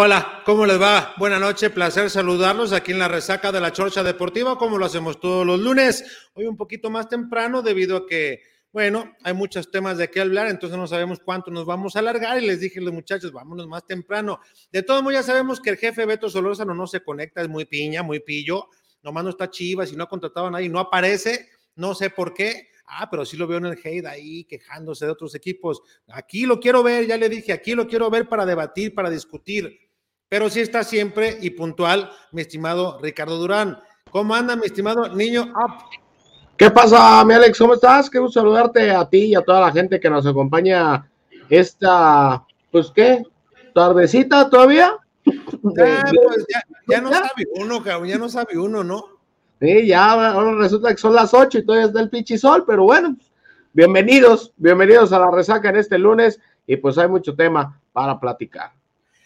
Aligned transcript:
Hola, 0.00 0.44
¿cómo 0.46 0.64
les 0.64 0.80
va? 0.80 1.12
Buenas 1.16 1.40
noches, 1.40 1.72
placer 1.72 2.08
saludarlos 2.08 2.72
aquí 2.72 2.92
en 2.92 3.00
la 3.00 3.08
resaca 3.08 3.50
de 3.50 3.60
la 3.60 3.72
Chorcha 3.72 4.04
Deportiva, 4.04 4.56
como 4.56 4.78
lo 4.78 4.86
hacemos 4.86 5.18
todos 5.18 5.44
los 5.44 5.58
lunes. 5.58 6.28
Hoy 6.34 6.46
un 6.46 6.56
poquito 6.56 6.88
más 6.88 7.08
temprano 7.08 7.62
debido 7.62 7.96
a 7.96 8.06
que, 8.06 8.40
bueno, 8.70 9.16
hay 9.24 9.34
muchos 9.34 9.72
temas 9.72 9.98
de 9.98 10.08
qué 10.08 10.20
hablar, 10.20 10.46
entonces 10.46 10.78
no 10.78 10.86
sabemos 10.86 11.18
cuánto 11.18 11.50
nos 11.50 11.66
vamos 11.66 11.96
a 11.96 11.98
alargar 11.98 12.40
y 12.40 12.46
les 12.46 12.60
dije 12.60 12.78
a 12.78 12.82
los 12.82 12.94
muchachos, 12.94 13.32
vámonos 13.32 13.66
más 13.66 13.84
temprano. 13.88 14.38
De 14.70 14.84
todos 14.84 15.02
modos, 15.02 15.14
ya 15.14 15.24
sabemos 15.24 15.58
que 15.60 15.70
el 15.70 15.76
jefe 15.76 16.06
Beto 16.06 16.30
Solórzano 16.30 16.74
no 16.74 16.86
se 16.86 17.02
conecta, 17.02 17.42
es 17.42 17.48
muy 17.48 17.64
piña, 17.64 18.04
muy 18.04 18.20
pillo, 18.20 18.68
nomás 19.02 19.24
no 19.24 19.30
está 19.30 19.50
chivas 19.50 19.92
y 19.92 19.96
no 19.96 20.04
ha 20.04 20.08
contratado 20.08 20.46
a 20.46 20.50
nadie, 20.52 20.68
no 20.68 20.78
aparece, 20.78 21.48
no 21.74 21.96
sé 21.96 22.10
por 22.10 22.34
qué. 22.34 22.68
Ah, 22.90 23.10
pero 23.10 23.26
sí 23.26 23.36
lo 23.36 23.46
veo 23.48 23.58
en 23.58 23.66
el 23.66 23.78
hate 23.84 24.06
ahí 24.06 24.44
quejándose 24.44 25.04
de 25.04 25.10
otros 25.10 25.34
equipos. 25.34 25.82
Aquí 26.06 26.46
lo 26.46 26.58
quiero 26.58 26.84
ver, 26.84 27.06
ya 27.06 27.18
le 27.18 27.28
dije, 27.28 27.52
aquí 27.52 27.74
lo 27.74 27.86
quiero 27.86 28.08
ver 28.08 28.28
para 28.28 28.46
debatir, 28.46 28.94
para 28.94 29.10
discutir 29.10 29.87
pero 30.28 30.50
sí 30.50 30.60
está 30.60 30.84
siempre 30.84 31.38
y 31.40 31.50
puntual, 31.50 32.10
mi 32.32 32.42
estimado 32.42 32.98
Ricardo 33.00 33.38
Durán. 33.38 33.78
¿Cómo 34.10 34.34
anda, 34.34 34.56
mi 34.56 34.66
estimado 34.66 35.08
niño 35.14 35.42
up? 35.42 35.84
¿Qué 36.56 36.70
pasa, 36.70 37.24
mi 37.24 37.34
Alex? 37.34 37.58
¿Cómo 37.58 37.74
estás? 37.74 38.10
Qué 38.10 38.18
gusto 38.18 38.40
saludarte 38.40 38.90
a 38.90 39.08
ti 39.08 39.26
y 39.26 39.34
a 39.34 39.42
toda 39.42 39.60
la 39.60 39.72
gente 39.72 40.00
que 40.00 40.10
nos 40.10 40.26
acompaña 40.26 41.08
esta, 41.48 42.44
pues, 42.70 42.90
¿qué? 42.94 43.22
¿Tardecita 43.74 44.50
todavía? 44.50 44.96
Ya, 45.24 46.04
pues, 46.10 46.46
ya, 46.88 47.00
no 47.00 47.12
sabe 47.12 47.46
uno, 47.56 47.82
cabrón, 47.82 48.08
ya 48.08 48.18
no 48.18 48.28
sabe 48.28 48.58
uno, 48.58 48.82
¿no? 48.82 49.04
Sí, 49.60 49.86
ya 49.86 50.32
ahora 50.32 50.54
resulta 50.54 50.90
que 50.90 51.00
son 51.00 51.14
las 51.14 51.34
ocho 51.34 51.58
y 51.58 51.64
todavía 51.64 51.88
está 51.88 52.00
el 52.00 52.10
pichisol, 52.10 52.64
pero 52.66 52.84
bueno, 52.84 53.16
bienvenidos, 53.72 54.52
bienvenidos 54.56 55.12
a 55.12 55.18
la 55.18 55.30
resaca 55.30 55.68
en 55.68 55.76
este 55.76 55.98
lunes 55.98 56.40
y 56.66 56.76
pues 56.76 56.96
hay 56.96 57.08
mucho 57.08 57.34
tema 57.34 57.78
para 57.92 58.18
platicar. 58.18 58.77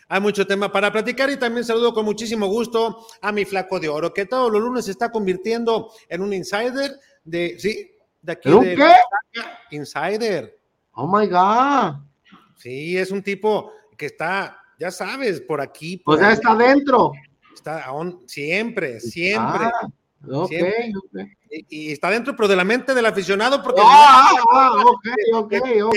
Hay 0.09 0.21
mucho 0.21 0.47
tema 0.47 0.71
para 0.71 0.93
platicar 0.93 1.31
y 1.31 1.39
también 1.39 1.65
saludo 1.65 1.95
con 1.95 2.05
muchísimo 2.05 2.47
gusto 2.47 3.07
a 3.21 3.33
mi 3.33 3.45
flaco 3.45 3.81
de 3.81 3.89
oro, 3.89 4.13
que 4.13 4.27
todos 4.27 4.53
los 4.53 4.61
lunes 4.61 4.85
se 4.85 4.91
está 4.91 5.11
convirtiendo 5.11 5.91
en 6.09 6.23
un 6.23 6.33
insider 6.33 6.99
de, 7.25 7.59
sí, 7.59 7.91
de 8.21 8.33
aquí. 8.33 8.51
de 8.51 8.77
qué? 8.77 9.77
Insider. 9.77 10.59
Oh 10.93 11.07
my 11.07 11.27
God. 11.27 12.03
Sí, 12.57 12.97
es 12.97 13.11
un 13.11 13.23
tipo 13.23 13.73
que 13.97 14.07
está, 14.07 14.59
ya 14.79 14.91
sabes, 14.91 15.41
por 15.41 15.61
aquí. 15.61 15.97
Por 15.99 16.17
o 16.17 16.19
sea, 16.19 16.33
está 16.33 16.55
dentro. 16.55 17.13
Está 17.55 17.85
siempre, 18.27 19.01
siempre. 19.01 19.65
Ah, 19.65 19.89
ok, 20.29 20.53
ok 20.97 21.21
y, 21.53 21.93
está 21.93 22.09
dentro, 22.09 22.35
pero 22.35 22.49
de 22.49 22.57
la 22.57 22.65
mente 22.65 22.95
del 22.95 23.05
aficionado, 23.05 23.63
porque. 23.63 23.83
Ah, 23.85 24.31
ah, 24.51 24.73
ok, 24.87 25.07
ok, 25.35 25.55
ok. 25.85 25.97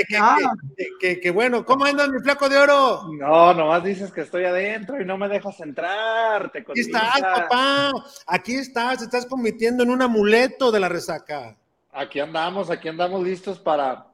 Que, 1.00 1.32
bueno, 1.32 1.64
¿cómo 1.64 1.86
andas, 1.86 2.10
mi 2.10 2.20
flaco 2.20 2.50
de 2.50 2.58
oro? 2.58 3.08
No, 3.14 3.54
nomás 3.54 3.84
dices 3.84 4.12
que 4.12 4.22
estoy 4.22 4.44
adentro 4.44 5.02
y 5.02 5.06
no 5.06 5.18
me 5.18 5.30
dejas 5.30 5.60
entrar. 5.62 6.52
Te 6.52 6.60
Aquí 6.60 6.82
estás, 6.82 7.22
papá. 7.22 7.94
Aquí 8.28 8.56
estás, 8.56 9.02
estás 9.02 9.26
convirtiendo 9.26 9.84
en 9.84 9.92
un 9.92 10.02
amuleto 10.02 10.72
de 10.72 10.80
la 10.82 10.90
resaca. 10.90 11.56
Aquí 11.94 12.20
andamos, 12.20 12.70
aquí 12.70 12.90
andamos 12.90 13.24
listos 13.24 13.58
para, 13.58 14.08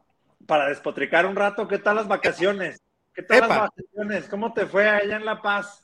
para 0.46 0.68
despotricar 0.68 1.26
un 1.26 1.36
rato. 1.36 1.68
¿Qué 1.68 1.80
tal 1.80 1.96
las 1.96 2.08
vacaciones? 2.08 2.80
¿Qué 3.16 3.24
tal 3.24 3.40
las 3.40 3.50
vacaciones? 3.50 4.30
¿Cómo 4.30 4.54
te 4.54 4.68
fue 4.68 4.88
allá 4.88 5.16
en 5.16 5.26
La 5.26 5.42
Paz? 5.42 5.82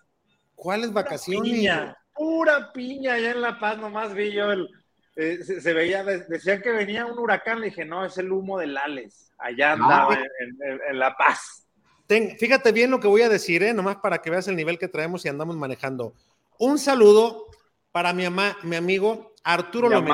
¿Cuáles 0.53 0.93
vacaciones? 0.93 1.51
Piña, 1.51 1.97
pura 2.13 2.71
piña 2.71 3.13
allá 3.13 3.31
en 3.31 3.41
La 3.41 3.59
Paz, 3.59 3.79
nomás 3.79 4.13
vi 4.13 4.31
yo 4.31 4.51
el 4.51 4.69
eh, 5.17 5.43
se, 5.43 5.73
veía, 5.73 6.03
decían 6.03 6.61
que 6.61 6.69
venía 6.69 7.07
un 7.07 7.17
huracán, 7.17 7.59
le 7.59 7.67
dije, 7.67 7.85
no, 7.85 8.05
es 8.05 8.19
el 8.19 8.31
humo 8.31 8.59
del 8.59 8.77
Ales, 8.77 9.31
allá 9.39 9.71
andaba 9.71 10.13
en, 10.13 10.99
La 10.99 11.17
Paz. 11.17 11.67
fíjate 12.07 12.71
bien 12.71 12.91
lo 12.91 12.99
que 12.99 13.07
voy 13.07 13.23
a 13.23 13.29
decir, 13.29 13.63
¿eh? 13.63 13.73
nomás 13.73 13.95
para 13.97 14.19
que 14.19 14.29
veas 14.29 14.47
el 14.47 14.55
nivel 14.55 14.77
que 14.77 14.87
traemos 14.87 15.25
y 15.25 15.29
andamos 15.29 15.57
manejando. 15.57 16.13
Un 16.59 16.77
saludo 16.77 17.47
para 17.91 18.13
mi, 18.13 18.25
mi 18.61 18.75
amigo 18.75 19.33
Arturo 19.43 19.89
Lomé, 19.89 20.13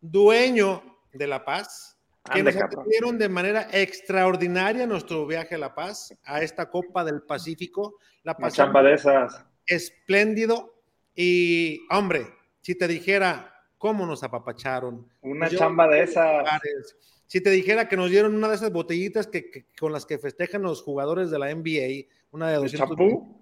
dueño 0.00 0.84
de 1.12 1.26
La 1.26 1.44
Paz, 1.44 1.98
que 2.32 2.44
nos 2.44 2.54
atendieron 2.54 3.18
de 3.18 3.28
manera 3.28 3.66
extraordinaria 3.72 4.86
nuestro 4.86 5.26
viaje 5.26 5.56
a 5.56 5.58
La 5.58 5.74
Paz, 5.74 6.14
a 6.24 6.42
esta 6.42 6.70
Copa 6.70 7.04
del 7.04 7.22
Pacífico. 7.22 7.96
La 8.22 8.36
Paz. 8.36 8.56
esas. 8.92 9.44
Espléndido. 9.66 10.74
Y, 11.16 11.80
hombre, 11.90 12.26
si 12.60 12.76
te 12.76 12.86
dijera, 12.86 13.55
cómo 13.86 14.04
nos 14.04 14.24
apapacharon. 14.24 15.06
Una 15.20 15.48
chamba 15.48 15.86
de 15.86 16.02
esas. 16.02 16.44
Si 17.26 17.40
te 17.40 17.50
dijera 17.50 17.88
que 17.88 17.96
nos 17.96 18.10
dieron 18.10 18.34
una 18.34 18.48
de 18.48 18.56
esas 18.56 18.72
botellitas 18.72 19.28
que, 19.28 19.66
con 19.78 19.92
las 19.92 20.04
que 20.06 20.18
festejan 20.18 20.62
los 20.62 20.82
jugadores 20.82 21.30
de 21.30 21.38
la 21.38 21.54
NBA, 21.54 22.08
una 22.32 22.48
de 22.48 22.56
200. 22.56 22.72
¿De 22.72 22.96
champú? 22.96 23.40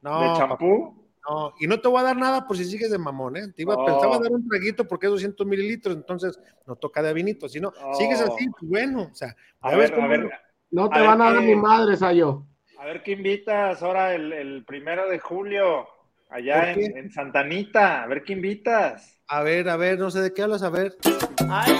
No. 0.00 0.20
¿De 0.22 0.38
champú? 0.38 1.04
No, 1.28 1.54
y 1.58 1.66
no 1.66 1.80
te 1.80 1.88
voy 1.88 2.00
a 2.00 2.04
dar 2.04 2.16
nada 2.16 2.46
por 2.46 2.56
si 2.56 2.64
sigues 2.64 2.90
de 2.90 2.98
mamón, 2.98 3.36
¿eh? 3.36 3.48
Te 3.54 3.62
iba, 3.62 3.74
a 3.74 3.84
pensaba 3.84 4.18
dar 4.18 4.32
un 4.32 4.46
traguito 4.48 4.86
porque 4.86 5.06
es 5.06 5.12
200 5.12 5.46
mililitros, 5.46 5.94
entonces 5.96 6.38
no 6.66 6.76
toca 6.76 7.02
de 7.02 7.14
vinito. 7.14 7.48
Si 7.48 7.60
no, 7.60 7.72
sigues 7.98 8.20
así, 8.20 8.48
pues 8.48 8.70
bueno, 8.70 9.08
o 9.10 9.14
sea, 9.14 9.34
a 9.60 9.74
ver, 9.74 9.94
a 9.98 10.06
ver, 10.06 10.30
no 10.70 10.88
te 10.88 11.00
van 11.00 11.20
a 11.20 11.32
dar 11.32 11.42
ni 11.42 11.54
madres 11.54 12.02
a 12.02 12.12
yo. 12.12 12.46
A 12.78 12.84
ver 12.84 13.02
qué 13.02 13.12
invitas 13.12 13.82
ahora 13.82 14.14
el, 14.14 14.32
el 14.34 14.64
primero 14.66 15.08
de 15.08 15.18
julio, 15.18 15.86
allá 16.30 16.72
en, 16.72 16.96
en 16.96 17.12
Santanita, 17.12 18.02
a 18.02 18.06
ver 18.06 18.24
qué 18.24 18.32
invitas. 18.32 19.20
A 19.28 19.42
ver, 19.42 19.68
a 19.68 19.76
ver, 19.76 19.98
no 19.98 20.10
sé 20.10 20.20
de 20.20 20.32
qué 20.32 20.42
hablas, 20.42 20.62
a 20.62 20.70
ver. 20.70 20.96
¡Ay, 21.48 21.74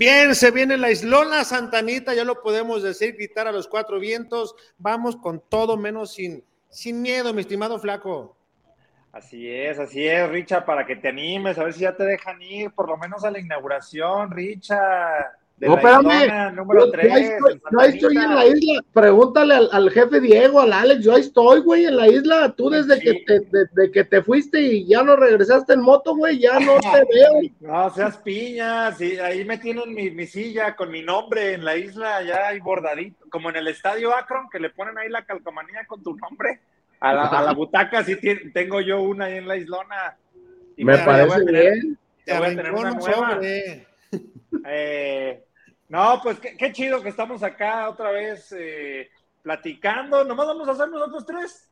Bien, 0.00 0.34
se 0.34 0.50
viene 0.50 0.78
la 0.78 0.90
Islona 0.90 1.44
Santanita, 1.44 2.14
ya 2.14 2.24
lo 2.24 2.40
podemos 2.40 2.82
decir, 2.82 3.16
gritar 3.16 3.46
a 3.46 3.52
los 3.52 3.68
cuatro 3.68 4.00
vientos. 4.00 4.54
Vamos 4.78 5.16
con 5.16 5.42
todo 5.46 5.76
menos 5.76 6.14
sin, 6.14 6.42
sin 6.70 7.02
miedo, 7.02 7.34
mi 7.34 7.42
estimado 7.42 7.78
flaco. 7.78 8.39
Así 9.12 9.50
es, 9.50 9.76
así 9.78 10.06
es, 10.06 10.28
Richa, 10.28 10.64
para 10.64 10.86
que 10.86 10.94
te 10.94 11.08
animes, 11.08 11.58
a 11.58 11.64
ver 11.64 11.72
si 11.72 11.80
ya 11.80 11.96
te 11.96 12.04
dejan 12.04 12.40
ir, 12.42 12.70
por 12.70 12.88
lo 12.88 12.96
menos 12.96 13.24
a 13.24 13.30
la 13.32 13.40
inauguración, 13.40 14.30
Richa. 14.30 14.78
no, 15.58 15.74
espérame. 15.74 16.54
Número 16.54 16.88
3, 16.92 17.08
yo, 17.08 17.14
ahí 17.14 17.24
estoy, 17.24 17.60
yo 17.72 17.80
ahí 17.80 17.88
estoy 17.90 18.16
en 18.16 18.34
la 18.36 18.46
isla. 18.46 18.82
Pregúntale 18.92 19.54
al, 19.54 19.68
al, 19.72 19.90
jefe 19.90 20.20
Diego, 20.20 20.60
al 20.60 20.72
Alex. 20.72 21.02
Yo 21.02 21.12
ahí 21.12 21.22
estoy, 21.22 21.60
güey, 21.60 21.86
en 21.86 21.96
la 21.96 22.06
isla. 22.06 22.54
Tú 22.56 22.70
desde 22.70 22.98
sí. 22.98 23.00
que, 23.00 23.40
te, 23.40 23.64
de, 23.72 23.90
que 23.90 24.04
te 24.04 24.22
fuiste 24.22 24.60
y 24.62 24.86
ya 24.86 25.02
no 25.02 25.16
regresaste 25.16 25.72
en 25.72 25.82
moto, 25.82 26.14
güey, 26.14 26.38
ya 26.38 26.60
no 26.60 26.74
te 26.78 27.04
veo. 27.12 27.50
No 27.58 27.90
seas 27.90 28.16
piña. 28.18 28.92
Sí, 28.92 29.18
ahí 29.18 29.44
me 29.44 29.58
tienen 29.58 29.92
mi, 29.92 30.12
mi, 30.12 30.28
silla 30.28 30.76
con 30.76 30.88
mi 30.92 31.02
nombre 31.02 31.54
en 31.54 31.64
la 31.64 31.76
isla, 31.76 32.22
ya 32.22 32.46
hay 32.46 32.60
bordadito. 32.60 33.26
Como 33.28 33.50
en 33.50 33.56
el 33.56 33.66
estadio 33.66 34.14
Akron, 34.14 34.48
que 34.48 34.60
le 34.60 34.70
ponen 34.70 34.96
ahí 34.98 35.08
la 35.08 35.24
calcomanía 35.24 35.84
con 35.88 36.00
tu 36.00 36.16
nombre. 36.16 36.60
A 37.00 37.12
la, 37.14 37.26
a 37.26 37.42
la 37.42 37.52
butaca, 37.54 38.04
sí 38.04 38.16
tengo 38.52 38.80
yo 38.80 39.02
una 39.02 39.26
ahí 39.26 39.38
en 39.38 39.48
la 39.48 39.56
islona. 39.56 40.16
Y 40.76 40.84
me 40.84 40.98
parece 40.98 41.44
bien. 41.44 41.98
Ya 42.26 42.38
voy 42.38 42.48
a 42.48 42.56
tener 42.56 42.72
una 42.72 42.90
nueva. 42.92 43.40
Eh, 44.66 45.44
no, 45.88 46.20
pues 46.22 46.38
qué, 46.38 46.56
qué, 46.56 46.72
chido 46.72 47.02
que 47.02 47.08
estamos 47.08 47.42
acá 47.42 47.88
otra 47.88 48.10
vez 48.10 48.54
eh, 48.56 49.08
platicando. 49.42 50.24
Nomás 50.24 50.46
vamos 50.46 50.68
a 50.68 50.72
hacer 50.72 50.88
nosotros 50.88 51.26
tres. 51.26 51.70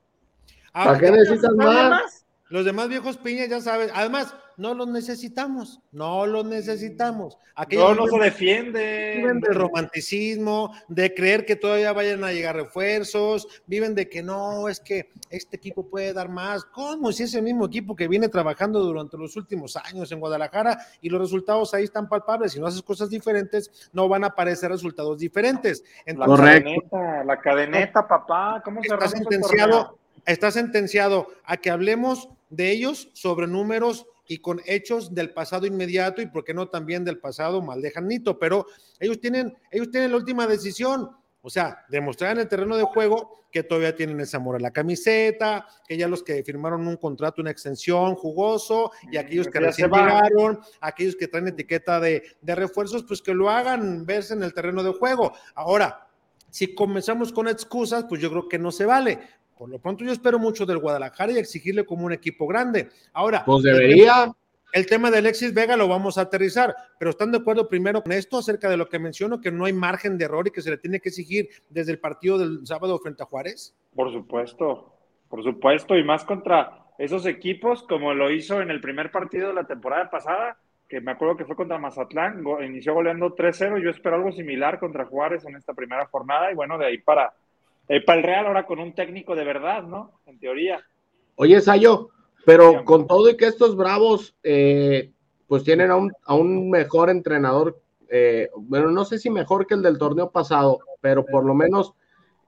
Ah, 0.72 0.86
¿Para 0.86 0.98
qué 0.98 1.10
necesitas 1.10 1.52
más? 1.52 1.90
más? 1.90 2.26
Los 2.48 2.64
demás 2.64 2.88
viejos 2.88 3.16
piñas 3.16 3.48
ya 3.48 3.60
saben. 3.60 3.90
Además, 3.94 4.34
no 4.58 4.74
los 4.74 4.88
necesitamos, 4.88 5.80
no 5.92 6.26
los 6.26 6.44
necesitamos. 6.44 7.38
Aquellos 7.54 7.96
no, 7.96 8.06
no 8.06 8.08
se 8.08 8.18
defienden. 8.18 9.18
Viven 9.18 9.40
del 9.40 9.54
romanticismo, 9.54 10.74
de 10.88 11.14
creer 11.14 11.46
que 11.46 11.54
todavía 11.54 11.92
vayan 11.92 12.24
a 12.24 12.32
llegar 12.32 12.56
refuerzos, 12.56 13.46
viven 13.66 13.94
de 13.94 14.08
que 14.08 14.20
no, 14.20 14.68
es 14.68 14.80
que 14.80 15.10
este 15.30 15.56
equipo 15.56 15.88
puede 15.88 16.12
dar 16.12 16.28
más. 16.28 16.64
¿Cómo? 16.64 17.12
Si 17.12 17.22
es 17.22 17.34
el 17.34 17.42
mismo 17.42 17.66
equipo 17.66 17.94
que 17.94 18.08
viene 18.08 18.28
trabajando 18.28 18.80
durante 18.80 19.16
los 19.16 19.36
últimos 19.36 19.76
años 19.76 20.10
en 20.10 20.18
Guadalajara 20.18 20.76
y 21.00 21.08
los 21.08 21.20
resultados 21.20 21.72
ahí 21.72 21.84
están 21.84 22.08
palpables. 22.08 22.50
Si 22.50 22.58
no 22.58 22.66
haces 22.66 22.82
cosas 22.82 23.10
diferentes, 23.10 23.90
no 23.92 24.08
van 24.08 24.24
a 24.24 24.28
aparecer 24.28 24.72
resultados 24.72 25.20
diferentes. 25.20 25.84
Entonces, 26.04 26.44
la 26.44 26.52
cadeneta, 26.52 27.24
la 27.24 27.40
cadeneta, 27.40 28.08
papá, 28.08 28.60
¿cómo 28.64 28.82
se 28.82 28.92
está 28.92 29.06
sentenciado, 29.06 29.98
está 30.26 30.50
sentenciado 30.50 31.28
a 31.44 31.58
que 31.58 31.70
hablemos 31.70 32.28
de 32.50 32.72
ellos 32.72 33.08
sobre 33.12 33.46
números 33.46 34.06
y 34.28 34.38
con 34.38 34.60
hechos 34.66 35.14
del 35.14 35.30
pasado 35.30 35.66
inmediato 35.66 36.22
y 36.22 36.26
por 36.26 36.44
qué 36.44 36.54
no 36.54 36.68
también 36.68 37.04
del 37.04 37.18
pasado 37.18 37.62
mal 37.62 37.80
lejanito, 37.80 38.38
pero 38.38 38.66
ellos 39.00 39.18
tienen, 39.20 39.56
ellos 39.70 39.90
tienen 39.90 40.10
la 40.10 40.18
última 40.18 40.46
decisión, 40.46 41.10
o 41.40 41.50
sea, 41.50 41.84
demostrar 41.88 42.32
en 42.32 42.40
el 42.40 42.48
terreno 42.48 42.76
de 42.76 42.84
juego 42.84 43.46
que 43.50 43.62
todavía 43.62 43.96
tienen 43.96 44.20
ese 44.20 44.36
amor 44.36 44.56
a 44.56 44.60
la 44.60 44.70
camiseta, 44.70 45.66
que 45.86 45.96
ya 45.96 46.06
los 46.06 46.22
que 46.22 46.44
firmaron 46.44 46.86
un 46.86 46.98
contrato, 46.98 47.40
una 47.40 47.50
extensión 47.50 48.14
jugoso, 48.14 48.92
y 49.10 49.16
aquellos 49.16 49.48
que 49.48 49.58
recién 49.58 49.90
llegaron, 49.90 50.60
aquellos 50.82 51.16
que 51.16 51.28
traen 51.28 51.48
etiqueta 51.48 51.98
de, 51.98 52.22
de 52.42 52.54
refuerzos, 52.54 53.04
pues 53.04 53.22
que 53.22 53.32
lo 53.32 53.48
hagan 53.48 54.04
verse 54.04 54.34
en 54.34 54.42
el 54.42 54.52
terreno 54.52 54.82
de 54.82 54.92
juego. 54.92 55.32
Ahora, 55.54 56.08
si 56.50 56.74
comenzamos 56.74 57.32
con 57.32 57.48
excusas, 57.48 58.04
pues 58.08 58.20
yo 58.20 58.30
creo 58.30 58.48
que 58.48 58.58
no 58.58 58.70
se 58.70 58.84
vale. 58.86 59.18
Por 59.58 59.68
lo 59.68 59.80
pronto 59.80 60.04
yo 60.04 60.12
espero 60.12 60.38
mucho 60.38 60.64
del 60.64 60.78
Guadalajara 60.78 61.32
y 61.32 61.38
exigirle 61.38 61.84
como 61.84 62.06
un 62.06 62.12
equipo 62.12 62.46
grande. 62.46 62.88
Ahora, 63.12 63.44
pues 63.44 63.64
debería. 63.64 64.12
El 64.12 64.20
tema, 64.20 64.36
el 64.72 64.86
tema 64.86 65.10
de 65.10 65.18
Alexis 65.18 65.52
Vega 65.52 65.76
lo 65.76 65.88
vamos 65.88 66.16
a 66.16 66.22
aterrizar, 66.22 66.74
pero 66.98 67.10
¿están 67.10 67.32
de 67.32 67.38
acuerdo 67.38 67.68
primero 67.68 68.02
con 68.02 68.12
esto 68.12 68.38
acerca 68.38 68.68
de 68.68 68.76
lo 68.76 68.88
que 68.88 68.98
menciono, 68.98 69.40
que 69.40 69.50
no 69.50 69.64
hay 69.64 69.72
margen 69.72 70.16
de 70.18 70.26
error 70.26 70.46
y 70.46 70.50
que 70.50 70.62
se 70.62 70.70
le 70.70 70.78
tiene 70.78 71.00
que 71.00 71.08
exigir 71.08 71.48
desde 71.70 71.92
el 71.92 71.98
partido 71.98 72.38
del 72.38 72.66
sábado 72.66 72.98
frente 72.98 73.22
a 73.22 73.26
Juárez? 73.26 73.74
Por 73.94 74.12
supuesto, 74.12 74.94
por 75.28 75.42
supuesto, 75.42 75.96
y 75.96 76.04
más 76.04 76.24
contra 76.24 76.84
esos 76.98 77.26
equipos 77.26 77.82
como 77.84 78.12
lo 78.12 78.30
hizo 78.30 78.60
en 78.60 78.70
el 78.70 78.80
primer 78.80 79.10
partido 79.10 79.48
de 79.48 79.54
la 79.54 79.66
temporada 79.66 80.10
pasada, 80.10 80.58
que 80.88 81.00
me 81.00 81.12
acuerdo 81.12 81.36
que 81.36 81.44
fue 81.44 81.56
contra 81.56 81.78
Mazatlán, 81.78 82.44
inició 82.64 82.94
goleando 82.94 83.34
3-0, 83.34 83.82
yo 83.82 83.90
espero 83.90 84.16
algo 84.16 84.32
similar 84.32 84.78
contra 84.78 85.06
Juárez 85.06 85.44
en 85.46 85.56
esta 85.56 85.74
primera 85.74 86.06
jornada 86.06 86.52
y 86.52 86.54
bueno, 86.54 86.78
de 86.78 86.86
ahí 86.86 86.98
para 86.98 87.32
eh, 87.88 88.00
para 88.04 88.18
el 88.18 88.24
Real 88.24 88.46
ahora 88.46 88.66
con 88.66 88.78
un 88.78 88.94
técnico 88.94 89.34
de 89.34 89.44
verdad, 89.44 89.82
¿no? 89.82 90.20
En 90.26 90.38
teoría. 90.38 90.80
Oye, 91.36 91.60
Sayo, 91.60 92.10
pero 92.44 92.84
con 92.84 93.06
todo 93.06 93.28
y 93.30 93.36
que 93.36 93.46
estos 93.46 93.76
bravos, 93.76 94.34
eh, 94.42 95.12
pues 95.46 95.64
tienen 95.64 95.90
a 95.90 95.96
un, 95.96 96.12
a 96.24 96.34
un 96.34 96.70
mejor 96.70 97.10
entrenador, 97.10 97.80
eh, 98.08 98.48
bueno, 98.56 98.90
no 98.90 99.04
sé 99.04 99.18
si 99.18 99.30
mejor 99.30 99.66
que 99.66 99.74
el 99.74 99.82
del 99.82 99.98
torneo 99.98 100.30
pasado, 100.30 100.80
pero 101.00 101.24
por 101.24 101.44
lo 101.44 101.54
menos 101.54 101.94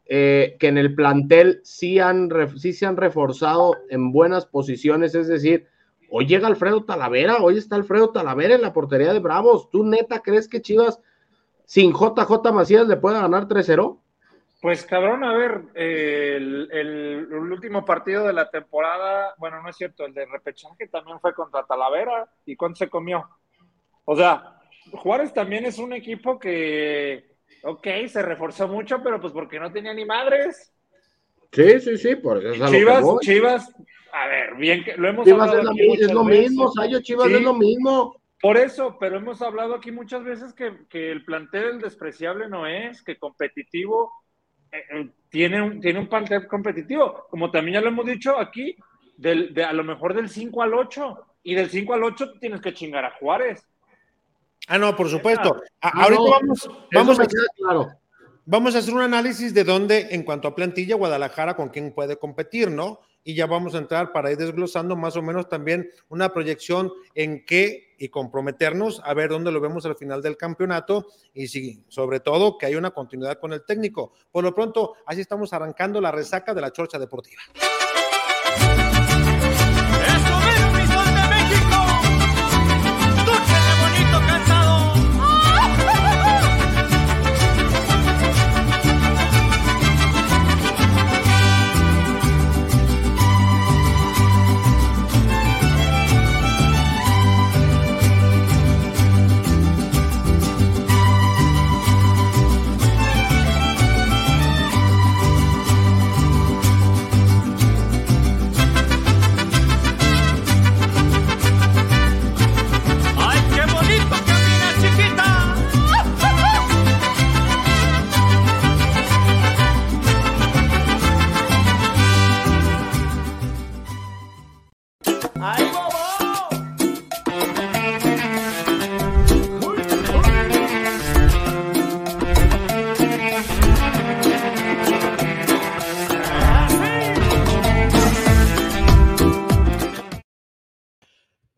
eh, 0.07 0.57
que 0.59 0.69
en 0.69 0.79
el 0.79 0.95
plantel 0.95 1.61
sí, 1.63 1.99
han, 1.99 2.31
sí 2.57 2.73
se 2.73 2.87
han 2.87 2.97
reforzado 2.97 3.77
en 3.91 4.11
buenas 4.11 4.47
posiciones, 4.47 5.15
es 5.15 5.29
decir, 5.29 5.67
hoy 6.11 6.27
llega 6.27 6.49
Alfredo 6.49 6.85
Talavera, 6.85 7.39
hoy 7.39 7.59
está 7.59 7.77
Alfredo 7.77 8.11
Talavera 8.11 8.55
en 8.55 8.63
la 8.63 8.73
portería 8.73 9.13
de 9.13 9.21
Bravos. 9.21 9.71
¿Tú 9.71 9.85
neta 9.85 10.21
crees 10.21 10.49
que 10.49 10.63
Chivas 10.63 10.99
sin 11.65 11.93
JJ 11.93 12.53
Macías 12.53 12.89
le 12.89 12.97
pueda 12.97 13.21
ganar 13.21 13.47
3-0? 13.47 13.99
Pues 14.61 14.85
cabrón, 14.85 15.25
a 15.25 15.33
ver, 15.33 15.63
eh, 15.75 16.35
el, 16.37 16.69
el, 16.71 17.29
el, 17.31 17.53
último 17.53 17.83
partido 17.83 18.27
de 18.27 18.35
la 18.35 18.51
temporada, 18.51 19.35
bueno, 19.39 19.63
no 19.63 19.71
es 19.71 19.77
cierto, 19.77 20.05
el 20.05 20.13
de 20.13 20.27
repechaje 20.27 20.87
también 20.89 21.19
fue 21.19 21.33
contra 21.33 21.65
Talavera. 21.65 22.31
¿Y 22.45 22.57
cuánto 22.57 22.77
se 22.77 22.91
comió? 22.91 23.27
O 24.05 24.15
sea, 24.15 24.61
Juárez 24.93 25.33
también 25.33 25.65
es 25.65 25.79
un 25.79 25.95
equipo 25.95 26.39
que, 26.39 27.37
ok, 27.63 27.87
se 28.09 28.21
reforzó 28.21 28.69
mucho, 28.69 29.03
pero 29.03 29.19
pues 29.19 29.33
porque 29.33 29.59
no 29.59 29.73
tenía 29.73 29.95
ni 29.95 30.05
madres. 30.05 30.75
Sí, 31.53 31.81
sí, 31.81 31.97
sí, 31.97 32.17
por 32.17 32.45
eso 32.45 32.65
es 32.65 32.71
Chivas, 32.71 33.05
Chivas, 33.21 33.75
a 34.13 34.27
ver, 34.27 34.55
bien 34.57 34.85
que 34.85 34.97
lo 34.97 35.09
hemos 35.09 35.25
Chivas 35.25 35.49
hablado 35.49 35.71
es, 35.73 35.87
lo, 35.87 35.95
es 36.07 36.13
lo 36.13 36.25
mismo, 36.25 36.71
Sayo, 36.71 37.01
Chivas 37.01 37.29
sí, 37.29 37.35
es 37.35 37.43
lo 37.43 37.55
mismo. 37.55 38.21
Por 38.43 38.57
eso, 38.57 38.97
pero 39.01 39.17
hemos 39.17 39.41
hablado 39.43 39.75
aquí 39.75 39.91
muchas 39.91 40.23
veces 40.23 40.53
que, 40.53 40.87
que 40.89 41.11
el 41.11 41.25
plantel 41.25 41.65
el 41.65 41.81
despreciable 41.81 42.49
no 42.49 42.67
es, 42.67 43.03
que 43.03 43.19
competitivo 43.19 44.13
tiene 45.29 45.63
un, 45.63 45.81
tiene 45.81 45.99
un 45.99 46.09
plantel 46.09 46.47
competitivo, 46.47 47.27
como 47.31 47.51
también 47.51 47.75
ya 47.75 47.81
lo 47.81 47.89
hemos 47.89 48.07
dicho 48.07 48.39
aquí, 48.39 48.77
del, 49.17 49.55
de, 49.55 49.65
a 49.65 49.73
lo 49.73 49.85
mejor 49.85 50.15
del 50.15 50.29
5 50.29 50.63
al 50.63 50.75
8, 50.75 51.27
y 51.43 51.55
del 51.55 51.71
5 51.71 51.95
al 51.95 52.05
8 52.05 52.33
tienes 52.41 52.61
que 52.61 52.75
chingar 52.75 53.05
a 53.05 53.13
Juárez. 53.13 53.67
Ah, 54.69 54.79
no, 54.79 54.95
por 54.95 55.09
supuesto. 55.09 55.63
A, 55.81 56.03
ahorita 56.03 56.23
vamos, 56.23 56.71
vamos 56.93 57.21
a, 57.21 57.27
claro. 57.27 57.89
vamos 58.45 58.75
a 58.75 58.79
hacer 58.79 58.95
un 58.95 59.03
análisis 59.03 59.55
de 59.55 59.65
dónde, 59.65 60.09
en 60.11 60.23
cuanto 60.23 60.49
a 60.49 60.55
plantilla, 60.55 60.97
Guadalajara 60.97 61.55
con 61.57 61.71
quién 61.71 61.93
puede 61.93 62.19
competir, 62.19 62.71
¿no? 62.71 63.01
Y 63.23 63.35
ya 63.35 63.47
vamos 63.47 63.75
a 63.75 63.79
entrar 63.79 64.13
para 64.13 64.31
ir 64.31 64.39
desglosando 64.39 64.97
más 64.97 65.17
o 65.17 65.23
menos 65.23 65.49
también 65.49 65.91
una 66.09 66.33
proyección 66.33 66.93
en 67.15 67.45
qué 67.45 67.95
y 67.99 68.09
comprometernos 68.09 69.03
a 69.05 69.13
ver 69.13 69.29
dónde 69.29 69.53
lo 69.53 69.61
vemos 69.61 69.85
al 69.85 69.95
final 69.95 70.23
del 70.23 70.39
campeonato 70.39 71.07
y 71.35 71.47
sobre 71.89 72.21
todo 72.21 72.57
que 72.57 72.67
hay 72.67 72.75
una 72.75 72.93
continuidad 72.93 73.39
con 73.39 73.53
el 73.53 73.65
técnico. 73.65 74.15
Por 74.33 74.43
lo 74.43 74.55
pronto, 74.55 74.95
así 75.05 75.21
estamos 75.21 75.53
arrancando 75.53 76.01
la 76.01 76.11
resaca 76.11 76.55
de 76.55 76.63
la 76.63 76.73
Chorcha 76.73 76.99
Deportiva. 76.99 77.43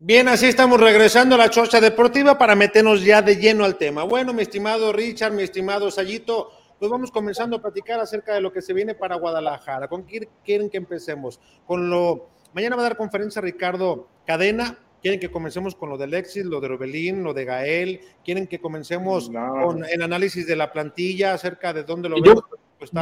Bien, 0.05 0.27
así 0.27 0.47
estamos 0.47 0.81
regresando 0.81 1.35
a 1.35 1.37
la 1.37 1.49
chocha 1.49 1.79
deportiva 1.79 2.37
para 2.37 2.57
meternos 2.57 3.05
ya 3.05 3.21
de 3.21 3.37
lleno 3.37 3.63
al 3.63 3.77
tema. 3.77 4.03
Bueno, 4.03 4.33
mi 4.33 4.41
estimado 4.41 4.91
Richard, 4.91 5.31
mi 5.31 5.43
estimado 5.43 5.89
Sayito, 5.89 6.49
pues 6.77 6.91
vamos 6.91 7.09
comenzando 7.09 7.55
a 7.55 7.61
platicar 7.61 8.01
acerca 8.01 8.33
de 8.33 8.41
lo 8.41 8.51
que 8.51 8.61
se 8.61 8.73
viene 8.73 8.95
para 8.95 9.15
Guadalajara. 9.15 9.87
¿Con 9.87 10.03
quién 10.03 10.27
quieren 10.43 10.69
que 10.69 10.75
empecemos? 10.75 11.39
Con 11.65 11.89
lo. 11.89 12.31
Mañana 12.51 12.75
va 12.75 12.81
a 12.81 12.89
dar 12.89 12.97
conferencia 12.97 13.41
Ricardo 13.41 14.09
Cadena 14.25 14.77
quieren 15.01 15.21
que 15.21 15.31
comencemos 15.31 15.73
con 15.73 15.89
lo 15.89 15.97
de 15.97 16.03
Alexis, 16.03 16.43
lo 16.43 16.59
de 16.59 16.67
Robelín, 16.67 17.23
lo 17.23 17.33
de 17.33 17.45
Gael, 17.45 18.01
quieren 18.25 18.47
que 18.47 18.59
comencemos 18.59 19.29
con 19.29 19.85
el 19.85 20.01
análisis 20.01 20.45
de 20.45 20.57
la 20.57 20.71
plantilla 20.71 21.33
acerca 21.33 21.71
de 21.71 21.83
dónde 21.83 22.09
lo 22.09 22.23
yo, 22.23 22.43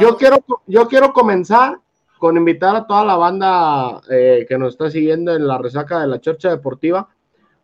Yo 0.00 0.16
quiero, 0.16 0.44
yo 0.66 0.86
quiero 0.86 1.12
comenzar 1.12 1.78
con 2.22 2.36
invitar 2.36 2.76
a 2.76 2.86
toda 2.86 3.04
la 3.04 3.16
banda 3.16 4.00
eh, 4.08 4.46
que 4.48 4.56
nos 4.56 4.74
está 4.74 4.88
siguiendo 4.88 5.34
en 5.34 5.44
la 5.44 5.58
resaca 5.58 6.00
de 6.00 6.06
la 6.06 6.20
Chorcha 6.20 6.50
Deportiva 6.50 7.08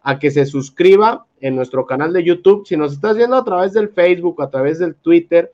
a 0.02 0.18
que 0.18 0.32
se 0.32 0.46
suscriba 0.46 1.26
en 1.40 1.54
nuestro 1.54 1.86
canal 1.86 2.12
de 2.12 2.24
YouTube. 2.24 2.66
Si 2.66 2.76
nos 2.76 2.92
estás 2.92 3.16
viendo 3.16 3.36
a 3.36 3.44
través 3.44 3.72
del 3.72 3.90
Facebook, 3.90 4.42
a 4.42 4.50
través 4.50 4.80
del 4.80 4.96
Twitter, 4.96 5.52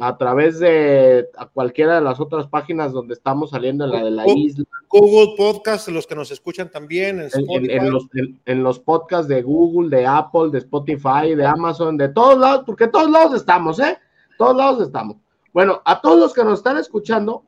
a 0.00 0.16
través 0.16 0.60
de 0.60 1.28
cualquiera 1.52 1.96
de 1.96 2.00
las 2.00 2.20
otras 2.20 2.46
páginas 2.46 2.90
donde 2.94 3.12
estamos 3.12 3.50
saliendo 3.50 3.84
en 3.84 3.90
la 3.90 4.02
de 4.02 4.10
la 4.12 4.26
isla. 4.26 4.64
Google 4.88 5.34
Podcast, 5.36 5.88
los 5.88 6.06
que 6.06 6.14
nos 6.14 6.30
escuchan 6.30 6.70
también. 6.70 7.20
En, 7.20 7.70
en, 7.70 7.92
los, 7.92 8.06
en, 8.46 8.62
los, 8.62 8.78
podcasts 8.78 9.28
de 9.28 9.42
Google, 9.42 9.94
de 9.94 10.06
Apple, 10.06 10.48
de 10.52 10.60
Spotify, 10.60 11.34
de 11.36 11.44
Amazon, 11.44 11.98
de 11.98 12.08
todos 12.08 12.38
lados, 12.38 12.62
porque 12.64 12.88
todos 12.88 13.10
lados 13.10 13.34
estamos, 13.34 13.78
¿eh? 13.78 13.98
Todos 14.38 14.56
lados 14.56 14.80
estamos. 14.80 15.18
Bueno, 15.52 15.82
a 15.84 16.00
todos 16.00 16.18
los 16.18 16.32
que 16.32 16.44
nos 16.44 16.60
están 16.60 16.78
escuchando, 16.78 17.44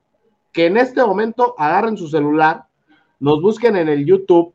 que 0.52 0.66
en 0.66 0.76
este 0.76 1.04
momento 1.04 1.54
agarren 1.58 1.96
su 1.96 2.08
celular, 2.08 2.64
nos 3.18 3.40
busquen 3.40 3.76
en 3.76 3.88
el 3.88 4.04
YouTube 4.04 4.54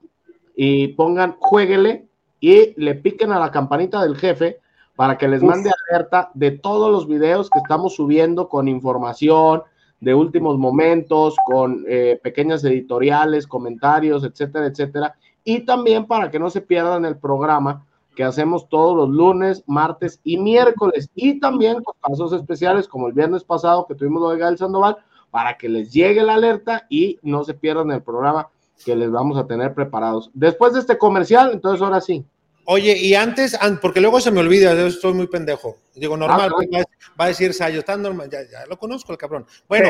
y 0.56 0.90
pongan 0.90 1.36
jueguele 1.40 2.08
y 2.40 2.80
le 2.82 2.96
piquen 2.96 3.32
a 3.32 3.40
la 3.40 3.52
campanita 3.52 4.02
del 4.02 4.16
jefe 4.16 4.60
para 4.96 5.18
que 5.18 5.28
les 5.28 5.44
mande 5.44 5.72
alerta 5.90 6.32
de 6.34 6.52
todos 6.52 6.92
los 6.92 7.08
videos 7.08 7.50
que 7.50 7.60
estamos 7.60 7.96
subiendo 7.96 8.48
con 8.48 8.68
información 8.68 9.64
de 10.00 10.14
últimos 10.14 10.58
momentos, 10.58 11.36
con 11.46 11.84
eh, 11.88 12.20
pequeñas 12.22 12.64
editoriales, 12.64 13.48
comentarios, 13.48 14.24
etcétera, 14.24 14.68
etcétera. 14.68 15.16
Y 15.44 15.62
también 15.62 16.06
para 16.06 16.32
que 16.32 16.40
no 16.40 16.50
se 16.50 16.62
pierdan 16.62 17.06
el 17.06 17.18
programa 17.18 17.86
que 18.16 18.24
hacemos 18.24 18.70
todos 18.70 18.96
los 18.96 19.10
lunes, 19.10 19.64
martes 19.68 20.20
y 20.24 20.38
miércoles. 20.38 21.10
Y 21.14 21.40
también 21.40 21.84
con 21.84 21.96
casos 22.02 22.34
especiales 22.34 22.88
como 22.88 23.08
el 23.08 23.14
viernes 23.14 23.44
pasado 23.44 23.86
que 23.86 23.96
tuvimos 23.96 24.22
lo 24.22 24.30
de 24.30 24.38
Gael 24.38 24.58
Sandoval, 24.58 24.98
para 25.36 25.58
que 25.58 25.68
les 25.68 25.92
llegue 25.92 26.24
la 26.24 26.36
alerta 26.36 26.86
y 26.88 27.20
no 27.22 27.44
se 27.44 27.54
pierdan 27.54 27.92
el 27.92 28.02
programa 28.02 28.48
que 28.86 28.96
les 28.96 29.12
vamos 29.12 29.38
a 29.38 29.46
tener 29.46 29.74
preparados. 29.74 30.32
Después 30.34 30.72
de 30.72 30.80
este 30.80 30.98
comercial, 30.98 31.52
entonces 31.52 31.82
ahora 31.82 32.00
sí. 32.00 32.24
Oye, 32.64 32.98
y 32.98 33.16
antes, 33.16 33.60
porque 33.82 34.00
luego 34.00 34.22
se 34.22 34.32
me 34.32 34.40
olvida, 34.40 34.74
yo 34.74 34.88
estoy 34.88 35.14
muy 35.14 35.28
pendejo. 35.28 35.76
Digo, 35.94 36.16
normal, 36.16 36.54
ah, 36.74 36.84
va 37.20 37.26
a 37.26 37.28
decir 37.28 37.54
Sayo, 37.54 37.80
está 37.80 37.98
normal, 37.98 38.30
ya, 38.32 38.44
ya, 38.50 38.66
lo 38.66 38.80
conozco 38.80 39.12
el 39.12 39.18
cabrón. 39.18 39.46
Bueno, 39.68 39.90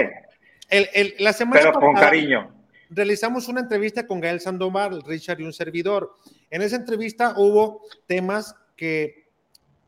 el, 0.68 1.14
la 1.20 1.32
semana 1.32 1.62
Pero 1.62 1.80
con 1.80 1.94
cariño. 1.94 2.52
Realizamos 2.90 3.48
una 3.48 3.60
entrevista 3.60 4.08
con 4.08 4.20
Gael 4.20 4.42
Sandoval, 4.42 5.04
Richard 5.04 5.42
y 5.42 5.44
un 5.44 5.54
servidor. 5.54 6.16
En 6.50 6.64
esa 6.64 6.78
entrevista 6.78 7.36
hubo 7.38 7.84
temas 8.08 8.56
que 8.75 9.28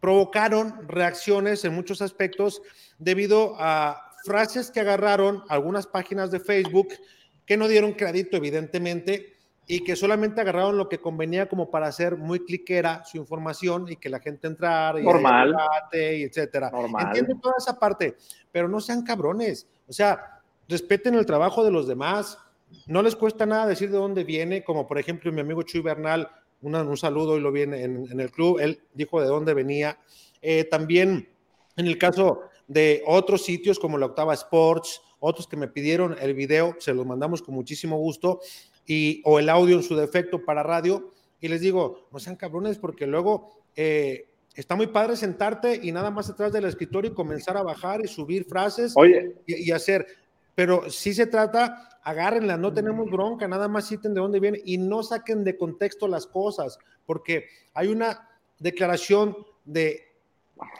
provocaron 0.02 0.88
reacciones 0.88 1.66
en 1.66 1.74
muchos 1.74 2.04
aspectos 2.04 2.62
debido 3.00 3.56
a 3.58 4.07
frases 4.27 4.69
que 4.69 4.81
agarraron 4.81 5.43
algunas 5.50 5.88
páginas 5.88 6.29
de 6.29 6.39
Facebook 6.39 6.89
que 7.46 7.57
no 7.57 7.67
dieron 7.67 7.93
crédito, 7.93 8.38
evidentemente, 8.38 9.38
y 9.65 9.84
que 9.84 9.96
solamente 9.96 10.39
agarraron 10.39 10.77
lo 10.77 10.88
que 10.88 11.00
convenía 11.00 11.50
como 11.50 11.69
para 11.69 11.88
hacer 11.88 12.15
muy 12.15 12.46
cliquera 12.46 13.03
su 13.03 13.17
información 13.17 13.86
y 13.89 13.98
que 13.98 14.10
la 14.10 14.19
gente 14.19 14.48
entrara 14.48 15.00
y, 15.00 15.03
Normal. 15.03 15.55
y 15.91 16.24
etcétera. 16.24 16.72
Entiendo 17.05 17.38
toda 17.41 17.55
esa 17.57 17.77
parte, 17.77 18.15
pero 18.51 18.69
no 18.69 18.79
sean 18.79 19.03
cabrones. 19.03 19.67
O 19.88 19.93
sea, 19.93 20.41
respeten 20.69 21.15
el 21.15 21.25
trabajo 21.25 21.65
de 21.65 21.72
los 21.72 21.88
demás. 21.88 22.38
No 22.86 23.01
les 23.01 23.15
cuesta 23.15 23.46
nada 23.46 23.65
decir 23.65 23.91
de 23.91 23.98
dónde 23.98 24.24
viene, 24.24 24.63
como 24.63 24.88
por 24.88 25.00
ejemplo 25.00 25.31
mi 25.34 25.41
amigo 25.41 25.63
Chuy 25.63 25.81
Bernal, 25.81 26.29
un 26.62 26.98
saludo 26.98 27.38
y 27.38 27.41
lo 27.41 27.51
viene 27.51 27.84
en, 27.84 28.19
el 28.19 28.31
club, 28.31 28.60
él 28.60 28.81
dijo 28.93 29.22
de 29.22 29.27
dónde 29.27 29.53
venía. 29.53 29.98
Eh, 30.41 30.63
también 30.63 31.29
en 31.75 31.88
el 31.88 31.98
caso 31.98 32.43
de 32.67 33.03
otros 33.05 33.43
sitios 33.43 33.79
como 33.79 33.97
la 33.97 34.07
Octava 34.07 34.33
Sports, 34.33 35.01
otros 35.19 35.47
que 35.47 35.57
me 35.57 35.67
pidieron 35.67 36.15
el 36.19 36.33
video, 36.33 36.75
se 36.79 36.93
los 36.93 37.05
mandamos 37.05 37.41
con 37.41 37.55
muchísimo 37.55 37.97
gusto 37.97 38.41
y, 38.86 39.21
o 39.25 39.39
el 39.39 39.50
audio 39.50 39.77
en 39.77 39.83
su 39.83 39.95
defecto 39.95 40.43
para 40.43 40.63
radio. 40.63 41.13
Y 41.39 41.47
les 41.47 41.62
digo, 41.62 42.07
no 42.12 42.19
sean 42.19 42.36
cabrones 42.36 42.77
porque 42.77 43.07
luego 43.07 43.62
eh, 43.75 44.29
está 44.55 44.75
muy 44.75 44.88
padre 44.88 45.15
sentarte 45.15 45.79
y 45.81 45.91
nada 45.91 46.09
más 46.12 46.29
atrás 46.29 46.51
del 46.51 46.65
escritorio 46.65 47.12
y 47.12 47.13
comenzar 47.13 47.57
a 47.57 47.63
bajar 47.63 48.01
y 48.03 48.07
subir 48.07 48.45
frases 48.45 48.95
Y, 49.45 49.71
hacer. 49.71 50.05
Pero 50.55 50.89
si 50.89 51.13
se 51.13 51.27
trata, 51.27 52.00
agárrenla, 52.03 52.57
no 52.57 52.74
tenemos 52.74 53.09
bronca, 53.12 53.47
nada 53.47 53.67
más 53.67 53.88
citen 53.88 54.15
de 54.15 54.21
dónde 54.21 54.39
viene 54.39 54.59
y 54.65 54.79
no 54.79 55.03
saquen 55.03 55.43
de 55.43 55.55
contexto 55.55 56.07
las 56.07 56.25
cosas, 56.25 56.79
porque 57.05 57.45
hay 57.75 57.89
una 57.89 58.27
declaración 58.57 59.38
de 59.65 60.07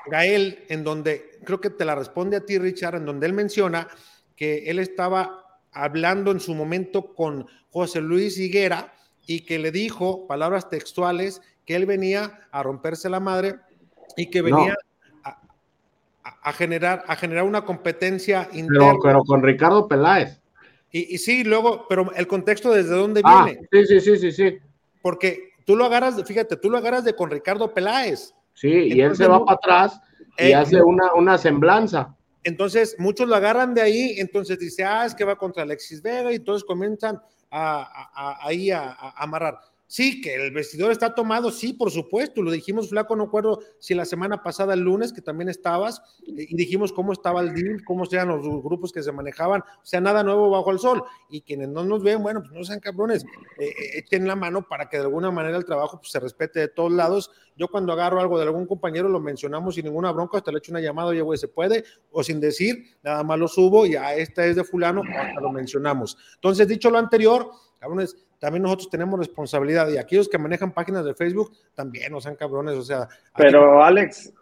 Gael 0.08 0.66
en 0.70 0.84
donde, 0.84 1.40
creo 1.44 1.62
que 1.62 1.70
te 1.70 1.86
la 1.86 1.96
responde 1.96 2.38
a 2.38 2.46
ti, 2.46 2.58
Richard, 2.58 2.96
en 2.96 3.06
donde 3.06 3.28
él 3.28 3.34
menciona 3.34 3.88
que 4.36 4.70
él 4.70 4.80
estaba 4.80 5.60
hablando 5.72 6.32
en 6.32 6.40
su 6.40 6.54
momento 6.56 7.14
con 7.14 7.48
José 7.70 8.02
Luis 8.02 8.38
Higuera 8.38 8.94
y 9.26 9.42
que 9.42 9.60
le 9.60 9.72
dijo, 9.72 10.28
palabras 10.28 10.70
textuales, 10.70 11.42
que 11.66 11.76
él 11.76 11.86
venía 11.86 12.48
a 12.52 12.64
romperse 12.64 13.10
la 13.10 13.20
madre 13.20 13.56
y 14.16 14.30
que 14.30 14.42
venía 14.42 14.76
a, 16.24 16.54
generar, 16.54 17.04
a 17.08 17.16
generar 17.16 17.44
una 17.44 17.66
competencia 17.66 18.50
interna. 18.54 18.96
Pero, 19.04 19.24
con 19.24 19.44
Ricardo 19.44 19.88
Peláez. 19.88 20.40
Y, 20.90 21.18
sí, 21.18 21.44
luego, 21.44 21.86
pero 21.88 22.12
el 22.16 22.28
contexto 22.28 22.72
desde 22.72 22.96
dónde 22.96 23.22
ah, 23.24 23.44
viene. 23.46 23.68
Sí, 23.72 23.86
sí, 23.86 24.00
sí, 24.00 24.18
sí, 24.18 24.32
sí. 24.32 24.58
Porque 25.02 25.52
tú 25.66 25.76
lo 25.76 25.86
agarras, 25.86 26.24
fíjate, 26.26 26.56
tú 26.56 26.70
lo 26.70 26.78
agarras 26.78 27.04
de 27.04 27.14
con 27.14 27.30
Ricardo 27.30 27.74
Peláez. 27.74 28.34
Sí, 28.58 28.70
y 28.70 29.02
él 29.02 29.16
se 29.16 29.28
va 29.28 29.46
para 29.46 29.56
atrás 29.56 30.02
y 30.36 30.46
eh, 30.46 30.56
hace 30.56 30.82
una, 30.82 31.14
una 31.14 31.38
semblanza. 31.38 32.16
Entonces, 32.44 32.96
muchos 32.98 33.28
lo 33.28 33.36
agarran 33.36 33.76
de 33.76 33.82
ahí, 33.82 34.16
entonces 34.18 34.58
dice, 34.58 34.84
ah, 34.84 35.06
es 35.06 35.14
que 35.14 35.24
va 35.24 35.36
contra 35.36 35.62
Alexis 35.62 36.02
Vega, 36.02 36.32
y 36.32 36.38
entonces 36.38 36.64
comienzan 36.64 37.22
a, 37.52 38.40
ahí 38.42 38.72
a, 38.72 38.94
amarrar. 39.16 39.60
Sí, 39.90 40.20
que 40.20 40.36
el 40.36 40.52
vestidor 40.52 40.92
está 40.92 41.16
tomado, 41.16 41.50
sí, 41.50 41.72
por 41.72 41.92
supuesto, 41.92 42.42
lo 42.42 42.52
dijimos, 42.52 42.90
Flaco, 42.90 43.16
no 43.16 43.24
acuerdo 43.24 43.62
si 43.80 43.96
la 43.96 44.04
semana 44.04 44.44
pasada, 44.44 44.74
el 44.74 44.82
lunes, 44.82 45.14
que 45.14 45.22
también 45.22 45.48
estabas, 45.48 46.02
y 46.26 46.58
dijimos 46.58 46.92
cómo 46.92 47.14
estaba 47.14 47.40
el 47.40 47.54
deal, 47.54 47.86
cómo 47.86 48.06
sean 48.06 48.28
los 48.28 48.44
grupos 48.62 48.92
que 48.92 49.02
se 49.02 49.14
manejaban, 49.14 49.62
o 49.62 49.86
sea, 49.86 50.02
nada 50.02 50.24
nuevo 50.24 50.50
bajo 50.50 50.72
el 50.72 50.80
sol, 50.80 51.04
y 51.30 51.40
quienes 51.40 51.70
no 51.70 51.86
nos 51.86 52.04
ven, 52.04 52.22
bueno, 52.22 52.42
pues 52.42 52.52
no 52.52 52.66
sean 52.66 52.82
cabrones, 52.82 53.24
eh, 53.60 53.68
eh, 53.68 53.74
echen 54.00 54.28
la 54.28 54.36
mano 54.36 54.68
para 54.68 54.90
que 54.90 54.98
de 54.98 55.04
alguna 55.04 55.32
manera 55.32 55.56
el 55.56 55.64
trabajo 55.64 56.00
pues, 56.00 56.12
se 56.12 56.20
respete 56.20 56.60
de 56.60 56.68
todos 56.68 56.92
lados. 56.92 57.32
Yo 57.56 57.70
cuando 57.70 57.94
agarro 57.94 58.20
algo 58.20 58.38
de 58.38 58.44
algún 58.44 58.68
compañero 58.68 59.08
lo 59.08 59.22
mencionamos 59.22 59.76
sin 59.76 59.86
ninguna 59.86 60.12
bronca, 60.12 60.38
hasta 60.38 60.52
le 60.52 60.58
echo 60.58 60.74
una 60.74 60.82
llamada, 60.82 61.10
oye, 61.10 61.22
güey, 61.22 61.40
se 61.40 61.48
puede, 61.48 61.86
o 62.12 62.24
sin 62.24 62.42
decir, 62.42 62.98
nada 63.04 63.24
más 63.24 63.40
lo 63.40 63.48
subo, 63.48 63.86
y 63.86 63.96
a 63.96 64.16
esta 64.16 64.46
es 64.46 64.58
de 64.58 64.66
fulano, 64.66 65.02
hasta 65.02 65.40
lo 65.40 65.50
mencionamos. 65.50 66.18
Entonces, 66.36 66.68
dicho 66.68 66.90
lo 66.90 66.98
anterior, 66.98 67.50
cabrones, 67.80 68.18
también 68.40 68.64
nosotros 68.64 68.90
tenemos 68.90 69.20
responsabilidad 69.20 69.90
y 69.90 69.98
aquellos 69.98 70.30
que 70.30 70.38
manejan 70.38 70.72
páginas 70.72 71.04
de 71.06 71.16
Facebook 71.16 71.52
también 71.74 72.12
no 72.12 72.22
sean 72.22 72.36
cabrones, 72.36 72.76
o 72.76 72.84
sea. 72.84 73.08
Pero 73.36 73.84
Alex, 73.84 74.34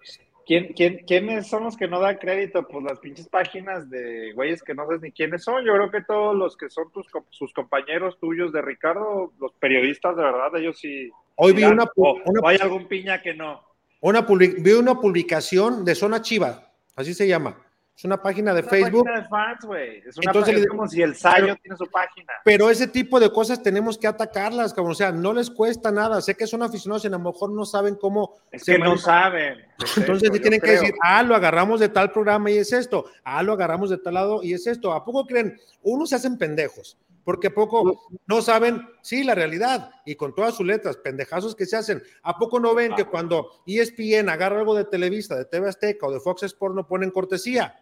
¿quién, 0.45 0.73
quién, 0.73 1.03
quiénes 1.07 1.47
son 1.47 1.63
los 1.63 1.77
que 1.77 1.87
no 1.87 1.99
dan 1.99 2.17
crédito? 2.17 2.67
Pues 2.67 2.83
las 2.83 2.99
pinches 2.99 3.27
páginas 3.29 3.89
de 3.89 4.33
güeyes 4.33 4.61
que 4.63 4.73
no 4.73 4.85
sabes 4.85 5.01
ni 5.01 5.11
quiénes 5.11 5.43
son. 5.43 5.63
Yo 5.63 5.73
creo 5.73 5.91
que 5.91 6.01
todos 6.01 6.35
los 6.35 6.57
que 6.57 6.69
son 6.69 6.91
tus, 6.91 7.07
sus 7.29 7.53
compañeros 7.53 8.19
tuyos 8.19 8.51
de 8.51 8.61
Ricardo, 8.61 9.31
los 9.39 9.53
periodistas 9.53 10.15
de 10.17 10.23
verdad, 10.23 10.55
ellos 10.55 10.77
sí. 10.77 11.09
Hoy 11.35 11.53
vi 11.53 11.63
una, 11.63 11.85
o, 11.95 12.17
hay 12.45 12.57
algún 12.57 12.87
piña 12.87 13.21
que 13.21 13.33
no. 13.33 13.61
Una 14.01 14.21
vi 14.21 14.71
una 14.73 14.99
publicación 14.99 15.83
de 15.85 15.95
Zona 15.95 16.21
Chiva, 16.21 16.71
así 16.95 17.13
se 17.13 17.27
llama 17.27 17.64
es 17.97 18.03
una 18.03 18.21
página 18.21 18.53
de 18.53 18.61
Facebook. 18.61 19.05
Página 19.05 19.21
de 19.21 19.27
fans, 19.29 19.65
güey. 19.65 19.97
Es 20.05 20.17
una 20.17 20.31
Entonces, 20.31 20.53
página, 20.55 20.69
como 20.69 20.87
si 20.87 21.01
el 21.01 21.15
Sayo 21.15 21.55
tiene 21.61 21.77
su 21.77 21.87
página. 21.87 22.33
Pero 22.43 22.69
ese 22.69 22.87
tipo 22.87 23.21
de 23.21 23.31
cosas 23.31 23.63
tenemos 23.63 23.97
que 23.97 24.05
atacarlas, 24.05 24.73
como 24.73 24.89
o 24.89 24.95
sea, 24.95 25.13
no 25.13 25.33
les 25.33 25.49
cuesta 25.49 25.91
nada. 25.91 26.21
Sé 26.21 26.35
que 26.35 26.45
son 26.45 26.61
aficionados 26.61 27.05
y 27.05 27.07
a 27.07 27.11
lo 27.11 27.19
mejor 27.19 27.51
no 27.51 27.63
saben 27.63 27.95
cómo. 27.95 28.37
Es 28.51 28.65
que 28.65 28.77
no 28.77 28.97
saben. 28.97 29.59
Entonces 29.97 30.29
tienen 30.41 30.59
que 30.59 30.71
decir, 30.71 30.93
ah, 31.01 31.23
lo 31.23 31.35
agarramos 31.35 31.79
de 31.79 31.87
tal 31.87 32.11
programa 32.11 32.51
y 32.51 32.57
es 32.57 32.73
esto. 32.73 33.05
Ah, 33.23 33.41
lo 33.43 33.53
agarramos 33.53 33.89
de 33.89 33.97
tal 33.97 34.15
lado 34.15 34.43
y 34.43 34.53
es 34.53 34.67
esto. 34.67 34.91
¿A 34.91 35.05
poco 35.05 35.25
creen? 35.25 35.57
Unos 35.81 36.09
se 36.09 36.15
hacen 36.15 36.37
pendejos 36.37 36.97
porque 37.25 37.49
poco 37.49 38.07
no 38.27 38.41
saben, 38.41 38.87
sí, 39.01 39.23
la 39.23 39.33
realidad, 39.33 39.89
y 40.05 40.13
con 40.13 40.35
todas 40.35 40.53
sus 40.53 40.65
letras, 40.65 40.97
pendejazos 40.97 41.55
que 41.55 41.65
se 41.65 41.75
hacen. 41.75 42.03
¿A 42.21 42.37
poco 42.37 42.59
no 42.59 42.75
ven 42.75 42.93
que 42.93 43.05
cuando 43.05 43.49
ESPN 43.65 44.29
agarra 44.29 44.59
algo 44.59 44.75
de 44.75 44.85
Televista, 44.85 45.35
de 45.35 45.45
TV 45.45 45.67
Azteca 45.67 46.05
o 46.05 46.11
de 46.11 46.19
Fox 46.19 46.43
Sports 46.43 46.75
no 46.75 46.87
ponen 46.87 47.09
cortesía? 47.09 47.81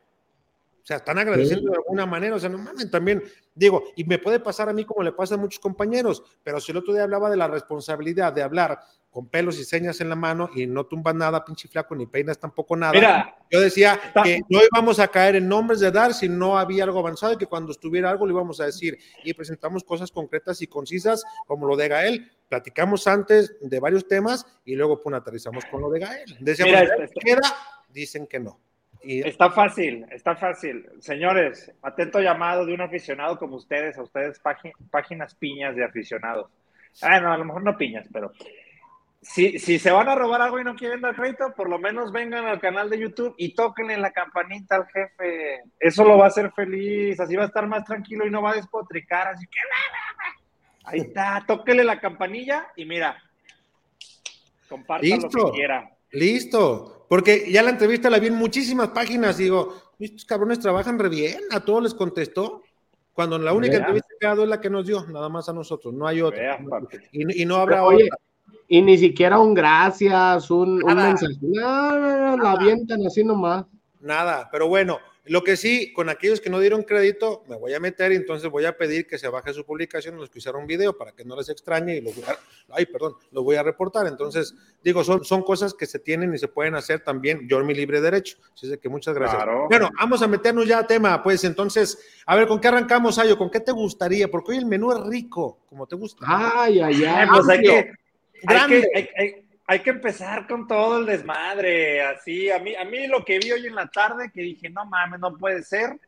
O 0.83 0.85
sea, 0.85 0.97
están 0.97 1.17
agradeciendo 1.17 1.71
de 1.71 1.77
alguna 1.77 2.05
manera. 2.05 2.35
O 2.35 2.39
sea, 2.39 2.49
no 2.49 2.57
mames, 2.57 2.91
también 2.91 3.23
digo, 3.55 3.85
y 3.95 4.03
me 4.03 4.19
puede 4.19 4.41
pasar 4.41 4.67
a 4.67 4.73
mí 4.73 4.83
como 4.83 5.01
le 5.01 5.13
pasa 5.13 5.35
a 5.35 5.37
muchos 5.37 5.59
compañeros, 5.61 6.21
pero 6.43 6.59
si 6.59 6.73
el 6.73 6.77
otro 6.79 6.93
día 6.93 7.03
hablaba 7.03 7.29
de 7.29 7.37
la 7.37 7.47
responsabilidad 7.47 8.33
de 8.33 8.41
hablar 8.41 8.79
con 9.09 9.29
pelos 9.29 9.57
y 9.59 9.63
señas 9.63 10.01
en 10.01 10.09
la 10.09 10.15
mano 10.15 10.49
y 10.53 10.65
no 10.67 10.85
tumbas 10.85 11.15
nada, 11.15 11.45
pinche 11.45 11.69
flaco, 11.69 11.95
ni 11.95 12.05
peinas 12.05 12.37
tampoco 12.37 12.75
nada. 12.75 12.91
Mira, 12.91 13.37
yo 13.49 13.61
decía 13.61 13.97
que 14.23 14.41
no 14.49 14.59
íbamos 14.61 14.99
a 14.99 15.07
caer 15.07 15.37
en 15.37 15.47
nombres 15.47 15.79
de 15.79 15.89
dar 15.91 16.13
si 16.13 16.27
no 16.27 16.57
había 16.57 16.83
algo 16.83 16.99
avanzado 16.99 17.31
y 17.33 17.37
que 17.37 17.45
cuando 17.45 17.71
estuviera 17.71 18.09
algo 18.09 18.25
le 18.25 18.33
íbamos 18.33 18.59
a 18.59 18.65
decir 18.65 18.97
y 19.23 19.33
presentamos 19.33 19.85
cosas 19.85 20.11
concretas 20.11 20.61
y 20.63 20.67
concisas 20.67 21.23
como 21.45 21.65
lo 21.65 21.77
de 21.77 21.87
Gael, 21.87 22.31
platicamos 22.49 23.07
antes 23.07 23.55
de 23.61 23.79
varios 23.79 24.05
temas 24.07 24.45
y 24.65 24.75
luego 24.75 24.99
pum, 24.99 25.13
aterrizamos 25.13 25.63
con 25.65 25.79
lo 25.81 25.89
de 25.91 25.99
Gael. 25.99 26.37
Decíamos, 26.41 26.73
Mira, 26.73 26.87
"Gael 26.89 27.03
este- 27.03 27.19
queda, 27.21 27.41
dicen 27.89 28.27
que 28.27 28.39
no. 28.39 28.59
Y 29.03 29.21
Está 29.27 29.51
fácil, 29.51 30.05
está 30.11 30.35
fácil. 30.35 30.87
Señores, 30.99 31.71
atento 31.81 32.21
llamado 32.21 32.65
de 32.65 32.73
un 32.73 32.81
aficionado 32.81 33.37
como 33.37 33.57
ustedes, 33.57 33.97
a 33.97 34.03
ustedes 34.03 34.41
pági- 34.41 34.73
páginas 34.89 35.35
piñas 35.35 35.75
de 35.75 35.83
aficionados. 35.83 36.49
Ah, 37.01 37.19
no, 37.19 37.33
a 37.33 37.37
lo 37.37 37.45
mejor 37.45 37.63
no 37.63 37.75
piñas, 37.77 38.07
pero 38.13 38.31
si, 39.21 39.57
si 39.59 39.79
se 39.79 39.91
van 39.91 40.07
a 40.09 40.15
robar 40.15 40.41
algo 40.41 40.59
y 40.59 40.63
no 40.63 40.75
quieren 40.75 41.01
dar 41.01 41.15
crédito, 41.15 41.53
por 41.55 41.69
lo 41.69 41.79
menos 41.79 42.11
vengan 42.11 42.45
al 42.45 42.59
canal 42.59 42.89
de 42.89 42.99
YouTube 42.99 43.35
y 43.37 43.53
tóquenle 43.53 43.97
la 43.97 44.11
campanita 44.11 44.75
al 44.75 44.87
jefe. 44.87 45.63
Eso 45.79 46.03
lo 46.05 46.17
va 46.17 46.25
a 46.25 46.27
hacer 46.27 46.51
feliz, 46.51 47.19
así 47.19 47.35
va 47.35 47.43
a 47.43 47.47
estar 47.47 47.67
más 47.67 47.83
tranquilo 47.85 48.25
y 48.25 48.31
no 48.31 48.41
va 48.41 48.51
a 48.51 48.55
despotricar, 48.55 49.27
así 49.27 49.45
que... 49.47 49.59
Ahí 50.85 50.99
está, 50.99 51.43
tóquenle 51.47 51.83
la 51.83 51.99
campanilla 51.99 52.67
y 52.75 52.85
mira, 52.85 53.17
compartan 54.69 55.09
lo 55.21 55.29
que 55.29 55.51
quiera. 55.51 55.89
Listo, 56.11 56.92
porque 57.07 57.51
ya 57.51 57.63
la 57.63 57.71
entrevista 57.71 58.09
la 58.09 58.19
vi 58.19 58.27
en 58.27 58.35
muchísimas 58.35 58.89
páginas. 58.89 59.37
Digo, 59.37 59.75
estos 59.99 60.25
cabrones 60.25 60.59
trabajan 60.59 60.99
re 60.99 61.09
bien, 61.09 61.39
a 61.51 61.59
todos 61.59 61.83
les 61.83 61.93
contestó. 61.93 62.61
Cuando 63.13 63.37
la 63.37 63.53
única 63.53 63.77
entrevista 63.77 64.07
que 64.19 64.25
ha 64.25 64.29
dado 64.29 64.43
es 64.43 64.49
la 64.49 64.59
que 64.59 64.71
nos 64.71 64.87
dio, 64.87 65.05
nada 65.05 65.29
más 65.29 65.47
a 65.47 65.53
nosotros, 65.53 65.93
no 65.93 66.07
hay 66.07 66.21
otra. 66.21 66.59
Y, 67.11 67.43
y 67.43 67.45
no 67.45 67.57
habrá 67.57 67.83
Oye, 67.83 68.05
otra. 68.05 68.17
y 68.67 68.81
ni 68.81 68.97
siquiera 68.97 69.37
un 69.37 69.53
gracias, 69.53 70.49
un, 70.49 70.83
un 70.83 70.95
mensaje. 70.95 71.35
No, 71.41 71.99
no, 71.99 72.37
no, 72.37 72.43
la 72.43 72.51
avientan 72.53 73.05
así 73.05 73.23
nomás. 73.23 73.65
Nada, 73.99 74.49
pero 74.51 74.67
bueno, 74.67 74.97
lo 75.25 75.43
que 75.43 75.55
sí, 75.55 75.93
con 75.93 76.09
aquellos 76.09 76.41
que 76.41 76.49
no 76.49 76.59
dieron 76.59 76.83
crédito, 76.83 77.45
me 77.47 77.55
voy 77.55 77.73
a 77.73 77.79
meter 77.79 78.11
y 78.11 78.15
entonces 78.15 78.49
voy 78.49 78.65
a 78.65 78.77
pedir 78.77 79.07
que 79.07 79.17
se 79.17 79.29
baje 79.29 79.53
su 79.53 79.65
publicación, 79.65 80.17
los 80.17 80.29
que 80.29 80.39
hicieron 80.39 80.67
video, 80.67 80.97
para 80.97 81.13
que 81.13 81.23
no 81.23 81.37
les 81.37 81.47
extrañe 81.47 81.95
y 81.95 82.01
los 82.01 82.13
voy 82.15 82.25
a, 82.25 82.37
ay, 82.71 82.85
perdón, 82.85 83.15
los 83.31 83.43
voy 83.43 83.55
a 83.55 83.63
reportar. 83.63 84.05
Entonces, 84.07 84.53
digo, 84.83 85.01
son, 85.03 85.23
son 85.23 85.43
cosas 85.43 85.73
que 85.73 85.85
se 85.85 85.99
tienen 85.99 86.33
y 86.33 86.37
se 86.37 86.49
pueden 86.49 86.75
hacer 86.75 87.05
también, 87.05 87.47
yo 87.47 87.59
en 87.59 87.65
mi 87.65 87.73
libre 87.73 88.01
derecho. 88.01 88.37
Así 88.53 88.71
es 88.71 88.77
que 88.79 88.89
muchas 88.89 89.15
gracias. 89.15 89.41
Claro. 89.41 89.67
Bueno, 89.69 89.89
vamos 89.97 90.21
a 90.21 90.27
meternos 90.27 90.67
ya 90.67 90.79
a 90.79 90.87
tema, 90.87 91.23
pues 91.23 91.45
entonces, 91.45 91.97
a 92.25 92.35
ver, 92.35 92.45
¿con 92.45 92.59
qué 92.59 92.67
arrancamos, 92.67 93.17
Ayo? 93.17 93.37
¿Con 93.37 93.49
qué 93.49 93.61
te 93.61 93.71
gustaría? 93.71 94.29
Porque 94.29 94.51
hoy 94.51 94.57
el 94.57 94.65
menú 94.65 94.91
es 94.91 95.07
rico, 95.07 95.59
como 95.69 95.87
te 95.87 95.95
gusta. 95.95 96.25
Ay, 96.27 96.81
ay, 96.81 97.05
ay. 97.05 97.27
pues 97.29 97.47
hay 97.47 97.61
que, 97.61 97.93
hay, 98.45 98.67
que, 98.67 99.09
hay, 99.15 99.42
hay- 99.67 99.79
que 99.79 99.89
empezar 99.91 100.47
con 100.47 100.67
todo 100.67 100.99
el 100.99 101.05
desmadre, 101.05 102.01
así. 102.01 102.49
A 102.51 102.59
mí, 102.59 102.75
a 102.75 102.83
mí 102.85 103.07
lo 103.07 103.23
que 103.23 103.39
vi 103.39 103.51
hoy 103.51 103.65
en 103.67 103.75
la 103.75 103.87
tarde, 103.87 104.31
que 104.33 104.41
dije, 104.41 104.69
no 104.69 104.85
mames, 104.85 105.19
no 105.19 105.37
puede 105.37 105.63
ser, 105.63 105.99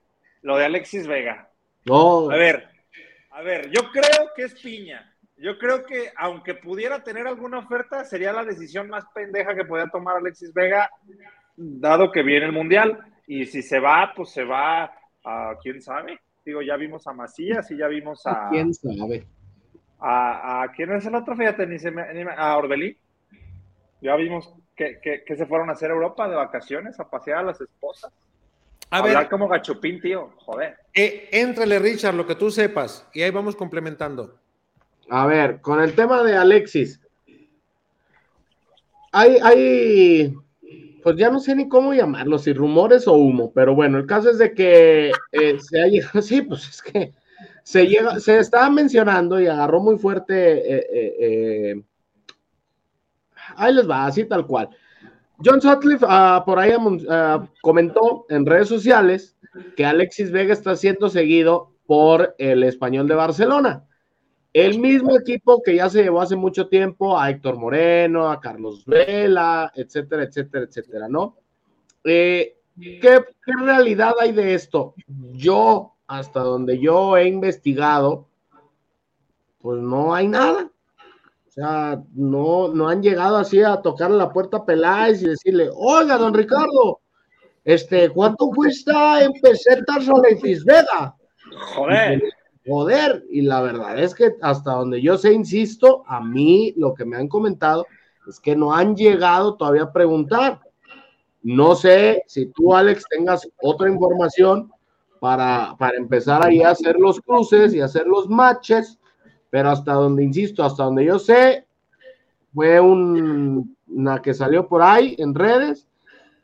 lo 0.42 0.58
de 0.58 0.66
Alexis 0.66 1.08
Vega. 1.08 1.50
No, 1.86 2.30
A 2.32 2.36
ver, 2.38 2.68
a 3.32 3.42
ver, 3.42 3.70
yo 3.72 3.90
creo 3.92 4.30
que 4.36 4.44
es 4.44 4.54
piña. 4.62 5.12
Yo 5.38 5.58
creo 5.58 5.86
que 5.86 6.12
aunque 6.18 6.56
pudiera 6.56 7.04
tener 7.04 7.28
alguna 7.28 7.60
oferta, 7.60 8.06
sería 8.06 8.32
la 8.32 8.46
decisión 8.46 8.88
más 8.88 9.06
pendeja 9.14 9.54
que 9.54 9.66
podía 9.66 9.88
tomar 9.88 10.18
Alexis 10.18 10.54
Vega, 10.54 10.90
dado 11.58 12.12
que 12.12 12.24
viene 12.24 12.46
el 12.46 12.52
Mundial. 12.54 12.98
Y 13.28 13.46
si 13.46 13.62
se 13.62 13.80
va, 13.80 14.14
pues 14.16 14.30
se 14.30 14.44
va 14.44 14.92
a 15.26 15.56
quién 15.62 15.82
sabe. 15.82 16.20
Digo, 16.46 16.62
ya 16.62 16.76
vimos 16.78 17.06
a 17.08 17.14
Macías 17.14 17.70
y 17.72 17.78
ya 17.78 17.88
vimos 17.88 18.26
a, 18.28 18.48
quién 18.52 18.74
sabe. 18.74 19.26
a, 20.00 20.64
a- 20.64 20.72
quién 20.72 20.92
es 20.94 21.06
el 21.06 21.16
otro, 21.16 21.36
fíjate, 21.36 21.66
ni 21.66 21.80
se 21.80 21.90
me- 21.92 22.14
ni 22.14 22.24
me- 22.24 22.34
a 22.36 22.56
Orbelín. 22.58 22.96
Ya 24.06 24.16
vimos 24.16 24.54
que, 24.76 25.00
que- 25.02 25.24
que 25.24 25.36
se 25.36 25.48
fueron 25.48 25.70
a 25.70 25.74
hacer 25.74 25.90
a 25.90 25.96
Europa 25.96 26.28
de 26.30 26.36
vacaciones, 26.36 27.00
a 27.00 27.10
pasear 27.10 27.40
a 27.40 27.44
las 27.44 27.60
esposas. 27.60 28.12
A 28.92 29.00
hablar 29.00 29.24
ver, 29.24 29.30
como 29.30 29.48
gachupín, 29.48 30.00
tío. 30.00 30.30
Joder. 30.38 30.76
eh, 30.94 31.28
éntrale, 31.32 31.80
Richard, 31.80 32.14
lo 32.14 32.28
que 32.28 32.36
tú 32.36 32.52
sepas, 32.52 33.08
y 33.14 33.24
ahí 33.24 33.32
vamos 33.32 33.56
complementando. 33.56 34.36
A 35.10 35.26
ver, 35.26 35.60
con 35.62 35.82
el 35.82 35.96
tema 35.96 36.22
de 36.24 36.38
Alexis. 36.38 37.02
Hay, 39.12 39.38
hay, 39.42 40.34
pues 41.02 41.16
ya 41.18 41.30
no 41.30 41.40
sé 41.40 41.56
ni 41.56 41.68
cómo 41.68 41.94
llamarlo, 41.94 42.38
si 42.38 42.54
rumores 42.54 43.08
o 43.08 43.14
humo, 43.14 43.52
pero 43.54 43.74
bueno, 43.74 43.98
el 43.98 44.06
caso 44.06 44.30
es 44.30 44.38
de 44.38 44.54
que 44.54 45.12
eh, 45.32 45.58
se 45.60 45.82
ha 45.82 45.88
llegado, 45.88 46.22
sí, 46.22 46.42
pues 46.44 46.68
es 46.70 46.82
que 46.82 47.12
se 47.64 47.88
llega, 47.88 48.20
se 48.20 48.38
estaba 48.38 48.70
mencionando 48.70 49.40
y 49.40 49.48
agarró 49.48 49.80
muy 49.80 49.98
fuerte, 49.98 50.36
eh, 50.76 50.88
eh, 50.92 51.16
eh, 51.20 51.82
ahí 53.56 53.74
les 53.74 53.90
va, 53.90 54.06
así 54.06 54.26
tal 54.26 54.46
cual. 54.46 54.70
John 55.44 55.62
Sutcliffe 55.62 56.06
ah, 56.08 56.44
por 56.46 56.60
ahí 56.60 56.72
ah, 57.10 57.48
comentó 57.62 58.26
en 58.30 58.46
redes 58.46 58.70
sociales 58.70 59.38
que 59.76 59.86
Alexis 59.86 60.32
Vega 60.32 60.54
está 60.54 60.76
siendo 60.76 61.10
seguido 61.10 61.72
por 61.86 62.36
el 62.38 62.64
español 62.64 63.08
de 63.08 63.16
Barcelona. 63.16 63.86
El 64.54 64.80
mismo 64.80 65.18
equipo 65.18 65.62
que 65.62 65.76
ya 65.76 65.90
se 65.90 66.04
llevó 66.04 66.22
hace 66.22 66.38
mucho 66.38 66.68
tiempo 66.70 67.20
a 67.20 67.30
Héctor 67.30 67.58
Moreno, 67.58 68.30
a 68.30 68.40
Carlos 68.40 68.86
Vela, 68.86 69.72
etcétera, 69.76 70.24
etcétera, 70.24 70.66
etcétera, 70.66 71.10
¿no? 71.10 71.36
Eh, 72.06 72.56
¿qué, 72.80 73.00
qué 73.02 73.52
realidad 73.60 74.14
hay 74.20 74.32
de 74.32 74.54
esto? 74.54 74.94
Yo, 75.34 75.96
hasta 76.08 76.40
donde 76.40 76.80
yo 76.80 77.18
he 77.18 77.28
investigado, 77.28 78.30
pues 79.60 79.82
no 79.82 80.16
hay 80.16 80.30
nada. 80.30 80.72
O 81.58 81.62
sea, 81.62 82.04
no, 82.14 82.68
no 82.68 82.90
han 82.90 83.02
llegado 83.02 83.38
así 83.38 83.64
a 83.64 83.78
tocarle 83.78 84.18
la 84.18 84.34
puerta 84.34 84.58
a 84.58 84.66
Peláez 84.66 85.22
y 85.22 85.28
decirle, 85.28 85.70
oiga, 85.74 86.18
don 86.18 86.34
Ricardo, 86.34 87.00
este, 87.64 88.10
¿cuánto 88.10 88.50
cuesta 88.50 89.24
en 89.24 89.32
pesetas 89.42 90.10
Alexis 90.10 90.66
Vega? 90.66 91.16
Joder. 91.76 92.22
Joder, 92.68 93.24
y 93.30 93.42
la 93.42 93.62
verdad 93.62 93.98
es 94.00 94.14
que 94.14 94.36
hasta 94.42 94.74
donde 94.74 95.02
yo 95.02 95.18
sé, 95.18 95.34
insisto, 95.34 96.04
a 96.08 96.20
mí 96.20 96.74
lo 96.78 96.94
que 96.94 97.06
me 97.06 97.16
han 97.16 97.28
comentado 97.28 97.86
es 98.28 98.40
que 98.40 98.56
no 98.56 98.74
han 98.74 98.96
llegado 98.96 99.56
todavía 99.56 99.84
a 99.84 99.94
preguntar. 99.94 100.60
No 101.42 101.76
sé 101.76 102.24
si 102.28 102.48
tú, 102.48 102.76
Alex, 102.76 103.06
tengas 103.10 103.48
otra 103.62 103.90
información 103.90 104.72
para, 105.20 105.76
para 105.78 105.96
empezar 105.96 106.46
ahí 106.46 106.62
a 106.64 106.72
hacer 106.72 106.98
los 107.00 107.22
cruces 107.22 107.74
y 107.74 107.82
hacer 107.82 108.08
los 108.08 108.28
matches, 108.28 109.00
pero 109.56 109.70
hasta 109.70 109.94
donde, 109.94 110.22
insisto, 110.22 110.66
hasta 110.66 110.84
donde 110.84 111.06
yo 111.06 111.18
sé, 111.18 111.66
fue 112.54 112.78
un- 112.82 113.74
una 113.88 114.22
que 114.22 114.34
salió 114.34 114.68
por 114.68 114.82
ahí 114.82 115.16
en 115.18 115.34
redes 115.34 115.88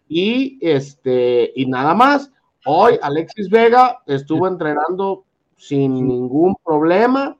y 0.07 0.57
este 0.61 1.51
y 1.53 1.65
nada 1.65 1.93
más. 1.93 2.31
Hoy 2.65 2.97
Alexis 3.01 3.49
Vega 3.49 3.99
estuvo 4.07 4.47
entrenando 4.47 5.25
sin 5.57 6.07
ningún 6.07 6.55
problema, 6.63 7.35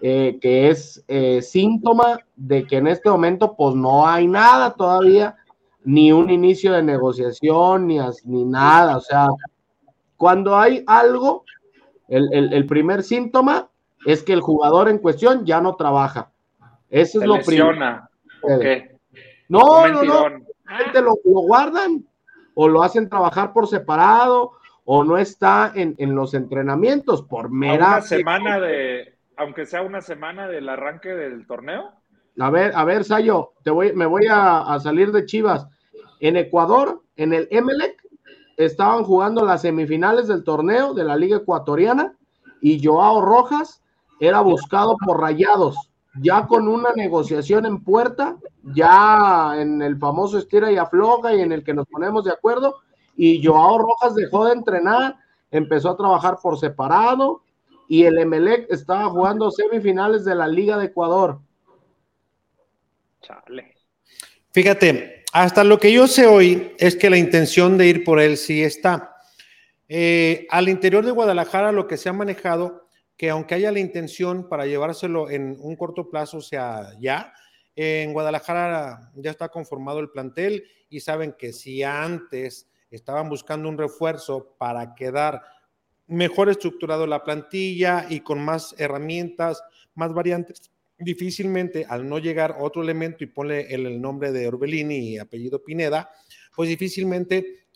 eh, 0.00 0.38
que 0.42 0.70
es 0.70 1.04
eh, 1.06 1.40
síntoma 1.40 2.18
de 2.34 2.66
que 2.66 2.78
en 2.78 2.88
este 2.88 3.08
momento 3.08 3.54
pues 3.56 3.76
no 3.76 4.04
hay 4.04 4.26
nada 4.26 4.74
todavía, 4.74 5.36
ni 5.84 6.10
un 6.10 6.30
inicio 6.30 6.72
de 6.72 6.82
negociación, 6.82 7.86
ni, 7.86 7.98
ni 8.24 8.44
nada. 8.44 8.96
O 8.96 9.00
sea, 9.00 9.28
cuando 10.16 10.56
hay 10.56 10.82
algo, 10.88 11.44
el, 12.08 12.28
el- 12.32 12.52
el 12.52 12.66
primer 12.66 13.04
síntoma 13.04 13.68
es 14.06 14.22
que 14.22 14.32
el 14.32 14.40
jugador 14.40 14.88
en 14.88 14.98
cuestión 14.98 15.44
ya 15.44 15.60
no 15.60 15.76
trabaja. 15.76 16.30
Eso 16.88 17.18
es 17.18 17.22
Se 17.22 17.26
lo 17.26 17.34
primero. 17.40 17.72
lesiona. 17.72 18.08
¿O 18.42 18.58
qué? 18.58 18.96
No, 19.48 19.86
no, 19.88 20.02
no, 20.02 20.28
lo, 20.28 21.18
lo 21.24 21.40
guardan 21.42 22.04
o 22.54 22.68
lo 22.68 22.82
hacen 22.82 23.08
trabajar 23.08 23.52
por 23.52 23.66
separado 23.68 24.52
o 24.84 25.04
no 25.04 25.16
está 25.18 25.72
en, 25.74 25.94
en 25.98 26.14
los 26.14 26.34
entrenamientos 26.34 27.22
por 27.22 27.50
mera. 27.50 27.88
una 27.88 28.00
semana 28.02 28.58
de, 28.58 29.14
aunque 29.36 29.66
sea 29.66 29.82
una 29.82 30.00
semana 30.00 30.48
del 30.48 30.68
arranque 30.68 31.10
del 31.10 31.46
torneo. 31.46 31.92
A 32.38 32.50
ver, 32.50 32.72
a 32.74 32.84
ver, 32.84 33.04
Sayo, 33.04 33.52
te 33.62 33.70
voy, 33.70 33.92
me 33.92 34.06
voy 34.06 34.26
a, 34.26 34.60
a 34.62 34.80
salir 34.80 35.12
de 35.12 35.26
Chivas. 35.26 35.68
En 36.20 36.36
Ecuador, 36.36 37.02
en 37.16 37.32
el 37.34 37.46
Emelec, 37.50 38.02
estaban 38.56 39.04
jugando 39.04 39.44
las 39.44 39.62
semifinales 39.62 40.28
del 40.28 40.44
torneo 40.44 40.94
de 40.94 41.04
la 41.04 41.16
Liga 41.16 41.38
Ecuatoriana 41.38 42.16
y 42.60 42.82
Joao 42.84 43.20
Rojas 43.20 43.81
era 44.20 44.40
buscado 44.40 44.96
por 45.04 45.20
Rayados, 45.20 45.76
ya 46.20 46.46
con 46.46 46.68
una 46.68 46.92
negociación 46.94 47.66
en 47.66 47.82
puerta, 47.82 48.36
ya 48.62 49.54
en 49.56 49.82
el 49.82 49.98
famoso 49.98 50.38
estira 50.38 50.70
y 50.70 50.76
afloja 50.76 51.34
y 51.34 51.40
en 51.40 51.52
el 51.52 51.64
que 51.64 51.74
nos 51.74 51.86
ponemos 51.86 52.24
de 52.24 52.32
acuerdo, 52.32 52.76
y 53.16 53.44
Joao 53.44 53.78
Rojas 53.78 54.14
dejó 54.14 54.46
de 54.46 54.52
entrenar, 54.52 55.16
empezó 55.50 55.90
a 55.90 55.96
trabajar 55.96 56.38
por 56.42 56.58
separado 56.58 57.42
y 57.88 58.04
el 58.04 58.18
Emelec 58.18 58.70
estaba 58.70 59.08
jugando 59.10 59.50
semifinales 59.50 60.24
de 60.24 60.34
la 60.34 60.48
Liga 60.48 60.78
de 60.78 60.86
Ecuador. 60.86 61.40
Chale. 63.20 63.74
Fíjate, 64.52 65.24
hasta 65.32 65.64
lo 65.64 65.78
que 65.78 65.92
yo 65.92 66.06
sé 66.06 66.26
hoy 66.26 66.74
es 66.78 66.96
que 66.96 67.10
la 67.10 67.16
intención 67.16 67.78
de 67.78 67.86
ir 67.86 68.04
por 68.04 68.20
él 68.20 68.36
sí 68.36 68.62
está. 68.62 69.16
Eh, 69.88 70.46
al 70.50 70.68
interior 70.68 71.04
de 71.04 71.10
Guadalajara 71.10 71.72
lo 71.72 71.86
que 71.86 71.96
se 71.96 72.08
ha 72.08 72.12
manejado, 72.12 72.81
que 73.22 73.30
aunque 73.30 73.54
haya 73.54 73.70
la 73.70 73.78
intención 73.78 74.48
para 74.48 74.66
llevárselo 74.66 75.30
en 75.30 75.56
un 75.60 75.76
corto 75.76 76.10
plazo, 76.10 76.38
o 76.38 76.40
sea, 76.40 76.88
ya, 76.98 77.32
en 77.76 78.12
Guadalajara 78.12 79.12
ya 79.14 79.30
está 79.30 79.48
conformado 79.48 80.00
el 80.00 80.10
plantel 80.10 80.64
y 80.90 80.98
saben 80.98 81.32
que 81.38 81.52
si 81.52 81.84
antes 81.84 82.68
estaban 82.90 83.28
buscando 83.28 83.68
un 83.68 83.78
refuerzo 83.78 84.56
para 84.58 84.96
quedar 84.96 85.40
mejor 86.08 86.48
estructurado 86.48 87.06
la 87.06 87.22
plantilla 87.22 88.06
y 88.10 88.22
con 88.22 88.44
más 88.44 88.74
herramientas, 88.76 89.62
más 89.94 90.12
variantes 90.12 90.72
difícilmente 90.98 91.86
al 91.88 92.08
no 92.08 92.18
llegar 92.18 92.56
otro 92.58 92.82
elemento 92.82 93.22
y 93.22 93.28
ponle 93.28 93.72
el, 93.72 94.00
nombre 94.00 94.32
de 94.32 94.48
Orbelini 94.48 95.10
y 95.10 95.18
apellido 95.18 95.62
Pineda, 95.62 96.10
pues 96.56 96.68
difícilmente 96.68 97.68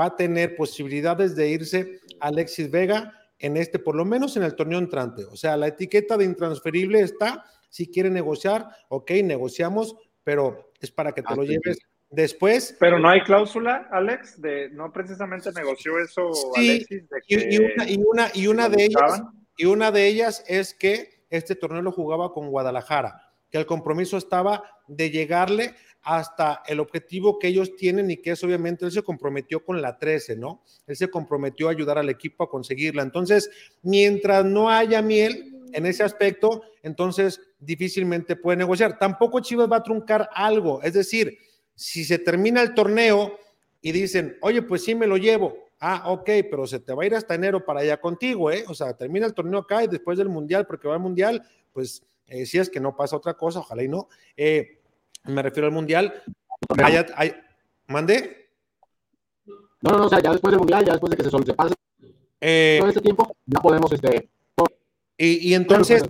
va 0.00 0.04
a 0.04 0.16
tener 0.16 0.54
posibilidades 0.54 1.34
de 1.34 1.48
irse 1.50 1.98
Alexis 2.20 2.70
Vega 2.70 3.18
en 3.42 3.56
este, 3.56 3.80
por 3.80 3.96
lo 3.96 4.04
menos 4.04 4.36
en 4.36 4.44
el 4.44 4.54
torneo 4.54 4.78
entrante. 4.78 5.24
O 5.24 5.36
sea, 5.36 5.56
la 5.56 5.66
etiqueta 5.66 6.16
de 6.16 6.24
intransferible 6.24 7.00
está, 7.00 7.44
si 7.68 7.88
quiere 7.88 8.08
negociar, 8.08 8.68
ok, 8.88 9.10
negociamos, 9.24 9.96
pero 10.22 10.72
es 10.80 10.92
para 10.92 11.12
que 11.12 11.22
te 11.22 11.34
lo 11.34 11.42
lleves 11.42 11.78
después. 12.08 12.76
Pero 12.78 13.00
no 13.00 13.08
hay 13.08 13.22
cláusula, 13.22 13.88
Alex, 13.90 14.40
de 14.40 14.70
no 14.70 14.92
precisamente 14.92 15.50
negoció 15.52 15.98
eso 15.98 16.30
Alexis. 16.54 17.02
y, 17.26 17.58
una, 17.58 18.30
y, 18.32 18.46
una, 18.46 18.68
de 18.68 18.84
ellas, 18.84 19.22
y 19.56 19.64
una 19.64 19.90
de 19.90 20.06
ellas 20.06 20.44
es 20.46 20.72
que 20.72 21.24
este 21.28 21.56
torneo 21.56 21.82
lo 21.82 21.90
jugaba 21.90 22.32
con 22.32 22.48
Guadalajara, 22.48 23.32
que 23.50 23.58
el 23.58 23.66
compromiso 23.66 24.16
estaba 24.16 24.62
de 24.86 25.10
llegarle 25.10 25.74
hasta 26.02 26.62
el 26.66 26.80
objetivo 26.80 27.38
que 27.38 27.48
ellos 27.48 27.76
tienen 27.76 28.10
y 28.10 28.16
que 28.16 28.32
es 28.32 28.42
obviamente 28.42 28.84
él 28.84 28.92
se 28.92 29.02
comprometió 29.02 29.64
con 29.64 29.80
la 29.80 29.98
13, 29.98 30.36
¿no? 30.36 30.62
Él 30.86 30.96
se 30.96 31.08
comprometió 31.08 31.68
a 31.68 31.70
ayudar 31.70 31.98
al 31.98 32.08
equipo 32.08 32.44
a 32.44 32.50
conseguirla. 32.50 33.02
Entonces, 33.02 33.50
mientras 33.82 34.44
no 34.44 34.68
haya 34.68 35.00
miel 35.00 35.60
en 35.72 35.86
ese 35.86 36.02
aspecto, 36.02 36.62
entonces 36.82 37.40
difícilmente 37.60 38.36
puede 38.36 38.58
negociar. 38.58 38.98
Tampoco 38.98 39.40
Chivas 39.40 39.70
va 39.70 39.76
a 39.76 39.82
truncar 39.82 40.28
algo, 40.34 40.82
es 40.82 40.94
decir, 40.94 41.38
si 41.74 42.04
se 42.04 42.18
termina 42.18 42.62
el 42.62 42.74
torneo 42.74 43.38
y 43.80 43.92
dicen, 43.92 44.36
oye, 44.42 44.62
pues 44.62 44.84
sí 44.84 44.94
me 44.94 45.06
lo 45.06 45.16
llevo. 45.16 45.56
Ah, 45.80 46.04
ok, 46.12 46.30
pero 46.48 46.66
se 46.66 46.78
te 46.78 46.92
va 46.92 47.02
a 47.02 47.06
ir 47.06 47.14
hasta 47.14 47.34
enero 47.34 47.64
para 47.64 47.80
allá 47.80 48.00
contigo, 48.00 48.52
¿eh? 48.52 48.64
O 48.68 48.74
sea, 48.74 48.96
termina 48.96 49.26
el 49.26 49.34
torneo 49.34 49.60
acá 49.60 49.82
y 49.82 49.88
después 49.88 50.16
del 50.16 50.28
mundial, 50.28 50.66
porque 50.66 50.86
va 50.86 50.94
al 50.94 51.00
mundial, 51.00 51.42
pues 51.72 52.04
eh, 52.26 52.46
si 52.46 52.58
es 52.58 52.70
que 52.70 52.78
no 52.78 52.94
pasa 52.94 53.16
otra 53.16 53.34
cosa, 53.34 53.60
ojalá 53.60 53.82
y 53.82 53.88
no. 53.88 54.08
Eh, 54.36 54.81
me 55.24 55.42
refiero 55.42 55.66
al 55.66 55.72
mundial. 55.72 56.22
hay, 57.16 57.34
¿Mande? 57.88 58.50
No, 59.80 59.90
no, 59.90 59.98
no, 59.98 60.06
o 60.06 60.08
sea, 60.08 60.20
ya 60.20 60.30
después 60.30 60.52
del 60.52 60.60
mundial, 60.60 60.84
ya 60.84 60.92
después 60.92 61.10
de 61.10 61.16
que 61.16 61.24
se, 61.24 61.30
se 61.30 61.54
pase 61.54 61.74
eh, 62.40 62.76
todo 62.78 62.88
este 62.88 63.00
tiempo, 63.00 63.36
ya 63.46 63.60
podemos, 63.60 63.92
este. 63.92 64.28
Y, 65.16 65.50
y 65.50 65.54
entonces, 65.54 66.02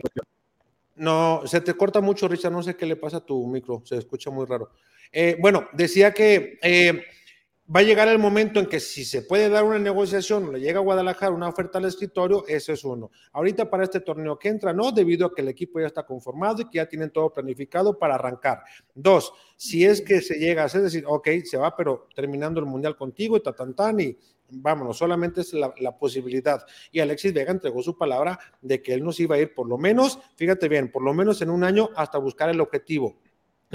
no, 0.97 1.43
se 1.47 1.61
te 1.61 1.75
corta 1.75 2.01
mucho, 2.01 2.29
Richard, 2.29 2.53
no 2.53 2.63
sé 2.63 2.77
qué 2.77 2.87
le 2.87 2.97
pasa 2.97 3.19
a 3.19 3.27
tu 3.27 3.47
micro, 3.47 3.83
se 3.85 3.97
escucha 3.97 4.31
muy 4.31 4.47
raro. 4.47 4.71
Eh, 5.11 5.37
bueno, 5.41 5.69
decía 5.73 6.13
que 6.13 6.59
eh, 6.63 7.05
va 7.75 7.81
a 7.81 7.83
llegar 7.83 8.09
el 8.09 8.19
momento 8.19 8.61
en 8.61 8.67
que 8.67 8.81
si 8.81 9.05
se 9.05 9.23
puede 9.23 9.49
dar 9.49 9.65
una 9.65 9.79
negociación, 9.79 10.53
le 10.53 10.61
llega 10.61 10.79
a 10.79 10.83
Guadalajara 10.83 11.33
una 11.33 11.49
oferta 11.49 11.79
al 11.79 11.87
escritorio, 11.87 12.45
eso 12.47 12.73
es 12.73 12.85
uno. 12.85 13.11
Ahorita 13.33 13.71
para 13.71 13.85
este 13.85 14.01
torneo 14.01 14.39
que 14.39 14.49
entra, 14.49 14.73
no, 14.73 14.93
debido 14.93 15.27
a 15.27 15.35
que 15.35 15.41
el 15.41 15.49
equipo 15.49 15.81
ya 15.81 15.87
está 15.87 16.05
conformado 16.05 16.63
y 16.63 16.65
que 16.69 16.77
ya 16.77 16.87
tienen 16.87 17.11
todo 17.11 17.33
planificado 17.33 17.99
para 17.99 18.17
arrancar. 18.17 18.63
Dos, 18.95 19.33
si 19.57 19.85
es 19.85 20.03
que 20.03 20.21
se 20.21 20.39
llega 20.39 20.63
a 20.63 20.67
hacer, 20.67 20.83
decir, 20.83 21.05
ok, 21.07 21.29
se 21.45 21.57
va, 21.57 21.75
pero 21.75 22.09
terminando 22.15 22.61
el 22.61 22.67
mundial 22.67 22.97
contigo 22.97 23.37
y 23.37 23.43
tatantán 23.43 24.01
y 24.01 24.19
vámonos, 24.51 24.99
solamente 24.99 25.41
es 25.41 25.55
la, 25.55 25.73
la, 25.79 25.97
posibilidad. 25.97 26.67
Y 26.91 27.01
Alexis 27.01 27.33
Vega 27.33 27.53
entregó 27.53 27.83
su 27.83 27.97
palabra 27.97 28.39
de 28.61 28.83
que 28.83 28.93
él 28.93 29.03
nos 29.03 29.19
iba 29.19 29.37
a 29.37 29.39
ir 29.39 29.55
por 29.55 29.67
lo 29.67 29.79
menos, 29.79 30.19
fíjate 30.37 30.69
bien, 30.69 30.93
por 30.93 31.03
lo 31.03 31.15
menos 31.15 31.41
en 31.41 31.49
un 31.49 31.65
año 31.65 31.89
hasta 31.97 32.19
buscar 32.19 32.51
el 32.51 32.61
objetivo 32.61 33.17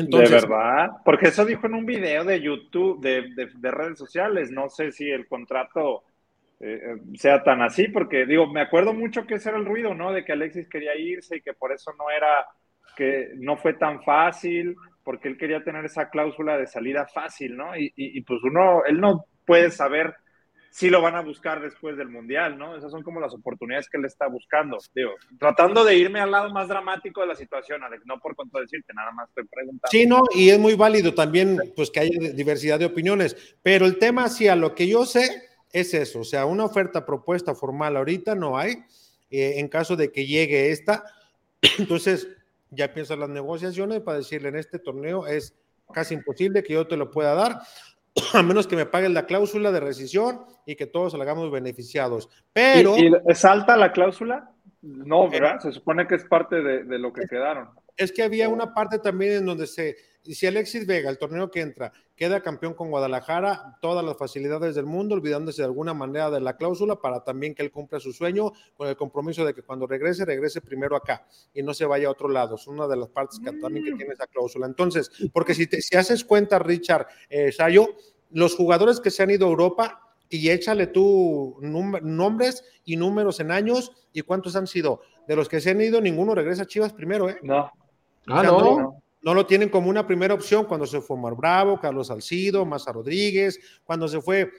de 0.06 0.30
verdad, 0.30 0.92
porque 1.04 1.30
eso 1.30 1.44
dijo 1.44 1.66
en 1.66 1.74
un 1.74 1.86
video 1.86 2.24
de 2.24 2.40
YouTube, 2.40 3.02
de, 3.02 3.72
redes 3.72 3.98
sociales. 3.98 4.52
No 4.52 4.70
sé 4.70 4.92
si 4.92 5.10
el 5.10 5.28
contrato 5.28 6.04
eh, 6.60 6.82
eh, 6.84 7.18
sea 7.18 7.44
tan 7.44 7.62
así, 7.62 7.88
porque 7.88 8.26
digo, 8.26 8.46
me 8.48 8.62
acuerdo 8.62 8.94
mucho 8.94 9.26
que 9.26 9.36
ese 9.36 9.50
era 9.50 9.58
el 9.58 9.66
ruido, 9.66 9.96
¿no? 9.96 10.14
De 10.14 10.24
que 10.24 10.34
Alexis 10.34 10.70
quería 10.70 10.96
irse 10.96 11.38
y 11.38 11.42
que 11.42 11.54
por 11.54 11.72
eso 11.72 11.92
no 11.98 12.12
era, 12.12 12.46
que 12.96 13.32
no 13.38 13.58
fue 13.58 13.74
tan 13.74 14.04
fácil, 14.04 14.76
porque 15.04 15.30
él 15.30 15.38
quería 15.38 15.64
tener 15.64 15.86
esa 15.86 16.10
cláusula 16.10 16.58
de 16.58 16.68
salida 16.68 17.08
fácil, 17.08 17.58
¿no? 17.58 17.76
Y, 17.76 17.92
y 17.96 18.22
pues 18.22 18.40
uno, 18.44 18.84
él 18.86 19.00
no 19.02 19.26
puede 19.46 19.72
saber 19.72 20.14
sí 20.70 20.90
lo 20.90 21.02
van 21.02 21.16
a 21.16 21.22
buscar 21.22 21.62
después 21.62 21.98
del 21.98 22.10
Mundial, 22.10 22.58
¿no? 22.58 22.76
Esas 22.76 22.92
son 22.92 23.04
como 23.04 23.20
las 23.20 23.34
oportunidades 23.34 23.90
que 23.90 23.98
él 23.98 24.06
está 24.06 24.28
buscando. 24.28 24.78
Digo, 24.94 25.12
tratando 25.40 25.84
de 25.84 25.96
irme 25.98 26.20
al 26.20 26.32
lado 26.32 26.52
más 26.52 26.68
dramático 26.68 27.22
de 27.22 27.28
la 27.28 27.36
situación, 27.36 27.84
Alex, 27.84 28.06
no 28.06 28.20
por 28.20 28.36
contradecirte, 28.36 28.94
nada 28.94 29.12
más 29.12 29.30
estoy 29.30 29.46
preguntando. 29.46 29.88
Sí, 29.90 30.06
no, 30.06 30.22
y 30.34 30.50
es 30.50 30.60
muy 30.60 30.76
válido 30.76 31.14
también, 31.14 31.58
pues 31.76 31.92
que 31.92 32.02
haya 32.02 32.34
diversidad 32.34 32.80
de 32.80 32.86
opiniones, 32.86 33.58
pero 33.64 33.86
el 33.86 33.98
tema, 33.98 34.30
sí, 34.30 34.48
a 34.48 34.56
lo 34.56 34.76
que 34.76 34.88
yo 34.88 35.06
sé, 35.06 35.48
es 35.72 35.94
eso, 35.94 36.22
o 36.22 36.24
sea, 36.24 36.46
una 36.46 36.66
oferta 36.66 37.06
propuesta 37.06 37.54
formal 37.54 37.98
ahorita 37.98 38.36
no 38.36 38.58
hay, 38.58 38.84
eh, 39.30 39.56
en 39.58 39.68
caso 39.68 39.96
de 39.96 40.12
que 40.12 40.26
llegue 40.26 40.72
esta, 40.72 41.04
entonces 41.80 42.28
ya 42.72 42.86
empiezan 42.86 43.20
las 43.20 43.30
negociaciones 43.30 44.02
para 44.02 44.18
decirle 44.18 44.50
en 44.50 44.58
este 44.58 44.80
torneo 44.80 45.26
es 45.28 45.54
casi 45.94 46.14
imposible 46.14 46.64
que 46.64 46.74
yo 46.74 46.88
te 46.88 46.98
lo 46.98 47.12
pueda 47.12 47.34
dar, 47.34 47.62
a 48.34 48.44
menos 48.44 48.68
que 48.68 48.76
me 48.76 48.86
paguen 48.86 49.14
la 49.14 49.26
cláusula 49.26 49.72
de 49.72 49.80
rescisión 49.80 50.42
y 50.66 50.76
que 50.76 50.88
todos 50.88 51.14
salgamos 51.14 51.52
beneficiados. 51.52 52.30
Pero. 52.54 52.98
¿Y, 52.98 53.12
es 53.28 53.46
alta 53.46 53.78
la 53.78 53.92
cláusula? 53.92 54.52
No, 54.82 55.30
¿verdad? 55.30 55.60
Se 55.60 55.72
supone 55.72 56.08
que 56.08 56.16
es 56.16 56.26
parte 56.26 56.62
de, 56.62 56.84
de 56.84 57.00
lo 57.00 57.12
que 57.12 57.28
quedaron. 57.28 57.70
Es 57.96 58.12
que 58.12 58.24
había 58.24 58.48
una 58.48 58.74
parte 58.74 59.00
también 59.00 59.34
en 59.34 59.46
donde 59.46 59.66
se 59.66 59.96
y 60.28 60.36
si 60.36 60.46
Alexis 60.46 60.86
Vega, 60.86 61.10
el 61.10 61.18
torneo 61.18 61.50
que 61.50 61.62
entra, 61.62 61.92
queda 62.18 62.42
campeón 62.42 62.74
con 62.74 62.90
Guadalajara, 62.90 63.78
todas 63.80 64.04
las 64.04 64.18
facilidades 64.18 64.74
del 64.76 64.88
mundo, 64.88 65.14
olvidándose 65.16 65.62
de 65.62 65.68
alguna 65.68 65.94
manera 65.94 66.32
de 66.32 66.42
la 66.42 66.58
cláusula 66.58 67.00
para 67.00 67.24
también 67.24 67.54
que 67.54 67.62
él 67.62 67.72
cumpla 67.72 68.00
su 68.00 68.12
sueño 68.12 68.52
con 68.76 68.88
el 68.88 68.98
compromiso 68.98 69.46
de 69.46 69.54
que 69.54 69.62
cuando 69.62 69.86
regrese, 69.86 70.26
regrese 70.26 70.60
primero 70.60 70.96
acá 70.96 71.26
y 71.54 71.62
no 71.62 71.76
se 71.76 71.86
vaya 71.86 72.08
a 72.08 72.12
otro 72.12 72.28
lado. 72.28 72.56
Es 72.56 72.66
una 72.66 72.88
de 72.88 72.98
las 72.98 73.10
partes 73.10 73.40
que 73.40 73.52
también 73.54 73.86
que 73.86 73.94
mm. 73.94 73.98
tiene 73.98 74.14
esa 74.14 74.26
cláusula. 74.26 74.66
Entonces, 74.66 75.12
porque 75.32 75.54
si, 75.54 75.68
te, 75.68 75.80
si 75.80 75.96
haces 75.96 76.26
cuenta, 76.26 76.58
Richard 76.58 77.06
eh, 77.30 77.52
Sayo, 77.52 77.88
los 78.32 78.56
jugadores 78.56 79.00
que 79.00 79.12
se 79.12 79.22
han 79.22 79.30
ido 79.30 79.46
a 79.46 79.50
Europa, 79.50 80.04
y 80.30 80.50
échale 80.50 80.88
tú 80.88 81.58
nombres 81.62 82.66
y 82.84 82.98
números 82.98 83.40
en 83.40 83.50
años 83.52 83.94
y 84.12 84.24
cuántos 84.24 84.58
han 84.58 84.68
sido. 84.68 85.00
De 85.26 85.38
los 85.38 85.48
que 85.48 85.62
se 85.62 85.70
han 85.70 85.80
ido, 85.80 86.02
ninguno 86.02 86.36
regresa 86.36 86.64
a 86.64 86.66
Chivas 86.66 86.92
primero, 86.92 87.30
¿eh? 87.30 87.38
No. 87.44 87.72
Ah, 88.28 88.44
no 88.44 89.02
no 89.28 89.34
lo 89.34 89.46
tienen 89.46 89.68
como 89.68 89.90
una 89.90 90.08
primera 90.08 90.34
opción 90.34 90.64
cuando 90.64 90.86
se 90.86 91.02
fue 91.02 91.18
Omar 91.18 91.36
Bravo, 91.36 91.82
Carlos 91.82 92.08
Salcido, 92.08 92.66
Maza 92.66 92.94
Rodríguez, 92.94 93.60
cuando 93.84 94.08
se 94.08 94.22
fue 94.22 94.50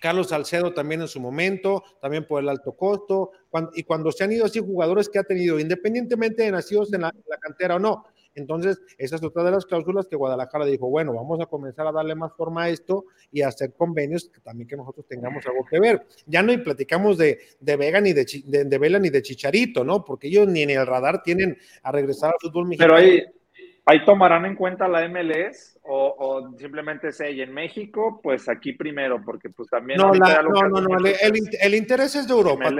Carlos 0.00 0.30
Salcedo 0.30 0.74
también 0.74 1.02
en 1.02 1.06
su 1.06 1.20
momento, 1.20 1.84
también 2.02 2.26
por 2.26 2.42
el 2.42 2.48
alto 2.48 2.72
costo, 2.72 3.30
y 3.72 3.84
cuando 3.84 4.10
se 4.10 4.24
han 4.24 4.32
ido 4.32 4.46
así 4.46 4.58
jugadores 4.58 5.08
que 5.08 5.20
ha 5.20 5.22
tenido, 5.22 5.60
independientemente 5.60 6.42
de 6.42 6.50
nacidos 6.50 6.92
en 6.92 7.02
la, 7.02 7.12
cantera 7.40 7.76
o 7.76 7.78
no. 7.78 8.04
Entonces, 8.34 8.80
esa 8.98 9.14
es 9.14 9.22
otra 9.22 9.44
de 9.44 9.52
las 9.52 9.64
cláusulas 9.64 10.08
que 10.08 10.16
Guadalajara 10.16 10.64
dijo, 10.64 10.90
bueno, 10.90 11.14
vamos 11.14 11.40
a 11.40 11.46
comenzar 11.46 11.86
a 11.86 11.92
darle 11.92 12.16
más 12.16 12.32
forma 12.36 12.64
a 12.64 12.68
esto 12.68 13.04
y 13.30 13.42
a 13.42 13.48
hacer 13.48 13.74
convenios 13.74 14.28
que 14.28 14.40
también 14.40 14.66
que 14.66 14.76
nosotros 14.76 15.06
tengamos 15.06 15.46
algo 15.46 15.64
que 15.70 15.78
ver. 15.78 16.04
Ya 16.26 16.42
no 16.42 16.52
y 16.52 16.58
platicamos 16.58 17.16
de, 17.16 17.38
de 17.60 17.76
Vega 17.76 18.00
ni 18.00 18.12
de, 18.12 18.24
de, 18.44 18.78
Vela 18.78 18.98
ni 18.98 19.10
de 19.10 19.22
Chicharito, 19.22 19.84
¿no? 19.84 20.04
Porque 20.04 20.26
ellos 20.26 20.48
ni 20.48 20.62
en 20.62 20.70
el 20.70 20.84
radar 20.84 21.22
tienen 21.22 21.56
a 21.84 21.92
regresar 21.92 22.30
al 22.30 22.40
fútbol 22.40 22.66
mexicano. 22.66 22.94
Pero 22.96 23.08
ahí, 23.08 23.24
¿Ahí 23.86 24.04
tomarán 24.04 24.46
en 24.46 24.54
cuenta 24.54 24.86
la 24.88 25.08
MLS 25.08 25.78
o, 25.82 26.54
simplemente 26.58 27.08
es 27.08 27.20
ella 27.20 27.44
en 27.44 27.52
México? 27.52 28.20
Pues 28.22 28.48
aquí 28.48 28.72
primero, 28.72 29.22
porque 29.24 29.50
pues 29.50 29.68
también... 29.68 29.98
No, 29.98 30.12
no, 30.12 30.80
no, 30.80 30.96
el, 30.98 31.74
interés 31.74 32.14
es 32.14 32.28
de 32.28 32.34
Europa. 32.34 32.70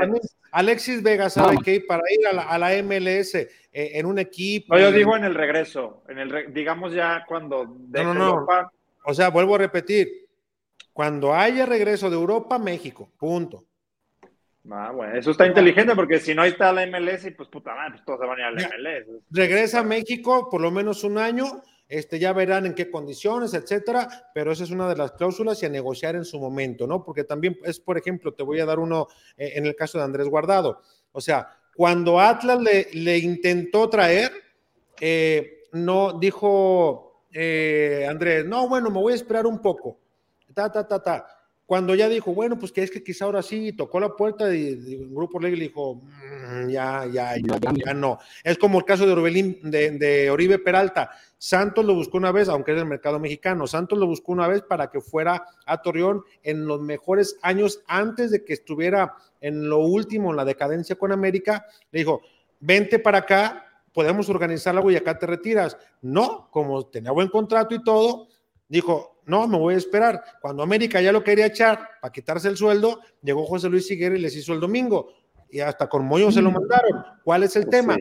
Alexis 0.52 1.02
Vega 1.02 1.30
sabe 1.30 1.56
que 1.64 1.80
para 1.80 2.02
ir 2.10 2.26
a 2.26 2.58
la, 2.58 2.82
MLS 2.82 3.34
eh, 3.34 3.48
en 3.72 4.06
un 4.06 4.18
equipo... 4.18 4.74
No, 4.74 4.80
yo 4.80 4.92
digo 4.92 5.16
en 5.16 5.24
el 5.24 5.34
regreso, 5.34 6.02
en 6.08 6.18
el 6.18 6.52
digamos 6.52 6.92
ya 6.92 7.24
cuando 7.26 7.76
de 7.78 8.02
Europa... 8.02 8.72
O 9.04 9.14
sea, 9.14 9.30
vuelvo 9.30 9.54
a 9.54 9.58
repetir, 9.58 10.28
cuando 10.92 11.34
haya 11.34 11.64
regreso 11.64 12.10
de 12.10 12.16
Europa, 12.16 12.58
México, 12.58 13.10
punto. 13.16 13.64
Ah, 14.68 14.92
bueno, 14.94 15.16
eso 15.16 15.31
está 15.31 15.46
inteligente 15.46 15.94
porque 15.94 16.18
si 16.18 16.35
no 16.35 16.42
ahí 16.42 16.51
está 16.51 16.73
la 16.73 16.87
MLS 16.87 17.25
y 17.25 17.31
pues 17.31 17.49
puta 17.49 17.75
madre, 17.75 17.92
pues 17.92 18.05
todos 18.05 18.20
se 18.20 18.27
van 18.27 18.38
a 18.38 18.40
ir 18.40 18.46
a 18.46 18.51
la 18.51 18.68
MLS. 18.68 19.23
Regresa 19.31 19.81
a 19.81 19.83
México 19.83 20.49
por 20.51 20.61
lo 20.61 20.70
menos 20.70 21.03
un 21.03 21.16
año, 21.16 21.62
este, 21.88 22.18
ya 22.18 22.33
verán 22.33 22.66
en 22.66 22.75
qué 22.75 22.90
condiciones, 22.90 23.55
etcétera, 23.55 24.09
pero 24.35 24.53
esa 24.53 24.64
es 24.64 24.70
una 24.70 24.88
de 24.88 24.96
las 24.96 25.12
cláusulas 25.12 25.62
y 25.62 25.66
a 25.66 25.70
negociar 25.70 26.14
en 26.14 26.25
su 26.25 26.38
momento, 26.38 26.87
¿no? 26.87 27.03
Porque 27.03 27.25
también 27.25 27.59
es, 27.64 27.81
por 27.81 27.96
ejemplo, 27.96 28.35
te 28.35 28.42
voy 28.42 28.61
a 28.61 28.66
dar 28.66 28.79
uno 28.79 29.09
eh, 29.37 29.53
en 29.55 29.66
el 29.66 29.75
caso 29.75 29.99
de 29.99 30.05
Andrés 30.05 30.29
Guardado. 30.29 30.83
O 31.12 31.20
sea, 31.20 31.49
cuando 31.75 32.20
Atlas 32.20 32.61
le, 32.61 32.88
le 32.92 33.18
intentó 33.18 33.88
traer, 33.88 34.31
eh, 35.01 35.64
no 35.73 36.18
dijo 36.18 37.25
eh, 37.33 38.07
Andrés, 38.09 38.44
no, 38.44 38.68
bueno, 38.68 38.90
me 38.90 39.01
voy 39.01 39.14
a 39.14 39.16
esperar 39.16 39.46
un 39.46 39.61
poco. 39.61 39.99
Ta, 40.53 40.70
ta, 40.70 40.87
ta, 40.87 41.03
ta 41.03 41.39
cuando 41.70 41.94
ya 41.94 42.09
dijo, 42.09 42.35
bueno, 42.35 42.59
pues 42.59 42.72
que 42.72 42.83
es 42.83 42.90
que 42.90 43.00
quizá 43.00 43.26
ahora 43.26 43.42
sí, 43.42 43.72
tocó 43.72 44.00
la 44.00 44.16
puerta 44.16 44.52
y, 44.52 44.70
el 44.70 45.09
grupo 45.09 45.38
le 45.38 45.52
dijo, 45.52 46.02
mm, 46.02 46.68
ya, 46.68 47.06
ya, 47.06 47.37
ya, 47.37 47.61
ya, 47.87 47.94
no. 47.94 48.18
Es 48.42 48.59
como 48.59 48.80
el 48.80 48.85
caso 48.85 49.06
de, 49.06 49.12
Orbelín, 49.12 49.61
de, 49.62 50.28
Oribe 50.33 50.59
Peralta. 50.59 51.12
Santos 51.38 51.85
lo 51.85 51.94
buscó 51.94 52.18
una 52.18 52.33
vez, 52.33 52.48
aunque 52.48 52.72
es 52.72 52.76
del 52.76 52.88
mercado 52.88 53.20
mexicano. 53.20 53.68
Santos 53.68 54.00
lo 54.00 54.09
buscó 54.09 54.33
una 54.33 54.48
vez 54.48 54.62
para 54.62 54.90
que 54.90 55.00
fuera 55.00 55.44
a 55.64 55.80
Torreón 55.80 56.24
en 56.42 56.66
los 56.66 56.80
mejores 56.80 57.38
años 57.40 57.85
antes 57.87 58.33
de 58.33 58.44
que 58.44 58.54
estuviera 58.54 59.14
en 59.40 59.68
lo 59.68 59.78
último, 59.78 60.30
en 60.30 60.38
la 60.38 60.44
decadencia 60.44 60.96
con 60.96 61.12
América. 61.12 61.64
Le 61.92 62.00
dijo, 62.00 62.20
vente 62.59 62.98
para 62.98 63.18
acá, 63.18 63.64
podemos 63.92 64.28
organizar 64.28 64.74
algo 64.74 64.90
y 64.90 64.96
acá 64.96 65.20
te 65.20 65.26
retiras. 65.26 65.78
No, 66.02 66.48
como 66.50 66.85
tenía 66.87 67.12
buen 67.12 67.28
contrato 67.28 67.76
y 67.76 67.85
todo, 67.85 68.26
dijo, 68.68 69.19
no, 69.31 69.47
me 69.47 69.57
voy 69.57 69.75
a 69.75 69.79
esperar. 69.79 70.23
Cuando 70.40 70.62
América 70.62 71.01
ya 71.01 71.12
lo 71.12 71.25
quería 71.25 71.47
echar 71.47 71.88
para 72.03 72.12
quitarse 72.12 72.49
el 72.49 72.57
sueldo, 72.57 73.01
llegó 73.23 73.47
José 73.47 73.69
Luis 73.69 73.87
Siguera 73.87 74.16
y 74.16 74.21
les 74.21 74.37
hizo 74.37 74.53
el 74.53 74.61
domingo. 74.61 75.14
Y 75.49 75.61
hasta 75.61 75.88
con 75.88 76.05
Moyo 76.05 76.31
se 76.31 76.43
lo 76.43 76.51
mandaron. 76.51 77.05
¿Cuál 77.25 77.45
es 77.45 77.57
el 77.57 77.69
tema? 77.69 77.97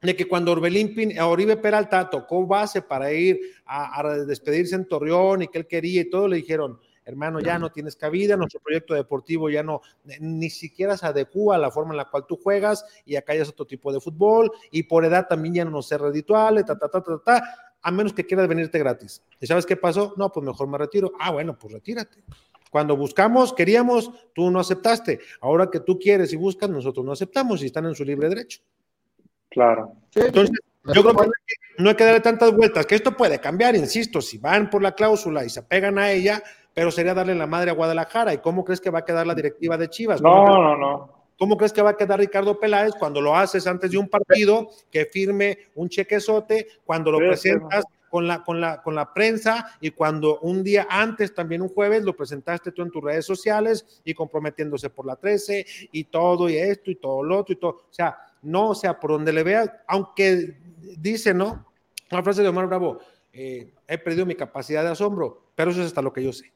De 0.00 0.14
que 0.14 0.28
cuando 0.28 0.52
Orbelín 0.52 1.18
a 1.18 1.26
Oribe 1.26 1.56
Peralta 1.56 2.08
tocó 2.08 2.46
base 2.46 2.82
para 2.82 3.12
ir 3.12 3.40
a, 3.66 4.00
a 4.00 4.16
despedirse 4.24 4.74
en 4.74 4.86
Torreón 4.86 5.42
y 5.42 5.48
que 5.48 5.58
él 5.58 5.66
quería 5.66 6.02
y 6.02 6.10
todo, 6.10 6.28
le 6.28 6.36
dijeron, 6.36 6.78
hermano, 7.04 7.40
ya 7.40 7.58
no 7.58 7.70
tienes 7.70 7.96
cabida, 7.96 8.36
nuestro 8.36 8.60
proyecto 8.60 8.94
deportivo 8.94 9.50
ya 9.50 9.62
no, 9.62 9.80
ni 10.20 10.50
siquiera 10.50 10.96
se 10.96 11.06
adecua 11.06 11.56
a 11.56 11.58
la 11.58 11.70
forma 11.70 11.92
en 11.92 11.98
la 11.98 12.04
cual 12.06 12.24
tú 12.26 12.36
juegas 12.36 12.84
y 13.04 13.16
acá 13.16 13.34
ya 13.34 13.42
es 13.42 13.48
otro 13.48 13.66
tipo 13.66 13.92
de 13.92 14.00
fútbol 14.00 14.50
y 14.70 14.84
por 14.84 15.04
edad 15.04 15.26
también 15.28 15.54
ya 15.54 15.64
no 15.64 15.70
nos 15.72 15.90
es 15.90 16.00
redituable, 16.00 16.64
ta, 16.64 16.78
ta, 16.78 16.88
ta, 16.88 17.02
ta, 17.02 17.18
ta, 17.24 17.69
a 17.82 17.90
menos 17.90 18.12
que 18.12 18.26
quieras 18.26 18.48
venirte 18.48 18.78
gratis. 18.78 19.22
¿Y 19.40 19.46
sabes 19.46 19.66
qué 19.66 19.76
pasó? 19.76 20.14
No, 20.16 20.30
pues 20.30 20.44
mejor 20.44 20.68
me 20.68 20.78
retiro. 20.78 21.12
Ah, 21.18 21.30
bueno, 21.30 21.58
pues 21.58 21.72
retírate. 21.72 22.22
Cuando 22.70 22.96
buscamos, 22.96 23.52
queríamos, 23.52 24.10
tú 24.34 24.50
no 24.50 24.60
aceptaste. 24.60 25.18
Ahora 25.40 25.68
que 25.70 25.80
tú 25.80 25.98
quieres 25.98 26.32
y 26.32 26.36
buscas, 26.36 26.70
nosotros 26.70 27.04
no 27.04 27.12
aceptamos 27.12 27.62
y 27.62 27.66
están 27.66 27.86
en 27.86 27.94
su 27.94 28.04
libre 28.04 28.28
derecho. 28.28 28.60
Claro. 29.48 29.92
Entonces, 30.14 30.56
yo 30.84 31.02
creo 31.02 31.16
que 31.16 31.30
no 31.78 31.88
hay 31.90 31.96
que 31.96 32.04
darle 32.04 32.20
tantas 32.20 32.54
vueltas, 32.54 32.86
que 32.86 32.94
esto 32.94 33.16
puede 33.16 33.40
cambiar, 33.40 33.74
insisto, 33.74 34.20
si 34.20 34.38
van 34.38 34.70
por 34.70 34.82
la 34.82 34.94
cláusula 34.94 35.44
y 35.44 35.50
se 35.50 35.62
pegan 35.62 35.98
a 35.98 36.12
ella, 36.12 36.42
pero 36.72 36.90
sería 36.90 37.14
darle 37.14 37.34
la 37.34 37.46
madre 37.46 37.70
a 37.70 37.74
Guadalajara. 37.74 38.32
¿Y 38.32 38.38
cómo 38.38 38.64
crees 38.64 38.80
que 38.80 38.90
va 38.90 39.00
a 39.00 39.04
quedar 39.04 39.26
la 39.26 39.34
directiva 39.34 39.76
de 39.76 39.88
Chivas? 39.88 40.22
No, 40.22 40.46
no, 40.46 40.76
no. 40.76 41.19
¿Cómo 41.40 41.56
crees 41.56 41.72
que 41.72 41.80
va 41.80 41.88
a 41.88 41.96
quedar 41.96 42.20
Ricardo 42.20 42.60
Peláez 42.60 42.92
cuando 42.98 43.18
lo 43.18 43.34
haces 43.34 43.66
antes 43.66 43.90
de 43.90 43.96
un 43.96 44.10
partido 44.10 44.68
que 44.90 45.06
firme 45.06 45.56
un 45.74 45.88
chequezote, 45.88 46.68
cuando 46.84 47.10
lo 47.10 47.16
presentas 47.16 47.82
con 48.10 48.28
la, 48.28 48.44
con, 48.44 48.60
la, 48.60 48.82
con 48.82 48.94
la 48.94 49.14
prensa 49.14 49.74
y 49.80 49.92
cuando 49.92 50.38
un 50.40 50.62
día 50.62 50.86
antes, 50.90 51.32
también 51.32 51.62
un 51.62 51.70
jueves, 51.70 52.04
lo 52.04 52.14
presentaste 52.14 52.72
tú 52.72 52.82
en 52.82 52.90
tus 52.90 53.02
redes 53.02 53.24
sociales 53.24 54.02
y 54.04 54.12
comprometiéndose 54.12 54.90
por 54.90 55.06
la 55.06 55.16
13 55.16 55.64
y 55.92 56.04
todo 56.04 56.46
y 56.50 56.58
esto 56.58 56.90
y 56.90 56.96
todo 56.96 57.22
lo 57.22 57.38
otro 57.38 57.54
y 57.54 57.56
todo? 57.56 57.70
O 57.70 57.92
sea, 57.92 58.18
no, 58.42 58.68
o 58.68 58.74
sea, 58.74 59.00
por 59.00 59.12
donde 59.12 59.32
le 59.32 59.42
veas, 59.42 59.72
aunque 59.88 60.58
dice, 60.98 61.32
¿no? 61.32 61.72
La 62.10 62.22
frase 62.22 62.42
de 62.42 62.48
Omar 62.48 62.66
Bravo, 62.66 62.98
eh, 63.32 63.72
he 63.88 63.96
perdido 63.96 64.26
mi 64.26 64.34
capacidad 64.34 64.84
de 64.84 64.90
asombro, 64.90 65.52
pero 65.54 65.70
eso 65.70 65.80
es 65.80 65.86
hasta 65.86 66.02
lo 66.02 66.12
que 66.12 66.22
yo 66.22 66.34
sé. 66.34 66.52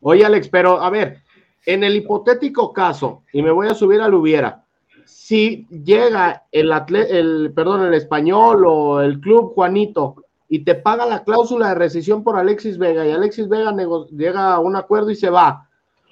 Oye, 0.00 0.24
Alex, 0.24 0.48
pero 0.48 0.80
a 0.80 0.88
ver, 0.88 1.22
en 1.66 1.84
el 1.84 1.96
hipotético 1.96 2.72
caso, 2.72 3.22
y 3.32 3.42
me 3.42 3.50
voy 3.50 3.68
a 3.68 3.74
subir 3.74 4.00
al 4.00 4.14
hubiera, 4.14 4.64
si 5.04 5.66
llega 5.70 6.44
el, 6.52 6.72
el, 6.92 7.52
perdón, 7.54 7.86
el 7.86 7.94
español 7.94 8.64
o 8.66 9.00
el 9.00 9.20
club 9.20 9.54
Juanito 9.54 10.16
y 10.48 10.60
te 10.60 10.74
paga 10.74 11.06
la 11.06 11.24
cláusula 11.24 11.68
de 11.68 11.74
rescisión 11.74 12.22
por 12.22 12.36
Alexis 12.36 12.78
Vega 12.78 13.06
y 13.06 13.10
Alexis 13.10 13.48
Vega 13.48 13.74
llega 14.10 14.54
a 14.54 14.60
un 14.60 14.76
acuerdo 14.76 15.10
y 15.10 15.16
se 15.16 15.30
va, 15.30 15.68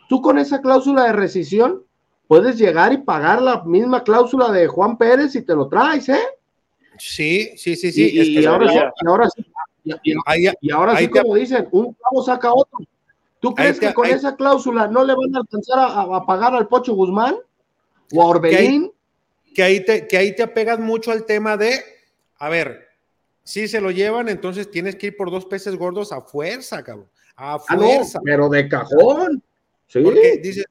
tú 0.09 0.21
con 0.21 0.39
esa 0.39 0.61
cláusula 0.61 1.05
de 1.05 1.13
rescisión 1.13 1.85
puedes 2.27 2.59
llegar 2.59 2.93
y 2.93 2.99
pagar 2.99 3.43
la 3.43 3.63
misma 3.65 4.03
cláusula 4.03 4.51
de 4.51 4.67
Juan 4.67 4.97
Pérez 4.97 5.35
y 5.35 5.43
te 5.43 5.55
lo 5.55 5.69
traes, 5.69 6.09
¿eh? 6.09 6.25
Sí, 6.99 7.51
sí, 7.57 7.77
sí, 7.77 7.93
sí. 7.93 8.11
Y, 8.13 8.45
ahora, 8.45 8.69
sí 8.69 8.79
y 8.79 9.09
ahora 9.09 9.29
sí, 9.31 9.45
y, 10.61 10.71
ahora 10.71 10.97
sí, 10.97 11.09
como 11.09 11.35
dicen, 11.35 11.69
un 11.73 11.95
clavo 11.95 12.23
saca 12.23 12.53
otro. 12.53 12.79
¿Tú 13.43 13.57
crees 13.57 13.81
que 13.81 13.93
con 13.93 14.07
esa 14.07 14.37
cláusula 14.37 14.87
no 14.87 15.05
le 15.05 15.15
van 15.15 15.35
a 15.35 15.41
alcanzar 15.41 15.77
a, 15.81 16.25
pagar 16.25 16.55
al 16.55 16.69
Pocho 16.69 16.95
Guzmán 16.95 17.35
o 18.13 18.23
a 18.23 18.27
Orbelín? 18.27 18.93
Que 19.53 19.65
ahí, 19.65 19.85
te, 19.85 20.07
que 20.07 20.17
ahí 20.17 20.37
te 20.37 20.45
apegas 20.45 20.79
mucho 20.79 21.11
al 21.11 21.25
tema 21.25 21.57
de, 21.57 21.83
a 22.39 22.49
ver, 22.49 22.87
si 23.43 23.67
se 23.67 23.81
lo 23.81 23.91
llevan, 23.91 24.29
entonces 24.29 24.71
tienes 24.71 24.95
que 24.95 25.09
ir 25.09 25.17
por 25.17 25.33
dos 25.33 25.45
peces 25.47 25.75
gordos 25.75 26.13
a 26.13 26.21
fuerza, 26.21 26.85
cabrón. 26.85 27.09
A 27.35 27.55
ah, 27.55 27.59
fuerza. 27.59 28.21
pero 28.25 28.49
de 28.49 28.69
cajón. 28.69 29.43
Sí. 29.89 30.01
Porque 30.05 30.39
dice, 30.41 30.65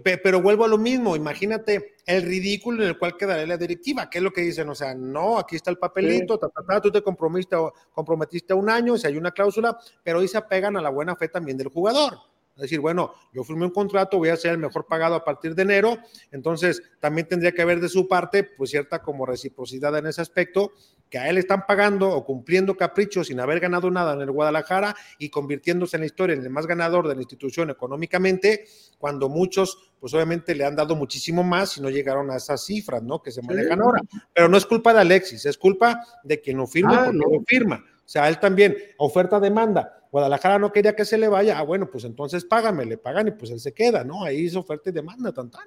pero 0.00 0.40
vuelvo 0.40 0.64
a 0.64 0.68
lo 0.68 0.78
mismo, 0.78 1.16
imagínate 1.16 1.96
el 2.06 2.22
ridículo 2.22 2.82
en 2.82 2.88
el 2.88 2.98
cual 2.98 3.16
quedaría 3.16 3.46
la 3.46 3.56
directiva, 3.56 4.08
¿qué 4.08 4.18
es 4.18 4.24
lo 4.24 4.32
que 4.32 4.40
dicen? 4.40 4.68
O 4.68 4.74
sea, 4.74 4.94
no, 4.94 5.38
aquí 5.38 5.56
está 5.56 5.70
el 5.70 5.78
papelito, 5.78 6.40
tú 6.82 6.90
te 6.90 7.02
comprometiste, 7.02 7.56
comprometiste 7.92 8.52
a 8.52 8.56
un 8.56 8.70
año, 8.70 8.96
si 8.96 9.06
hay 9.06 9.16
una 9.16 9.30
cláusula, 9.30 9.78
pero 10.02 10.20
ahí 10.20 10.28
se 10.28 10.38
apegan 10.38 10.76
a 10.76 10.82
la 10.82 10.90
buena 10.90 11.14
fe 11.16 11.28
también 11.28 11.58
del 11.58 11.68
jugador. 11.68 12.18
Es 12.54 12.62
decir, 12.62 12.80
bueno, 12.80 13.14
yo 13.32 13.44
firmé 13.44 13.64
un 13.64 13.72
contrato, 13.72 14.18
voy 14.18 14.28
a 14.28 14.36
ser 14.36 14.52
el 14.52 14.58
mejor 14.58 14.86
pagado 14.86 15.14
a 15.14 15.24
partir 15.24 15.54
de 15.54 15.62
enero, 15.62 15.98
entonces 16.30 16.82
también 17.00 17.26
tendría 17.26 17.52
que 17.52 17.62
haber 17.62 17.80
de 17.80 17.88
su 17.88 18.06
parte, 18.06 18.44
pues 18.44 18.70
cierta 18.70 19.02
como 19.02 19.24
reciprocidad 19.24 19.96
en 19.96 20.06
ese 20.06 20.20
aspecto, 20.20 20.72
que 21.08 21.18
a 21.18 21.28
él 21.28 21.38
están 21.38 21.66
pagando 21.66 22.10
o 22.10 22.24
cumpliendo 22.24 22.76
caprichos 22.76 23.28
sin 23.28 23.40
haber 23.40 23.60
ganado 23.60 23.90
nada 23.90 24.14
en 24.14 24.20
el 24.20 24.30
Guadalajara 24.30 24.94
y 25.18 25.30
convirtiéndose 25.30 25.96
en 25.96 26.00
la 26.00 26.06
historia 26.06 26.34
en 26.34 26.42
el 26.42 26.50
más 26.50 26.66
ganador 26.66 27.08
de 27.08 27.14
la 27.14 27.20
institución 27.22 27.70
económicamente, 27.70 28.64
cuando 28.98 29.28
muchos, 29.28 29.92
pues 29.98 30.12
obviamente 30.14 30.54
le 30.54 30.64
han 30.64 30.76
dado 30.76 30.94
muchísimo 30.94 31.42
más 31.42 31.76
y 31.78 31.80
no 31.80 31.90
llegaron 31.90 32.30
a 32.30 32.36
esas 32.36 32.64
cifras, 32.64 33.02
¿no? 33.02 33.22
Que 33.22 33.30
se 33.30 33.42
manejan 33.42 33.80
ahora. 33.80 34.02
Pero 34.32 34.48
no 34.48 34.56
es 34.56 34.66
culpa 34.66 34.92
de 34.92 35.00
Alexis, 35.00 35.44
es 35.46 35.56
culpa 35.56 36.00
de 36.22 36.40
quien 36.40 36.58
no 36.58 36.66
firma 36.66 37.02
ah, 37.02 37.04
porque 37.06 37.18
no 37.18 37.44
firma. 37.46 37.84
O 38.12 38.18
sea, 38.20 38.28
él 38.28 38.38
también, 38.38 38.76
oferta-demanda 38.98 40.02
Guadalajara 40.10 40.58
no 40.58 40.70
quería 40.70 40.94
que 40.94 41.06
se 41.06 41.16
le 41.16 41.26
vaya, 41.26 41.58
ah, 41.58 41.62
bueno, 41.62 41.88
pues 41.90 42.04
entonces 42.04 42.44
págame, 42.44 42.84
le 42.84 42.98
pagan 42.98 43.28
y 43.28 43.30
pues 43.30 43.50
él 43.50 43.58
se 43.58 43.72
queda, 43.72 44.04
¿no? 44.04 44.22
Ahí 44.22 44.40
hizo 44.40 44.60
oferta 44.60 44.90
y 44.90 44.92
demanda, 44.92 45.32
tan 45.32 45.50
tan. 45.50 45.64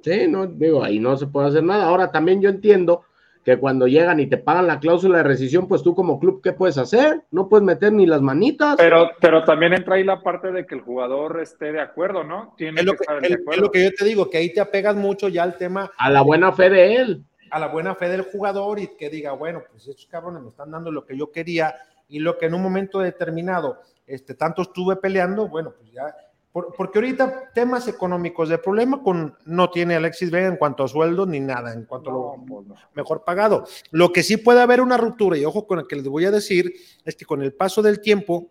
Sí, 0.00 0.26
no, 0.26 0.46
digo, 0.46 0.82
ahí 0.82 0.98
no 0.98 1.14
se 1.18 1.26
puede 1.26 1.48
hacer 1.48 1.62
nada. 1.62 1.84
Ahora 1.84 2.10
también 2.10 2.40
yo 2.40 2.48
entiendo 2.48 3.02
que 3.44 3.58
cuando 3.58 3.86
llegan 3.86 4.20
y 4.20 4.26
te 4.26 4.38
pagan 4.38 4.66
la 4.66 4.80
cláusula 4.80 5.18
de 5.18 5.24
rescisión, 5.24 5.68
pues 5.68 5.82
tú 5.82 5.94
como 5.94 6.18
club, 6.18 6.40
¿qué 6.42 6.54
puedes 6.54 6.78
hacer? 6.78 7.24
No 7.30 7.50
puedes 7.50 7.66
meter 7.66 7.92
ni 7.92 8.06
las 8.06 8.22
manitas. 8.22 8.76
Pero, 8.78 9.10
pero 9.20 9.44
también 9.44 9.74
entra 9.74 9.96
ahí 9.96 10.04
la 10.04 10.22
parte 10.22 10.50
de 10.50 10.64
que 10.64 10.76
el 10.76 10.80
jugador 10.80 11.38
esté 11.42 11.70
de 11.70 11.82
acuerdo, 11.82 12.24
¿no? 12.24 12.54
Tiene 12.56 12.80
es, 12.80 12.86
lo 12.86 12.94
que, 12.94 13.04
es 13.20 13.58
lo 13.58 13.70
que 13.70 13.84
yo 13.84 13.90
te 13.92 14.06
digo, 14.06 14.30
que 14.30 14.38
ahí 14.38 14.50
te 14.50 14.62
apegas 14.62 14.96
mucho 14.96 15.28
ya 15.28 15.42
al 15.42 15.58
tema. 15.58 15.90
A 15.98 16.08
la 16.08 16.22
buena 16.22 16.52
fe 16.52 16.70
de 16.70 16.96
él. 16.96 17.24
A 17.50 17.58
la 17.58 17.68
buena 17.68 17.94
fe 17.94 18.08
del 18.08 18.22
jugador 18.22 18.78
y 18.78 18.96
que 18.96 19.10
diga, 19.10 19.32
bueno, 19.32 19.62
pues 19.70 19.86
estos 19.86 20.06
cabrones 20.06 20.42
me 20.42 20.48
están 20.48 20.70
dando 20.70 20.90
lo 20.90 21.04
que 21.04 21.16
yo 21.16 21.30
quería 21.30 21.76
y 22.08 22.18
lo 22.18 22.38
que 22.38 22.46
en 22.46 22.54
un 22.54 22.62
momento 22.62 23.00
determinado 23.00 23.78
este, 24.06 24.34
tanto 24.34 24.62
estuve 24.62 24.96
peleando, 24.96 25.48
bueno, 25.48 25.72
pues 25.78 25.90
ya, 25.92 26.14
porque 26.52 26.98
ahorita 26.98 27.50
temas 27.52 27.88
económicos, 27.88 28.48
de 28.48 28.58
problema 28.58 29.02
con 29.02 29.36
no 29.44 29.70
tiene 29.70 29.96
Alexis 29.96 30.30
Vega 30.30 30.46
en 30.46 30.56
cuanto 30.56 30.84
a 30.84 30.88
sueldo 30.88 31.26
ni 31.26 31.40
nada, 31.40 31.72
en 31.72 31.84
cuanto 31.84 32.10
a 32.10 32.12
lo 32.12 32.44
pues 32.46 32.80
mejor 32.94 33.24
pagado. 33.24 33.66
Lo 33.90 34.12
que 34.12 34.22
sí 34.22 34.36
puede 34.36 34.60
haber 34.60 34.80
una 34.80 34.96
ruptura, 34.96 35.36
y 35.36 35.44
ojo 35.44 35.66
con 35.66 35.80
el 35.80 35.88
que 35.88 35.96
les 35.96 36.06
voy 36.06 36.26
a 36.26 36.30
decir, 36.30 36.72
es 37.04 37.16
que 37.16 37.24
con 37.24 37.42
el 37.42 37.52
paso 37.52 37.82
del 37.82 38.00
tiempo, 38.00 38.50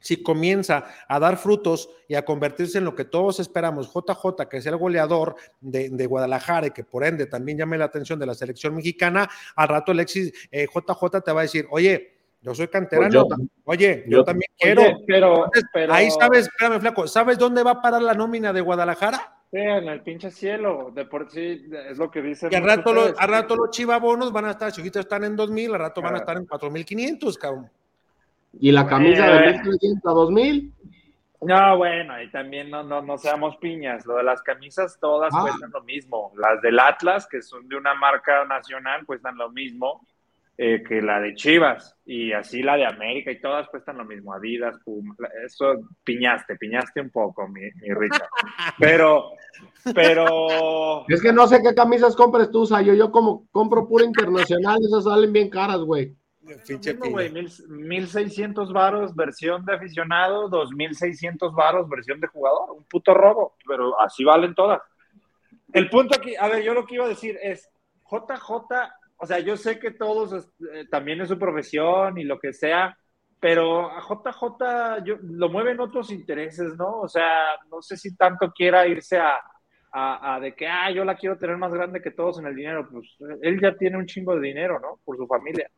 si 0.00 0.22
comienza 0.22 0.84
a 1.06 1.20
dar 1.20 1.36
frutos 1.36 1.90
y 2.08 2.14
a 2.14 2.24
convertirse 2.24 2.78
en 2.78 2.84
lo 2.84 2.94
que 2.94 3.04
todos 3.04 3.38
esperamos, 3.38 3.92
JJ, 3.92 4.48
que 4.48 4.56
es 4.56 4.66
el 4.66 4.76
goleador 4.76 5.36
de, 5.60 6.06
Guadalajara 6.06 6.68
y 6.68 6.70
que 6.70 6.82
por 6.82 7.04
ende 7.04 7.26
también 7.26 7.58
llame 7.58 7.78
la 7.78 7.84
atención 7.84 8.18
de 8.18 8.26
la 8.26 8.34
selección 8.34 8.74
mexicana, 8.74 9.28
al 9.54 9.68
rato 9.68 9.92
Alexis 9.92 10.32
JJ 10.50 11.16
eh, 11.16 11.20
te 11.24 11.32
va 11.32 11.40
a 11.40 11.42
decir, 11.42 11.66
oye, 11.70 12.20
yo 12.42 12.54
soy 12.54 12.68
canterano. 12.68 13.26
Pues 13.28 13.48
oye, 13.64 14.04
yo, 14.08 14.24
también 14.24 14.50
quiero. 14.58 14.82
pero, 15.06 15.92
Ahí 15.92 16.10
sabes, 16.10 16.46
espérame, 16.46 16.80
flaco, 16.80 17.06
¿sabes 17.06 17.38
dónde 17.38 17.62
va 17.62 17.72
a 17.72 17.82
parar 17.82 18.02
la 18.02 18.14
nómina 18.14 18.52
de 18.52 18.62
Guadalajara? 18.62 19.36
Sí, 19.50 19.58
en 19.58 19.88
el 19.88 20.02
pinche 20.02 20.30
cielo, 20.30 20.92
de 20.94 21.04
por 21.04 21.30
sí, 21.30 21.68
es 21.88 21.98
lo 21.98 22.10
que 22.10 22.22
dicen. 22.22 22.50
Y 22.52 22.54
al 22.54 22.62
rato, 22.62 22.94
los, 22.94 23.14
a 23.18 23.26
rato 23.26 23.56
los 23.56 23.70
chivabonos 23.70 24.32
van 24.32 24.44
a 24.46 24.52
estar, 24.52 24.72
chiquitos 24.72 25.00
están 25.00 25.24
en 25.24 25.36
2000, 25.36 25.74
al 25.74 25.80
rato 25.80 26.00
van 26.00 26.14
a 26.14 26.18
estar 26.18 26.36
en 26.36 26.46
4500, 26.46 27.36
cabrón. 27.36 27.70
¿Y 28.58 28.72
la 28.72 28.86
camisa 28.86 29.26
de 29.26 29.52
1300 29.52 30.10
a 30.10 30.14
2000? 30.14 30.74
No, 31.42 31.78
bueno, 31.78 32.20
y 32.22 32.30
también 32.30 32.70
no, 32.70 32.82
no, 32.82 33.00
no 33.00 33.16
seamos 33.16 33.56
piñas. 33.56 34.04
Lo 34.04 34.16
de 34.16 34.24
las 34.24 34.42
camisas 34.42 34.98
todas 35.00 35.32
ah. 35.34 35.42
cuestan 35.42 35.70
lo 35.70 35.82
mismo. 35.82 36.32
Las 36.36 36.60
del 36.60 36.78
Atlas, 36.78 37.26
que 37.26 37.40
son 37.40 37.66
de 37.68 37.76
una 37.76 37.94
marca 37.94 38.44
nacional, 38.44 39.06
cuestan 39.06 39.36
lo 39.36 39.50
mismo. 39.50 40.06
Eh, 40.62 40.82
que 40.86 41.00
la 41.00 41.18
de 41.20 41.34
Chivas 41.34 41.96
y 42.04 42.32
así 42.32 42.62
la 42.62 42.76
de 42.76 42.84
América 42.84 43.30
y 43.30 43.40
todas 43.40 43.66
cuestan 43.70 43.96
lo 43.96 44.04
mismo, 44.04 44.34
Adidas, 44.34 44.76
Puma, 44.84 45.16
eso 45.42 45.72
piñaste, 46.04 46.54
piñaste 46.56 47.00
un 47.00 47.08
poco, 47.08 47.48
mi, 47.48 47.62
mi 47.76 47.94
Richard. 47.94 48.28
Pero, 48.78 49.30
pero... 49.94 51.08
Es 51.08 51.22
que 51.22 51.32
no 51.32 51.46
sé 51.46 51.62
qué 51.62 51.74
camisas 51.74 52.14
compres 52.14 52.50
tú, 52.50 52.66
Sayo, 52.66 52.92
yo 52.92 53.10
como 53.10 53.48
compro 53.50 53.88
pura 53.88 54.04
internacional, 54.04 54.80
esas 54.84 55.04
salen 55.04 55.32
bien 55.32 55.48
caras, 55.48 55.78
güey. 55.78 56.14
Mil 57.68 58.08
seiscientos 58.08 58.72
varos 58.72 59.14
versión 59.14 59.64
de 59.64 59.74
aficionado, 59.74 60.48
dos 60.48 60.72
mil 60.72 60.94
seiscientos 60.94 61.54
varos 61.54 61.88
versión 61.88 62.20
de 62.20 62.26
jugador, 62.26 62.70
un 62.72 62.84
puto 62.84 63.14
robo, 63.14 63.56
pero 63.66 64.00
así 64.00 64.24
valen 64.24 64.54
todas. 64.54 64.80
El 65.72 65.88
punto 65.88 66.16
aquí, 66.18 66.34
a 66.36 66.48
ver, 66.48 66.62
yo 66.62 66.74
lo 66.74 66.84
que 66.84 66.96
iba 66.96 67.04
a 67.04 67.08
decir 67.08 67.38
es, 67.42 67.68
JJ 68.10 68.90
o 69.22 69.26
sea, 69.26 69.38
yo 69.38 69.56
sé 69.56 69.78
que 69.78 69.90
todos 69.90 70.48
eh, 70.72 70.86
también 70.90 71.20
es 71.20 71.28
su 71.28 71.38
profesión 71.38 72.16
y 72.16 72.24
lo 72.24 72.38
que 72.38 72.54
sea, 72.54 72.96
pero 73.38 73.90
a 73.90 74.00
JJ 74.00 75.04
yo, 75.04 75.16
lo 75.20 75.50
mueven 75.50 75.78
otros 75.78 76.10
intereses, 76.10 76.74
¿no? 76.78 77.00
O 77.00 77.08
sea, 77.08 77.28
no 77.70 77.82
sé 77.82 77.98
si 77.98 78.16
tanto 78.16 78.50
quiera 78.50 78.86
irse 78.86 79.18
a, 79.18 79.38
a, 79.92 80.40
de 80.40 80.54
que, 80.54 80.66
ah, 80.66 80.90
yo 80.90 81.04
la 81.04 81.16
quiero 81.16 81.36
tener 81.36 81.58
más 81.58 81.70
grande 81.70 82.00
que 82.00 82.12
todos 82.12 82.38
en 82.38 82.46
el 82.46 82.56
dinero. 82.56 82.88
Pues 82.90 83.14
él 83.42 83.60
ya 83.60 83.76
tiene 83.76 83.98
un 83.98 84.06
chingo 84.06 84.34
de 84.36 84.48
dinero, 84.48 84.80
¿no? 84.80 84.98
Por 85.04 85.18
su 85.18 85.26
familia. 85.26 85.70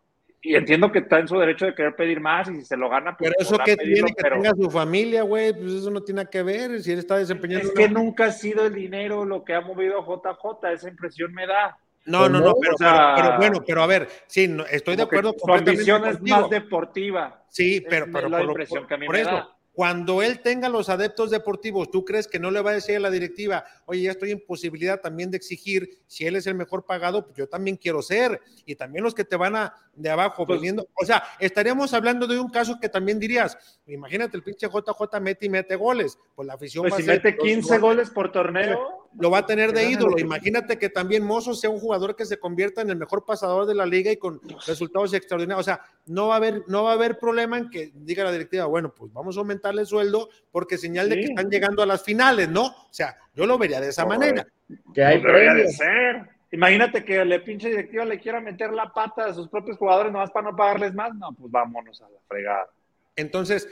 Y 0.45 0.57
entiendo 0.57 0.91
que 0.91 0.99
está 0.99 1.21
en 1.21 1.29
su 1.29 1.39
derecho 1.39 1.67
de 1.67 1.75
querer 1.75 1.95
pedir 1.95 2.21
más 2.21 2.49
y 2.49 2.57
si 2.57 2.65
se 2.65 2.77
lo 2.77 2.89
gana, 2.91 3.17
pues. 3.17 3.31
Pero 3.31 3.49
eso 3.49 3.59
que 3.65 3.77
tiene 3.77 4.13
que 4.13 4.29
tenga 4.29 4.51
su 4.51 4.69
familia, 4.71 5.23
güey, 5.23 5.53
pues 5.53 5.73
eso 5.73 5.91
no 5.91 6.03
tiene 6.03 6.27
que 6.27 6.43
ver. 6.43 6.83
Si 6.83 6.91
él 6.91 6.99
está 6.99 7.17
desempeñando. 7.17 7.69
Es 7.69 7.75
que 7.75 7.89
nunca 7.89 8.27
ha 8.27 8.33
sido 8.33 8.67
el 8.67 8.75
dinero 8.75 9.25
lo 9.25 9.45
que 9.45 9.55
ha 9.55 9.61
movido 9.61 10.01
a 10.01 10.05
JJ, 10.05 10.73
esa 10.73 10.89
impresión 10.89 11.33
me 11.33 11.47
da. 11.47 11.79
No, 12.05 12.29
no, 12.29 12.41
no, 12.41 12.55
pero, 12.61 12.75
pero, 12.77 13.37
bueno, 13.39 13.63
pero 13.65 13.83
a 13.85 13.87
ver, 13.87 14.09
sí, 14.27 14.53
estoy 14.71 14.97
de 14.97 15.05
acuerdo. 15.05 15.33
Su 15.39 15.53
ambición 15.53 16.05
es 16.09 16.21
más 16.21 16.51
deportiva. 16.51 17.45
Sí, 17.49 17.85
pero, 17.89 18.07
pero 18.13 18.29
la 18.29 18.43
impresión 18.43 18.87
que 18.89 18.95
a 18.95 18.97
mí 18.97 19.09
me 19.09 19.23
da 19.23 19.49
cuando 19.73 20.23
él 20.23 20.41
tenga 20.41 20.69
los 20.69 20.89
adeptos 20.89 21.31
deportivos, 21.31 21.91
¿tú 21.91 22.05
crees 22.05 22.29
que 22.29 22.39
no 22.39 22.51
le 22.51 22.61
va 22.61 22.71
a 22.71 22.75
decir 22.75 22.97
a 22.97 23.01
la 23.01 23.11
directiva, 23.11 23.65
oye, 23.87 24.03
ya 24.03 24.11
estoy 24.11 24.31
en 24.31 24.45
posibilidad 24.45 25.01
también 25.01 25.31
de 25.31 25.39
exigir, 25.39 26.03
si 26.07 26.27
él 26.27 26.37
es 26.37 26.47
el 26.47 26.55
mejor 26.55 26.85
pagado, 26.85 27.25
pues 27.25 27.37
yo 27.37 27.49
también 27.49 27.77
quiero 27.77 28.03
ser? 28.03 28.41
Y 28.67 28.75
también 28.75 29.03
los 29.03 29.15
que 29.15 29.25
te 29.25 29.37
van 29.37 29.57
a 29.57 29.75
de 29.95 30.11
abajo 30.11 30.47
pues, 30.47 30.61
o 30.95 31.07
sea, 31.07 31.23
estaríamos 31.39 31.93
hablando 31.95 32.27
de 32.27 32.39
un 32.39 32.51
caso 32.51 32.79
que 32.81 32.89
también 32.89 33.19
dirías, 33.19 33.57
imagínate 33.87 34.37
el 34.37 34.43
pinche 34.43 34.67
JJ 34.69 35.21
mete 35.21 35.47
y 35.47 35.49
mete 35.49 35.77
goles, 35.77 36.19
pues 36.35 36.47
la 36.47 36.55
afición 36.55 36.83
pues 36.83 36.95
va 36.95 36.97
si 36.99 37.05
mete 37.05 37.37
15 37.37 37.79
goles 37.79 38.11
por 38.11 38.31
torneo, 38.33 39.02
lo 39.19 39.31
va 39.31 39.39
a 39.39 39.47
tener 39.47 39.73
de 39.73 39.91
ídolo. 39.91 40.19
Imagínate 40.19 40.79
que 40.79 40.89
también 40.89 41.25
Mozo 41.25 41.55
sea 41.55 41.71
un 41.71 41.79
jugador 41.79 42.17
que 42.17 42.25
se 42.25 42.39
convierta 42.39 42.81
en 42.81 42.91
el 42.91 42.97
mejor 42.97 43.25
pasador 43.25 43.67
de 43.67 43.75
la 43.75 43.87
liga 43.87 44.11
y 44.11 44.17
con 44.17 44.41
resultados 44.67 45.13
extraordinarios. 45.15 45.61
O 45.61 45.65
sea, 45.65 45.81
no 46.07 46.29
va 46.29 46.35
a 46.35 46.37
haber, 46.39 46.63
no 46.69 46.85
va 46.85 46.91
a 46.91 46.95
haber 46.95 47.19
problema 47.19 47.59
en 47.59 47.71
que 47.71 47.93
diga 47.95 48.25
la 48.25 48.33
directiva, 48.33 48.67
bueno, 48.67 48.95
pues 48.95 49.13
vamos 49.13 49.37
a 49.37 49.41
aumentarle 49.41 49.83
el 49.83 49.87
sueldo 49.87 50.29
porque 50.51 50.79
señal 50.79 51.09
de 51.09 51.17
que 51.17 51.25
están 51.25 51.51
llegando 51.51 51.83
a 51.83 51.87
las 51.87 52.03
finales, 52.03 52.49
¿no? 52.49 52.67
O 52.67 52.93
sea, 52.93 53.17
yo 53.35 53.47
lo 53.47 53.59
vería 53.59 53.81
de 53.81 53.89
esa 53.89 54.07
manera. 54.07 54.47
Que 54.95 55.05
hay 55.05 55.21
debería 55.21 55.69
ser. 55.69 56.29
Imagínate 56.51 57.03
que 57.03 57.25
le 57.25 57.41
pinche 57.41 57.71
directiva 57.71 58.05
le 58.05 58.21
quiera 58.21 58.39
meter 58.41 58.73
la 58.73 58.93
pata 58.93 59.25
a 59.25 59.35
sus 59.35 59.49
propios 59.49 59.79
jugadores 59.79 60.13
nomás 60.13 60.31
para 60.31 60.51
no 60.51 60.57
pagarles 60.57 60.95
más. 60.95 61.15
No, 61.15 61.33
pues 61.33 61.51
vámonos 61.51 62.01
a 62.03 62.11
la 62.11 62.19
fregada. 62.29 62.69
Entonces, 63.17 63.69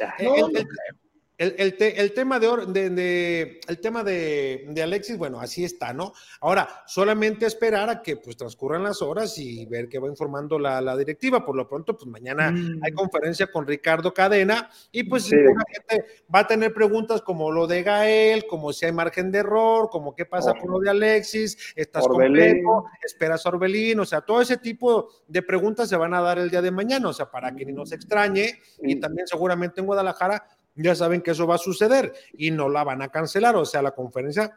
el, 1.40 2.12
tema, 2.12 2.38
de, 2.38 3.60
el 3.66 3.80
tema 3.80 4.04
de, 4.04 4.82
Alexis, 4.82 5.16
bueno, 5.16 5.40
así 5.40 5.64
está, 5.64 5.94
¿no? 5.94 6.12
Ahora, 6.42 6.68
solamente 6.86 7.46
esperar 7.46 7.88
a 7.88 8.02
que 8.02 8.18
pues 8.18 8.36
transcurran 8.36 8.82
las 8.82 9.00
horas 9.00 9.38
y 9.38 9.64
ver 9.64 9.88
qué 9.88 9.98
va 9.98 10.08
informando 10.08 10.58
la, 10.58 10.94
directiva. 10.98 11.42
Por 11.42 11.56
lo 11.56 11.66
pronto, 11.66 11.96
pues 11.96 12.06
mañana 12.06 12.50
mm. 12.50 12.80
hay 12.84 12.92
conferencia 12.92 13.50
con 13.50 13.66
Ricardo 13.66 14.12
Cadena 14.12 14.68
y 14.92 15.04
pues 15.04 15.30
gente 15.30 16.04
va 16.34 16.40
a 16.40 16.46
tener 16.46 16.74
preguntas 16.74 17.22
como 17.22 17.50
lo 17.50 17.66
de 17.66 17.84
Gael, 17.84 18.46
como 18.46 18.74
si 18.74 18.84
hay 18.84 18.92
margen 18.92 19.32
de 19.32 19.38
error, 19.38 19.88
como 19.88 20.14
qué 20.14 20.26
pasa 20.26 20.52
con 20.52 20.70
lo 20.70 20.78
de 20.78 20.90
Alexis, 20.90 21.72
estás 21.74 22.06
completo, 22.06 22.84
esperas 23.02 23.46
a 23.46 23.48
Orbelín, 23.48 23.98
o 24.00 24.04
sea, 24.04 24.20
todo 24.20 24.42
ese 24.42 24.58
tipo 24.58 25.08
de 25.26 25.40
preguntas 25.42 25.88
se 25.88 25.96
van 25.96 26.12
a 26.12 26.20
dar 26.20 26.38
el 26.38 26.50
día 26.50 26.60
de 26.60 26.70
mañana, 26.70 27.08
o 27.08 27.14
sea, 27.14 27.30
para 27.30 27.56
que 27.56 27.64
ni 27.64 27.72
nos 27.72 27.92
extrañe 27.92 28.60
y 28.82 28.96
mm. 28.96 29.00
también 29.00 29.26
seguramente 29.26 29.80
en 29.80 29.86
Guadalajara 29.86 30.44
ya 30.74 30.94
saben 30.94 31.20
que 31.20 31.32
eso 31.32 31.46
va 31.46 31.56
a 31.56 31.58
suceder 31.58 32.12
y 32.32 32.50
no 32.50 32.68
la 32.68 32.84
van 32.84 33.02
a 33.02 33.08
cancelar, 33.08 33.56
o 33.56 33.64
sea, 33.64 33.82
la 33.82 33.92
conferencia 33.92 34.54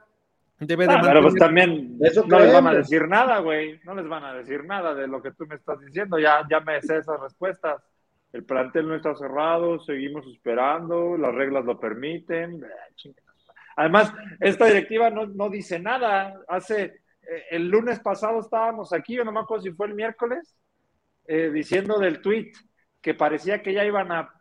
debe 0.60 0.88
de... 0.88 0.94
Ah, 0.94 1.02
pero 1.02 1.22
pues 1.22 1.36
también 1.36 1.98
eso 2.02 2.26
no 2.26 2.40
les 2.40 2.54
van 2.54 2.68
a 2.68 2.74
decir 2.74 3.08
nada, 3.08 3.40
güey, 3.40 3.80
no 3.84 3.96
les 3.96 4.08
van 4.08 4.24
a 4.24 4.34
decir 4.34 4.64
nada 4.66 4.94
de 4.94 5.08
lo 5.08 5.22
que 5.22 5.32
tú 5.32 5.46
me 5.48 5.56
estás 5.56 5.80
diciendo, 5.80 6.20
ya, 6.20 6.46
ya 6.50 6.60
me 6.60 6.82
sé 6.82 6.98
esas 6.98 7.20
respuestas. 7.20 7.82
El 8.32 8.46
plantel 8.46 8.88
no 8.88 8.96
está 8.96 9.14
cerrado, 9.16 9.80
seguimos 9.80 10.26
esperando, 10.28 11.18
las 11.18 11.36
reglas 11.36 11.66
lo 11.66 11.80
permiten. 11.80 12.66
Además, 13.76 14.12
esta 14.40 14.66
directiva 14.66 15.12
no, 15.12 15.28
no 15.28 15.50
dice 15.50 15.80
nada. 15.80 16.42
Hace 16.48 17.04
eh, 17.22 17.44
el 17.52 17.70
lunes 17.70 18.00
pasado 18.00 18.40
estábamos 18.40 18.92
aquí, 18.92 19.16
yo 19.16 19.24
no 19.24 19.32
me 19.32 19.40
acuerdo 19.40 19.64
si 19.64 19.72
fue 19.72 19.88
el 19.88 19.94
miércoles, 19.94 20.56
eh, 21.28 21.52
diciendo 21.54 22.00
del 22.00 22.22
tweet 22.22 22.52
que 23.02 23.14
parecía 23.14 23.62
que 23.62 23.74
ya 23.74 23.86
iban 23.86 24.12
a 24.12 24.34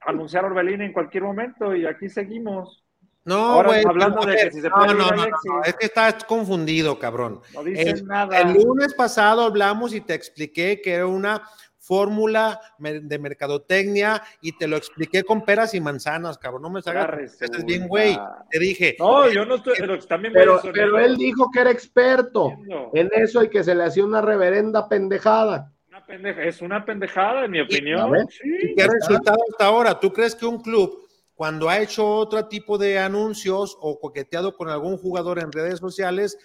anunciar 0.00 0.44
Orbelín 0.44 0.82
en 0.82 0.92
cualquier 0.92 1.24
momento 1.24 1.74
y 1.74 1.86
aquí 1.86 2.08
seguimos. 2.08 2.84
No, 3.24 3.62
güey. 3.62 3.84
Hablando 3.86 4.24
de 4.24 4.36
que 4.36 4.50
si 4.50 4.60
se 4.60 4.70
puede 4.70 4.94
no, 4.94 5.10
no, 5.10 5.26
no, 5.26 5.62
es 5.64 5.74
que 5.74 5.86
estás 5.86 6.24
confundido, 6.24 6.98
cabrón. 6.98 7.40
No 7.52 7.62
dicen 7.62 7.88
el, 7.88 8.06
nada. 8.06 8.40
El 8.40 8.54
lunes 8.54 8.94
pasado 8.94 9.42
hablamos 9.42 9.92
y 9.94 10.00
te 10.00 10.14
expliqué 10.14 10.80
que 10.80 10.94
era 10.94 11.06
una 11.06 11.42
fórmula 11.76 12.60
de 12.78 13.18
mercadotecnia 13.18 14.22
y 14.40 14.52
te 14.52 14.66
lo 14.66 14.76
expliqué 14.76 15.24
con 15.24 15.44
peras 15.44 15.74
y 15.74 15.80
manzanas, 15.80 16.38
cabrón. 16.38 16.62
No 16.62 16.70
me 16.70 16.80
salgas. 16.80 17.40
Es 17.40 17.64
bien, 17.64 17.86
güey. 17.86 18.18
Te 18.50 18.58
dije. 18.58 18.96
No, 18.98 19.28
yo 19.28 19.44
no 19.44 19.56
estoy. 19.56 19.74
Pero, 19.78 19.98
también 20.00 20.32
pero, 20.32 20.60
pero 20.72 20.98
él 20.98 21.16
dijo 21.16 21.50
que 21.52 21.60
era 21.60 21.70
experto 21.70 22.52
en 22.94 23.10
eso 23.12 23.42
y 23.42 23.50
que 23.50 23.62
se 23.62 23.74
le 23.74 23.84
hacía 23.84 24.04
una 24.04 24.22
reverenda 24.22 24.88
pendejada 24.88 25.72
es 26.08 26.62
una 26.62 26.84
pendejada, 26.84 27.44
en 27.44 27.50
mi 27.50 27.60
opinión. 27.60 28.12
¿Y 28.42 28.74
qué 28.74 28.86
resultado 28.86 29.38
hasta 29.50 29.66
ahora? 29.66 30.00
¿Tú 30.00 30.12
crees 30.12 30.34
que 30.34 30.46
un 30.46 30.60
club, 30.60 31.06
cuando 31.34 31.68
ha 31.68 31.78
hecho 31.78 32.06
otro 32.06 32.48
tipo 32.48 32.78
de 32.78 32.98
anuncios 32.98 33.76
o 33.80 34.00
coqueteado 34.00 34.56
con 34.56 34.68
algún 34.68 34.96
jugador 34.96 35.38
en 35.38 35.52
redes 35.52 35.78
sociales, 35.78 36.38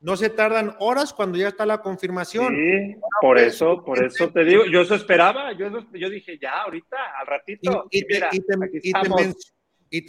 no 0.00 0.16
se 0.16 0.30
tardan 0.30 0.74
horas 0.78 1.12
cuando 1.12 1.38
ya 1.38 1.48
está 1.48 1.66
la 1.66 1.82
confirmación? 1.82 2.54
Sí, 2.54 2.96
por 3.20 3.38
eso, 3.38 3.84
por 3.84 4.02
eso 4.02 4.30
te 4.30 4.44
digo, 4.44 4.64
yo 4.64 4.80
eso 4.80 4.94
esperaba, 4.94 5.52
yo, 5.52 5.68
yo 5.92 6.08
dije 6.08 6.38
ya, 6.40 6.62
ahorita, 6.62 6.96
al 7.20 7.26
ratito. 7.26 7.86
Y, 7.90 8.00
y 8.00 8.40
te 8.40 8.56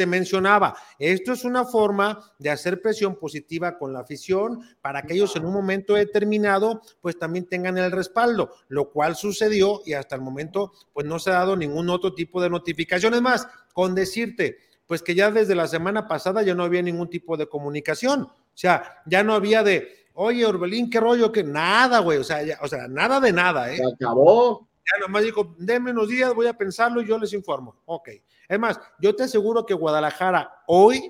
mencionaba, 0.06 0.76
esto 1.00 1.34
es 1.34 1.44
una 1.44 1.66
forma 1.66 2.34
de 2.40 2.50
hacer 2.50 2.82
presión 2.82 3.16
positiva 3.16 3.78
con 3.78 3.94
la 3.94 4.02
afición 4.02 4.62
para 4.82 5.02
que 5.04 5.14
ellos 5.14 5.36
en 5.36 5.46
un 5.46 5.54
momento 5.54 5.96
determinado 5.96 6.82
pues 7.02 7.18
también 7.18 7.48
tengan 7.48 7.78
el 7.78 7.92
respaldo, 7.92 8.54
lo 8.68 8.92
cual 8.92 9.16
sucedió 9.16 9.82
y 9.86 9.94
hasta 9.94 10.16
el 10.16 10.22
momento 10.22 10.72
pues 10.94 11.06
no 11.06 11.20
se 11.20 11.32
ha 11.32 11.34
dado 11.34 11.56
ningún 11.56 11.90
otro 11.90 12.14
tipo 12.14 12.42
de 12.42 12.50
notificaciones 12.50 13.22
más, 13.22 13.48
con 13.74 13.96
decirte 13.96 14.58
pues 14.86 15.02
que 15.02 15.16
ya 15.16 15.32
desde 15.32 15.56
la 15.56 15.68
semana 15.68 16.08
pasada 16.08 16.44
ya 16.44 16.54
no 16.54 16.64
había 16.64 16.82
ningún 16.82 17.10
tipo 17.10 17.38
de 17.38 17.48
comunicación, 17.48 18.24
o 18.24 18.34
sea, 18.54 19.02
ya 19.06 19.24
no 19.24 19.34
había 19.34 19.64
de, 19.64 20.08
oye 20.14 20.46
Orbelín, 20.46 20.90
qué 20.90 21.00
rollo, 21.00 21.32
que 21.32 21.44
nada, 21.44 22.00
güey, 22.00 22.18
o 22.18 22.24
sea, 22.24 22.42
o 22.62 22.68
sea, 22.68 22.88
nada 22.90 23.20
de 23.20 23.32
nada, 23.32 23.72
¿eh? 23.72 23.78
Se 23.78 23.86
acabó. 23.86 24.68
Ya 24.92 25.00
nomás 25.06 25.24
dijo, 25.24 25.56
denme 25.58 25.92
unos 25.92 26.10
días, 26.10 26.34
voy 26.34 26.48
a 26.48 26.58
pensarlo 26.58 27.02
y 27.02 27.08
yo 27.08 27.18
les 27.18 27.32
informo. 27.34 27.82
Ok. 27.86 28.10
Es 28.52 28.60
más, 28.60 28.82
yo 29.00 29.16
te 29.16 29.24
aseguro 29.24 29.66
que 29.66 29.74
Guadalajara 29.74 30.64
hoy 30.68 31.10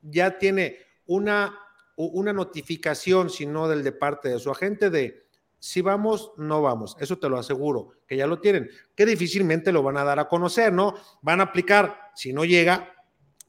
ya 0.00 0.38
tiene 0.38 0.78
una, 1.04 1.54
una 1.96 2.32
notificación, 2.32 3.28
si 3.28 3.44
no 3.44 3.68
del 3.68 3.84
de 3.84 3.92
parte 3.92 4.30
de 4.30 4.38
su 4.38 4.50
agente, 4.50 4.88
de 4.88 5.26
si 5.58 5.82
vamos, 5.82 6.32
no 6.38 6.62
vamos. 6.62 6.96
Eso 6.98 7.18
te 7.18 7.28
lo 7.28 7.36
aseguro, 7.36 7.90
que 8.06 8.16
ya 8.16 8.26
lo 8.26 8.40
tienen, 8.40 8.70
que 8.94 9.04
difícilmente 9.04 9.70
lo 9.70 9.82
van 9.82 9.98
a 9.98 10.04
dar 10.04 10.18
a 10.18 10.28
conocer, 10.28 10.72
¿no? 10.72 10.94
Van 11.20 11.40
a 11.40 11.44
aplicar, 11.44 12.10
si 12.14 12.32
no 12.32 12.46
llega, 12.46 12.90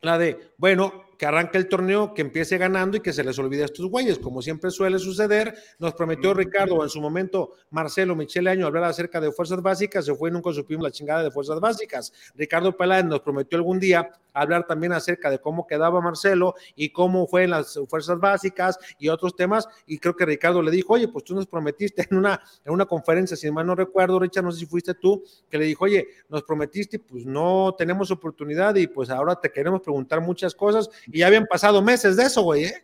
la 0.02 0.17
de, 0.17 0.52
bueno, 0.58 1.06
que 1.19 1.25
arranque 1.25 1.58
el 1.58 1.67
torneo, 1.67 2.13
que 2.13 2.21
empiece 2.21 2.58
ganando 2.58 2.95
y 2.95 3.01
que 3.01 3.12
se 3.12 3.25
les 3.25 3.38
olvide 3.38 3.63
a 3.63 3.65
estos 3.65 3.86
güeyes, 3.88 4.17
como 4.19 4.41
siempre 4.41 4.71
suele 4.71 4.97
suceder. 4.99 5.53
Nos 5.77 5.93
prometió 5.93 6.34
Ricardo, 6.34 6.82
en 6.82 6.89
su 6.89 7.01
momento 7.01 7.55
Marcelo 7.71 8.15
Michele 8.15 8.49
Año, 8.49 8.65
hablar 8.65 8.86
acerca 8.86 9.19
de 9.19 9.29
fuerzas 9.34 9.62
básicas, 9.62 10.05
se 10.05 10.15
fue 10.15 10.29
y 10.29 10.32
nunca 10.32 10.53
supimos 10.53 10.82
la 10.82 10.91
chingada 10.91 11.21
de 11.21 11.29
fuerzas 11.29 11.60
básicas. 11.60 12.13
Ricardo 12.36 12.75
Peláez 12.77 13.03
nos 13.03 13.19
prometió 13.19 13.58
algún 13.58 13.82
día 13.82 14.10
hablar 14.33 14.65
también 14.67 14.93
acerca 14.93 15.29
de 15.29 15.39
cómo 15.39 15.67
quedaba 15.67 16.01
Marcelo 16.01 16.55
y 16.75 16.89
cómo 16.89 17.27
fue 17.27 17.43
en 17.43 17.51
las 17.51 17.79
fuerzas 17.87 18.19
básicas 18.19 18.77
y 18.97 19.09
otros 19.09 19.35
temas. 19.35 19.67
Y 19.85 19.99
creo 19.99 20.15
que 20.15 20.25
Ricardo 20.25 20.61
le 20.61 20.71
dijo, 20.71 20.93
oye, 20.93 21.07
pues 21.07 21.23
tú 21.23 21.35
nos 21.35 21.47
prometiste 21.47 22.07
en 22.09 22.17
una, 22.17 22.41
en 22.63 22.73
una 22.73 22.85
conferencia, 22.85 23.35
si 23.35 23.49
mal 23.51 23.65
no 23.65 23.75
recuerdo, 23.75 24.19
Richard, 24.19 24.43
no 24.43 24.51
sé 24.51 24.59
si 24.59 24.65
fuiste 24.65 24.93
tú, 24.93 25.23
que 25.49 25.57
le 25.57 25.65
dijo, 25.65 25.85
oye, 25.85 26.07
nos 26.29 26.43
prometiste, 26.43 26.99
pues 26.99 27.25
no 27.25 27.75
tenemos 27.77 28.11
oportunidad 28.11 28.75
y 28.75 28.87
pues 28.87 29.09
ahora 29.09 29.35
te 29.35 29.51
queremos 29.51 29.81
preguntar 29.81 30.21
muchas 30.21 30.55
cosas. 30.55 30.89
Y 31.07 31.19
ya 31.19 31.27
habían 31.27 31.45
pasado 31.45 31.81
meses 31.81 32.15
de 32.17 32.23
eso, 32.23 32.41
güey, 32.43 32.65
¿eh? 32.65 32.83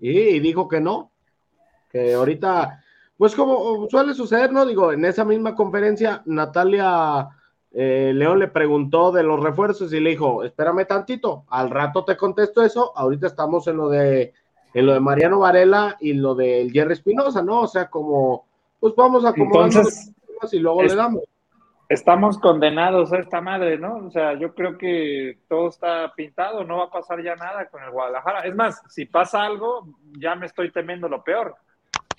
Y 0.00 0.40
dijo 0.40 0.66
que 0.66 0.80
no, 0.80 1.12
que 1.88 2.14
ahorita, 2.14 2.82
pues 3.16 3.34
como 3.34 3.88
suele 3.88 4.14
suceder, 4.14 4.50
¿no? 4.50 4.66
Digo, 4.66 4.92
en 4.92 5.04
esa 5.04 5.24
misma 5.24 5.54
conferencia, 5.54 6.22
Natalia 6.26 7.28
eh, 7.74 8.12
León 8.14 8.38
le 8.38 8.48
preguntó 8.48 9.12
de 9.12 9.22
los 9.22 9.40
refuerzos 9.40 9.92
y 9.92 10.00
le 10.00 10.10
dijo, 10.10 10.44
espérame 10.44 10.86
tantito, 10.86 11.44
al 11.48 11.70
rato 11.70 12.04
te 12.04 12.16
contesto 12.16 12.62
eso, 12.62 12.92
ahorita 12.96 13.26
estamos 13.26 13.66
en 13.66 13.78
lo 13.78 13.88
de, 13.88 14.34
en 14.74 14.86
lo 14.86 14.92
de 14.92 15.00
Mariano 15.00 15.38
Varela 15.38 15.96
y 16.00 16.12
lo 16.12 16.34
del 16.34 16.70
Jerry 16.70 16.92
Espinosa, 16.92 17.42
¿no? 17.42 17.60
O 17.60 17.66
sea, 17.66 17.88
como, 17.88 18.46
pues 18.78 18.94
vamos 18.94 19.24
a 19.24 19.30
acomodar 19.30 19.84
y 20.50 20.58
luego 20.58 20.82
le 20.82 20.94
damos. 20.94 21.22
Estamos 21.88 22.38
condenados 22.38 23.12
a 23.12 23.18
esta 23.18 23.40
madre, 23.40 23.78
¿no? 23.78 23.96
O 24.06 24.10
sea, 24.10 24.32
yo 24.38 24.54
creo 24.54 24.78
que 24.78 25.40
todo 25.48 25.68
está 25.68 26.12
pintado, 26.14 26.64
no 26.64 26.78
va 26.78 26.84
a 26.84 26.90
pasar 26.90 27.22
ya 27.22 27.36
nada 27.36 27.66
con 27.66 27.82
el 27.82 27.90
Guadalajara. 27.90 28.40
Es 28.40 28.54
más, 28.54 28.82
si 28.88 29.04
pasa 29.04 29.42
algo, 29.42 29.86
ya 30.18 30.34
me 30.34 30.46
estoy 30.46 30.70
temiendo 30.70 31.08
lo 31.08 31.22
peor, 31.22 31.54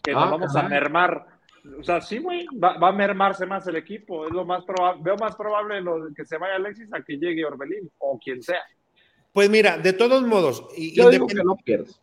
que 0.04 0.14
nos 0.14 0.26
ah, 0.26 0.30
vamos 0.30 0.56
a 0.56 0.64
mermar 0.64 1.26
o 1.80 1.84
sea, 1.84 2.02
sí, 2.02 2.18
güey, 2.18 2.46
va, 2.62 2.76
a 2.76 2.92
mermarse 2.92 3.46
más 3.46 3.66
el 3.68 3.78
equipo. 3.78 4.26
Es 4.26 4.32
lo 4.32 4.46
más 4.46 4.64
probable. 4.66 5.02
Veo 5.04 5.16
más 5.18 5.36
probable 5.36 5.82
lo, 5.82 6.14
que 6.16 6.26
se 6.26 6.38
vaya 6.38 6.56
Alexis 6.56 6.94
a 6.94 7.02
que 7.02 7.18
llegue 7.18 7.46
Orbelín 7.46 7.90
o 8.00 8.20
quien 8.20 8.42
sea. 8.44 8.62
Pues 9.32 9.50
mira, 9.50 9.78
de 9.78 9.94
todos 9.94 10.24
modos, 10.24 10.64
yo 10.78 11.10
digo 11.10 11.26
que 11.26 11.44
no 11.44 11.56
pierdes. 11.56 12.00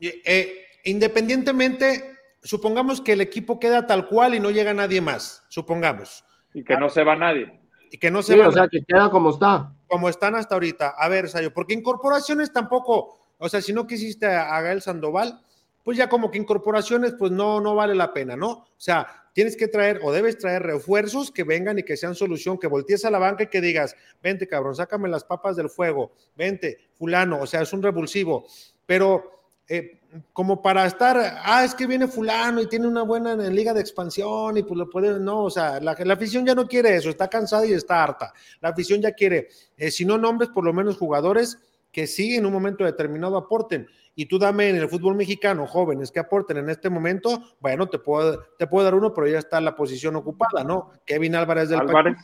Eh, 0.00 0.64
independientemente, 0.84 2.14
supongamos 2.42 3.00
que 3.00 3.12
el 3.12 3.20
equipo 3.20 3.58
queda 3.58 3.86
tal 3.86 4.06
cual 4.06 4.34
y 4.34 4.40
no 4.40 4.50
llega 4.50 4.72
nadie 4.72 5.00
más, 5.00 5.44
supongamos. 5.48 6.24
Y 6.54 6.62
que 6.62 6.76
no 6.76 6.88
se 6.88 7.02
va 7.02 7.16
nadie. 7.16 7.60
Y 7.90 7.98
que 7.98 8.10
no 8.10 8.22
se 8.22 8.36
va. 8.36 8.48
O 8.48 8.52
sea, 8.52 8.68
que 8.68 8.82
queda 8.86 9.10
como 9.10 9.30
está. 9.30 9.72
Como 9.86 10.08
están 10.08 10.34
hasta 10.34 10.54
ahorita. 10.54 10.94
A 10.96 11.08
ver, 11.08 11.28
Sayo, 11.28 11.52
porque 11.52 11.74
incorporaciones 11.74 12.52
tampoco, 12.52 13.18
o 13.38 13.48
sea, 13.48 13.60
si 13.60 13.72
no 13.72 13.86
quisiste 13.86 14.26
a, 14.26 14.60
Gael 14.60 14.82
Sandoval, 14.82 15.40
pues 15.84 15.98
ya 15.98 16.08
como 16.08 16.30
que 16.30 16.38
incorporaciones, 16.38 17.12
pues 17.16 17.30
no, 17.30 17.60
no 17.60 17.74
vale 17.74 17.94
la 17.94 18.12
pena, 18.12 18.36
¿no? 18.36 18.48
O 18.50 18.66
sea, 18.78 19.06
tienes 19.34 19.56
que 19.56 19.68
traer 19.68 20.00
o 20.02 20.12
debes 20.12 20.38
traer 20.38 20.62
refuerzos 20.62 21.30
que 21.30 21.44
vengan 21.44 21.78
y 21.78 21.82
que 21.82 21.96
sean 21.96 22.14
solución, 22.14 22.58
que 22.58 22.66
voltees 22.66 23.04
a 23.04 23.10
la 23.10 23.18
banca 23.18 23.44
y 23.44 23.48
que 23.48 23.60
digas, 23.60 23.94
vente 24.22 24.48
cabrón, 24.48 24.74
sácame 24.74 25.08
las 25.08 25.24
papas 25.24 25.56
del 25.56 25.68
fuego, 25.68 26.12
vente, 26.34 26.78
fulano, 26.94 27.40
o 27.40 27.46
sea, 27.46 27.60
es 27.60 27.72
un 27.74 27.82
revulsivo, 27.82 28.46
pero 28.86 29.42
eh, 29.68 30.00
como 30.32 30.62
para 30.62 30.86
estar, 30.86 31.40
ah, 31.44 31.64
es 31.64 31.74
que 31.74 31.86
viene 31.86 32.06
fulano 32.06 32.62
y 32.62 32.68
tiene 32.68 32.86
una 32.86 33.02
buena 33.02 33.34
liga 33.36 33.74
de 33.74 33.80
expansión 33.80 34.56
y 34.56 34.62
pues 34.62 34.78
lo 34.78 34.88
puede, 34.88 35.20
no, 35.20 35.44
o 35.44 35.50
sea, 35.50 35.80
la, 35.80 35.94
la 35.98 36.14
afición 36.14 36.46
ya 36.46 36.54
no 36.54 36.66
quiere 36.66 36.96
eso, 36.96 37.10
está 37.10 37.28
cansada 37.28 37.66
y 37.66 37.72
está 37.72 38.02
harta, 38.02 38.32
la 38.60 38.70
afición 38.70 39.02
ya 39.02 39.12
quiere, 39.12 39.48
eh, 39.76 39.90
si 39.90 40.06
no 40.06 40.16
nombres, 40.16 40.48
por 40.48 40.64
lo 40.64 40.72
menos 40.72 40.96
jugadores 40.96 41.58
que 41.90 42.06
sí 42.06 42.34
en 42.34 42.44
un 42.44 42.52
momento 42.52 42.84
determinado 42.84 43.36
aporten 43.36 43.86
y 44.16 44.26
tú 44.26 44.38
dame 44.38 44.68
en 44.68 44.76
el 44.76 44.88
fútbol 44.88 45.16
mexicano 45.16 45.66
jóvenes 45.66 46.10
que 46.10 46.20
aporten 46.20 46.58
en 46.58 46.70
este 46.70 46.88
momento, 46.88 47.42
bueno, 47.60 47.88
te 47.88 47.98
puedo, 47.98 48.44
te 48.58 48.66
puedo 48.66 48.84
dar 48.84 48.94
uno, 48.94 49.12
pero 49.12 49.26
ya 49.26 49.38
está 49.38 49.60
la 49.60 49.74
posición 49.74 50.14
ocupada, 50.16 50.62
¿no? 50.62 50.90
Kevin 51.04 51.34
Álvarez 51.34 51.68
del 51.68 51.80
Álvarez. 51.80 52.16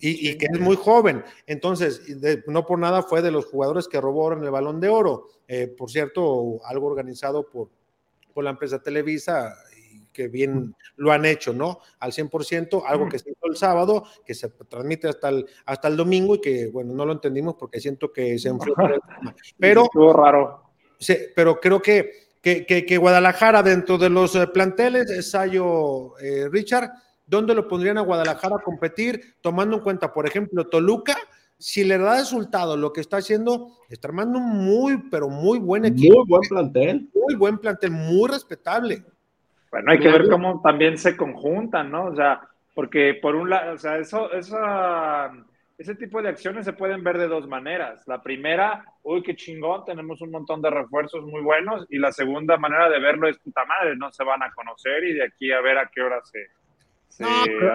Y, 0.00 0.30
y, 0.30 0.38
que 0.38 0.46
es 0.46 0.60
muy 0.60 0.76
joven. 0.76 1.24
Entonces, 1.44 2.02
no 2.46 2.64
por 2.64 2.78
nada 2.78 3.02
fue 3.02 3.20
de 3.20 3.32
los 3.32 3.46
jugadores 3.46 3.88
que 3.88 4.00
robó 4.00 4.32
en 4.32 4.44
el 4.44 4.50
balón 4.52 4.78
de 4.80 4.88
oro. 4.88 5.26
Eh, 5.48 5.66
por 5.66 5.90
cierto, 5.90 6.64
algo 6.64 6.86
organizado 6.86 7.48
por, 7.48 7.70
por 8.32 8.44
la 8.44 8.50
empresa 8.50 8.80
Televisa, 8.80 9.56
que 10.12 10.28
bien 10.28 10.76
lo 10.94 11.10
han 11.10 11.24
hecho, 11.24 11.52
¿no? 11.52 11.80
Al 11.98 12.12
100%, 12.12 12.84
algo 12.86 13.08
que 13.08 13.18
se 13.18 13.30
hizo 13.30 13.46
el 13.46 13.56
sábado, 13.56 14.04
que 14.24 14.34
se 14.34 14.48
transmite 14.50 15.08
hasta 15.08 15.30
el, 15.30 15.46
hasta 15.66 15.88
el 15.88 15.96
domingo 15.96 16.36
y 16.36 16.40
que, 16.40 16.68
bueno, 16.68 16.94
no 16.94 17.04
lo 17.04 17.12
entendimos 17.12 17.56
porque 17.56 17.80
siento 17.80 18.12
que 18.12 18.38
se 18.38 18.50
enfrió. 18.50 18.74
Pero. 19.58 19.82
Estuvo 19.82 20.12
raro 20.12 20.67
pero 21.34 21.60
creo 21.60 21.80
que, 21.80 22.10
que, 22.42 22.96
Guadalajara 22.98 23.62
dentro 23.62 23.98
de 23.98 24.10
los 24.10 24.34
eh, 24.34 24.46
planteles, 24.46 25.30
Sayo 25.30 26.18
eh, 26.18 26.48
Richard, 26.50 26.90
¿dónde 27.26 27.54
lo 27.54 27.68
pondrían 27.68 27.98
a 27.98 28.02
Guadalajara 28.02 28.56
a 28.56 28.62
competir? 28.62 29.36
Tomando 29.40 29.76
en 29.76 29.82
cuenta, 29.82 30.12
por 30.12 30.26
ejemplo, 30.26 30.66
Toluca, 30.66 31.16
si 31.58 31.84
le 31.84 31.98
da 31.98 32.16
resultado 32.16 32.76
lo 32.76 32.92
que 32.92 33.00
está 33.00 33.18
haciendo, 33.18 33.72
está 33.88 34.08
armando 34.08 34.38
un 34.38 34.64
muy, 34.64 35.08
pero 35.10 35.28
muy 35.28 35.58
buen 35.58 35.84
equipo. 35.84 36.18
Muy 36.18 36.26
buen 36.28 36.42
plantel. 36.48 37.10
Muy 37.14 37.34
buen 37.34 37.58
plantel, 37.58 37.90
muy 37.90 38.30
respetable. 38.30 39.02
Bueno, 39.70 39.92
hay 39.92 39.98
que 39.98 40.08
ver 40.08 40.28
cómo 40.28 40.62
también 40.62 40.96
se 40.96 41.16
conjuntan, 41.16 41.90
¿no? 41.90 42.06
O 42.06 42.14
sea, 42.14 42.40
porque 42.74 43.18
por 43.20 43.34
un 43.34 43.50
lado, 43.50 43.74
o 43.74 43.78
sea, 43.78 43.98
eso, 43.98 44.32
esa 44.32 45.30
ese 45.78 45.94
tipo 45.94 46.20
de 46.20 46.28
acciones 46.28 46.64
se 46.64 46.72
pueden 46.72 47.04
ver 47.04 47.18
de 47.18 47.28
dos 47.28 47.46
maneras. 47.46 48.02
La 48.08 48.20
primera, 48.20 48.84
uy, 49.04 49.22
qué 49.22 49.36
chingón, 49.36 49.84
tenemos 49.84 50.20
un 50.20 50.32
montón 50.32 50.60
de 50.60 50.70
refuerzos 50.70 51.24
muy 51.24 51.40
buenos. 51.40 51.86
Y 51.88 51.98
la 51.98 52.10
segunda 52.10 52.56
manera 52.56 52.88
de 52.90 52.98
verlo 52.98 53.28
es 53.28 53.38
puta 53.38 53.64
madre, 53.64 53.94
no 53.96 54.10
se 54.10 54.24
van 54.24 54.42
a 54.42 54.52
conocer 54.52 55.04
y 55.04 55.14
de 55.14 55.24
aquí 55.24 55.52
a 55.52 55.60
ver 55.60 55.78
a 55.78 55.88
qué 55.88 56.02
hora 56.02 56.20
se. 56.24 57.20
no, 57.22 57.28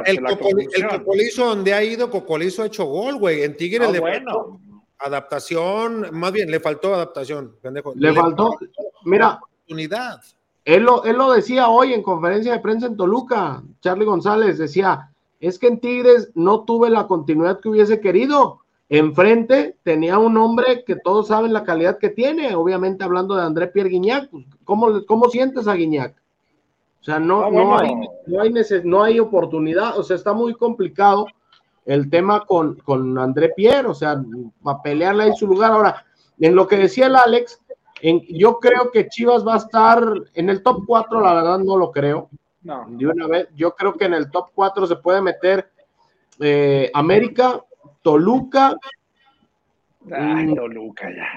el, 0.05 0.21
Cocolizo 0.21 1.45
donde 1.45 1.73
ha 1.73 1.81
ido, 1.81 2.09
Cocolizo 2.09 2.63
ha 2.63 2.65
hecho 2.65 2.83
gol, 2.83 3.15
güey. 3.15 3.43
En 3.43 3.55
Tigre 3.55 3.89
le 3.89 4.01
bueno. 4.01 4.59
adaptación, 4.99 6.09
más 6.11 6.33
bien 6.33 6.51
le 6.51 6.59
faltó 6.59 6.93
adaptación, 6.93 7.55
pendejo. 7.61 7.93
Le, 7.95 8.11
faltó, 8.13 8.57
mira. 9.05 9.39
Oportunidad. 9.41 10.19
Él 10.65 10.83
lo, 10.83 11.05
él 11.05 11.15
lo 11.15 11.31
decía 11.31 11.69
hoy 11.69 11.93
en 11.93 12.03
conferencia 12.03 12.51
de 12.51 12.59
prensa 12.59 12.87
en 12.87 12.97
Toluca. 12.97 13.63
Charlie 13.79 14.05
González 14.05 14.57
decía 14.57 15.12
es 15.47 15.59
que 15.59 15.67
en 15.67 15.79
Tigres 15.79 16.31
no 16.35 16.63
tuve 16.63 16.89
la 16.89 17.05
continuidad 17.05 17.59
que 17.59 17.67
hubiese 17.67 17.99
querido. 17.99 18.61
Enfrente 18.87 19.75
tenía 19.83 20.17
un 20.17 20.37
hombre 20.37 20.85
que 20.85 20.95
todos 20.95 21.27
saben 21.27 21.51
la 21.51 21.65
calidad 21.65 21.97
que 21.97 22.09
tiene, 22.09 22.55
obviamente 22.55 23.03
hablando 23.03 23.35
de 23.35 23.43
André 23.43 23.67
Pierre 23.67 23.89
Guignac. 23.89 24.29
Pues, 24.29 24.45
¿cómo, 24.63 25.05
¿Cómo 25.05 25.29
sientes 25.29 25.67
a 25.67 25.73
Guiñac? 25.73 26.15
O 27.01 27.03
sea, 27.03 27.19
no, 27.19 27.51
no, 27.51 27.77
hay, 27.77 27.93
no, 28.27 28.41
hay 28.41 28.53
no 28.85 29.03
hay 29.03 29.19
oportunidad, 29.19 29.99
o 29.99 30.03
sea, 30.03 30.15
está 30.15 30.31
muy 30.31 30.53
complicado 30.53 31.25
el 31.85 32.09
tema 32.09 32.45
con, 32.45 32.75
con 32.75 33.19
André 33.19 33.49
Pierre, 33.49 33.89
o 33.89 33.93
sea, 33.93 34.23
para 34.63 34.81
pelearle 34.81 35.27
en 35.27 35.35
su 35.35 35.45
lugar. 35.45 35.73
Ahora, 35.73 36.05
en 36.39 36.55
lo 36.55 36.65
que 36.65 36.77
decía 36.77 37.07
el 37.07 37.17
Alex, 37.17 37.59
en, 38.01 38.21
yo 38.29 38.59
creo 38.59 38.91
que 38.91 39.09
Chivas 39.09 39.45
va 39.45 39.55
a 39.55 39.57
estar 39.57 40.01
en 40.35 40.49
el 40.49 40.63
top 40.63 40.83
4, 40.87 41.19
la 41.19 41.33
verdad 41.33 41.59
no 41.59 41.75
lo 41.75 41.91
creo. 41.91 42.29
No. 42.63 42.85
De 42.87 43.07
una 43.07 43.27
vez, 43.27 43.47
yo 43.55 43.75
creo 43.75 43.93
que 43.93 44.05
en 44.05 44.13
el 44.13 44.31
top 44.31 44.49
4 44.53 44.87
se 44.87 44.95
puede 44.95 45.21
meter 45.21 45.69
eh, 46.39 46.89
América, 46.93 47.61
Toluca. 48.01 48.75
Ay, 50.11 50.47
mm. 50.47 50.55
Toluca 50.55 51.09
ya. 51.09 51.27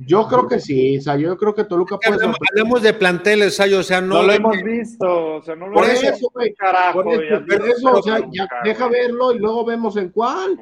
Yo 0.00 0.28
creo 0.28 0.46
que 0.46 0.60
sí, 0.60 0.98
o 0.98 1.00
sea, 1.00 1.16
yo 1.16 1.36
creo 1.36 1.52
que 1.52 1.64
Toluca 1.64 1.98
puede. 1.98 2.24
Hablemos, 2.50 2.82
de 2.82 2.94
planteles, 2.94 3.56
Sayo, 3.56 3.80
o 3.80 3.82
sea, 3.82 4.00
no, 4.00 4.14
no 4.14 4.22
lo 4.22 4.32
hemos 4.32 4.62
visto, 4.62 5.34
o 5.36 5.42
sea, 5.42 5.56
no 5.56 5.66
lo 5.66 5.74
por 5.74 5.86
hemos 5.86 6.02
eso, 6.04 6.30
güey, 6.32 6.54
carajo. 6.54 7.02
Por 7.02 7.12
eso, 7.12 7.92
o 7.92 8.02
sea, 8.02 8.20
ya 8.30 8.46
deja 8.62 8.86
verlo 8.86 9.32
y 9.32 9.40
luego 9.40 9.64
vemos 9.64 9.96
en 9.96 10.10
cuál. 10.10 10.56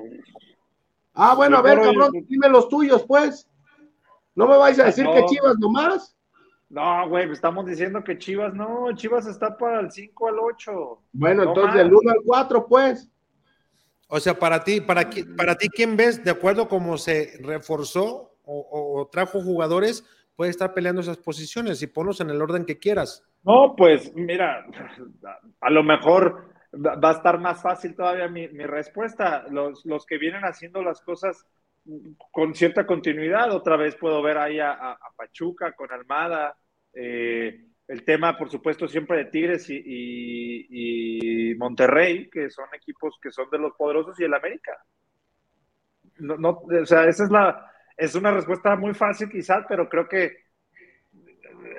Ah, 1.12 1.34
bueno, 1.34 1.58
a 1.58 1.62
ver, 1.62 1.80
cabrón, 1.80 2.12
dime 2.26 2.48
los 2.48 2.66
tuyos, 2.70 3.04
pues. 3.06 3.46
No 4.34 4.46
me 4.46 4.56
vais 4.56 4.78
a 4.78 4.84
decir 4.84 5.06
que 5.06 5.26
Chivas 5.26 5.58
nomás. 5.58 6.15
No, 6.68 7.08
güey, 7.08 7.30
estamos 7.30 7.66
diciendo 7.66 8.02
que 8.02 8.18
Chivas 8.18 8.52
no, 8.54 8.92
Chivas 8.94 9.26
está 9.26 9.56
para 9.56 9.80
el 9.80 9.90
5 9.90 10.28
al 10.28 10.38
8. 10.40 11.02
Bueno, 11.12 11.44
entonces 11.44 11.74
del 11.74 11.94
1 11.94 12.10
al 12.10 12.20
4, 12.24 12.66
pues. 12.66 13.08
O 14.08 14.20
sea, 14.20 14.38
para 14.38 14.62
ti, 14.62 14.80
para, 14.80 15.08
para 15.36 15.56
ti, 15.56 15.68
¿quién 15.68 15.96
ves, 15.96 16.22
de 16.22 16.30
acuerdo 16.30 16.68
cómo 16.68 16.96
se 16.98 17.38
reforzó 17.40 18.36
o, 18.44 19.08
trajo 19.10 19.42
jugadores, 19.42 20.04
puede 20.36 20.50
estar 20.50 20.72
peleando 20.72 21.00
esas 21.00 21.18
posiciones 21.18 21.82
y 21.82 21.88
ponlos 21.88 22.20
en 22.20 22.30
el 22.30 22.40
orden 22.40 22.64
que 22.64 22.78
quieras? 22.78 23.24
No, 23.42 23.74
pues 23.76 24.14
mira, 24.14 24.64
a 25.60 25.70
lo 25.70 25.82
mejor 25.82 26.52
va 26.74 27.10
a 27.10 27.12
estar 27.12 27.40
más 27.40 27.62
fácil 27.62 27.94
todavía 27.96 28.28
mi, 28.28 28.46
respuesta. 28.46 29.44
Los, 29.50 29.84
los 29.84 30.06
que 30.06 30.18
vienen 30.18 30.42
haciendo 30.42 30.82
las 30.82 31.00
cosas 31.00 31.46
con 32.30 32.55
cierta 32.55 32.87
continuidad. 32.87 33.53
Otra 33.53 33.76
vez 33.76 33.97
puedo 33.97 34.22
ver 34.22 34.39
ahí 34.39 34.59
a, 34.61 34.99
Pachuca 35.16 35.72
con 35.72 35.91
Almada. 35.93 36.57
Eh, 36.93 37.66
el 37.89 38.05
tema, 38.05 38.37
por 38.37 38.51
supuesto, 38.51 38.89
siempre 38.89 39.18
de 39.18 39.24
Tigres 39.26 39.66
y, 39.68 41.55
Monterrey, 41.59 42.28
que 42.30 42.51
son 42.51 42.66
equipos 42.74 43.18
que 43.22 43.30
son 43.30 43.49
de 43.51 43.59
los 43.59 43.72
poderosos, 43.74 44.18
y 44.20 44.24
el 44.24 44.34
América. 44.34 44.72
No, 46.18 46.51
o 46.51 46.87
sea, 46.87 47.05
esa 47.05 47.24
es 47.24 47.30
la. 47.30 47.70
Es 47.97 48.14
una 48.14 48.30
respuesta 48.30 48.76
muy 48.76 48.93
fácil, 48.95 49.28
quizás, 49.28 49.64
pero 49.68 49.89
creo 49.89 50.09
que. 50.09 50.45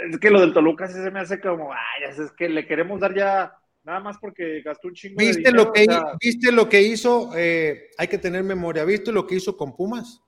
Es 0.10 0.20
que 0.20 0.32
lo 0.32 0.40
del 0.40 0.54
Toluca 0.54 0.88
sí 0.88 1.02
se 1.02 1.12
me 1.12 1.20
hace 1.20 1.40
como. 1.40 1.72
Ay, 1.74 2.10
es 2.10 2.32
que 2.34 2.50
le 2.50 2.66
queremos 2.66 3.00
dar 3.00 3.14
ya 3.14 3.57
nada 3.88 4.02
más 4.02 4.18
porque 4.20 4.62
gastó 4.62 4.90
un 4.90 4.94
chingo 4.94 5.16
¿Viste 5.18 5.44
de 5.44 5.50
dinero, 5.50 5.64
lo 5.64 5.72
que, 5.72 5.88
¿Viste 6.20 6.52
lo 6.52 6.68
que 6.68 6.82
hizo? 6.82 7.32
Eh, 7.38 7.90
hay 7.98 8.08
que 8.10 8.18
tener 8.18 8.44
memoria. 8.44 8.84
¿Viste 8.84 9.14
lo 9.14 9.26
que 9.26 9.36
hizo 9.36 9.56
con 9.56 9.74
Pumas? 9.74 10.22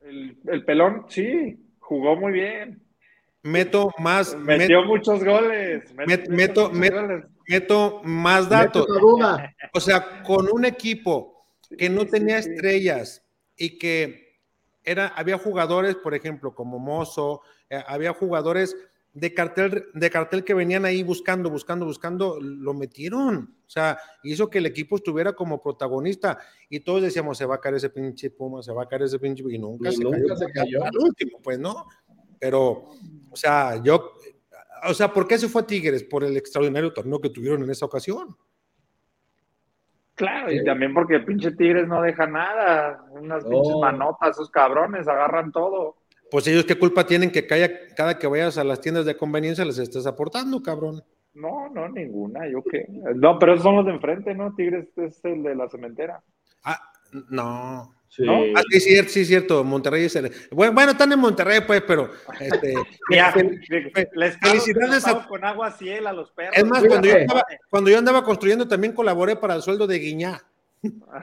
El, 0.00 0.64
pelón, 0.64 1.06
sí, 1.08 1.58
jugó 1.80 2.14
muy 2.14 2.32
bien. 2.32 2.80
Meto 3.42 3.92
más. 3.98 4.36
Metió 4.36 4.84
muchos 4.84 5.22
goles. 5.24 5.92
meto, 6.28 6.70
meto, 6.70 8.02
más 8.04 8.48
datos. 8.48 8.86
O 9.74 9.80
sea, 9.80 10.22
con 10.22 10.46
un 10.52 10.64
equipo 10.64 11.44
que 11.76 11.90
no 11.90 12.06
tenía 12.06 12.38
estrellas 12.38 13.26
y 13.56 13.78
que 13.78 14.38
era, 14.84 15.08
había 15.08 15.36
jugadores, 15.36 15.96
por 15.96 16.14
ejemplo, 16.14 16.54
como 16.54 16.78
Mozo, 16.78 17.42
eh, 17.68 17.82
había 17.88 18.12
jugadores 18.12 18.76
de 19.18 19.34
cartel, 19.34 19.86
de 19.92 20.10
cartel 20.10 20.44
que 20.44 20.54
venían 20.54 20.84
ahí 20.84 21.02
buscando, 21.02 21.50
buscando, 21.50 21.84
buscando, 21.84 22.38
lo 22.40 22.72
metieron. 22.72 23.56
O 23.66 23.70
sea, 23.70 23.98
hizo 24.22 24.48
que 24.48 24.58
el 24.58 24.66
equipo 24.66 24.96
estuviera 24.96 25.32
como 25.32 25.60
protagonista 25.60 26.38
y 26.68 26.80
todos 26.80 27.02
decíamos, 27.02 27.36
se 27.36 27.44
va 27.44 27.56
a 27.56 27.60
caer 27.60 27.76
ese 27.76 27.90
pinche 27.90 28.30
Puma, 28.30 28.62
se 28.62 28.72
va 28.72 28.84
a 28.84 28.88
caer 28.88 29.02
ese 29.02 29.18
pinche, 29.18 29.42
y 29.48 29.58
nunca, 29.58 29.90
se, 29.90 29.98
cayó, 30.52 30.84
al 30.84 30.96
último, 30.96 31.40
pues, 31.42 31.58
¿no? 31.58 31.86
Pero, 32.38 32.90
o 33.30 33.36
sea, 33.36 33.82
yo, 33.82 34.14
o 34.88 34.94
sea, 34.94 35.12
¿por 35.12 35.26
qué 35.26 35.36
se 35.36 35.48
fue 35.48 35.62
a 35.62 35.66
Tigres? 35.66 36.04
Por 36.04 36.22
el 36.22 36.36
extraordinario 36.36 36.92
torneo 36.92 37.20
que 37.20 37.30
tuvieron 37.30 37.64
en 37.64 37.70
esa 37.70 37.86
ocasión. 37.86 38.36
Claro, 40.14 40.52
y 40.52 40.64
también 40.64 40.94
porque 40.94 41.16
el 41.16 41.24
pinche 41.24 41.52
Tigres 41.52 41.88
no 41.88 42.02
deja 42.02 42.26
nada, 42.26 43.04
unas 43.10 43.44
pinches 43.44 43.76
manotas, 43.80 44.30
esos 44.30 44.50
cabrones 44.50 45.06
agarran 45.08 45.50
todo. 45.50 45.97
Pues 46.30 46.46
ellos 46.46 46.64
qué 46.64 46.78
culpa 46.78 47.06
tienen 47.06 47.30
que 47.30 47.46
cada, 47.46 48.18
que 48.18 48.26
vayas 48.26 48.58
a 48.58 48.64
las 48.64 48.80
tiendas 48.80 49.06
de 49.06 49.16
conveniencia 49.16 49.64
les 49.64 49.78
estés 49.78 50.06
aportando, 50.06 50.62
cabrón. 50.62 51.02
No, 51.34 51.68
no, 51.70 51.88
ninguna, 51.88 52.48
yo 52.50 52.62
qué. 52.62 52.86
No, 53.14 53.38
pero 53.38 53.54
esos 53.54 53.62
son 53.62 53.76
los 53.76 53.86
de 53.86 53.92
enfrente, 53.92 54.34
¿no? 54.34 54.54
Tigres 54.54 54.88
es 54.96 55.24
el 55.24 55.42
de 55.42 55.54
la 55.54 55.68
cementera. 55.68 56.22
Ah, 56.64 56.80
No. 57.30 57.94
Sí. 58.08 58.24
Ah, 58.26 58.62
sí, 58.70 58.80
cierto, 58.80 59.10
sí, 59.12 59.24
cierto. 59.26 59.62
Monterrey 59.64 60.04
es 60.06 60.16
el. 60.16 60.32
Bueno, 60.50 60.72
bueno, 60.72 60.92
están 60.92 61.12
en 61.12 61.18
Monterrey, 61.18 61.60
pues, 61.66 61.82
pero. 61.86 62.10
Este, 62.40 62.74
ya, 63.10 63.34
les 64.14 64.38
felicidades 64.38 65.06
a, 65.06 65.26
con 65.26 65.44
agua 65.44 65.70
ciel 65.72 66.06
a 66.06 66.12
los 66.12 66.30
perros. 66.32 66.56
Es 66.56 66.64
más, 66.64 66.82
cuando 66.84 67.06
yo, 67.06 67.16
andaba, 67.16 67.44
cuando 67.68 67.90
yo, 67.90 67.98
andaba, 67.98 68.24
construyendo 68.24 68.66
también 68.66 68.94
colaboré 68.94 69.36
para 69.36 69.54
el 69.54 69.62
sueldo 69.62 69.86
de 69.86 69.98
Guiñá. 69.98 70.42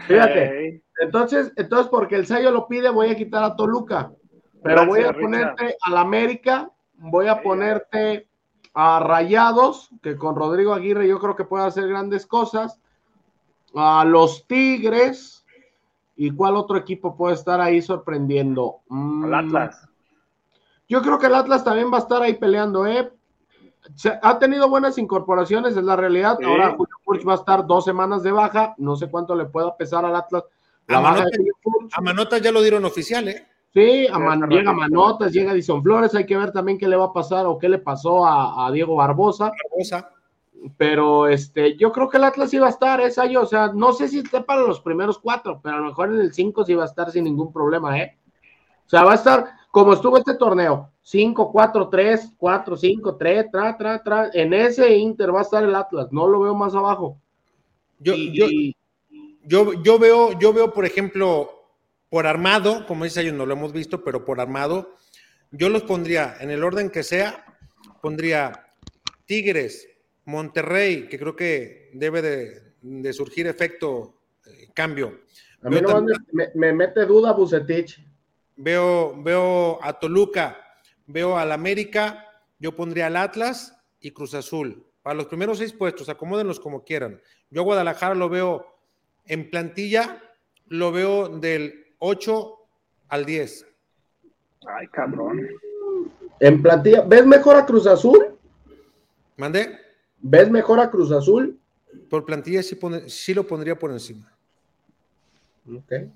Fíjate. 0.08 0.84
Entonces, 1.00 1.52
entonces, 1.56 1.88
porque 1.90 2.16
el 2.16 2.28
sello 2.28 2.52
lo 2.52 2.68
pide, 2.68 2.90
voy 2.90 3.10
a 3.10 3.16
quitar 3.16 3.44
a 3.44 3.56
Toluca. 3.56 4.12
Pero 4.66 4.86
voy 4.86 5.04
a 5.04 5.14
ponerte 5.14 5.78
al 5.82 5.98
América, 5.98 6.70
voy 6.96 7.28
a 7.28 7.42
ponerte 7.42 8.28
a 8.74 9.00
Rayados, 9.00 9.90
que 10.02 10.18
con 10.18 10.36
Rodrigo 10.36 10.74
Aguirre 10.74 11.08
yo 11.08 11.20
creo 11.20 11.36
que 11.36 11.46
puede 11.46 11.66
hacer 11.66 11.88
grandes 11.88 12.26
cosas. 12.26 12.82
A 13.74 14.06
los 14.06 14.48
Tigres 14.48 15.36
¿Y 16.18 16.32
cuál 16.32 16.56
otro 16.56 16.78
equipo 16.78 17.16
puede 17.18 17.36
estar 17.36 17.60
ahí 17.60 17.82
sorprendiendo? 17.82 18.82
El 18.90 18.96
mm, 18.96 19.34
Atlas. 19.34 19.90
Yo 20.88 21.02
creo 21.02 21.20
que 21.20 21.28
el 21.28 21.36
Atlas 21.36 21.64
también 21.64 21.92
va 21.92 21.98
a 21.98 22.02
estar 22.02 22.22
ahí 22.22 22.36
peleando, 22.36 22.86
¿eh? 22.88 23.12
ha 24.24 24.40
tenido 24.40 24.68
buenas 24.68 24.98
incorporaciones, 24.98 25.78
es 25.78 25.84
la 25.84 25.96
realidad. 25.96 26.40
Ahora 26.44 26.72
Julio 26.72 26.96
Furch 27.04 27.28
va 27.28 27.34
a 27.34 27.36
estar 27.36 27.68
dos 27.68 27.86
semanas 27.86 28.24
de 28.24 28.32
baja. 28.32 28.74
No 28.78 28.96
sé 28.96 29.12
cuánto 29.12 29.36
le 29.36 29.46
pueda 29.46 29.78
pesar 29.78 30.06
al 30.06 30.16
Atlas. 30.16 30.44
a, 30.88 32.02
Manotas, 32.02 32.42
ya 32.42 32.52
lo 32.52 32.62
dieron 32.62 32.84
oficial, 32.86 33.28
¿eh? 33.28 33.48
Sí, 33.76 34.08
a 34.08 34.48
llega 34.48 34.74
Manotas, 34.74 35.32
llega 35.32 35.54
Dison 35.54 35.84
Flores. 35.84 36.16
Hay 36.16 36.26
que 36.26 36.38
ver 36.38 36.52
también 36.52 36.80
qué 36.80 36.88
le 36.88 36.96
va 36.96 37.06
a 37.06 37.14
pasar 37.14 37.46
o 37.46 37.60
qué 37.60 37.70
le 37.70 37.78
pasó 37.78 38.26
a, 38.26 38.66
a 38.66 38.72
Diego 38.72 38.96
Barbosa. 38.96 39.52
Barbosa 39.70 40.10
pero 40.78 41.28
este, 41.28 41.78
yo 41.78 41.92
creo 41.92 42.10
que 42.10 42.18
el 42.18 42.24
Atlas 42.24 42.54
iba 42.54 42.68
a 42.68 42.72
estar, 42.72 43.00
esa 43.02 43.24
año, 43.24 43.42
o 43.42 43.46
sea, 43.46 43.72
no 43.74 43.94
sé 43.94 44.08
si 44.08 44.20
esté 44.20 44.42
para 44.42 44.62
los 44.62 44.82
primeros 44.82 45.20
cuatro, 45.20 45.60
pero 45.62 45.76
a 45.76 45.80
lo 45.80 45.86
mejor 45.86 46.10
en 46.14 46.20
el 46.20 46.34
cinco 46.34 46.64
sí 46.64 46.74
va 46.74 46.84
a 46.84 46.88
estar 46.88 47.12
sin 47.12 47.24
ningún 47.26 47.52
problema, 47.54 47.98
¿eh? 48.00 48.18
O 48.86 48.90
sea, 48.90 49.04
va 49.04 49.14
a 49.14 49.16
estar 49.16 49.46
como 49.72 49.94
estuvo 49.94 50.18
este 50.18 50.36
torneo, 50.36 50.92
5, 51.02 51.52
4, 51.52 51.90
3, 51.90 52.34
4, 52.38 52.78
5, 52.78 53.18
3, 53.18 53.52
tra, 53.52 53.78
tra, 53.78 54.04
tra, 54.04 54.30
en 54.34 54.54
ese 54.54 54.96
Inter 54.96 55.34
va 55.34 55.40
a 55.40 55.44
estar 55.44 55.64
el 55.64 55.76
Atlas, 55.76 56.08
no 56.12 56.28
lo 56.28 56.40
veo 56.40 56.56
más 56.56 56.74
abajo. 56.76 57.18
Yo, 58.00 58.16
yo, 58.16 58.48
yo, 59.44 59.74
yo, 59.74 60.00
veo, 60.00 60.38
yo 60.40 60.54
veo, 60.54 60.74
por 60.74 60.86
ejemplo, 60.86 61.55
por 62.16 62.28
armado, 62.28 62.86
como 62.88 63.04
dice 63.04 63.20
ellos, 63.20 63.34
no 63.34 63.46
lo 63.46 63.56
hemos 63.56 63.74
visto, 63.74 64.02
pero 64.02 64.24
por 64.24 64.40
armado, 64.40 64.96
yo 65.52 65.68
los 65.68 65.84
pondría 65.84 66.38
en 66.40 66.50
el 66.50 66.64
orden 66.64 66.90
que 66.90 67.04
sea, 67.04 67.44
pondría 68.02 68.74
Tigres, 69.26 69.90
Monterrey, 70.24 71.10
que 71.10 71.20
creo 71.20 71.36
que 71.36 71.92
debe 71.94 72.22
de, 72.82 73.12
surgir 73.12 73.48
efecto 73.48 74.22
eh, 74.46 74.70
cambio. 74.74 75.24
A 75.62 75.70
mí 75.70 75.82
no 75.82 76.06
me, 76.54 76.72
mete 76.72 77.06
duda 77.06 77.34
Bucetich. 77.34 78.02
Veo, 78.56 79.22
veo 79.22 79.84
a 79.84 80.00
Toluca, 80.00 80.58
veo 81.08 81.38
al 81.38 81.52
América, 81.52 82.26
yo 82.60 82.78
pondría 82.78 83.08
al 83.08 83.18
Atlas 83.18 83.78
y 84.00 84.12
Cruz 84.12 84.36
Azul. 84.36 84.88
Para 85.02 85.16
los 85.16 85.26
primeros 85.26 85.58
seis 85.58 85.74
puestos, 85.74 86.08
acomódenlos 86.08 86.62
como 86.62 86.86
quieran. 86.86 87.22
Yo 87.50 87.60
a 87.60 87.66
Guadalajara 87.66 88.16
lo 88.16 88.30
veo 88.30 88.80
en 89.26 89.50
plantilla, 89.50 90.24
lo 90.68 90.94
veo 90.94 91.28
del 91.28 91.85
8 92.06 92.56
al 93.10 93.26
10. 93.26 93.68
Ay, 94.68 94.88
cabrón. 94.88 95.48
En 96.40 96.62
plantilla, 96.62 97.02
¿ves 97.02 97.26
mejor 97.26 97.56
a 97.56 97.66
Cruz 97.66 97.88
Azul? 97.88 98.38
¿Mande? 99.38 99.80
¿Ves 100.20 100.50
mejor 100.52 100.80
a 100.80 100.90
Cruz 100.92 101.12
Azul? 101.12 101.60
Por 102.10 102.26
plantilla 102.26 102.62
sí, 102.62 103.34
lo 103.34 103.48
pondría 103.48 103.78
por 103.78 103.92
encima. 103.92 104.32
Okay, 105.68 106.12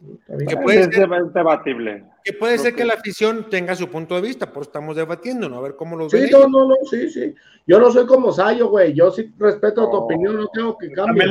que 0.48 0.58
puede 0.58 0.82
es 0.82 0.86
ser, 0.94 1.10
debatible. 1.34 2.06
Que 2.24 2.34
puede 2.34 2.60
ser 2.60 2.76
que 2.76 2.86
la 2.86 2.94
afición 2.94 3.50
tenga 3.50 3.76
su 3.76 3.88
punto 3.88 4.14
de 4.14 4.22
vista, 4.22 4.54
por 4.54 4.62
estamos 4.62 4.96
debatiendo, 4.96 5.50
¿no? 5.50 5.58
A 5.58 5.62
ver 5.62 5.76
cómo 5.76 5.96
lo 5.96 6.08
Sí, 6.08 6.30
no, 6.32 6.48
no, 6.48 6.68
no, 6.68 6.76
sí, 6.88 7.10
sí. 7.10 7.34
Yo 7.66 7.80
no 7.80 7.92
soy 7.92 8.06
como 8.06 8.32
Sayo, 8.32 8.68
güey. 8.68 8.94
Yo 8.94 9.10
sí 9.10 9.34
respeto 9.40 9.90
tu 9.90 9.98
opinión, 9.98 10.36
no 10.36 10.48
tengo 10.54 10.78
que 10.78 10.92
cambiar. 10.92 11.30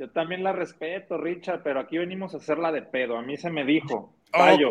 Yo 0.00 0.08
también 0.08 0.42
la 0.42 0.52
respeto, 0.54 1.18
Richard, 1.18 1.60
pero 1.62 1.80
aquí 1.80 1.98
venimos 1.98 2.32
a 2.32 2.38
hacerla 2.38 2.72
de 2.72 2.80
pedo. 2.80 3.18
A 3.18 3.22
mí 3.22 3.36
se 3.36 3.50
me 3.50 3.66
dijo, 3.66 4.14
Sayo, 4.32 4.70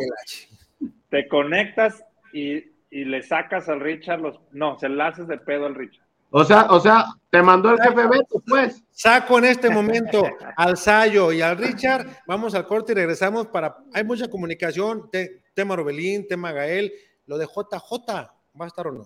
te 1.09 1.27
conectas 1.27 2.03
y, 2.33 2.55
y, 2.89 3.05
le 3.05 3.21
sacas 3.21 3.69
al 3.69 3.79
Richard 3.79 4.21
los. 4.21 4.39
No, 4.53 4.79
se 4.79 4.89
le 4.89 5.03
haces 5.03 5.27
de 5.27 5.37
pedo 5.37 5.67
al 5.67 5.75
Richard. 5.75 6.03
O 6.31 6.43
sea, 6.43 6.63
o 6.71 6.79
sea, 6.79 7.05
te 7.29 7.43
mandó 7.43 7.69
el 7.69 7.79
jefe 7.79 8.07
Beto, 8.07 8.41
pues. 8.47 8.83
Saco 8.89 9.37
en 9.37 9.45
este 9.45 9.69
momento 9.69 10.23
al 10.57 10.77
Sayo 10.77 11.31
y 11.31 11.43
al 11.43 11.59
Richard. 11.59 12.07
Vamos 12.25 12.55
al 12.55 12.65
corte 12.65 12.93
y 12.93 12.95
regresamos 12.95 13.45
para. 13.49 13.77
Hay 13.93 14.03
mucha 14.03 14.27
comunicación. 14.31 15.11
tema 15.53 15.75
Robelín, 15.75 16.27
tema 16.27 16.51
Gael. 16.53 16.91
Lo 17.27 17.37
de 17.37 17.45
JJ, 17.45 18.13
¿va 18.59 18.65
a 18.65 18.67
estar 18.67 18.87
o 18.87 18.91
no? 18.93 19.05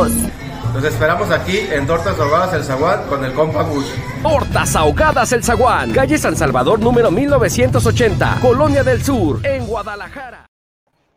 Los 0.09 0.83
esperamos 0.83 1.29
aquí 1.29 1.59
en 1.71 1.85
Tortas 1.85 2.19
Ahogadas 2.19 2.55
El 2.55 2.63
Zaguán 2.63 3.07
con 3.07 3.23
el 3.23 3.33
compa 3.33 3.61
Gus. 3.61 3.85
Tortas 4.23 4.75
Ahogadas 4.75 5.31
El 5.31 5.43
Zaguán, 5.43 5.91
calle 5.91 6.17
San 6.17 6.35
Salvador 6.35 6.79
número 6.79 7.11
1980, 7.11 8.39
Colonia 8.41 8.83
del 8.83 9.03
Sur, 9.03 9.45
en 9.45 9.67
Guadalajara. 9.67 10.47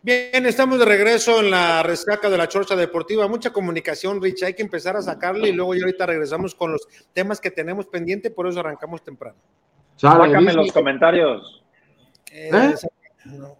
Bien, 0.02 0.44
estamos 0.44 0.78
de 0.78 0.84
regreso 0.84 1.40
en 1.40 1.50
la 1.50 1.82
resaca 1.82 2.28
de 2.28 2.36
la 2.36 2.46
Chorcha 2.46 2.76
Deportiva. 2.76 3.26
Mucha 3.26 3.54
comunicación, 3.54 4.20
Rich. 4.20 4.42
Hay 4.42 4.52
que 4.52 4.62
empezar 4.62 4.98
a 4.98 5.02
sacarle 5.02 5.48
y 5.48 5.52
luego 5.52 5.74
ya 5.74 5.84
ahorita 5.84 6.04
regresamos 6.04 6.54
con 6.54 6.72
los 6.72 6.86
temas 7.14 7.40
que 7.40 7.50
tenemos 7.50 7.86
pendiente, 7.86 8.30
por 8.30 8.46
eso 8.46 8.60
arrancamos 8.60 9.02
temprano. 9.02 9.38
Sácame 9.96 10.52
los 10.52 10.70
comentarios. 10.72 11.62
Eh, 12.30 12.50
¿Eh? 12.52 12.74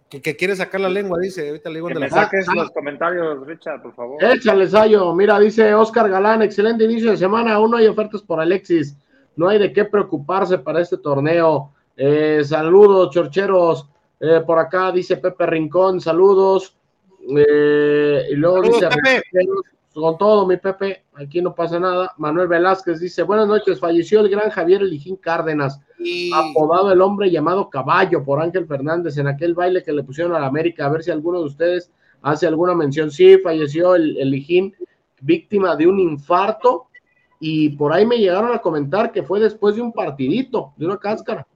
Que, 0.09 0.35
quiere 0.35 0.55
sacar 0.55 0.81
la 0.81 0.89
lengua, 0.89 1.19
dice. 1.19 1.47
Ahorita 1.47 1.69
le 1.69 1.75
digo 1.75 1.87
que 1.87 1.99
me 1.99 2.09
saques 2.09 2.47
los 2.53 2.71
comentarios, 2.71 3.45
Richard, 3.45 3.81
por 3.81 3.93
favor. 3.93 4.23
Échale, 4.23 4.67
Sayo. 4.67 5.13
Mira, 5.13 5.39
dice 5.39 5.73
Oscar 5.73 6.09
Galán, 6.09 6.41
excelente 6.41 6.83
inicio 6.83 7.11
de 7.11 7.17
semana. 7.17 7.53
Aún 7.53 7.71
no 7.71 7.77
hay 7.77 7.87
ofertas 7.87 8.21
por 8.21 8.39
Alexis. 8.39 8.95
No 9.35 9.49
hay 9.49 9.59
de 9.59 9.73
qué 9.73 9.85
preocuparse 9.85 10.57
para 10.57 10.81
este 10.81 10.97
torneo. 10.97 11.71
Eh, 11.97 12.41
saludos, 12.43 13.11
chorcheros. 13.11 13.89
Eh, 14.19 14.41
por 14.45 14.59
acá 14.59 14.91
dice 14.91 15.17
Pepe 15.17 15.45
Rincón, 15.45 15.99
saludos. 15.99 16.75
Eh, 17.35 18.27
y 18.31 18.35
luego 18.35 18.61
dice 18.61 18.87
con 20.01 20.17
todo, 20.17 20.45
mi 20.45 20.57
Pepe, 20.57 21.05
aquí 21.13 21.41
no 21.41 21.55
pasa 21.55 21.79
nada. 21.79 22.13
Manuel 22.17 22.49
Velázquez 22.49 22.99
dice, 22.99 23.23
buenas 23.23 23.47
noches, 23.47 23.79
falleció 23.79 24.19
el 24.19 24.29
gran 24.29 24.49
Javier 24.49 24.81
Elijín 24.81 25.15
Cárdenas, 25.15 25.79
apodado 26.33 26.91
el 26.91 26.99
hombre 27.01 27.31
llamado 27.31 27.69
Caballo 27.69 28.23
por 28.23 28.41
Ángel 28.41 28.67
Fernández 28.67 29.17
en 29.17 29.27
aquel 29.27 29.53
baile 29.53 29.83
que 29.83 29.93
le 29.93 30.03
pusieron 30.03 30.35
a 30.35 30.39
la 30.39 30.47
América, 30.47 30.85
a 30.85 30.89
ver 30.89 31.01
si 31.01 31.11
alguno 31.11 31.39
de 31.39 31.45
ustedes 31.45 31.91
hace 32.21 32.45
alguna 32.45 32.75
mención. 32.75 33.09
Sí, 33.09 33.37
falleció 33.37 33.95
el 33.95 34.17
Elijín, 34.17 34.75
víctima 35.21 35.77
de 35.77 35.87
un 35.87 35.99
infarto, 35.99 36.87
y 37.39 37.69
por 37.69 37.93
ahí 37.93 38.05
me 38.05 38.17
llegaron 38.17 38.53
a 38.53 38.59
comentar 38.59 39.13
que 39.13 39.23
fue 39.23 39.39
después 39.39 39.75
de 39.75 39.81
un 39.81 39.93
partidito, 39.93 40.73
de 40.75 40.87
una 40.87 40.97
cáscara. 40.97 41.47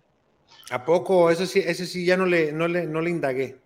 ¿A 0.72 0.86
poco? 0.86 1.30
Eso 1.30 1.46
sí, 1.46 1.60
ese 1.60 1.86
sí 1.86 2.06
ya 2.06 2.16
no 2.16 2.26
le, 2.26 2.54
no 2.54 2.70
le, 2.70 2.88
no 2.88 3.02
le 3.02 3.10
indagué. 3.10 3.58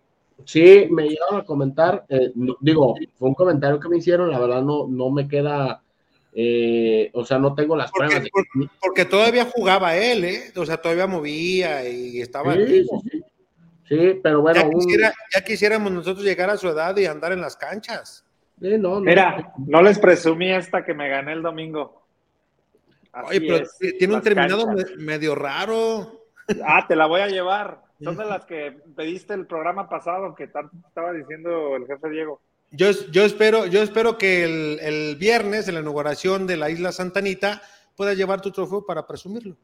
Sí, 0.45 0.87
me 0.89 1.07
llegaron 1.07 1.41
a 1.41 1.45
comentar, 1.45 2.05
eh, 2.09 2.31
digo, 2.59 2.95
fue 3.15 3.29
un 3.29 3.35
comentario 3.35 3.79
que 3.79 3.89
me 3.89 3.97
hicieron, 3.97 4.29
la 4.29 4.39
verdad 4.39 4.61
no, 4.61 4.87
no 4.87 5.09
me 5.09 5.27
queda 5.27 5.81
Eh, 6.35 7.11
o 7.13 7.23
sea, 7.23 7.37
no 7.37 7.53
tengo 7.53 7.75
las 7.75 7.91
porque, 7.91 8.07
pruebas. 8.07 8.29
Porque, 8.31 8.69
porque, 8.81 9.05
todavía 9.05 9.45
jugaba 9.45 9.95
él, 9.95 10.23
¿eh? 10.25 10.51
O 10.55 10.65
sea, 10.65 10.77
todavía 10.77 11.05
movía 11.05 11.87
y 11.87 12.21
estaba. 12.21 12.55
Sí, 12.55 12.85
sí, 12.85 13.23
sí, 13.87 14.19
pero 14.23 14.41
bueno. 14.41 14.61
Ya, 14.61 14.69
quisiera, 14.69 15.07
un... 15.09 15.13
ya, 15.31 15.43
quisiéramos 15.43 15.91
nosotros 15.91 16.25
llegar 16.25 16.49
a 16.49 16.57
su 16.57 16.67
edad 16.67 16.97
y 16.97 17.05
andar 17.05 17.33
en 17.33 17.41
las 17.41 17.55
canchas. 17.55 18.25
Sí, 18.59 18.77
no, 18.79 18.95
no. 18.95 19.01
Mira, 19.01 19.53
no 19.67 19.83
les 19.83 19.99
presumí 19.99 20.51
esta 20.51 20.83
que 20.83 20.95
me 20.95 21.07
gané 21.07 21.33
el 21.33 21.43
domingo. 21.43 22.03
Así 23.11 23.37
Oye, 23.37 23.41
pero 23.41 23.57
es, 23.57 23.97
tiene 23.99 24.15
un 24.15 24.21
terminado 24.21 24.65
canchas. 24.65 24.91
medio 24.97 25.35
raro. 25.35 26.25
Ah, 26.65 26.83
te 26.87 26.95
la 26.95 27.05
voy 27.05 27.21
a 27.21 27.27
llevar. 27.27 27.82
Son 28.03 28.17
de 28.17 28.25
las 28.25 28.45
que 28.45 28.77
pediste 28.95 29.33
el 29.33 29.45
programa 29.45 29.87
pasado 29.87 30.35
que 30.35 30.47
tanto 30.47 30.75
estaba 30.87 31.13
diciendo 31.13 31.75
el 31.75 31.85
jefe 31.87 32.09
Diego. 32.09 32.41
Yo, 32.71 32.89
yo, 33.11 33.23
espero, 33.23 33.65
yo 33.67 33.83
espero 33.83 34.17
que 34.17 34.43
el, 34.43 34.79
el, 34.79 35.15
viernes, 35.15 35.67
en 35.67 35.75
la 35.75 35.81
inauguración 35.81 36.47
de 36.47 36.57
la 36.57 36.69
isla 36.69 36.91
Santanita, 36.91 37.61
puedas 37.95 38.17
llevar 38.17 38.41
tu 38.41 38.51
trofeo 38.51 38.85
para 38.85 39.05
presumirlo. 39.05 39.55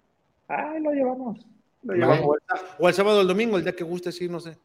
Ah, 0.48 0.76
lo 0.80 0.92
llevamos. 0.92 1.40
Lo 1.84 1.94
llevamos. 1.94 2.26
O, 2.26 2.36
el, 2.36 2.42
o, 2.78 2.88
el, 2.88 2.94
sábado 2.94 3.18
o 3.18 3.22
el 3.22 3.28
domingo, 3.28 3.58
el 3.58 3.64
día 3.64 3.76
que 3.76 3.84
guste, 3.84 4.12
sí, 4.12 4.30
no 4.30 4.40
sé. 4.40 4.58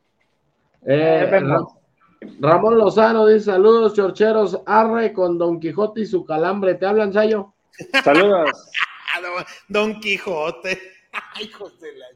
Eh, 0.86 1.30
Ramón 2.40 2.78
Lozano 2.78 3.26
dice: 3.26 3.46
Saludos, 3.46 3.94
chorcheros. 3.94 4.60
Arre 4.66 5.12
con 5.12 5.38
Don 5.38 5.60
Quijote 5.60 6.02
y 6.02 6.06
su 6.06 6.24
calambre. 6.24 6.74
¿Te 6.74 6.86
hablan, 6.86 7.12
Sayo? 7.12 7.54
Saludos. 8.02 8.50
Don 9.68 10.00
Quijote. 10.00 10.78
Hijos 11.40 11.80
de 11.80 11.92
la 11.96 12.06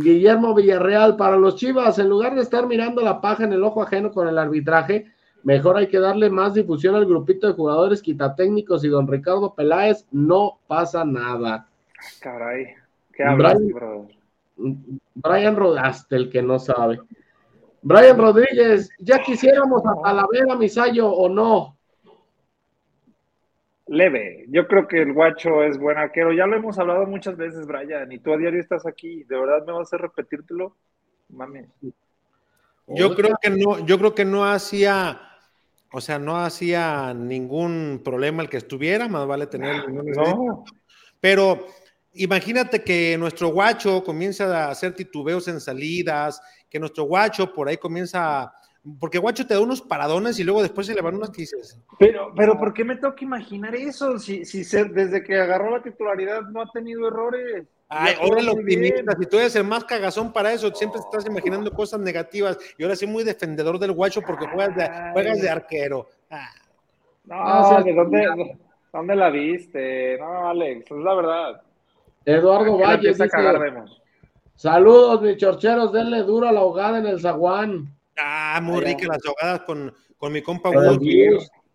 Guillermo 0.00 0.54
Villarreal, 0.54 1.16
para 1.16 1.36
los 1.36 1.56
Chivas, 1.56 1.98
en 1.98 2.08
lugar 2.08 2.34
de 2.34 2.42
estar 2.42 2.66
mirando 2.66 3.02
la 3.02 3.20
paja 3.20 3.44
en 3.44 3.52
el 3.52 3.64
ojo 3.64 3.82
ajeno 3.82 4.12
con 4.12 4.28
el 4.28 4.38
arbitraje, 4.38 5.06
mejor 5.42 5.76
hay 5.76 5.88
que 5.88 5.98
darle 5.98 6.30
más 6.30 6.54
difusión 6.54 6.94
al 6.94 7.06
grupito 7.06 7.48
de 7.48 7.54
jugadores 7.54 8.00
quitatécnicos 8.00 8.84
y 8.84 8.88
don 8.88 9.08
Ricardo 9.08 9.54
Peláez, 9.54 10.06
no 10.12 10.60
pasa 10.68 11.04
nada. 11.04 11.68
Caray, 12.20 12.66
¿qué 13.12 13.24
hablas, 13.24 13.58
Brian, 13.58 15.00
Brian 15.14 15.56
Rodaste, 15.56 16.14
el 16.14 16.30
que 16.30 16.42
no 16.42 16.60
sabe. 16.60 17.00
Brian 17.82 18.18
Rodríguez, 18.18 18.90
ya 19.00 19.18
quisiéramos 19.20 19.82
a 19.84 20.00
Talavera, 20.02 20.54
Misayo, 20.54 21.10
o 21.10 21.28
no. 21.28 21.77
Leve, 23.88 24.44
yo 24.48 24.66
creo 24.66 24.86
que 24.86 25.00
el 25.00 25.12
guacho 25.12 25.62
es 25.62 25.78
buen 25.78 25.96
arquero. 25.96 26.32
Ya 26.32 26.46
lo 26.46 26.56
hemos 26.56 26.78
hablado 26.78 27.06
muchas 27.06 27.36
veces, 27.36 27.66
Brian, 27.66 28.12
y 28.12 28.18
tú 28.18 28.32
a 28.32 28.36
diario 28.36 28.60
estás 28.60 28.86
aquí. 28.86 29.24
¿De 29.24 29.38
verdad 29.38 29.64
me 29.66 29.72
vas 29.72 29.80
a 29.80 29.82
hacer 29.82 30.00
repetírtelo? 30.02 30.76
Mami. 31.30 31.60
Yo 32.88 33.14
creo 33.14 33.36
que 33.40 33.50
no, 33.50 33.84
yo 33.84 33.98
creo 33.98 34.14
que 34.14 34.24
no 34.24 34.46
hacía, 34.46 35.20
o 35.92 36.00
sea, 36.00 36.18
no 36.18 36.36
hacía 36.36 37.14
ningún 37.14 38.00
problema 38.04 38.42
el 38.42 38.48
que 38.48 38.56
estuviera, 38.58 39.08
más 39.08 39.26
vale 39.26 39.46
tener. 39.46 39.90
No. 39.90 40.64
Pero 41.20 41.66
imagínate 42.12 42.82
que 42.82 43.16
nuestro 43.18 43.48
guacho 43.48 44.02
comienza 44.04 44.66
a 44.66 44.70
hacer 44.70 44.94
titubeos 44.94 45.48
en 45.48 45.60
salidas, 45.60 46.40
que 46.68 46.78
nuestro 46.78 47.04
guacho 47.04 47.52
por 47.52 47.68
ahí 47.68 47.76
comienza 47.76 48.42
a 48.42 48.52
porque 49.00 49.18
Guacho 49.18 49.46
te 49.46 49.54
da 49.54 49.60
unos 49.60 49.82
paradones 49.82 50.38
y 50.38 50.44
luego 50.44 50.62
después 50.62 50.86
se 50.86 50.94
le 50.94 51.00
van 51.00 51.14
unas 51.14 51.30
crisis. 51.30 51.78
Pero, 51.98 52.32
pero 52.36 52.58
¿por 52.58 52.72
qué 52.72 52.84
me 52.84 52.96
tengo 52.96 53.14
que 53.14 53.24
imaginar 53.24 53.74
eso? 53.74 54.18
Si, 54.18 54.44
si 54.44 54.64
se, 54.64 54.84
desde 54.84 55.22
que 55.22 55.36
agarró 55.36 55.70
la 55.70 55.82
titularidad 55.82 56.42
no 56.42 56.62
ha 56.62 56.70
tenido 56.70 57.08
errores. 57.08 57.66
Ay, 57.88 58.14
ahora 58.20 58.42
lo 58.42 58.52
optimistas, 58.52 59.16
si 59.18 59.26
tú 59.26 59.38
eres 59.38 59.56
el 59.56 59.64
más 59.64 59.84
cagazón 59.84 60.32
para 60.32 60.52
eso, 60.52 60.72
siempre 60.74 61.00
estás 61.00 61.26
imaginando 61.26 61.70
cosas 61.72 62.00
negativas. 62.00 62.58
Y 62.76 62.82
ahora 62.82 62.94
soy 62.94 63.08
muy 63.08 63.24
defendedor 63.24 63.78
del 63.78 63.92
guacho 63.92 64.20
porque 64.20 64.46
juegas 64.46 64.76
de, 64.76 65.12
juegas 65.12 65.40
de 65.40 65.48
arquero. 65.48 66.06
Ah. 66.30 66.50
No, 67.24 67.72
no 67.72 67.82
¿de 67.82 67.92
dónde, 67.94 68.58
dónde, 68.92 69.16
la 69.16 69.30
viste? 69.30 70.18
No, 70.18 70.48
Alex, 70.48 70.90
es 70.90 70.96
la 70.96 71.14
verdad. 71.14 71.62
Eduardo 72.24 72.78
Valle 72.78 73.08
dice, 73.08 73.28
saludos, 74.54 75.22
mis 75.22 75.36
chorcheros, 75.36 75.92
denle 75.92 76.22
duro 76.22 76.48
a 76.48 76.52
la 76.52 76.60
ahogada 76.60 76.98
en 76.98 77.06
el 77.06 77.20
zaguán. 77.20 77.97
Ah, 78.20 78.60
muy 78.62 78.82
rica 78.82 79.06
las 79.06 79.24
ahogadas 79.24 79.60
con, 79.62 79.94
con 80.16 80.32
mi 80.32 80.42
compa 80.42 80.70
Wood. 80.70 81.02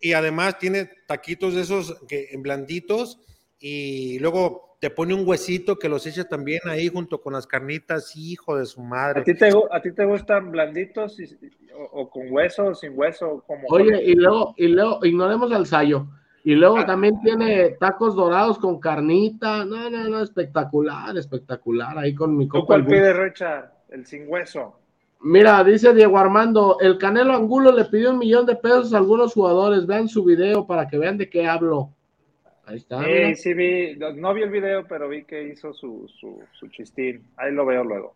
Y 0.00 0.12
además 0.12 0.58
tiene 0.58 0.90
taquitos 1.06 1.54
de 1.54 1.62
esos 1.62 2.02
que, 2.06 2.28
blanditos 2.38 3.18
y 3.58 4.18
luego 4.18 4.76
te 4.80 4.90
pone 4.90 5.14
un 5.14 5.26
huesito 5.26 5.78
que 5.78 5.88
los 5.88 6.06
echa 6.06 6.24
también 6.24 6.60
ahí 6.66 6.88
junto 6.88 7.22
con 7.22 7.32
las 7.32 7.46
carnitas, 7.46 8.14
hijo 8.16 8.58
de 8.58 8.66
su 8.66 8.82
madre. 8.82 9.22
¿A 9.22 9.24
ti 9.24 9.34
te, 9.34 9.50
a 9.70 9.80
ti 9.80 9.92
te 9.92 10.04
gustan 10.04 10.50
blanditos 10.50 11.18
y, 11.18 11.24
o, 11.74 12.00
o, 12.00 12.10
con 12.10 12.30
hueso 12.30 12.66
o 12.66 12.74
sin 12.74 12.92
hueso? 12.94 13.42
Como 13.46 13.62
Oye, 13.70 14.02
y 14.04 14.14
luego, 14.14 14.54
y 14.58 14.68
luego 14.68 15.04
ignoremos 15.04 15.50
al 15.52 15.66
sayo. 15.66 16.06
Y 16.44 16.54
luego 16.54 16.76
ah. 16.76 16.86
también 16.86 17.18
tiene 17.22 17.70
tacos 17.80 18.14
dorados 18.14 18.58
con 18.58 18.78
carnita. 18.78 19.64
No, 19.64 19.88
no, 19.88 20.08
no, 20.10 20.22
espectacular, 20.22 21.16
espectacular. 21.16 21.96
Ahí 21.96 22.14
con 22.14 22.36
mi 22.36 22.46
compa. 22.46 22.64
¿Tú 22.64 22.66
cuál 22.66 22.86
pide, 22.86 23.14
Richard? 23.14 23.72
El 23.88 24.04
sin 24.04 24.28
hueso. 24.28 24.78
Mira, 25.26 25.64
dice 25.64 25.94
Diego 25.94 26.18
Armando, 26.18 26.76
el 26.80 26.98
Canelo 26.98 27.32
Angulo 27.32 27.72
le 27.72 27.86
pidió 27.86 28.10
un 28.10 28.18
millón 28.18 28.44
de 28.44 28.56
pesos 28.56 28.92
a 28.92 28.98
algunos 28.98 29.32
jugadores. 29.32 29.86
Vean 29.86 30.06
su 30.06 30.22
video 30.22 30.66
para 30.66 30.86
que 30.86 30.98
vean 30.98 31.16
de 31.16 31.30
qué 31.30 31.46
hablo. 31.46 31.88
Ahí 32.66 32.76
está. 32.76 33.02
Sí, 33.02 33.34
sí 33.36 33.54
vi, 33.54 33.96
no 33.96 34.34
vi 34.34 34.42
el 34.42 34.50
video, 34.50 34.86
pero 34.86 35.08
vi 35.08 35.24
que 35.24 35.48
hizo 35.48 35.72
su, 35.72 36.06
su, 36.20 36.42
su 36.52 36.68
chistín. 36.68 37.26
Ahí 37.38 37.52
lo 37.52 37.64
veo 37.64 37.82
luego. 37.84 38.14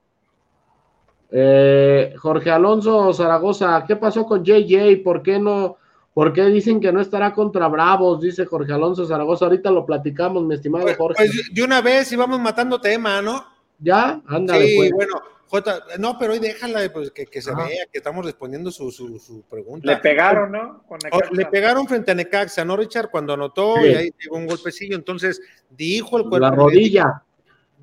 Eh, 1.30 2.12
Jorge 2.18 2.50
Alonso 2.50 3.14
Zaragoza, 3.14 3.84
¿qué 3.88 3.96
pasó 3.96 4.26
con 4.26 4.44
JJ? 4.44 5.02
¿Por 5.02 5.22
qué 5.22 5.38
no? 5.38 5.78
¿Por 6.12 6.34
qué 6.34 6.44
dicen 6.44 6.78
que 6.78 6.92
no 6.92 7.00
estará 7.00 7.32
contra 7.32 7.68
Bravos? 7.68 8.20
Dice 8.20 8.44
Jorge 8.44 8.74
Alonso 8.74 9.06
Zaragoza. 9.06 9.46
Ahorita 9.46 9.70
lo 9.70 9.86
platicamos, 9.86 10.42
mi 10.44 10.56
estimado 10.56 10.84
pues, 10.84 10.98
Jorge. 10.98 11.24
Pues 11.24 11.50
de 11.54 11.62
una 11.62 11.80
vez 11.80 12.12
íbamos 12.12 12.38
matando 12.38 12.78
tema, 12.78 13.22
¿no? 13.22 13.42
Ya, 13.78 14.20
ándale. 14.26 14.66
Sí, 14.66 14.76
pues. 14.76 14.92
bueno, 14.92 15.22
Jota, 15.48 15.82
no, 15.98 16.18
pero 16.18 16.34
hoy 16.34 16.40
déjala 16.40 16.80
pues, 16.92 17.10
que, 17.10 17.24
que 17.24 17.40
se 17.40 17.50
Ajá. 17.50 17.64
vea, 17.64 17.86
que 17.90 17.98
estamos 17.98 18.24
respondiendo 18.24 18.70
su, 18.70 18.90
su, 18.92 19.18
su, 19.18 19.42
pregunta. 19.42 19.90
Le 19.90 19.96
pegaron, 19.96 20.52
¿no? 20.52 20.84
le 21.32 21.46
pegaron 21.46 21.86
frente 21.86 22.10
a 22.10 22.14
Necaxa, 22.14 22.66
¿no, 22.66 22.76
Richard? 22.76 23.10
Cuando 23.10 23.32
anotó 23.32 23.76
sí. 23.76 23.88
y 23.88 23.94
ahí 23.94 24.10
llegó 24.18 24.36
un 24.36 24.46
golpecillo. 24.46 24.94
Entonces, 24.94 25.40
dijo 25.70 26.18
el 26.18 26.24
cuerpo. 26.24 26.40
La 26.40 26.50
rodilla. 26.50 27.22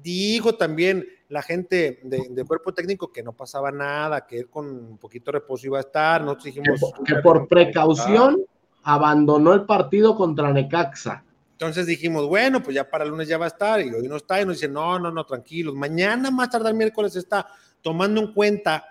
Dijo 0.02 0.54
también 0.54 1.08
la 1.30 1.42
gente 1.42 2.00
de, 2.04 2.28
de, 2.30 2.46
cuerpo 2.46 2.72
técnico 2.72 3.12
que 3.12 3.24
no 3.24 3.34
pasaba 3.34 3.72
nada, 3.72 4.28
que 4.28 4.42
él 4.42 4.50
con 4.50 4.68
un 4.68 4.98
poquito 5.00 5.32
de 5.32 5.40
reposo 5.40 5.66
iba 5.66 5.80
a 5.80 5.82
estar. 5.82 6.22
Nosotros 6.22 6.46
dijimos. 6.46 6.80
Que, 7.04 7.16
que 7.16 7.22
por 7.22 7.48
precaución 7.48 8.46
abandonó 8.84 9.54
el 9.54 9.66
partido 9.66 10.16
contra 10.16 10.54
Necaxa. 10.54 11.24
Entonces 11.56 11.86
dijimos, 11.86 12.28
bueno, 12.28 12.62
pues 12.62 12.76
ya 12.76 12.90
para 12.90 13.06
el 13.06 13.12
lunes 13.12 13.30
ya 13.30 13.38
va 13.38 13.46
a 13.46 13.48
estar, 13.48 13.80
y 13.80 13.90
hoy 13.90 14.10
no 14.10 14.18
está, 14.18 14.42
y 14.42 14.46
nos 14.46 14.58
dice, 14.58 14.68
no, 14.68 15.00
no, 15.00 15.10
no, 15.10 15.26
tranquilos, 15.26 15.74
mañana 15.74 16.30
más 16.30 16.50
tarde 16.50 16.70
el 16.70 16.76
miércoles 16.76 17.16
está 17.16 17.48
tomando 17.82 18.20
en 18.20 18.34
cuenta, 18.34 18.86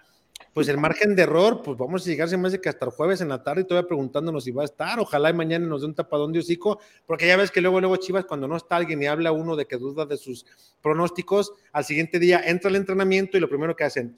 pues 0.54 0.68
el 0.68 0.78
margen 0.78 1.14
de 1.14 1.24
error, 1.24 1.60
pues 1.62 1.76
vamos 1.76 2.06
a 2.06 2.08
llegar, 2.08 2.26
se 2.26 2.38
me 2.38 2.48
hace 2.48 2.62
que 2.62 2.70
hasta 2.70 2.86
el 2.86 2.92
jueves 2.92 3.20
en 3.20 3.28
la 3.28 3.42
tarde 3.42 3.60
y 3.60 3.64
todavía 3.64 3.86
preguntándonos 3.86 4.44
si 4.44 4.50
va 4.50 4.62
a 4.62 4.64
estar, 4.64 4.98
ojalá 4.98 5.28
y 5.28 5.34
mañana 5.34 5.66
nos 5.66 5.82
dé 5.82 5.88
un 5.88 5.94
tapadón 5.94 6.32
de 6.32 6.38
hocico, 6.38 6.80
porque 7.04 7.26
ya 7.26 7.36
ves 7.36 7.50
que 7.50 7.60
luego, 7.60 7.80
luego 7.80 7.96
Chivas, 7.96 8.24
cuando 8.24 8.48
no 8.48 8.56
está 8.56 8.76
alguien 8.76 9.02
y 9.02 9.06
habla 9.08 9.30
uno 9.30 9.56
de 9.56 9.66
que 9.66 9.76
duda 9.76 10.06
de 10.06 10.16
sus 10.16 10.46
pronósticos, 10.80 11.52
al 11.70 11.84
siguiente 11.84 12.18
día 12.18 12.40
entra 12.46 12.70
el 12.70 12.76
entrenamiento 12.76 13.36
y 13.36 13.40
lo 13.40 13.48
primero 13.50 13.76
que 13.76 13.84
hacen, 13.84 14.16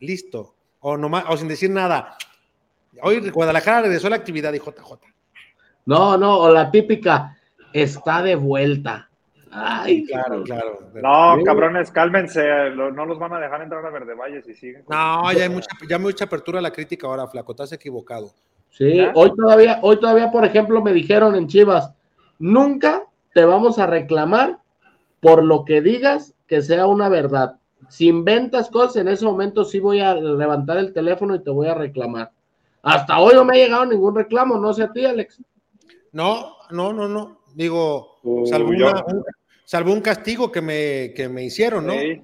listo, 0.00 0.54
o, 0.80 0.98
nomás, 0.98 1.24
o 1.30 1.36
sin 1.38 1.48
decir 1.48 1.70
nada, 1.70 2.18
hoy 3.00 3.30
Guadalajara 3.30 3.80
regresó 3.80 4.08
a 4.08 4.10
la 4.10 4.16
actividad 4.16 4.52
y 4.52 4.58
JJ. 4.58 5.00
No, 5.86 6.18
no, 6.18 6.40
o 6.40 6.50
la 6.50 6.70
típica, 6.70 7.38
está 7.72 8.22
de 8.22 8.34
vuelta. 8.34 9.08
Ay, 9.50 10.04
claro, 10.04 10.42
claro. 10.42 10.78
No, 10.94 11.42
cabrones, 11.44 11.90
cálmense, 11.90 12.70
no 12.74 13.06
los 13.06 13.18
van 13.18 13.32
a 13.32 13.40
dejar 13.40 13.62
entrar 13.62 13.84
a 13.86 13.90
Verde 13.90 14.14
Valle 14.14 14.42
si 14.42 14.54
siguen. 14.54 14.84
No, 14.88 15.32
ya 15.32 15.44
hay 15.44 15.48
mucha, 15.48 15.68
ya 15.88 15.98
mucha 15.98 16.24
apertura 16.24 16.58
a 16.58 16.62
la 16.62 16.72
crítica 16.72 17.06
ahora, 17.06 17.26
Flaco, 17.26 17.52
estás 17.52 17.72
equivocado. 17.72 18.32
Sí, 18.70 18.96
¿Ya? 18.96 19.12
hoy 19.14 19.34
todavía, 19.34 19.78
hoy 19.82 19.98
todavía, 19.98 20.30
por 20.30 20.44
ejemplo, 20.44 20.82
me 20.82 20.92
dijeron 20.92 21.34
en 21.34 21.46
Chivas, 21.46 21.94
nunca 22.38 23.04
te 23.32 23.44
vamos 23.44 23.78
a 23.78 23.86
reclamar 23.86 24.58
por 25.20 25.42
lo 25.42 25.64
que 25.64 25.80
digas 25.80 26.34
que 26.46 26.60
sea 26.60 26.86
una 26.86 27.08
verdad. 27.08 27.56
Si 27.88 28.08
inventas 28.08 28.68
cosas, 28.68 28.96
en 28.96 29.08
ese 29.08 29.24
momento 29.24 29.64
sí 29.64 29.80
voy 29.80 30.00
a 30.00 30.14
levantar 30.14 30.76
el 30.78 30.92
teléfono 30.92 31.34
y 31.34 31.42
te 31.42 31.50
voy 31.50 31.68
a 31.68 31.74
reclamar. 31.74 32.32
Hasta 32.82 33.18
hoy 33.18 33.34
no 33.34 33.44
me 33.44 33.54
ha 33.54 33.64
llegado 33.64 33.86
ningún 33.86 34.14
reclamo, 34.14 34.58
no 34.58 34.72
sé 34.72 34.84
a 34.84 34.92
ti, 34.92 35.04
Alex. 35.04 35.42
No, 36.12 36.56
no, 36.70 36.92
no, 36.92 37.08
no. 37.08 37.40
Digo, 37.56 38.18
uh, 38.22 38.46
salvo, 38.46 38.68
una, 38.68 39.02
un, 39.06 39.24
salvo, 39.64 39.90
un, 39.90 40.02
castigo 40.02 40.52
que 40.52 40.60
me, 40.60 41.14
que 41.14 41.26
me 41.26 41.42
hicieron, 41.42 41.86
¿no? 41.86 41.94
Sí, 41.94 42.20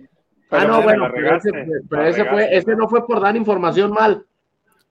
ah, 0.51 0.67
no, 0.67 0.83
bueno, 0.83 1.09
pero, 1.11 1.37
ese, 1.37 1.51
pero 1.89 2.07
ese, 2.07 2.25
fue, 2.27 2.55
ese, 2.55 2.77
no 2.77 2.87
fue 2.87 3.07
por 3.07 3.19
dar 3.19 3.35
información 3.35 3.93
mal 3.93 4.27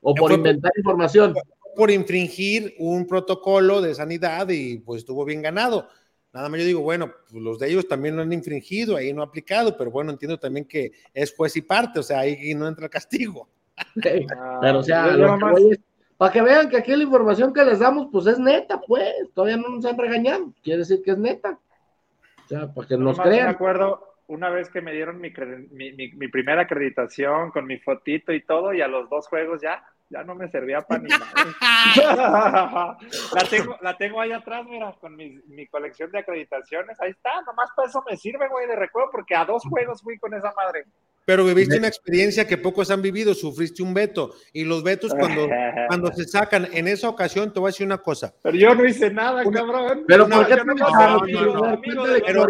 o 0.01 0.15
por 0.15 0.31
inventar 0.31 0.71
información. 0.75 1.35
Por 1.75 1.91
infringir 1.91 2.73
un 2.79 3.05
protocolo 3.05 3.81
de 3.81 3.93
sanidad 3.93 4.49
y 4.49 4.79
pues 4.79 5.01
estuvo 5.01 5.23
bien 5.25 5.43
ganado. 5.43 5.87
Nada 6.33 6.49
más 6.49 6.59
yo 6.59 6.65
digo, 6.65 6.81
bueno, 6.81 7.11
pues 7.29 7.43
los 7.43 7.59
de 7.59 7.69
ellos 7.69 7.87
también 7.87 8.15
lo 8.15 8.23
han 8.23 8.33
infringido, 8.33 8.97
ahí 8.97 9.13
no 9.13 9.21
ha 9.21 9.25
aplicado, 9.25 9.77
pero 9.77 9.91
bueno, 9.91 10.09
entiendo 10.09 10.39
también 10.39 10.65
que 10.65 10.91
es 11.13 11.35
juez 11.35 11.55
y 11.55 11.61
parte, 11.61 11.99
o 11.99 12.03
sea, 12.03 12.21
ahí 12.21 12.55
no 12.55 12.67
entra 12.67 12.85
el 12.85 12.89
castigo. 12.89 13.47
Sí, 13.93 14.25
pero 14.61 14.79
o 14.79 14.83
sea, 14.83 15.05
lo 15.05 15.37
que 15.37 15.45
voy 15.45 15.71
es, 15.73 15.79
para 16.21 16.33
que 16.33 16.41
vean 16.43 16.69
que 16.69 16.77
aquí 16.77 16.95
la 16.95 17.01
información 17.01 17.51
que 17.51 17.65
les 17.65 17.79
damos, 17.79 18.09
pues 18.11 18.27
es 18.27 18.37
neta, 18.37 18.79
pues, 18.79 19.11
todavía 19.33 19.57
no 19.57 19.69
nos 19.69 19.83
han 19.85 19.97
regañado, 19.97 20.53
quiere 20.61 20.77
decir 20.77 21.01
que 21.03 21.09
es 21.09 21.17
neta. 21.17 21.57
O 22.45 22.47
sea, 22.47 22.71
para 22.71 22.87
que 22.87 22.95
nos 22.95 23.19
crean. 23.19 23.47
Me 23.47 23.51
acuerdo 23.53 24.17
una 24.27 24.51
vez 24.51 24.69
que 24.69 24.81
me 24.81 24.93
dieron 24.93 25.19
mi, 25.19 25.33
mi, 25.71 25.93
mi, 25.93 26.27
primera 26.27 26.61
acreditación 26.61 27.49
con 27.49 27.65
mi 27.65 27.79
fotito 27.79 28.31
y 28.33 28.43
todo, 28.43 28.71
y 28.71 28.81
a 28.81 28.87
los 28.87 29.09
dos 29.09 29.27
juegos 29.27 29.63
ya, 29.63 29.83
ya 30.11 30.23
no 30.23 30.35
me 30.35 30.47
servía 30.47 30.81
para 30.81 31.01
ni 31.01 31.09
nada. 31.09 31.25
la, 33.33 33.43
tengo, 33.49 33.77
la 33.81 33.97
tengo 33.97 34.21
ahí 34.21 34.31
atrás, 34.31 34.63
mira, 34.69 34.93
con 35.01 35.15
mi, 35.15 35.39
mi, 35.47 35.65
colección 35.65 36.11
de 36.11 36.19
acreditaciones. 36.19 37.01
Ahí 37.01 37.09
está, 37.09 37.41
nomás 37.47 37.71
para 37.75 37.87
eso 37.87 38.03
me 38.07 38.15
sirve, 38.15 38.47
güey, 38.47 38.67
de 38.67 38.75
recuerdo, 38.75 39.09
porque 39.11 39.33
a 39.33 39.43
dos 39.43 39.63
juegos 39.67 40.03
fui 40.03 40.19
con 40.19 40.35
esa 40.35 40.53
madre. 40.55 40.85
Pero 41.25 41.45
viviste 41.45 41.77
una 41.77 41.87
experiencia 41.87 42.47
que 42.47 42.57
pocos 42.57 42.89
han 42.91 43.01
vivido, 43.01 43.33
sufriste 43.33 43.83
un 43.83 43.93
veto. 43.93 44.33
Y 44.53 44.63
los 44.63 44.83
vetos, 44.83 45.13
cuando, 45.13 45.47
cuando 45.87 46.11
se 46.13 46.25
sacan 46.25 46.67
en 46.71 46.87
esa 46.87 47.09
ocasión, 47.09 47.53
te 47.53 47.59
voy 47.59 47.69
a 47.69 47.71
decir 47.71 47.85
una 47.85 47.99
cosa. 47.99 48.33
Pero 48.41 48.57
yo 48.57 48.75
no 48.75 48.85
hice 48.85 49.11
nada, 49.11 49.43
cabrón. 49.43 50.05
Pero 50.07 50.27
¿por 50.27 50.47
qué 50.47 50.55
no, 52.33 52.47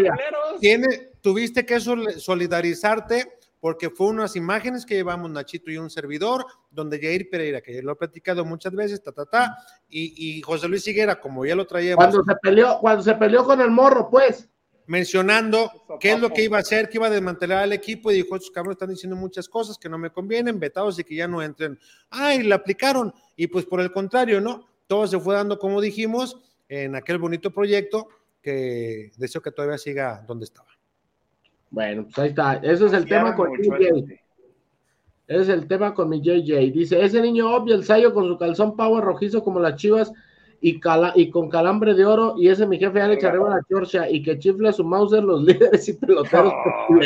tiene, 0.59 0.87
tuviste 1.21 1.65
que 1.65 1.79
solidarizarte 1.79 3.27
porque 3.61 3.91
fue 3.91 4.07
unas 4.07 4.35
imágenes 4.35 4.85
que 4.85 4.95
llevamos 4.95 5.29
Nachito 5.29 5.69
y 5.69 5.77
un 5.77 5.91
servidor, 5.91 6.45
donde 6.71 6.99
Jair 6.99 7.29
Pereira, 7.29 7.61
que 7.61 7.75
ya 7.75 7.81
lo 7.83 7.91
he 7.91 7.95
platicado 7.95 8.43
muchas 8.43 8.73
veces, 8.73 9.03
ta, 9.03 9.11
ta, 9.11 9.25
ta, 9.25 9.55
y, 9.87 10.37
y 10.37 10.41
José 10.41 10.67
Luis 10.67 10.85
Higuera, 10.87 11.21
como 11.21 11.45
ya 11.45 11.55
lo 11.55 11.67
traíamos. 11.67 12.03
Cuando 12.03 12.23
se 12.23 12.39
peleó, 12.41 12.79
cuando 12.79 13.03
se 13.03 13.13
peleó 13.13 13.45
con 13.45 13.61
el 13.61 13.69
morro, 13.69 14.09
pues 14.09 14.49
mencionando 14.91 15.71
qué 16.01 16.11
es 16.11 16.19
lo 16.19 16.31
que 16.31 16.43
iba 16.43 16.57
a 16.57 16.59
hacer, 16.59 16.89
que 16.89 16.97
iba 16.97 17.07
a 17.07 17.09
desmantelar 17.09 17.63
al 17.63 17.71
equipo 17.71 18.11
y 18.11 18.15
dijo, 18.15 18.35
estos 18.35 18.51
cabrones 18.51 18.75
están 18.75 18.89
diciendo 18.89 19.15
muchas 19.15 19.47
cosas 19.47 19.77
que 19.77 19.87
no 19.87 19.97
me 19.97 20.09
convienen, 20.09 20.59
vetados 20.59 20.99
y 20.99 21.05
que 21.05 21.15
ya 21.15 21.29
no 21.29 21.41
entren. 21.41 21.79
Ay, 22.09 22.43
la 22.43 22.55
aplicaron 22.55 23.13
y 23.37 23.47
pues 23.47 23.65
por 23.65 23.79
el 23.79 23.93
contrario, 23.93 24.41
¿no? 24.41 24.67
Todo 24.87 25.07
se 25.07 25.17
fue 25.17 25.33
dando, 25.33 25.57
como 25.57 25.79
dijimos, 25.79 26.41
en 26.67 26.97
aquel 26.97 27.19
bonito 27.19 27.51
proyecto 27.51 28.09
que 28.41 29.13
deseo 29.15 29.41
que 29.41 29.51
todavía 29.51 29.77
siga 29.77 30.25
donde 30.27 30.43
estaba. 30.43 30.67
Bueno, 31.69 32.03
pues 32.03 32.19
ahí 32.19 32.29
está. 32.31 32.55
Eso 32.55 32.87
es 32.87 32.91
el 32.91 33.05
tema 33.05 33.33
con 33.33 33.49
JJ. 33.49 34.19
Ese 35.25 35.41
es 35.41 35.47
el 35.47 35.67
tema 35.69 35.93
con 35.93 36.09
mi 36.09 36.19
JJ. 36.19 36.69
Dice, 36.73 37.01
ese 37.01 37.21
niño 37.21 37.49
obvio, 37.49 37.75
el 37.75 37.85
Sayo 37.85 38.13
con 38.13 38.27
su 38.27 38.37
calzón 38.37 38.75
power 38.75 39.05
rojizo 39.05 39.41
como 39.41 39.61
las 39.61 39.77
chivas, 39.77 40.11
y, 40.61 40.79
y 41.15 41.29
con 41.31 41.49
calambre 41.49 41.95
de 41.95 42.05
oro 42.05 42.35
y 42.37 42.47
ese 42.47 42.67
mi 42.67 42.77
jefe 42.77 43.01
Alex 43.01 43.23
arriba 43.23 43.49
la 43.49 43.65
Georgia 43.67 44.07
y 44.09 44.21
que 44.21 44.37
chifle 44.37 44.71
su 44.71 44.85
Mauser 44.85 45.23
los 45.23 45.41
líderes 45.43 45.89
y 45.89 45.93
peloteros. 45.93 46.53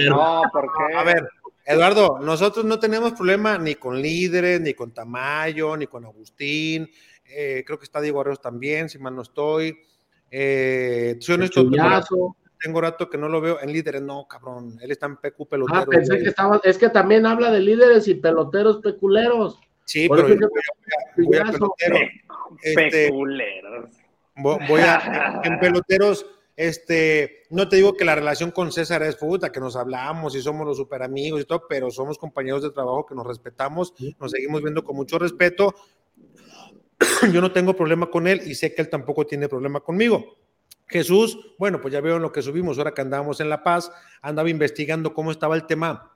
No, 0.09 0.41
A 0.97 1.03
ver, 1.03 1.27
Eduardo, 1.65 2.19
nosotros 2.19 2.65
no 2.65 2.77
tenemos 2.77 3.13
problema 3.13 3.57
ni 3.57 3.75
con 3.75 3.99
líderes, 4.01 4.61
ni 4.61 4.73
con 4.73 4.93
Tamayo, 4.93 5.75
ni 5.77 5.87
con 5.87 6.05
Agustín. 6.05 6.89
Eh, 7.27 7.63
creo 7.65 7.79
que 7.79 7.85
está 7.85 8.01
Diego 8.01 8.21
Arreos 8.21 8.41
también, 8.41 8.89
si 8.89 8.99
mal 8.99 9.15
no 9.15 9.23
estoy. 9.23 9.75
Eh, 10.29 11.17
tengo, 12.61 12.81
rato, 12.81 13.09
que 13.09 13.17
no 13.17 13.29
lo 13.29 13.41
veo 13.41 13.59
en 13.61 13.71
líderes, 13.71 14.01
no, 14.01 14.27
cabrón. 14.27 14.77
Él 14.81 14.91
está 14.91 15.05
en 15.05 15.17
PQ 15.17 15.47
pelotero. 15.47 15.79
Ah, 15.79 15.85
pensé 15.85 16.17
que 16.19 16.29
estaba, 16.29 16.59
es 16.63 16.77
que 16.77 16.89
también 16.89 17.25
habla 17.25 17.51
de 17.51 17.59
líderes 17.61 18.07
y 18.07 18.15
peloteros 18.15 18.77
peculeros. 18.77 19.59
Sí, 19.85 20.07
pero 20.09 20.27
yo 20.27 20.47
voy 21.17 21.37
a, 21.37 21.51
pelotero. 21.51 21.97
Este, 22.61 23.11
voy 24.35 24.81
a, 24.81 25.41
en 25.43 25.59
peloteros, 25.59 26.25
este, 26.55 27.43
no 27.49 27.67
te 27.67 27.75
digo 27.77 27.95
que 27.95 28.05
la 28.05 28.15
relación 28.15 28.51
con 28.51 28.71
César 28.71 29.03
es 29.03 29.15
puta, 29.15 29.51
que 29.51 29.59
nos 29.59 29.75
hablamos 29.75 30.35
y 30.35 30.41
somos 30.41 30.65
los 30.65 30.77
super 30.77 31.03
amigos 31.03 31.41
y 31.41 31.45
todo, 31.45 31.67
pero 31.67 31.91
somos 31.91 32.17
compañeros 32.17 32.63
de 32.63 32.71
trabajo 32.71 33.05
que 33.05 33.15
nos 33.15 33.27
respetamos, 33.27 33.93
nos 34.19 34.31
seguimos 34.31 34.61
viendo 34.61 34.83
con 34.83 34.95
mucho 34.95 35.19
respeto. 35.19 35.75
Yo 37.33 37.41
no 37.41 37.51
tengo 37.51 37.75
problema 37.75 38.09
con 38.09 38.27
él 38.27 38.41
y 38.45 38.55
sé 38.55 38.73
que 38.73 38.81
él 38.81 38.89
tampoco 38.89 39.25
tiene 39.25 39.49
problema 39.49 39.81
conmigo. 39.81 40.37
Jesús, 40.87 41.55
bueno, 41.57 41.81
pues 41.81 41.91
ya 41.91 41.99
veo 41.99 42.19
lo 42.19 42.31
que 42.31 42.43
subimos, 42.43 42.77
ahora 42.77 42.93
que 42.93 43.01
andábamos 43.01 43.39
en 43.39 43.49
La 43.49 43.63
Paz, 43.63 43.91
andaba 44.21 44.49
investigando 44.49 45.13
cómo 45.13 45.31
estaba 45.31 45.55
el 45.55 45.65
tema 45.65 46.14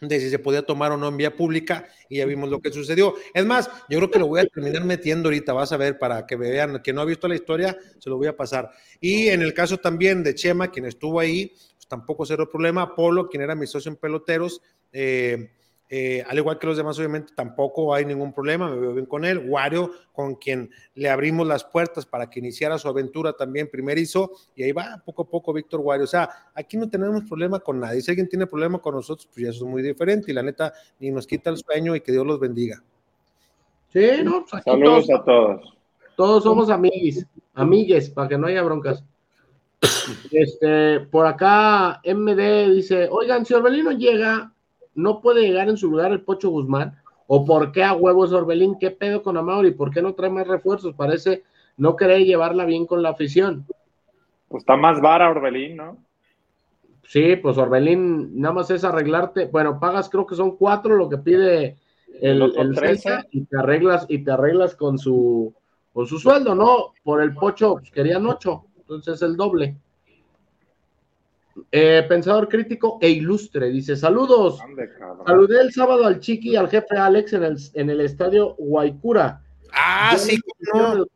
de 0.00 0.20
si 0.20 0.30
se 0.30 0.38
podía 0.38 0.62
tomar 0.62 0.92
o 0.92 0.96
no 0.96 1.08
en 1.08 1.16
vía 1.16 1.36
pública 1.36 1.86
y 2.08 2.18
ya 2.18 2.26
vimos 2.26 2.48
lo 2.48 2.60
que 2.60 2.72
sucedió. 2.72 3.14
Es 3.34 3.44
más, 3.44 3.70
yo 3.88 3.98
creo 3.98 4.10
que 4.10 4.18
lo 4.18 4.26
voy 4.26 4.40
a 4.40 4.46
terminar 4.46 4.84
metiendo 4.84 5.28
ahorita, 5.28 5.52
vas 5.52 5.72
a 5.72 5.76
ver, 5.76 5.98
para 5.98 6.26
que 6.26 6.36
vean, 6.36 6.80
que 6.82 6.92
no 6.92 7.02
ha 7.02 7.04
visto 7.04 7.28
la 7.28 7.34
historia, 7.34 7.76
se 7.98 8.08
lo 8.08 8.16
voy 8.16 8.26
a 8.26 8.36
pasar. 8.36 8.70
Y 9.00 9.28
en 9.28 9.42
el 9.42 9.52
caso 9.52 9.78
también 9.78 10.22
de 10.22 10.34
Chema, 10.34 10.70
quien 10.70 10.86
estuvo 10.86 11.20
ahí, 11.20 11.52
pues 11.74 11.86
tampoco 11.86 12.24
cero 12.24 12.48
problema. 12.50 12.94
Polo, 12.94 13.28
quien 13.28 13.42
era 13.42 13.54
mi 13.54 13.66
socio 13.66 13.90
en 13.90 13.96
peloteros, 13.96 14.62
eh, 14.92 15.50
eh, 15.92 16.24
al 16.28 16.38
igual 16.38 16.56
que 16.56 16.68
los 16.68 16.76
demás, 16.76 16.96
obviamente 17.00 17.32
tampoco 17.34 17.92
hay 17.92 18.04
ningún 18.04 18.32
problema, 18.32 18.70
me 18.70 18.78
veo 18.78 18.94
bien 18.94 19.06
con 19.06 19.24
él. 19.24 19.42
Wario, 19.48 19.90
con 20.12 20.36
quien 20.36 20.70
le 20.94 21.10
abrimos 21.10 21.48
las 21.48 21.64
puertas 21.64 22.06
para 22.06 22.30
que 22.30 22.38
iniciara 22.38 22.78
su 22.78 22.86
aventura 22.86 23.32
también 23.32 23.68
primerizo, 23.68 24.30
y 24.54 24.62
ahí 24.62 24.70
va 24.70 25.02
poco 25.04 25.22
a 25.22 25.28
poco 25.28 25.52
Víctor 25.52 25.80
Wario. 25.80 26.04
O 26.04 26.06
sea, 26.06 26.30
aquí 26.54 26.76
no 26.76 26.88
tenemos 26.88 27.24
problema 27.24 27.58
con 27.58 27.80
nadie. 27.80 28.00
Si 28.02 28.10
alguien 28.12 28.28
tiene 28.28 28.46
problema 28.46 28.78
con 28.78 28.94
nosotros, 28.94 29.26
pues 29.34 29.44
ya 29.44 29.50
eso 29.50 29.64
es 29.64 29.70
muy 29.70 29.82
diferente, 29.82 30.30
y 30.30 30.34
la 30.34 30.44
neta, 30.44 30.72
ni 31.00 31.10
nos 31.10 31.26
quita 31.26 31.50
el 31.50 31.56
sueño 31.56 31.96
y 31.96 32.00
que 32.02 32.12
Dios 32.12 32.24
los 32.24 32.38
bendiga. 32.38 32.80
Sí, 33.92 34.22
no, 34.22 34.44
pues 34.48 34.62
Saludos 34.62 35.10
a 35.10 35.24
todos. 35.24 35.76
Todos 36.16 36.44
somos 36.44 36.70
amiguis, 36.70 37.26
amigues, 37.54 38.10
para 38.10 38.28
que 38.28 38.38
no 38.38 38.46
haya 38.46 38.62
broncas. 38.62 39.02
Este, 40.30 41.00
por 41.00 41.26
acá, 41.26 42.00
MD 42.04 42.70
dice: 42.74 43.08
Oigan, 43.10 43.44
si 43.44 43.54
Orbelino 43.54 43.90
llega, 43.90 44.52
no 44.94 45.20
puede 45.20 45.42
llegar 45.42 45.68
en 45.68 45.76
su 45.76 45.90
lugar 45.90 46.12
el 46.12 46.22
Pocho 46.22 46.50
Guzmán? 46.50 46.96
¿O 47.26 47.44
por 47.44 47.72
qué 47.72 47.84
a 47.84 47.92
huevos 47.92 48.32
Orbelín? 48.32 48.76
¿Qué 48.78 48.90
pedo 48.90 49.22
con 49.22 49.36
Amauri? 49.36 49.70
¿Por 49.70 49.92
qué 49.92 50.02
no 50.02 50.14
trae 50.14 50.30
más 50.30 50.48
refuerzos? 50.48 50.94
Parece 50.94 51.44
no 51.76 51.96
querer 51.96 52.24
llevarla 52.24 52.64
bien 52.64 52.86
con 52.86 53.02
la 53.02 53.10
afición. 53.10 53.66
Pues 54.48 54.62
está 54.62 54.76
más 54.76 55.00
vara 55.00 55.30
Orbelín, 55.30 55.76
¿no? 55.76 55.96
Sí, 57.04 57.36
pues 57.36 57.56
Orbelín 57.56 58.40
nada 58.40 58.54
más 58.54 58.70
es 58.70 58.84
arreglarte. 58.84 59.46
Bueno, 59.46 59.78
pagas 59.80 60.08
creo 60.08 60.26
que 60.26 60.34
son 60.34 60.56
cuatro 60.56 60.96
lo 60.96 61.08
que 61.08 61.18
pide 61.18 61.76
el, 62.20 62.42
el, 62.42 63.26
y 63.30 63.44
te 63.44 63.58
arreglas 63.58 64.06
y 64.08 64.24
te 64.24 64.30
arreglas 64.30 64.74
con 64.74 64.98
su 64.98 65.54
con 65.92 66.06
su 66.06 66.18
sueldo, 66.18 66.54
¿no? 66.54 66.94
Por 67.02 67.22
el 67.22 67.34
Pocho 67.34 67.74
pues, 67.74 67.90
querían 67.90 68.26
ocho, 68.26 68.66
entonces 68.76 69.22
el 69.22 69.36
doble. 69.36 69.76
Eh, 71.72 72.04
pensador 72.08 72.48
crítico 72.48 72.98
e 73.00 73.08
ilustre, 73.08 73.68
dice: 73.70 73.96
Saludos. 73.96 74.58
Saludé 75.26 75.60
el 75.60 75.72
sábado 75.72 76.06
al 76.06 76.20
Chiqui 76.20 76.50
y 76.50 76.56
al 76.56 76.68
jefe 76.68 76.96
Alex 76.96 77.32
en 77.32 77.44
el, 77.44 77.56
en 77.74 77.90
el 77.90 78.00
estadio 78.00 78.54
Guaycura. 78.58 79.42
Ah, 79.72 80.16
sí, 80.18 80.38
no. 80.74 81.06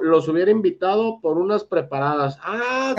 Los 0.00 0.28
hubiera 0.28 0.50
invitado 0.50 1.20
por 1.20 1.38
unas 1.38 1.64
preparadas. 1.64 2.38
Ah, 2.42 2.94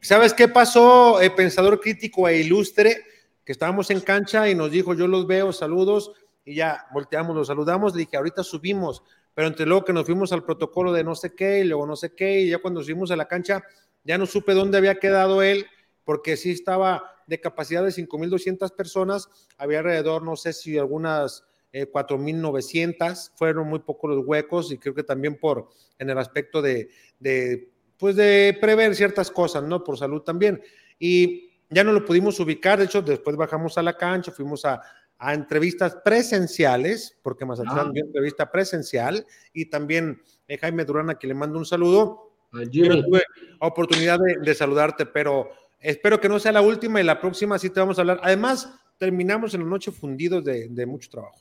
¿Sabes 0.00 0.34
qué 0.34 0.48
pasó, 0.48 1.20
eh, 1.20 1.30
pensador 1.30 1.80
crítico 1.80 2.28
e 2.28 2.40
ilustre? 2.40 2.98
Que 3.44 3.52
estábamos 3.52 3.90
en 3.90 4.00
cancha 4.00 4.48
y 4.48 4.54
nos 4.54 4.70
dijo: 4.70 4.94
Yo 4.94 5.06
los 5.06 5.26
veo, 5.26 5.52
saludos. 5.52 6.12
Y 6.44 6.56
ya 6.56 6.86
volteamos, 6.92 7.36
los 7.36 7.46
saludamos. 7.46 7.94
Le 7.94 8.00
dije: 8.00 8.16
Ahorita 8.16 8.42
subimos. 8.42 9.02
Pero 9.34 9.48
entre 9.48 9.66
luego 9.66 9.84
que 9.84 9.92
nos 9.92 10.06
fuimos 10.06 10.32
al 10.32 10.44
protocolo 10.44 10.92
de 10.92 11.02
no 11.02 11.14
sé 11.14 11.34
qué 11.34 11.60
y 11.60 11.64
luego 11.64 11.86
no 11.86 11.96
sé 11.96 12.14
qué, 12.14 12.40
y 12.42 12.50
ya 12.50 12.58
cuando 12.58 12.82
subimos 12.82 13.10
a 13.10 13.16
la 13.16 13.26
cancha 13.26 13.64
ya 14.04 14.18
no 14.18 14.26
supe 14.26 14.54
dónde 14.54 14.78
había 14.78 14.96
quedado 14.96 15.42
él, 15.42 15.66
porque 16.04 16.36
sí 16.36 16.50
estaba 16.50 17.02
de 17.26 17.40
capacidad 17.40 17.82
de 17.82 17.90
5.200 17.90 18.74
personas, 18.74 19.28
había 19.56 19.78
alrededor, 19.78 20.22
no 20.22 20.36
sé 20.36 20.52
si 20.52 20.78
algunas 20.78 21.44
4.900, 21.72 23.26
eh, 23.26 23.30
fueron 23.34 23.68
muy 23.68 23.80
pocos 23.80 24.10
los 24.10 24.24
huecos 24.26 24.70
y 24.70 24.78
creo 24.78 24.94
que 24.94 25.02
también 25.02 25.38
por, 25.38 25.68
en 25.98 26.10
el 26.10 26.18
aspecto 26.18 26.62
de, 26.62 26.88
de, 27.18 27.70
pues 27.98 28.16
de 28.16 28.56
prever 28.60 28.94
ciertas 28.94 29.30
cosas, 29.30 29.64
¿no? 29.64 29.82
Por 29.82 29.98
salud 29.98 30.22
también. 30.22 30.62
Y 30.98 31.50
ya 31.70 31.82
no 31.82 31.92
lo 31.92 32.04
pudimos 32.04 32.38
ubicar, 32.38 32.78
de 32.78 32.84
hecho, 32.84 33.02
después 33.02 33.36
bajamos 33.36 33.76
a 33.78 33.82
la 33.82 33.96
cancha, 33.96 34.30
fuimos 34.30 34.64
a, 34.64 34.82
a 35.18 35.34
entrevistas 35.34 35.96
presenciales, 36.04 37.18
porque 37.22 37.44
más 37.44 37.60
ah. 37.60 37.90
dio 37.92 38.04
entrevista 38.04 38.50
presencial, 38.50 39.26
y 39.52 39.66
también 39.66 40.22
eh, 40.46 40.58
Jaime 40.58 40.84
Durana, 40.84 41.18
que 41.18 41.26
le 41.26 41.34
mando 41.34 41.58
un 41.58 41.66
saludo, 41.66 42.33
tuve 42.70 43.22
oportunidad 43.60 44.18
de, 44.18 44.54
saludarte, 44.54 45.06
pero 45.06 45.50
espero 45.80 46.20
que 46.20 46.28
no 46.28 46.38
sea 46.38 46.52
la 46.52 46.62
última 46.62 47.00
y 47.00 47.04
la 47.04 47.20
próxima 47.20 47.58
sí 47.58 47.70
te 47.70 47.80
vamos 47.80 47.98
a 47.98 48.02
hablar. 48.02 48.20
Además, 48.22 48.72
terminamos 48.98 49.54
en 49.54 49.62
la 49.62 49.66
noche 49.66 49.90
fundidos 49.90 50.44
de, 50.44 50.86
mucho 50.86 51.10
trabajo. 51.10 51.40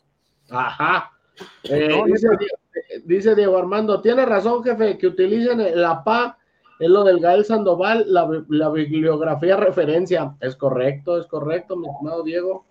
Ajá. 0.49 1.11
Eh, 1.63 1.89
dice, 3.05 3.35
Diego 3.35 3.57
Armando, 3.57 4.01
tiene 4.01 4.25
razón, 4.25 4.63
jefe, 4.63 4.97
que 4.97 5.07
utilicen 5.07 5.79
la 5.79 6.03
PA 6.03 6.37
es 6.79 6.89
lo 6.89 7.03
del 7.03 7.19
Gael 7.19 7.45
Sandoval, 7.45 8.05
la, 8.07 8.27
la 8.49 8.69
bibliografía 8.69 9.55
referencia. 9.55 10.35
Es 10.41 10.55
correcto, 10.55 11.17
es 11.17 11.27
correcto, 11.27 11.77
mi 11.77 11.87
estimado 11.87 12.23
Diego 12.23 12.65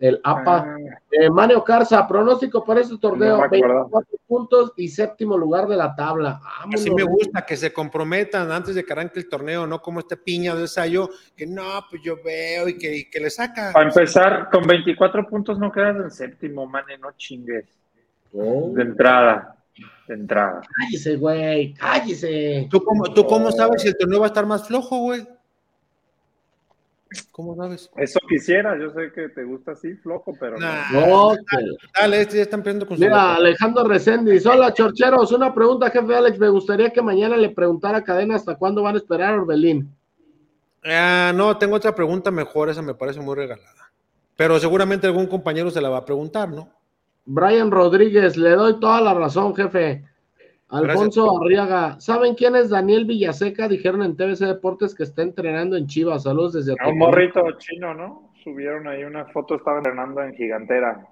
el 0.00 0.20
APA. 0.24 0.56
Ah. 0.66 0.76
Eh, 1.10 1.30
Mario 1.30 1.62
Carza, 1.62 2.06
pronóstico 2.08 2.64
para 2.64 2.80
este 2.80 2.96
torneo, 2.98 3.46
24 3.50 4.18
puntos 4.26 4.72
y 4.76 4.88
séptimo 4.88 5.36
lugar 5.36 5.68
de 5.68 5.76
la 5.76 5.94
tabla. 5.94 6.40
Así 6.72 6.90
me 6.90 7.04
gusta 7.04 7.44
que 7.44 7.56
se 7.56 7.72
comprometan 7.72 8.50
antes 8.50 8.74
de 8.74 8.84
que 8.84 8.92
arranque 8.92 9.20
el 9.20 9.28
torneo, 9.28 9.66
no 9.66 9.82
como 9.82 10.00
este 10.00 10.16
piña 10.16 10.54
de 10.54 10.62
ensayo, 10.62 11.10
que 11.36 11.46
no, 11.46 11.84
pues 11.90 12.02
yo 12.02 12.16
veo 12.24 12.68
y 12.68 12.78
que, 12.78 13.10
que 13.10 13.20
le 13.20 13.30
saca. 13.30 13.72
Para 13.72 13.88
empezar, 13.88 14.48
con 14.50 14.66
24 14.66 15.26
puntos 15.28 15.58
no 15.58 15.70
quedas 15.70 15.96
en 15.96 16.10
séptimo, 16.10 16.66
mane, 16.66 16.96
no 16.98 17.12
chingues. 17.12 17.66
Oh. 18.32 18.70
De 18.74 18.82
entrada. 18.82 19.56
De 20.08 20.14
entrada. 20.14 20.62
Cállese, 20.78 21.16
güey, 21.16 21.74
cállese. 21.74 22.68
¿Tú 22.70 22.82
cómo, 22.82 23.04
¿Tú 23.12 23.26
cómo 23.26 23.52
sabes 23.52 23.82
si 23.82 23.88
el 23.88 23.96
torneo 23.98 24.20
va 24.20 24.26
a 24.26 24.28
estar 24.28 24.46
más 24.46 24.66
flojo, 24.66 24.98
güey? 24.98 25.26
¿Cómo 27.32 27.56
sabes? 27.56 27.90
Eso 27.96 28.20
quisiera, 28.28 28.78
yo 28.78 28.90
sé 28.90 29.10
que 29.12 29.28
te 29.30 29.44
gusta 29.44 29.72
así, 29.72 29.94
flojo, 29.96 30.32
pero 30.38 30.58
no. 30.58 31.34
Dale, 31.98 32.20
este 32.20 32.36
ya 32.36 32.42
están 32.42 32.62
pidiendo 32.62 32.86
con 32.86 32.98
Mira, 32.98 33.34
Alejandro 33.34 33.84
Reséndiz, 33.84 34.46
hola 34.46 34.72
chorcheros, 34.72 35.32
una 35.32 35.52
pregunta, 35.52 35.90
jefe 35.90 36.14
Alex, 36.14 36.38
me 36.38 36.48
gustaría 36.48 36.90
que 36.90 37.02
mañana 37.02 37.36
le 37.36 37.50
preguntara 37.50 37.98
a 37.98 38.04
Cadena 38.04 38.36
hasta 38.36 38.54
cuándo 38.56 38.82
van 38.82 38.94
a 38.94 38.98
esperar 38.98 39.34
a 39.34 39.42
Orbelín. 39.42 39.92
Ah, 40.84 41.32
no, 41.34 41.56
tengo 41.58 41.76
otra 41.76 41.94
pregunta 41.94 42.30
mejor, 42.30 42.70
esa 42.70 42.82
me 42.82 42.94
parece 42.94 43.20
muy 43.20 43.34
regalada. 43.34 43.92
Pero 44.36 44.58
seguramente 44.58 45.06
algún 45.06 45.26
compañero 45.26 45.70
se 45.70 45.80
la 45.80 45.90
va 45.90 45.98
a 45.98 46.04
preguntar, 46.04 46.48
¿no? 46.48 46.70
Brian 47.26 47.70
Rodríguez, 47.70 48.36
le 48.36 48.50
doy 48.50 48.80
toda 48.80 49.00
la 49.00 49.14
razón, 49.14 49.54
jefe. 49.54 50.04
Alfonso 50.70 51.40
Arriaga, 51.40 52.00
¿saben 52.00 52.34
quién 52.34 52.54
es 52.54 52.70
Daniel 52.70 53.04
Villaseca? 53.04 53.68
Dijeron 53.68 54.02
en 54.02 54.16
TVC 54.16 54.46
Deportes 54.46 54.94
que 54.94 55.02
está 55.02 55.22
entrenando 55.22 55.76
en 55.76 55.86
Chivas. 55.86 56.22
Saludos 56.22 56.52
desde 56.52 56.76
Un 56.86 56.98
morrito 56.98 57.42
chino, 57.58 57.92
¿no? 57.92 58.32
Subieron 58.44 58.86
ahí 58.86 59.02
una 59.02 59.26
foto, 59.26 59.56
estaba 59.56 59.78
entrenando 59.78 60.22
en 60.22 60.34
Gigantera. 60.34 61.06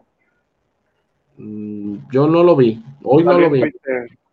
Mm, 1.36 1.96
yo 2.12 2.26
no 2.28 2.42
lo 2.42 2.56
vi, 2.56 2.82
hoy 3.02 3.24
no 3.24 3.38
lo 3.38 3.50
vi. 3.50 3.62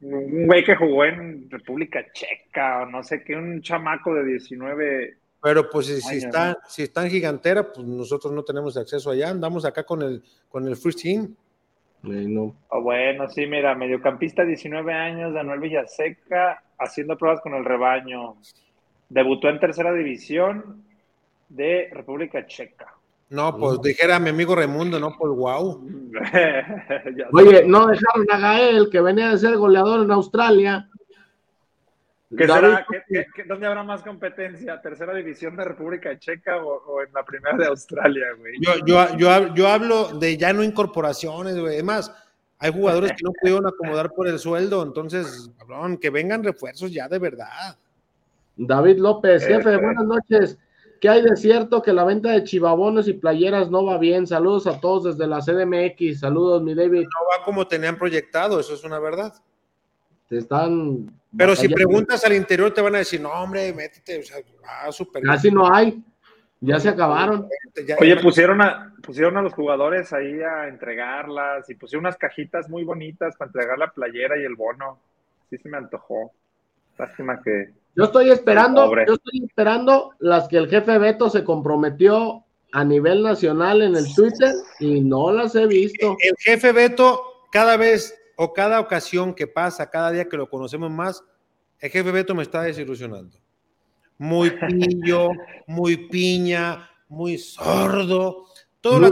Un 0.01 0.45
güey 0.45 0.63
que 0.63 0.75
jugó 0.75 1.05
en 1.05 1.49
República 1.49 2.05
Checa 2.13 2.83
o 2.83 2.85
no 2.85 3.01
sé 3.01 3.23
qué, 3.23 3.35
un 3.35 3.61
chamaco 3.61 4.13
de 4.13 4.25
19. 4.25 5.17
Pero 5.41 5.69
pues 5.69 5.87
si, 5.87 6.17
está, 6.17 6.57
si 6.67 6.83
está 6.83 7.03
en 7.03 7.09
Gigantera, 7.09 7.71
pues 7.71 7.85
nosotros 7.85 8.31
no 8.31 8.43
tenemos 8.43 8.77
acceso 8.77 9.09
allá, 9.09 9.29
andamos 9.29 9.65
acá 9.65 9.83
con 9.83 10.03
el, 10.03 10.23
con 10.49 10.67
el 10.67 10.75
First 10.75 11.01
Team. 11.01 11.35
Oh, 12.69 12.81
bueno, 12.81 13.29
sí, 13.29 13.45
mira, 13.47 13.75
mediocampista, 13.75 14.43
19 14.43 14.93
años, 14.93 15.33
Daniel 15.33 15.59
Villaseca, 15.59 16.61
haciendo 16.77 17.17
pruebas 17.17 17.41
con 17.41 17.53
el 17.55 17.65
rebaño. 17.65 18.35
Debutó 19.09 19.49
en 19.49 19.59
tercera 19.59 19.93
división 19.93 20.83
de 21.49 21.89
República 21.91 22.45
Checa. 22.45 22.93
No, 23.29 23.57
pues 23.57 23.81
dijera 23.81 24.19
mi 24.19 24.29
amigo 24.29 24.55
Raimundo, 24.55 24.99
no, 24.99 25.15
pues 25.17 25.31
wow. 25.31 25.81
Oye, 27.33 27.65
no 27.65 27.87
dejaron 27.87 28.25
a 28.31 28.37
Gael, 28.37 28.89
que 28.91 29.01
venía 29.01 29.29
de 29.29 29.37
ser 29.37 29.57
goleador 29.57 30.05
en 30.05 30.11
Australia, 30.11 30.87
¿Qué 32.29 32.47
será? 32.47 32.85
dónde 33.47 33.67
habrá 33.67 33.83
más 33.83 34.01
competencia? 34.01 34.81
¿Tercera 34.81 35.13
división 35.13 35.55
de 35.55 35.63
República 35.63 36.17
Checa 36.17 36.57
o, 36.57 37.01
en 37.01 37.13
la 37.13 37.23
primera 37.23 37.55
de 37.55 37.67
Australia, 37.67 38.27
güey? 38.37 38.55
Yo, 38.85 39.67
hablo 39.67 40.17
de 40.17 40.35
ya 40.35 40.51
no 40.51 40.63
incorporaciones, 40.63 41.59
güey. 41.59 41.75
Además, 41.75 42.11
hay 42.57 42.71
jugadores 42.71 43.11
que 43.11 43.23
no 43.23 43.31
pudieron 43.39 43.67
acomodar 43.67 44.11
por 44.11 44.27
el 44.27 44.39
sueldo, 44.39 44.81
entonces, 44.81 45.51
cabrón, 45.59 45.97
que 45.97 46.09
vengan 46.09 46.43
refuerzos 46.43 46.91
ya 46.91 47.07
de 47.07 47.19
verdad. 47.19 47.77
David 48.57 48.97
López, 48.97 49.45
jefe, 49.45 49.77
buenas 49.77 50.05
noches. 50.05 50.57
¿Qué 51.01 51.09
hay 51.09 51.21
de 51.21 51.35
cierto 51.35 51.81
que 51.81 51.93
la 51.93 52.05
venta 52.05 52.31
de 52.31 52.43
chivabonos 52.43 53.07
y 53.07 53.13
playeras 53.13 53.69
no 53.69 53.85
va 53.85 53.97
bien? 53.97 54.25
Saludos 54.25 54.65
a 54.65 54.79
todos 54.79 55.03
desde 55.03 55.27
la 55.27 55.39
CDMX. 55.39 56.21
Saludos, 56.21 56.63
mi 56.63 56.73
David. 56.73 57.03
No 57.03 57.27
va 57.29 57.45
como 57.45 57.67
tenían 57.67 57.97
proyectado, 57.97 58.59
eso 58.59 58.73
es 58.73 58.83
una 58.83 58.97
verdad. 58.99 59.33
Te 60.29 60.37
están 60.37 61.11
pero 61.37 61.55
si 61.55 61.67
preguntas 61.67 62.23
al 62.25 62.33
interior 62.33 62.73
te 62.73 62.81
van 62.81 62.95
a 62.95 62.99
decir, 62.99 63.21
no, 63.21 63.29
hombre, 63.31 63.73
métete, 63.73 64.19
o 64.19 64.23
sea, 64.23 64.37
ah, 64.63 64.91
súper. 64.91 65.23
Casi 65.23 65.51
no 65.51 65.73
hay, 65.73 66.03
ya 66.61 66.79
se 66.79 66.89
acabaron. 66.89 67.47
Oye, 67.99 68.17
pusieron 68.17 68.61
a, 68.61 68.93
pusieron 69.01 69.37
a 69.37 69.41
los 69.41 69.53
jugadores 69.53 70.11
ahí 70.13 70.41
a 70.41 70.67
entregarlas 70.67 71.69
y 71.69 71.75
pusieron 71.75 72.05
unas 72.05 72.17
cajitas 72.17 72.69
muy 72.69 72.83
bonitas 72.83 73.35
para 73.37 73.49
entregar 73.49 73.77
la 73.77 73.91
playera 73.91 74.39
y 74.39 74.43
el 74.43 74.55
bono. 74.55 74.99
Sí 75.49 75.57
se 75.57 75.69
me 75.69 75.77
antojó. 75.77 76.31
Lástima 76.97 77.41
que. 77.41 77.71
Yo 77.95 78.05
estoy 78.05 78.31
esperando, 78.31 78.93
yo 79.07 79.13
estoy 79.13 79.45
esperando 79.45 80.15
las 80.19 80.47
que 80.47 80.57
el 80.57 80.69
jefe 80.69 80.97
Beto 80.97 81.29
se 81.29 81.43
comprometió 81.43 82.43
a 82.73 82.83
nivel 82.83 83.23
nacional 83.23 83.81
en 83.81 83.95
el 83.95 84.13
Twitter 84.13 84.53
y 84.79 84.99
no 85.01 85.31
las 85.31 85.55
he 85.55 85.65
visto. 85.65 86.17
El 86.19 86.35
jefe 86.39 86.73
Beto 86.73 87.21
cada 87.51 87.77
vez 87.77 88.13
o 88.35 88.53
cada 88.53 88.79
ocasión 88.79 89.33
que 89.33 89.47
pasa, 89.47 89.89
cada 89.89 90.11
día 90.11 90.27
que 90.27 90.37
lo 90.37 90.49
conocemos 90.49 90.91
más, 90.91 91.23
el 91.79 91.89
jefe 91.89 92.11
Beto 92.11 92.35
me 92.35 92.43
está 92.43 92.61
desilusionando. 92.61 93.37
Muy 94.17 94.51
pillo, 94.67 95.29
muy 95.67 96.07
piña, 96.07 96.89
muy 97.07 97.37
sordo. 97.37 98.45
Todo 98.81 98.99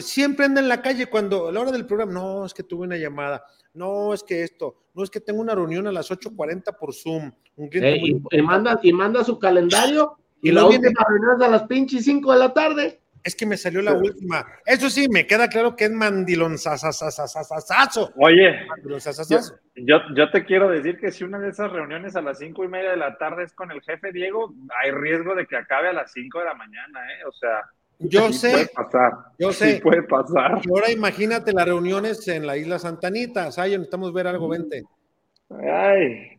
siempre 0.00 0.46
anda 0.46 0.60
en 0.60 0.68
la 0.68 0.80
calle 0.80 1.06
cuando 1.06 1.48
a 1.48 1.52
la 1.52 1.60
hora 1.60 1.72
del 1.72 1.86
programa, 1.86 2.12
no, 2.12 2.46
es 2.46 2.54
que 2.54 2.62
tuve 2.62 2.86
una 2.86 2.96
llamada, 2.96 3.44
no, 3.74 4.14
es 4.14 4.22
que 4.22 4.42
esto, 4.42 4.76
no, 4.94 5.02
es 5.02 5.10
que 5.10 5.20
tengo 5.20 5.40
una 5.40 5.54
reunión 5.54 5.86
a 5.86 5.92
las 5.92 6.10
8.40 6.10 6.76
por 6.78 6.94
Zoom. 6.94 7.30
y, 7.56 8.42
manda, 8.42 8.80
y 8.82 8.92
manda 8.92 9.22
su 9.22 9.38
calendario 9.38 10.16
y, 10.42 10.52
la 10.52 10.64
última 10.64 11.04
reunión 11.06 11.36
es 11.36 11.46
a 11.46 11.50
las 11.50 11.64
pinches 11.64 12.04
5 12.04 12.32
de 12.32 12.38
la 12.38 12.54
tarde. 12.54 13.00
Es 13.22 13.34
que 13.34 13.46
me 13.46 13.56
salió 13.56 13.82
la 13.82 13.92
última. 13.92 14.46
Eso 14.64 14.88
sí, 14.88 15.08
me 15.08 15.26
queda 15.26 15.48
claro 15.48 15.76
que 15.76 15.84
es 15.84 15.90
mandilón 15.90 16.56
Oye, 18.16 18.66
yo, 19.76 19.96
yo, 20.14 20.30
te 20.30 20.44
quiero 20.44 20.68
decir 20.68 20.98
que 20.98 21.10
si 21.10 21.24
una 21.24 21.38
de 21.38 21.50
esas 21.50 21.70
reuniones 21.70 22.16
a 22.16 22.22
las 22.22 22.38
cinco 22.38 22.64
y 22.64 22.68
media 22.68 22.90
de 22.90 22.96
la 22.96 23.18
tarde 23.18 23.44
es 23.44 23.52
con 23.52 23.70
el 23.70 23.82
jefe 23.82 24.12
Diego, 24.12 24.54
hay 24.82 24.90
riesgo 24.90 25.34
de 25.34 25.46
que 25.46 25.56
acabe 25.56 25.88
a 25.88 25.92
las 25.92 26.12
cinco 26.12 26.38
de 26.38 26.46
la 26.46 26.54
mañana, 26.54 27.00
¿eh? 27.12 27.24
O 27.26 27.32
sea, 27.32 27.62
yo 27.98 28.32
sé, 28.32 28.52
puede 28.52 28.66
pasar. 28.68 29.12
Yo 29.38 29.52
sé. 29.52 29.80
puede 29.82 30.02
pasar. 30.04 30.52
ahora 30.52 30.90
imagínate 30.90 31.52
las 31.52 31.66
reuniones 31.66 32.26
en 32.28 32.46
la 32.46 32.56
isla 32.56 32.78
Santanita. 32.78 33.50
Ay, 33.56 33.72
necesitamos 33.72 34.12
ver 34.14 34.26
algo, 34.26 34.48
vente. 34.48 34.84
Ay, 35.50 36.38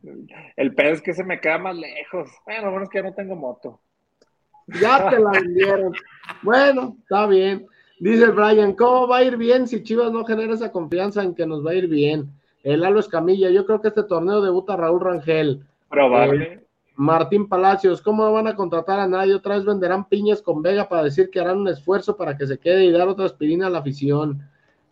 el 0.55 0.73
pedo 0.73 0.93
es 0.93 1.01
que 1.01 1.13
se 1.13 1.23
me 1.23 1.39
queda 1.39 1.59
más 1.59 1.75
lejos. 1.75 2.32
Bueno, 2.45 2.65
lo 2.65 2.71
bueno 2.71 2.84
es 2.86 2.89
que 2.89 2.97
ya 2.99 3.03
no 3.03 3.13
tengo 3.13 3.36
moto. 3.36 3.79
Ya 4.80 5.09
te 5.09 5.19
la 5.19 5.32
vendieron. 5.32 5.93
Bueno, 6.41 6.95
está 7.01 7.28
bien. 7.28 7.67
Dice 7.99 8.28
Brian, 8.32 8.74
¿cómo 8.74 9.07
va 9.07 9.17
a 9.17 9.24
ir 9.24 9.38
bien 9.38 9.67
si 9.67 9.84
Chivas 9.84 10.11
no 10.11 10.26
genera 10.26 10.53
esa 10.53 10.72
confianza 10.72 11.24
en 11.24 11.36
que 11.36 11.45
nos 11.45 11.63
va 11.63 11.72
a 11.72 11.76
ir 11.76 11.88
bien? 11.88 12.32
El 12.63 12.84
Alo 12.84 12.99
Escamilla, 12.99 13.49
yo 13.49 13.65
creo 13.65 13.82
que 13.82 13.89
este 13.89 14.03
torneo 14.03 14.41
debuta 14.41 14.76
Raúl 14.76 15.01
Rangel. 15.01 15.63
Probable. 15.88 16.43
Eh, 16.43 16.65
Martín 16.95 17.47
Palacios, 17.47 18.01
¿cómo 18.01 18.24
no 18.24 18.34
van 18.34 18.47
a 18.47 18.55
contratar 18.55 18.99
a 18.99 19.07
nadie? 19.07 19.36
Otra 19.36 19.55
vez 19.55 19.65
venderán 19.65 20.07
piñas 20.07 20.41
con 20.41 20.61
Vega 20.61 20.89
para 20.89 21.03
decir 21.03 21.30
que 21.30 21.39
harán 21.39 21.59
un 21.59 21.67
esfuerzo 21.67 22.17
para 22.17 22.38
que 22.38 22.47
se 22.47 22.57
quede 22.57 22.86
y 22.86 22.91
dar 22.91 23.07
otra 23.07 23.26
aspirina 23.26 23.67
a 23.67 23.69
la 23.69 23.80
afición. 23.80 24.41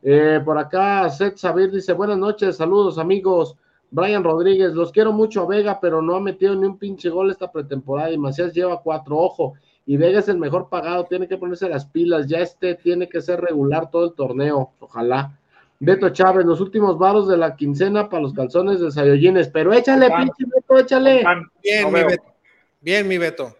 Eh, 0.03 0.39
por 0.45 0.57
acá, 0.57 1.09
Seth 1.09 1.37
Sabir 1.37 1.71
dice, 1.71 1.93
buenas 1.93 2.17
noches, 2.17 2.57
saludos 2.57 2.97
amigos. 2.97 3.55
Brian 3.91 4.23
Rodríguez, 4.23 4.73
los 4.73 4.91
quiero 4.91 5.13
mucho 5.13 5.41
a 5.41 5.47
Vega, 5.47 5.79
pero 5.81 6.01
no 6.01 6.15
ha 6.15 6.21
metido 6.21 6.55
ni 6.55 6.67
un 6.67 6.77
pinche 6.77 7.09
gol 7.09 7.31
esta 7.31 7.51
pretemporada 7.51 8.11
y 8.11 8.19
Macías 8.19 8.53
lleva 8.53 8.81
cuatro, 8.81 9.17
ojo 9.17 9.55
y 9.89 9.97
Vega 9.97 10.19
es 10.19 10.27
el 10.27 10.37
mejor 10.37 10.69
pagado, 10.69 11.05
tiene 11.05 11.27
que 11.27 11.39
ponerse 11.39 11.67
las 11.67 11.87
pilas, 11.87 12.27
ya 12.27 12.37
este 12.41 12.75
tiene 12.75 13.09
que 13.09 13.23
ser 13.23 13.41
regular 13.41 13.89
todo 13.89 14.05
el 14.05 14.13
torneo, 14.13 14.71
ojalá. 14.79 15.35
Beto 15.79 16.09
Chávez, 16.09 16.45
los 16.45 16.61
últimos 16.61 16.99
varos 16.99 17.27
de 17.27 17.37
la 17.37 17.55
quincena 17.55 18.07
para 18.07 18.21
los 18.21 18.35
calzones 18.35 18.79
de 18.79 18.91
Sayoyines, 18.91 19.47
pero 19.47 19.73
échale, 19.73 20.11
pinche 20.15 20.43
Beto, 20.45 20.77
échale. 20.77 21.23
Bien, 21.63 21.91
mi 21.91 22.03
Beto. 22.03 22.23
Bien, 22.79 23.07
mi 23.07 23.17
Beto. 23.17 23.57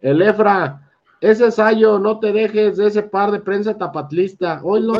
El 0.00 0.20
Efra, 0.20 0.90
ese 1.20 1.52
Sayo, 1.52 2.00
no 2.00 2.18
te 2.18 2.32
dejes 2.32 2.76
de 2.78 2.88
ese 2.88 3.04
par 3.04 3.30
de 3.30 3.38
prensa 3.38 3.78
tapatlista. 3.78 4.60
Hoy 4.64 4.82
lo... 4.82 4.94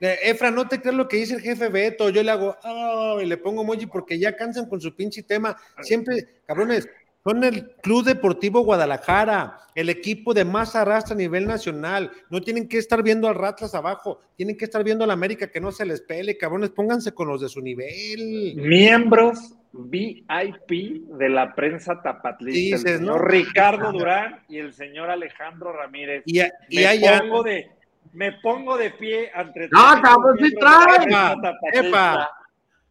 Efra, 0.00 0.50
no 0.50 0.66
te 0.66 0.80
crees 0.80 0.96
lo 0.96 1.06
que 1.06 1.18
dice 1.18 1.34
el 1.34 1.42
jefe 1.42 1.68
Beto. 1.68 2.08
Yo 2.08 2.22
le 2.22 2.30
hago, 2.30 2.56
oh, 2.64 3.20
y 3.20 3.26
le 3.26 3.36
pongo 3.36 3.60
emoji 3.60 3.84
porque 3.84 4.18
ya 4.18 4.34
cansan 4.34 4.70
con 4.70 4.80
su 4.80 4.96
pinche 4.96 5.22
tema. 5.22 5.54
Siempre, 5.82 6.40
cabrones, 6.46 6.88
son 7.24 7.44
el 7.44 7.70
Club 7.76 8.04
Deportivo 8.04 8.62
Guadalajara, 8.62 9.58
el 9.74 9.88
equipo 9.88 10.34
de 10.34 10.44
más 10.44 10.74
arrastra 10.74 11.14
a 11.14 11.18
nivel 11.18 11.46
nacional. 11.46 12.10
No 12.30 12.40
tienen 12.40 12.68
que 12.68 12.78
estar 12.78 13.02
viendo 13.02 13.28
al 13.28 13.36
Ratlas 13.36 13.74
abajo, 13.74 14.20
tienen 14.36 14.56
que 14.56 14.64
estar 14.64 14.82
viendo 14.82 15.04
al 15.04 15.10
América 15.10 15.48
que 15.48 15.60
no 15.60 15.70
se 15.70 15.86
les 15.86 16.00
pele, 16.00 16.36
cabrones, 16.36 16.70
pónganse 16.70 17.12
con 17.12 17.28
los 17.28 17.40
de 17.40 17.48
su 17.48 17.60
nivel. 17.60 18.54
Miembros 18.56 19.56
VIP 19.72 21.06
de 21.16 21.28
la 21.28 21.54
prensa 21.54 22.02
tapatlista, 22.02 22.76
el 22.76 22.98
señor 22.98 23.30
Ricardo 23.30 23.92
Durán 23.92 24.40
y 24.48 24.58
el 24.58 24.72
señor 24.72 25.08
Alejandro 25.08 25.72
Ramírez. 25.72 26.24
Y, 26.26 26.40
me, 26.40 27.20
pongo 27.20 27.42
de, 27.44 27.70
me 28.12 28.32
pongo 28.32 28.76
de 28.76 28.90
pie 28.90 29.30
ante... 29.32 29.68
¡No, 29.70 30.02
cabrón, 30.02 30.38
sí 30.40 30.52
¡Epa! 31.72 32.30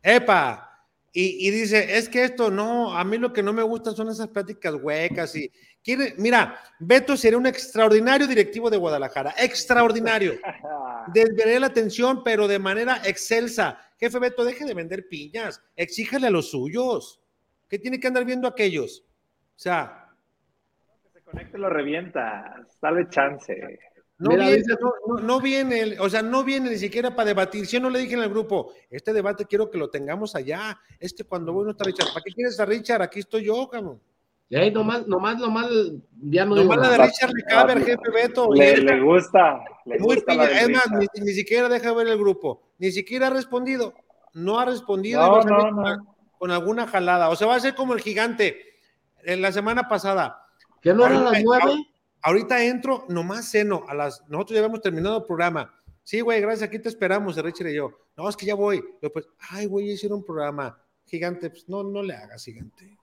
¡Epa! 0.02 0.71
Y, 1.14 1.52
dice, 1.52 1.98
es 1.98 2.08
que 2.08 2.24
esto 2.24 2.50
no, 2.50 2.96
a 2.96 3.04
mí 3.04 3.18
lo 3.18 3.34
que 3.34 3.44
no 3.44 3.52
me 3.52 3.64
gusta 3.64 3.92
son 3.92 4.08
esas 4.08 4.30
pláticas 4.30 4.76
huecas 4.76 5.36
y 5.36 5.52
quiere, 5.84 6.14
mira, 6.18 6.58
Beto 6.80 7.18
sería 7.18 7.38
un 7.38 7.48
extraordinario 7.48 8.28
directivo 8.28 8.70
de 8.70 8.78
Guadalajara, 8.78 9.36
extraordinario. 9.38 10.34
Desviaría 11.14 11.60
la 11.60 11.68
atención, 11.68 12.24
pero 12.24 12.48
de 12.48 12.60
manera 12.60 13.02
excelsa. 13.04 13.78
Jefe 14.00 14.20
Beto, 14.20 14.46
deje 14.46 14.64
de 14.64 14.74
vender 14.74 15.10
piñas, 15.10 15.62
exíjale 15.76 16.28
a 16.28 16.32
los 16.32 16.52
suyos. 16.52 17.20
¿Qué 17.68 17.78
tiene 17.78 18.00
que 18.00 18.08
andar 18.08 18.24
viendo 18.24 18.48
aquellos? 18.48 19.04
O 19.56 19.60
sea. 19.60 20.08
Que 21.04 21.10
se 21.10 21.22
conecte 21.26 21.58
lo 21.58 21.70
revienta, 21.70 22.66
dale 22.82 23.10
chance. 23.10 23.80
No, 24.22 24.30
viene, 24.38 24.64
no, 25.24 25.42
viene, 25.42 26.00
o 26.00 26.08
sea, 26.08 26.22
no 26.22 26.44
viene 26.44 26.70
ni 26.70 26.78
siquiera 26.78 27.16
para 27.16 27.30
debatir. 27.30 27.66
Si 27.66 27.78
yo 27.78 27.80
no 27.82 27.90
le 27.90 27.98
dije 27.98 28.14
en 28.14 28.22
el 28.22 28.30
grupo, 28.30 28.72
este 28.92 29.14
debate 29.14 29.46
quiero 29.46 29.72
que 29.72 29.80
lo 29.80 29.90
tengamos 29.90 30.36
allá. 30.36 30.80
Este 31.00 31.24
cuando 31.24 31.52
voy 31.52 31.66
no 31.66 31.72
está 31.72 31.86
Richard. 31.86 32.10
¿Para 32.10 32.22
qué 32.24 32.32
quieres 32.32 32.60
a 32.60 32.66
Richard? 32.66 33.02
Aquí 33.02 33.20
estoy 33.20 33.46
yo, 33.46 33.68
cabrón. 33.68 34.00
Y 34.48 34.58
ahí 34.58 34.70
nomás, 34.70 35.08
nomás, 35.08 35.40
nomás, 35.40 35.68
ya 36.22 36.46
no 36.46 36.56
nomás 36.56 36.78
la 36.78 36.90
de 36.90 36.98
Richard 37.00 37.32
le 37.34 37.44
cabe 37.46 37.72
al 37.72 37.84
jefe 37.84 38.12
Beto. 38.14 38.54
Le, 38.54 39.02
gusta. 39.02 39.64
Le 39.86 39.98
muy 39.98 40.16
gusta 40.16 40.34
es 40.52 40.70
más, 40.70 40.86
ni, 41.20 41.32
siquiera 41.32 41.68
deja 41.68 41.92
ver 41.92 42.08
el 42.08 42.20
grupo. 42.20 42.62
Ni 42.78 42.92
siquiera 42.92 43.28
ha 43.28 43.32
respondido. 43.32 43.96
No 44.34 44.60
ha 44.60 44.66
respondido. 44.66 45.42
Con 46.38 46.52
alguna 46.52 46.86
jalada. 46.86 47.30
O 47.30 47.36
sea, 47.36 47.48
va 47.48 47.56
a 47.56 47.60
ser 47.60 47.74
como 47.74 47.94
el 47.94 48.02
gigante. 48.02 48.62
En 49.24 49.42
la 49.42 49.52
semana 49.52 49.88
pasada. 49.88 50.46
¿Que 50.80 50.94
no 50.94 51.08
eran 51.08 51.24
las 51.24 51.44
nueve? 51.44 51.91
Ahorita 52.24 52.64
entro, 52.64 53.06
nomás 53.10 53.50
ceno. 53.50 53.84
A 53.88 53.96
las, 53.96 54.22
nosotros 54.30 54.56
ya 54.56 54.60
habíamos 54.60 54.82
terminado 54.82 55.18
el 55.18 55.24
programa. 55.24 55.74
Sí, 56.04 56.22
güey, 56.22 56.42
gracias, 56.42 56.68
aquí 56.68 56.80
te 56.80 56.90
esperamos, 56.90 57.36
Richard 57.38 57.70
y 57.70 57.76
yo. 57.76 57.92
No, 58.18 58.28
es 58.28 58.36
que 58.36 58.46
ya 58.46 58.56
voy. 58.56 58.84
Después, 59.02 59.28
ay, 59.50 59.66
güey, 59.66 59.92
hicieron 59.92 60.20
un 60.20 60.26
programa. 60.26 60.78
Gigante, 61.06 61.50
pues 61.50 61.68
no, 61.68 61.84
no 61.84 62.02
le 62.02 62.16
hagas, 62.16 62.44
gigante. 62.46 62.98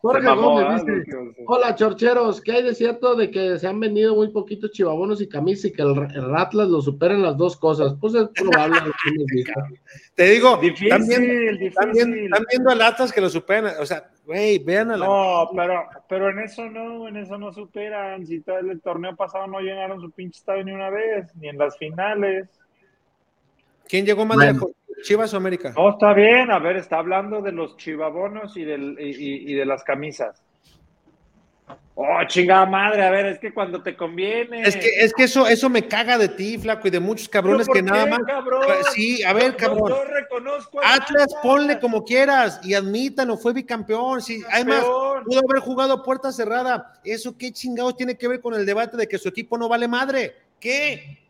Jorge 0.00 0.26
Gómez 0.26 0.84
dice, 0.84 1.34
hola 1.46 1.74
chorcheros, 1.74 2.40
¿qué 2.40 2.52
hay 2.52 2.62
de 2.62 2.74
cierto 2.74 3.14
de 3.14 3.30
que 3.30 3.58
se 3.58 3.66
han 3.66 3.78
vendido 3.80 4.14
muy 4.14 4.28
poquitos 4.28 4.70
chivabonos 4.70 5.20
y 5.20 5.28
camisas 5.28 5.66
y 5.66 5.72
que 5.72 5.82
el, 5.82 5.94
Ratlas 5.94 6.68
lo 6.68 6.80
superen 6.80 7.22
las 7.22 7.36
dos 7.36 7.56
cosas? 7.56 7.94
Pues 8.00 8.14
es 8.14 8.28
probable. 8.28 8.78
Te 10.14 10.24
digo, 10.30 10.56
difícil. 10.56 10.92
Están 10.92 11.92
viendo 11.92 12.70
al 12.70 12.82
Atlas 12.82 13.12
que 13.12 13.20
lo 13.20 13.28
superan, 13.28 13.74
o 13.80 13.86
sea, 13.86 14.08
güey, 14.24 14.58
vean 14.58 14.90
a 14.92 14.96
la... 14.96 15.06
No, 15.06 15.50
pero, 15.54 15.84
pero 16.08 16.30
en 16.30 16.38
eso 16.40 16.68
no, 16.70 17.08
en 17.08 17.16
eso 17.16 17.36
no 17.36 17.52
superan, 17.52 18.26
si 18.26 18.40
todo 18.40 18.58
el 18.58 18.80
torneo 18.80 19.14
pasado 19.16 19.46
no 19.46 19.60
llenaron 19.60 20.00
su 20.00 20.10
pinche 20.10 20.38
estadio 20.38 20.64
ni 20.64 20.72
una 20.72 20.90
vez, 20.90 21.34
ni 21.36 21.48
en 21.48 21.58
las 21.58 21.76
finales. 21.76 22.48
¿Quién 23.86 24.06
llegó 24.06 24.24
más 24.24 24.38
lejos? 24.38 24.70
¿Chivas 25.02 25.34
o 25.34 25.36
América? 25.36 25.72
No, 25.76 25.90
está 25.90 26.12
bien. 26.14 26.50
A 26.50 26.58
ver, 26.58 26.76
está 26.76 26.98
hablando 26.98 27.40
de 27.42 27.52
los 27.52 27.76
chivabonos 27.76 28.56
y, 28.56 28.64
del, 28.64 28.96
y, 28.98 29.54
de 29.54 29.64
las 29.66 29.82
camisas. 29.84 30.42
Oh, 31.96 32.18
chingada 32.26 32.66
madre, 32.66 33.04
a 33.04 33.10
ver, 33.10 33.26
es 33.26 33.38
que 33.38 33.54
cuando 33.54 33.80
te 33.80 33.96
conviene. 33.96 34.62
Es 34.62 34.76
que, 34.76 34.88
es 34.98 35.14
que 35.14 35.24
eso, 35.24 35.46
eso 35.46 35.70
me 35.70 35.86
caga 35.86 36.18
de 36.18 36.28
ti, 36.28 36.58
flaco, 36.58 36.88
y 36.88 36.90
de 36.90 36.98
muchos 36.98 37.28
cabrones 37.28 37.68
que 37.68 37.82
nada 37.82 38.06
más. 38.06 38.20
Sí, 38.92 39.22
a 39.22 39.32
ver, 39.32 39.56
cabrón. 39.56 39.90
Yo, 39.90 40.04
reconozco 40.04 40.80
Atlas, 40.84 41.28
ponle 41.40 41.78
como 41.78 42.04
quieras 42.04 42.60
y 42.64 42.74
admítalo, 42.74 43.36
fue 43.36 43.52
bicampeón. 43.52 44.20
Sí, 44.20 44.42
además, 44.50 44.84
pudo 45.24 45.40
haber 45.48 45.62
jugado 45.62 46.02
puerta 46.02 46.32
cerrada. 46.32 47.00
¿Eso 47.04 47.38
qué 47.38 47.52
chingados 47.52 47.96
tiene 47.96 48.18
que 48.18 48.26
ver 48.26 48.40
con 48.40 48.54
el 48.54 48.66
debate 48.66 48.96
de 48.96 49.06
que 49.06 49.16
su 49.16 49.28
equipo 49.28 49.56
no 49.56 49.68
vale 49.68 49.86
madre? 49.86 50.34
¿Qué? 50.58 51.23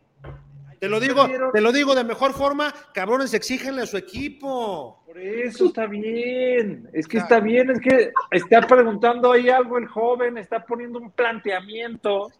Te 0.79 0.89
lo 0.89 0.99
digo, 0.99 1.27
te 1.53 1.61
lo 1.61 1.71
digo 1.71 1.95
de 1.95 2.03
mejor 2.03 2.33
forma, 2.33 2.73
cabrones, 2.93 3.33
exígenle 3.33 3.83
a 3.83 3.85
su 3.85 3.97
equipo. 3.97 5.03
Por 5.05 5.19
eso 5.19 5.67
está 5.67 5.85
bien, 5.85 6.89
es 6.93 7.07
que 7.07 7.17
está 7.19 7.39
bien, 7.39 7.69
es 7.71 7.79
que 7.79 8.11
está 8.31 8.61
preguntando 8.61 9.31
ahí 9.31 9.49
algo 9.49 9.77
el 9.77 9.87
joven, 9.87 10.37
está 10.37 10.65
poniendo 10.65 10.99
un 10.99 11.11
planteamiento 11.11 12.31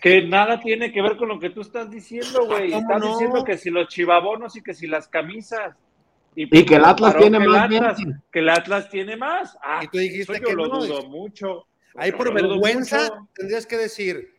que 0.00 0.22
nada 0.22 0.60
tiene 0.60 0.92
que 0.92 1.02
ver 1.02 1.16
con 1.16 1.28
lo 1.28 1.40
que 1.40 1.50
tú 1.50 1.62
estás 1.62 1.90
diciendo, 1.90 2.46
güey. 2.46 2.72
Estás 2.72 3.02
diciendo 3.02 3.44
que 3.44 3.58
si 3.58 3.70
los 3.70 3.88
chivabonos 3.88 4.56
y 4.56 4.62
que 4.62 4.74
si 4.74 4.86
las 4.86 5.08
camisas. 5.08 5.76
Y, 6.34 6.64
que 6.64 6.76
el 6.76 6.84
Atlas 6.84 7.16
tiene 7.16 7.38
más. 7.40 7.68
que 8.30 8.38
el 8.38 8.48
Atlas 8.48 8.88
tiene 8.88 9.16
más. 9.16 9.58
Ah, 9.62 9.80
y 9.82 9.88
tú 9.88 9.98
dijiste 9.98 10.40
que 10.40 10.52
lo 10.54 10.68
dudo 10.68 11.06
mucho. 11.08 11.66
Ahí 11.94 12.12
por 12.12 12.32
vergüenza 12.32 13.10
tendrías 13.34 13.66
que 13.66 13.76
decir, 13.76 14.31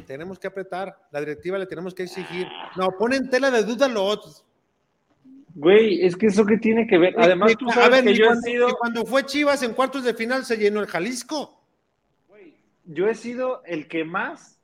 tenemos 0.00 0.38
que 0.38 0.46
apretar, 0.46 0.96
la 1.10 1.20
directiva 1.20 1.58
le 1.58 1.66
tenemos 1.66 1.94
que 1.94 2.04
exigir. 2.04 2.46
No, 2.76 2.90
ponen 2.98 3.28
tela 3.30 3.50
de 3.50 3.62
duda 3.62 3.88
los 3.88 4.02
otros. 4.02 4.44
Güey, 5.54 6.04
es 6.04 6.16
que 6.16 6.26
eso 6.26 6.46
que 6.46 6.58
tiene 6.58 6.86
que 6.86 6.98
ver. 6.98 7.14
Además, 7.18 7.56
tú 7.56 7.68
sabes 7.70 8.02
que 8.02 8.14
yo 8.14 8.26
cuando, 8.26 8.46
he 8.46 8.50
sido. 8.50 8.76
cuando 8.76 9.04
fue 9.04 9.26
Chivas 9.26 9.62
en 9.62 9.74
cuartos 9.74 10.04
de 10.04 10.14
final 10.14 10.44
se 10.44 10.56
llenó 10.56 10.80
el 10.80 10.86
Jalisco. 10.86 11.62
Güey, 12.28 12.56
yo 12.84 13.08
he 13.08 13.14
sido 13.14 13.62
el 13.64 13.88
que 13.88 14.04
más 14.04 14.60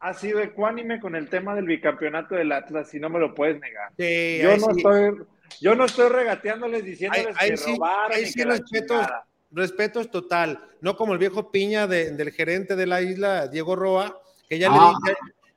ha 0.00 0.14
sido 0.14 0.40
ecuánime 0.40 0.98
con 0.98 1.14
el 1.14 1.28
tema 1.28 1.54
del 1.54 1.66
bicampeonato 1.66 2.34
del 2.34 2.52
Atlas, 2.52 2.94
y 2.94 3.00
no 3.00 3.10
me 3.10 3.18
lo 3.18 3.34
puedes 3.34 3.60
negar. 3.60 3.92
yo 3.98 4.56
no 4.56 4.70
estoy. 4.76 5.26
Yo 5.60 5.74
no 5.74 5.84
estoy 5.84 6.08
regateándoles 6.08 6.84
diciéndoles 6.84 7.36
que 7.36 7.56
sí, 7.56 7.74
robaron. 7.74 8.12
Ahí 8.12 8.24
respetos, 8.24 9.06
respetos 9.50 10.10
total. 10.10 10.62
No 10.80 10.96
como 10.96 11.12
el 11.12 11.18
viejo 11.18 11.50
piña 11.50 11.86
del 11.86 12.30
gerente 12.30 12.76
de 12.76 12.86
la 12.86 13.02
isla, 13.02 13.48
Diego 13.48 13.76
Roa, 13.76 14.22
que 14.50 14.58
ya, 14.58 14.68
le, 14.68 14.76
ah. 14.78 14.92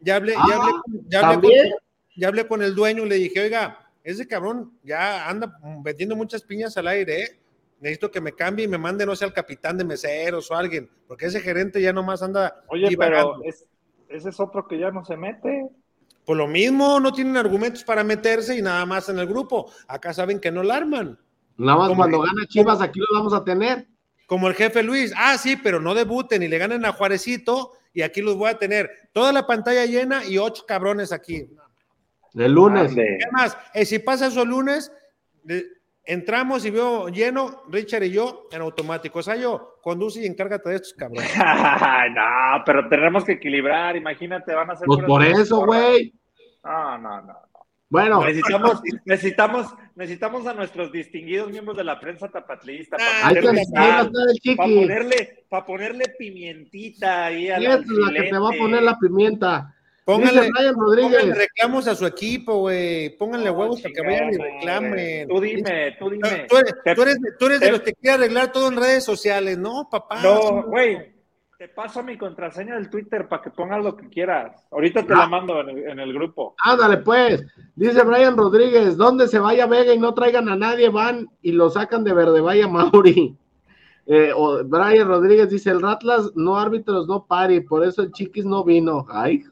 ya, 0.02 0.16
hablé, 0.18 0.34
ya, 0.34 0.56
hablé, 0.56 0.78
ya, 1.10 1.22
con, 1.22 1.42
ya 2.16 2.28
hablé 2.28 2.48
con 2.48 2.62
el 2.62 2.76
dueño 2.76 3.06
y 3.06 3.10
le 3.10 3.16
dije, 3.16 3.42
oiga, 3.42 3.80
ese 4.04 4.28
cabrón 4.28 4.78
ya 4.84 5.28
anda 5.28 5.58
vendiendo 5.84 6.16
muchas 6.16 6.44
piñas 6.44 6.78
al 6.78 6.88
aire, 6.88 7.24
¿eh? 7.24 7.40
necesito 7.80 8.12
que 8.12 8.22
me 8.22 8.34
cambie 8.34 8.66
y 8.66 8.68
me 8.68 8.78
mande, 8.78 9.04
no 9.04 9.16
sé, 9.16 9.26
al 9.26 9.34
capitán 9.34 9.80
de 9.80 9.84
meseros 9.84 10.52
o 10.52 10.56
alguien, 10.56 10.88
porque 11.08 11.26
ese 11.26 11.42
gerente 11.42 11.82
ya 11.82 11.92
nomás 11.92 12.22
anda. 12.22 12.64
Oye, 12.68 12.96
pero 12.96 13.42
ese 13.44 14.30
es 14.30 14.40
otro 14.40 14.68
que 14.68 14.78
ya 14.78 14.92
no 14.92 15.04
se 15.04 15.18
mete. 15.18 15.70
Por 16.24 16.38
lo 16.38 16.48
mismo, 16.48 17.00
no 17.00 17.12
tienen 17.12 17.36
argumentos 17.36 17.84
para 17.84 18.04
meterse 18.04 18.56
y 18.56 18.62
nada 18.62 18.86
más 18.86 19.10
en 19.10 19.18
el 19.18 19.26
grupo. 19.26 19.72
Acá 19.88 20.14
saben 20.14 20.40
que 20.40 20.52
no 20.52 20.62
la 20.62 20.76
arman. 20.78 21.20
Nada 21.58 21.80
más 21.80 21.98
cuando 21.98 22.22
gana 22.22 22.46
Chivas, 22.48 22.80
aquí 22.80 23.00
lo 23.00 23.08
vamos 23.18 23.34
a 23.34 23.44
tener. 23.44 23.88
Como 24.28 24.48
el 24.48 24.54
jefe 24.54 24.84
Luis. 24.84 25.12
Ah, 25.18 25.38
sí, 25.40 25.56
pero 25.56 25.82
no 25.82 25.96
debuten 25.96 26.44
y 26.44 26.48
le 26.48 26.60
ganen 26.60 26.86
a 26.86 26.94
Juarecito 26.94 27.72
y 27.94 28.02
aquí 28.02 28.22
los 28.22 28.36
voy 28.36 28.50
a 28.50 28.58
tener 28.58 28.90
toda 29.12 29.32
la 29.32 29.46
pantalla 29.46 29.86
llena 29.86 30.26
y 30.26 30.38
ocho 30.38 30.66
cabrones 30.68 31.12
aquí. 31.12 31.48
De 32.34 32.50
lunes. 32.50 32.92
Además, 32.92 33.58
eh, 33.74 33.86
si 33.86 34.00
pasa 34.00 34.28
eso 34.28 34.44
lunes, 34.44 34.92
entramos 36.04 36.66
y 36.66 36.72
veo 36.72 37.10
lleno, 37.10 37.64
Richard 37.70 38.04
y 38.04 38.12
yo, 38.12 38.48
en 38.52 38.62
automático. 38.62 39.20
O 39.20 39.24
sea, 39.24 39.36
yo 39.36 39.76
conduce 39.82 40.22
y 40.22 40.26
encárgate 40.26 40.70
de 40.70 40.76
estos 40.76 40.94
cabrones. 40.94 41.32
no, 42.16 42.64
pero 42.66 42.90
tenemos 42.90 43.24
que 43.24 43.34
equilibrar, 43.34 43.96
imagínate, 43.96 44.54
van 44.54 44.72
a 44.72 44.76
ser. 44.76 44.88
Pues 44.88 45.04
por 45.06 45.24
eso, 45.24 45.66
güey. 45.66 46.14
No, 46.64 46.98
no, 46.98 47.22
no. 47.22 47.34
Bueno, 47.94 48.26
necesitamos, 48.26 48.82
necesitamos, 49.06 49.68
necesitamos 49.96 50.48
a 50.48 50.56
nuestros 50.56 50.92
distinguidos 50.92 51.52
miembros 51.52 51.78
de 51.78 51.84
la 51.84 52.00
prensa 52.00 52.28
tapatlista 52.28 52.98
para, 52.98 53.28
ah, 53.78 54.10
ponerle, 54.58 55.46
para 55.48 55.64
ponerle 55.64 56.06
pimientita 56.18 57.26
ahí 57.26 57.52
a 57.52 57.60
la, 57.60 57.78
la 57.78 58.14
que 58.14 58.30
te 58.32 58.38
va 58.40 58.50
a 58.50 58.58
poner 58.58 58.82
la 58.82 58.98
pimienta. 58.98 59.76
Pónganle, 60.06 60.50
pónganle, 60.74 61.36
reclamos 61.36 61.88
a 61.88 61.94
su 61.94 62.08
equipo, 62.08 62.62
güey. 62.62 63.16
Pónganle 63.16 63.52
huevos 63.52 63.80
para 63.80 63.94
que 63.94 64.02
vayan 64.02 64.34
y 64.34 64.38
reclamen. 64.38 65.28
Tú 65.28 65.40
dime, 65.40 65.96
tú 66.00 66.10
dime. 66.10 66.48
Tú 66.50 66.58
eres, 66.58 66.74
tú 66.96 67.02
eres, 67.04 67.18
tú 67.38 67.46
eres 67.46 67.60
de 67.60 67.72
los 67.74 67.82
que 67.82 67.94
quiere 67.94 68.16
arreglar 68.16 68.52
todo 68.52 68.70
en 68.70 68.76
redes 68.76 69.04
sociales, 69.04 69.60
¿no, 69.60 69.88
papá? 69.88 70.20
No, 70.24 70.64
güey. 70.64 71.13
Te 71.64 71.70
paso 71.70 72.04
mi 72.04 72.18
contraseña 72.18 72.76
del 72.76 72.90
Twitter 72.90 73.30
para 73.30 73.42
que 73.42 73.50
pongas 73.50 73.82
lo 73.82 73.96
que 73.96 74.10
quieras. 74.10 74.68
Ahorita 74.70 75.06
te 75.06 75.16
la 75.16 75.24
ah. 75.24 75.30
mando 75.30 75.62
en 75.62 75.98
el, 75.98 76.14
grupo. 76.14 76.56
Ándale, 76.62 76.98
pues. 76.98 77.42
Dice 77.78 78.04
Brian 78.04 78.36
Rodríguez, 78.36 78.98
¿dónde 78.98 79.30
se 79.30 79.40
vaya 79.40 79.66
Vega 79.66 79.94
y 79.94 79.98
no 79.98 80.14
traigan 80.14 80.50
a 80.50 80.58
nadie, 80.58 80.90
van 80.90 81.30
y 81.42 81.54
lo 81.54 81.70
sacan 81.70 82.04
de 82.04 82.14
Verde 82.14 82.42
Vaya 82.42 82.68
Mauri. 82.68 83.38
Eh, 84.08 84.34
Brian 84.66 85.08
Rodríguez 85.08 85.50
dice, 85.52 85.70
el 85.70 85.82
Ratlas 85.82 86.34
no 86.36 86.60
árbitros, 86.60 87.08
no 87.08 87.26
pari, 87.26 87.62
por 87.62 87.86
eso 87.86 88.02
el 88.02 88.12
Chiquis 88.12 88.44
no 88.44 88.66
vino. 88.66 89.06
Ay, 89.10 89.46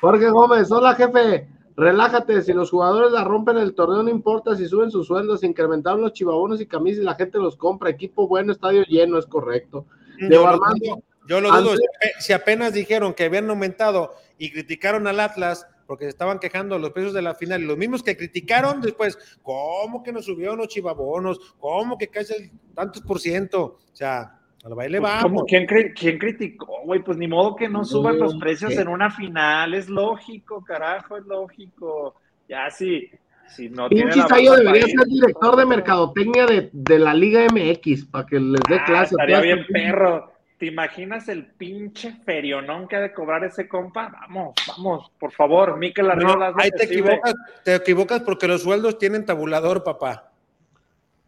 Jorge 0.00 0.30
Gómez, 0.30 0.72
hola 0.72 0.94
jefe, 0.94 1.46
relájate, 1.76 2.40
si 2.40 2.54
los 2.54 2.70
jugadores 2.70 3.12
la 3.12 3.24
rompen 3.24 3.58
el 3.58 3.74
torneo 3.74 4.02
no 4.02 4.08
importa 4.08 4.56
si 4.56 4.66
suben 4.66 4.90
sus 4.90 5.06
sueldos, 5.06 5.44
incrementaron 5.44 6.00
los 6.00 6.14
chivabonos 6.14 6.58
y 6.62 6.66
camisas 6.66 7.02
y 7.02 7.04
la 7.04 7.16
gente 7.16 7.36
los 7.36 7.54
compra, 7.54 7.90
equipo 7.90 8.26
bueno, 8.26 8.52
estadio 8.52 8.82
lleno, 8.84 9.18
es 9.18 9.26
correcto. 9.26 9.84
De 10.18 10.34
Armando, 10.36 11.02
yo 11.28 11.40
lo 11.40 11.50
dudo, 11.50 11.76
si 12.18 12.32
apenas 12.32 12.72
dijeron 12.72 13.14
que 13.14 13.24
habían 13.24 13.50
aumentado 13.50 14.14
y 14.38 14.50
criticaron 14.50 15.06
al 15.06 15.20
Atlas 15.20 15.66
porque 15.86 16.04
se 16.04 16.10
estaban 16.10 16.38
quejando 16.38 16.78
los 16.78 16.90
precios 16.90 17.14
de 17.14 17.22
la 17.22 17.34
final, 17.34 17.62
y 17.62 17.66
los 17.66 17.78
mismos 17.78 18.02
que 18.02 18.14
criticaron 18.14 18.82
después, 18.82 19.18
¿cómo 19.42 20.02
que 20.02 20.12
nos 20.12 20.26
subieron 20.26 20.58
los 20.58 20.68
chivabonos? 20.68 21.40
¿Cómo 21.58 21.96
que 21.96 22.08
casi 22.08 22.34
el 22.34 22.50
tantos 22.74 23.00
por 23.02 23.18
ciento? 23.18 23.78
O 23.90 23.96
sea, 23.96 24.38
al 24.64 24.74
baile 24.74 25.00
pues, 25.00 25.10
vamos. 25.10 25.44
¿quién, 25.48 25.66
¿Quién, 25.66 26.18
criticó, 26.18 26.82
güey? 26.84 27.02
Pues 27.02 27.16
ni 27.16 27.26
modo 27.26 27.56
que 27.56 27.70
no 27.70 27.86
suban 27.86 28.18
los 28.18 28.36
precios 28.36 28.72
en 28.72 28.86
una 28.86 29.10
final, 29.10 29.72
es 29.72 29.88
lógico, 29.88 30.62
carajo, 30.62 31.16
es 31.16 31.24
lógico. 31.24 32.16
Ya 32.46 32.68
sí, 32.68 33.10
si 33.46 33.70
no 33.70 33.88
tiene 33.88 34.14
debería 34.14 34.86
ser 34.86 35.06
director 35.06 35.56
de 35.56 35.64
mercadotecnia 35.64 36.44
de, 36.44 36.68
de, 36.70 36.98
la 36.98 37.14
Liga 37.14 37.46
MX 37.50 38.04
para 38.06 38.26
que 38.26 38.38
les 38.38 38.60
dé 38.68 38.76
ah, 38.78 38.84
clase. 38.84 39.14
Estaría 39.14 39.40
bien 39.40 39.66
perro. 39.72 40.37
¿Te 40.58 40.66
imaginas 40.66 41.28
el 41.28 41.46
pinche 41.46 42.12
ferionón 42.24 42.88
que 42.88 42.96
ha 42.96 43.00
de 43.00 43.12
cobrar 43.12 43.44
ese 43.44 43.68
compa? 43.68 44.08
Vamos, 44.08 44.54
vamos, 44.66 45.10
por 45.18 45.30
favor, 45.32 45.78
Miquel 45.78 46.10
Arriola. 46.10 46.52
ahí 46.56 46.70
te 46.72 46.84
equivocas, 46.84 47.34
te 47.64 47.74
equivocas 47.76 48.22
porque 48.22 48.48
los 48.48 48.62
sueldos 48.62 48.98
tienen 48.98 49.24
tabulador, 49.24 49.84
papá. 49.84 50.32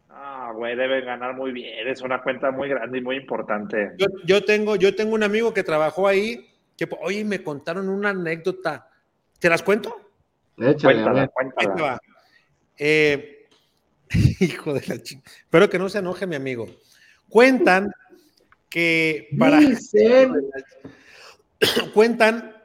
Ah, 0.09 0.51
güey, 0.53 0.75
debe 0.75 1.03
ganar 1.03 1.35
muy 1.37 1.53
bien, 1.53 1.87
es 1.87 2.03
una 2.03 2.21
cuenta 2.23 2.51
muy 2.51 2.69
grande 2.69 2.99
y 2.99 3.03
muy 3.03 3.17
importante. 3.17 3.93
Yo, 4.25 4.45
tengo, 4.45 4.75
yo 4.75 4.97
tengo 4.97 5.15
un 5.15 5.23
amigo 5.23 5.55
que 5.55 5.63
trabajó 5.63 6.09
ahí 6.09 6.49
Que, 6.77 6.89
oye, 7.01 7.25
me 7.25 7.43
contaron 7.43 7.89
una 7.89 8.11
anécdota. 8.11 8.89
¿Te 9.39 9.49
las 9.49 9.63
cuento? 9.63 9.95
Échale, 10.59 11.03
Cuéntala, 11.03 11.13
ver. 11.13 11.31
Ahí 11.37 11.49
te 11.49 11.65
cuéntala. 11.67 11.83
va. 11.93 12.01
Eh, 12.79 13.47
hijo 14.41 14.75
de 14.75 14.83
la 14.89 14.99
chica. 15.01 15.31
Espero 15.41 15.71
que 15.71 15.79
no 15.79 15.89
se 15.89 15.99
enoje 15.99 16.27
mi 16.27 16.35
amigo. 16.35 16.67
Cuentan 17.29 17.93
que 18.71 19.29
para. 19.39 19.59
Dicen. 19.61 20.33
cuentan 21.95 22.57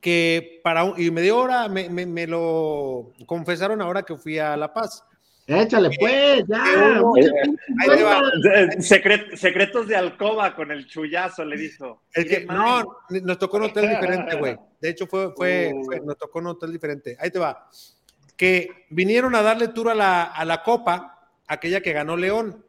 que 0.00 0.60
para 0.62 0.84
un- 0.84 1.00
y 1.00 1.10
me 1.10 1.20
dio 1.22 1.38
hora, 1.38 1.68
me, 1.68 1.88
me- 1.90 2.06
me 2.06 2.26
lo 2.26 3.12
confesaron 3.26 3.82
ahora 3.82 4.02
que 4.02 4.16
fui 4.16 4.38
a 4.38 4.56
La 4.56 4.72
Paz. 4.72 5.02
Échale, 5.48 5.90
pues, 5.98 6.42
ya. 6.48 6.64
que 6.64 7.00
hubo- 7.00 7.14
mucha 7.16 7.30
Ahí 7.80 7.88
te 7.98 8.02
va. 8.02 8.20
Eh, 8.54 8.68
secret- 8.80 9.36
secretos 9.36 9.86
de 9.86 9.94
alcoba 9.96 10.54
con 10.56 10.72
el 10.72 10.86
chullazo, 10.88 11.44
le 11.44 11.56
dijo. 11.56 12.02
Es 12.12 12.24
que, 12.24 12.40
Mire, 12.40 12.46
no, 12.52 12.96
nos 13.22 13.38
tocó 13.38 13.56
un 13.58 13.64
hotel 13.64 13.88
diferente, 13.88 14.36
güey. 14.36 14.56
De 14.80 14.88
hecho, 14.90 15.06
fue, 15.06 15.32
fue, 15.36 15.72
Uh. 15.74 15.84
fue- 15.84 16.00
nos 16.00 16.16
tocó 16.18 16.40
un 16.40 16.48
hotel 16.48 16.72
diferente. 16.72 17.16
Ahí 17.20 17.30
te 17.30 17.38
va. 17.38 17.68
Que 18.36 18.86
vinieron 18.90 19.34
a 19.36 19.42
darle 19.42 19.68
tour 19.68 19.90
a 19.90 19.94
la, 19.94 20.24
a 20.24 20.44
la 20.44 20.62
Copa, 20.64 21.30
aquella 21.46 21.80
que 21.80 21.92
ganó 21.92 22.16
León, 22.16 22.64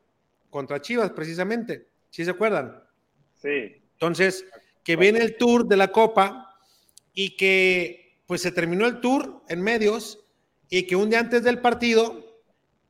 contra 0.51 0.79
Chivas, 0.81 1.11
precisamente. 1.11 1.87
¿Sí 2.17 2.25
se 2.25 2.31
acuerdan? 2.31 2.83
Sí. 3.39 3.79
Entonces, 3.93 4.43
que 4.83 4.95
viene 4.95 5.19
el 5.19 5.37
tour 5.37 5.67
de 5.67 5.77
la 5.77 5.91
Copa 5.91 6.57
y 7.13 7.37
que 7.37 8.23
pues 8.25 8.41
se 8.41 8.51
terminó 8.51 8.87
el 8.87 9.01
tour 9.01 9.43
en 9.49 9.61
medios 9.61 10.25
y 10.67 10.87
que 10.87 10.95
un 10.95 11.11
día 11.11 11.19
antes 11.19 11.43
del 11.43 11.61
partido, 11.61 12.41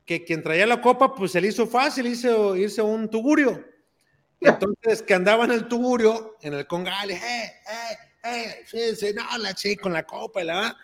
que 0.06 0.24
quien 0.24 0.42
traía 0.42 0.66
la 0.66 0.80
Copa 0.80 1.14
pues 1.14 1.32
se 1.32 1.42
le 1.42 1.48
hizo 1.48 1.66
fácil 1.66 2.06
hizo, 2.06 2.54
un 2.86 3.10
tugurio. 3.10 3.66
Entonces, 4.40 5.02
que 5.02 5.12
andaba 5.12 5.44
en 5.44 5.52
el 5.52 5.68
tugurio, 5.68 6.38
en 6.40 6.54
el 6.54 6.66
congal, 6.66 7.10
eh, 7.10 7.20
eh, 7.22 7.98
eh, 8.24 8.64
sí, 8.64 8.96
sí, 8.96 9.12
no, 9.14 9.24
la 9.36 9.54
sí, 9.54 9.76
con 9.76 9.92
la 9.92 10.04
Copa 10.04 10.40
y 10.40 10.46
la... 10.46 10.74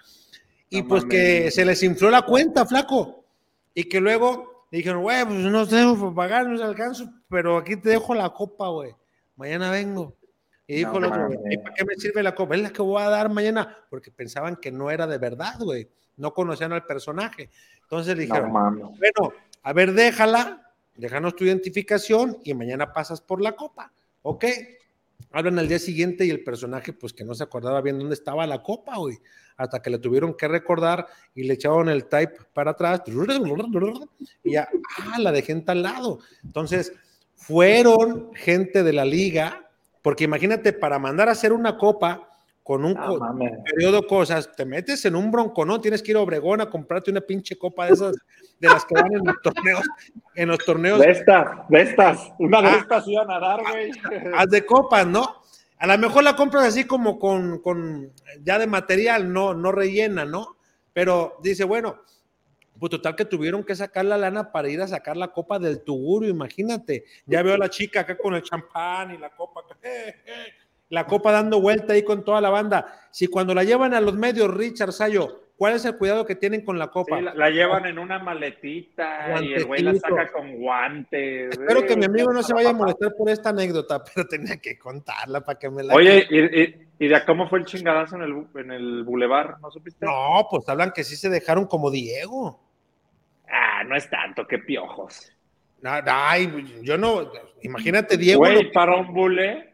Y 0.68 0.82
pues 0.82 1.06
que 1.06 1.50
se 1.50 1.64
les 1.64 1.82
infló 1.82 2.10
la 2.10 2.20
cuenta, 2.20 2.66
flaco. 2.66 3.24
Y 3.72 3.84
que 3.84 4.00
luego 4.00 4.53
le 4.74 4.78
dijeron, 4.78 5.02
güey, 5.02 5.24
pues 5.24 5.38
no 5.38 5.68
tengo 5.68 5.96
para 5.96 6.14
pagar, 6.16 6.48
no 6.48 6.58
se 6.58 6.64
alcanzo, 6.64 7.08
pero 7.28 7.58
aquí 7.58 7.76
te 7.76 7.90
dejo 7.90 8.12
la 8.12 8.30
copa, 8.30 8.70
güey. 8.70 8.92
Mañana 9.36 9.70
vengo. 9.70 10.16
Y 10.66 10.78
dijo 10.78 10.98
el 10.98 11.04
otro. 11.04 11.28
¿y 11.48 11.58
para 11.58 11.74
qué 11.76 11.84
me 11.84 11.94
sirve 11.94 12.24
la 12.24 12.34
copa? 12.34 12.56
Es 12.56 12.62
la 12.62 12.72
que 12.72 12.82
voy 12.82 13.00
a 13.00 13.08
dar 13.08 13.30
mañana, 13.30 13.78
porque 13.88 14.10
pensaban 14.10 14.56
que 14.56 14.72
no 14.72 14.90
era 14.90 15.06
de 15.06 15.16
verdad, 15.18 15.60
güey. 15.60 15.88
No 16.16 16.34
conocían 16.34 16.72
al 16.72 16.84
personaje. 16.86 17.50
Entonces 17.82 18.16
le 18.16 18.22
dijeron, 18.22 18.52
bueno, 18.52 19.32
a 19.62 19.72
ver, 19.72 19.92
déjala, 19.92 20.68
déjanos 20.96 21.36
tu 21.36 21.44
identificación 21.44 22.38
y 22.42 22.52
mañana 22.54 22.92
pasas 22.92 23.20
por 23.20 23.40
la 23.40 23.52
copa, 23.52 23.92
¿ok? 24.22 24.44
Hablan 25.32 25.58
al 25.58 25.68
día 25.68 25.78
siguiente 25.78 26.24
y 26.24 26.30
el 26.30 26.44
personaje, 26.44 26.92
pues 26.92 27.12
que 27.12 27.24
no 27.24 27.34
se 27.34 27.42
acordaba 27.42 27.80
bien 27.80 27.98
dónde 27.98 28.14
estaba 28.14 28.46
la 28.46 28.62
copa, 28.62 28.96
güey, 28.96 29.18
hasta 29.56 29.82
que 29.82 29.90
le 29.90 29.98
tuvieron 29.98 30.34
que 30.34 30.46
recordar 30.46 31.06
y 31.34 31.44
le 31.44 31.54
echaron 31.54 31.88
el 31.88 32.06
type 32.06 32.38
para 32.52 32.72
atrás 32.72 33.02
y 34.44 34.52
ya, 34.52 34.68
ah, 34.98 35.18
la 35.18 35.32
dejé 35.32 35.52
en 35.52 35.64
tal 35.64 35.82
lado. 35.82 36.20
Entonces, 36.44 36.92
fueron 37.34 38.32
gente 38.34 38.82
de 38.82 38.92
la 38.92 39.04
liga, 39.04 39.70
porque 40.02 40.24
imagínate, 40.24 40.72
para 40.72 40.98
mandar 40.98 41.28
a 41.28 41.32
hacer 41.32 41.52
una 41.52 41.76
copa 41.76 42.33
con 42.64 42.82
un 42.84 42.94
No 42.94 43.06
co- 43.18 43.36
periodo 43.72 44.06
cosas, 44.06 44.50
te 44.56 44.64
metes 44.64 45.04
en 45.04 45.14
un 45.14 45.30
bronco, 45.30 45.64
¿no? 45.66 45.80
Tienes 45.80 46.02
que 46.02 46.10
ir 46.12 46.16
a 46.16 46.20
Obregón 46.20 46.60
a 46.62 46.70
comprarte 46.70 47.10
una 47.12 47.20
pinche 47.20 47.56
copa 47.58 47.86
de 47.86 47.92
esas, 47.92 48.16
de 48.58 48.68
las 48.68 48.84
que 48.86 48.94
van 48.94 49.14
en 49.14 49.22
los 49.24 49.36
torneos, 49.42 49.82
en 50.34 50.48
los 50.48 50.58
torneos, 50.64 50.98
De 50.98 51.10
estas, 51.10 51.68
de 51.68 51.82
estas. 51.82 52.32
Una 52.38 52.62
de 52.62 52.68
Ah. 52.68 52.78
estas 52.80 53.06
iban 53.06 53.30
a 53.30 53.38
dar, 53.38 53.60
güey. 53.70 53.90
haz 54.34 54.48
de 54.48 54.64
copas, 54.64 55.06
¿no? 55.06 55.42
A 55.78 55.86
lo 55.86 55.98
mejor 55.98 56.24
la 56.24 56.34
compras 56.36 56.64
así 56.64 56.84
como 56.84 57.18
con, 57.18 57.58
con 57.60 58.10
ya 58.42 58.58
de 58.58 58.66
material, 58.66 59.30
no, 59.30 59.52
no 59.52 59.70
rellena, 59.70 60.24
¿no? 60.24 60.56
Pero 60.94 61.36
dice, 61.42 61.64
bueno, 61.64 62.00
pues 62.80 62.88
total 62.90 63.14
que 63.14 63.26
tuvieron 63.26 63.62
que 63.62 63.74
sacar 63.76 64.06
la 64.06 64.16
lana 64.16 64.50
para 64.50 64.70
ir 64.70 64.80
a 64.80 64.88
sacar 64.88 65.16
la 65.18 65.28
copa 65.32 65.58
del 65.58 65.82
tugurio, 65.84 66.30
imagínate. 66.30 67.04
Ya 67.26 67.42
veo 67.42 67.54
a 67.54 67.58
la 67.58 67.68
chica 67.68 68.00
acá 68.00 68.16
con 68.16 68.34
el 68.34 68.42
champán 68.42 69.10
y 69.14 69.18
la 69.18 69.28
copa, 69.36 69.60
eh, 69.82 70.14
eh, 70.24 70.46
la 70.94 71.06
copa 71.06 71.32
dando 71.32 71.60
vuelta 71.60 71.92
ahí 71.92 72.02
con 72.02 72.24
toda 72.24 72.40
la 72.40 72.50
banda. 72.50 72.86
Si 73.10 73.26
cuando 73.26 73.54
la 73.54 73.64
llevan 73.64 73.92
a 73.94 74.00
los 74.00 74.14
medios, 74.14 74.52
Richard 74.54 74.92
Sayo, 74.92 75.42
¿cuál 75.56 75.74
es 75.74 75.84
el 75.84 75.96
cuidado 75.96 76.24
que 76.24 76.34
tienen 76.34 76.64
con 76.64 76.78
la 76.78 76.88
copa? 76.88 77.18
Sí, 77.18 77.22
la, 77.24 77.34
la 77.34 77.50
llevan 77.50 77.86
en 77.86 77.98
una 77.98 78.18
maletita 78.18 79.42
y 79.42 79.54
el 79.54 79.64
güey 79.66 79.82
la 79.82 79.94
saca 79.94 80.32
con 80.32 80.56
guantes. 80.58 81.50
Espero 81.52 81.84
que 81.86 81.96
mi 81.96 82.04
amigo 82.06 82.32
no 82.32 82.42
se 82.42 82.54
vaya 82.54 82.70
a 82.70 82.72
molestar 82.72 83.12
por 83.18 83.28
esta 83.30 83.50
anécdota, 83.50 84.02
pero 84.14 84.26
tenía 84.26 84.56
que 84.56 84.78
contarla 84.78 85.40
para 85.42 85.58
que 85.58 85.70
me 85.70 85.82
la... 85.82 85.94
Oye, 85.94 86.26
¿y, 86.30 86.38
y, 86.62 86.88
y 86.98 87.08
de 87.08 87.24
cómo 87.24 87.48
fue 87.48 87.58
el 87.58 87.64
chingadazo 87.66 88.16
en 88.16 88.22
el, 88.22 88.46
en 88.54 88.70
el 88.70 89.02
bulevar? 89.04 89.56
¿No 89.60 89.70
supiste? 89.70 90.06
No, 90.06 90.46
pues 90.50 90.68
hablan 90.68 90.92
que 90.92 91.04
sí 91.04 91.16
se 91.16 91.28
dejaron 91.28 91.66
como 91.66 91.90
Diego. 91.90 92.60
Ah, 93.48 93.82
no 93.84 93.96
es 93.96 94.08
tanto, 94.08 94.46
qué 94.46 94.58
piojos. 94.58 95.30
Ay, 95.84 96.80
yo 96.82 96.96
no, 96.96 97.30
imagínate 97.62 98.16
Diego, 98.16 98.38
Güey, 98.40 98.64
lo- 98.64 98.72
para 98.72 98.96
un 98.96 99.12
bule. 99.12 99.73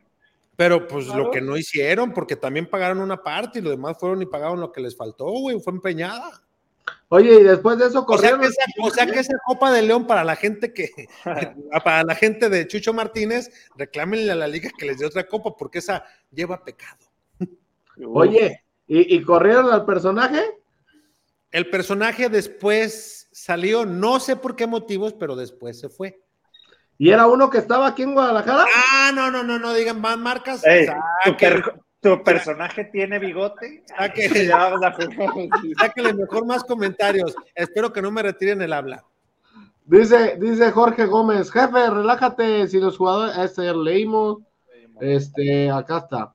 Pero 0.61 0.87
pues 0.87 1.07
Claro. 1.07 1.25
lo 1.25 1.31
que 1.31 1.41
no 1.41 1.57
hicieron, 1.57 2.13
porque 2.13 2.37
también 2.37 2.69
pagaron 2.69 3.01
una 3.01 3.23
parte 3.23 3.61
y 3.61 3.63
lo 3.63 3.71
demás 3.71 3.97
fueron 3.99 4.21
y 4.21 4.27
pagaron 4.27 4.61
lo 4.61 4.71
que 4.71 4.83
les 4.83 4.95
faltó, 4.95 5.25
güey, 5.25 5.59
fue 5.59 5.73
empeñada. 5.73 6.43
Oye, 7.09 7.41
y 7.41 7.43
después 7.45 7.79
de 7.79 7.87
eso 7.87 8.01
O 8.07 8.19
sea, 8.19 8.33
corrieron. 8.33 8.41
que 8.43 8.47
esa, 8.49 8.65
o 8.83 8.91
sea 8.91 9.07
que 9.07 9.21
esa 9.21 9.39
Copa 9.47 9.73
de 9.73 9.81
León 9.81 10.07
para 10.07 10.23
la 10.23 10.37
gente 10.37 10.75
que, 10.75 10.91
para 11.83 12.03
la 12.05 12.15
gente 12.15 12.51
de 12.51 12.67
Chucho 12.67 12.93
Martínez, 12.93 13.51
reclámenle 13.75 14.31
a 14.33 14.35
la 14.35 14.47
liga 14.47 14.69
que 14.77 14.85
les 14.85 14.99
dé 14.99 15.07
otra 15.07 15.27
copa, 15.27 15.57
porque 15.57 15.79
esa 15.79 16.05
lleva 16.31 16.63
pecado. 16.63 17.07
Oye, 18.13 18.63
¿y, 18.87 19.17
y 19.17 19.23
corrieron 19.23 19.73
al 19.73 19.87
personaje? 19.87 20.43
El 21.53 21.71
personaje 21.71 22.29
después 22.29 23.31
salió, 23.33 23.87
no 23.87 24.21
sé 24.21 24.37
por 24.37 24.57
qué 24.57 24.67
motivos, 24.67 25.15
pero 25.15 25.37
después 25.37 25.81
se 25.81 25.89
fue. 25.89 26.21
¿Y 27.03 27.09
era 27.11 27.27
uno 27.27 27.49
que 27.49 27.57
estaba 27.57 27.87
aquí 27.87 28.03
en 28.03 28.13
Guadalajara? 28.13 28.67
Ah, 28.77 29.11
no, 29.15 29.31
no, 29.31 29.43
no, 29.43 29.59
no 29.59 29.73
digan 29.73 30.03
más 30.03 30.19
marcas. 30.19 30.63
Ey, 30.67 30.87
tu, 31.25 31.35
per- 31.35 31.81
tu 31.99 32.23
personaje 32.23 32.85
tiene 32.85 33.19
bigote. 33.19 33.83
Sáquenle- 33.99 34.47
Ya 34.49 34.59
vamos 34.59 34.83
a 34.83 34.93
jugar. 34.93 35.31
sáquenle 35.79 36.13
mejor 36.13 36.45
más 36.45 36.63
comentarios. 36.63 37.35
Espero 37.55 37.91
que 37.91 38.03
no 38.03 38.11
me 38.11 38.23
retiren 38.23 38.61
el 38.61 38.75
habla. 38.75 39.03
Dice, 39.87 40.37
dice 40.39 40.71
Jorge 40.73 41.07
Gómez, 41.07 41.51
jefe, 41.51 41.89
relájate, 41.89 42.69
si 42.69 42.79
los 42.79 42.99
jugadores, 42.99 43.37
este 43.39 43.73
leímos, 43.73 44.41
este, 45.01 45.71
acá 45.71 45.99
está. 45.99 46.35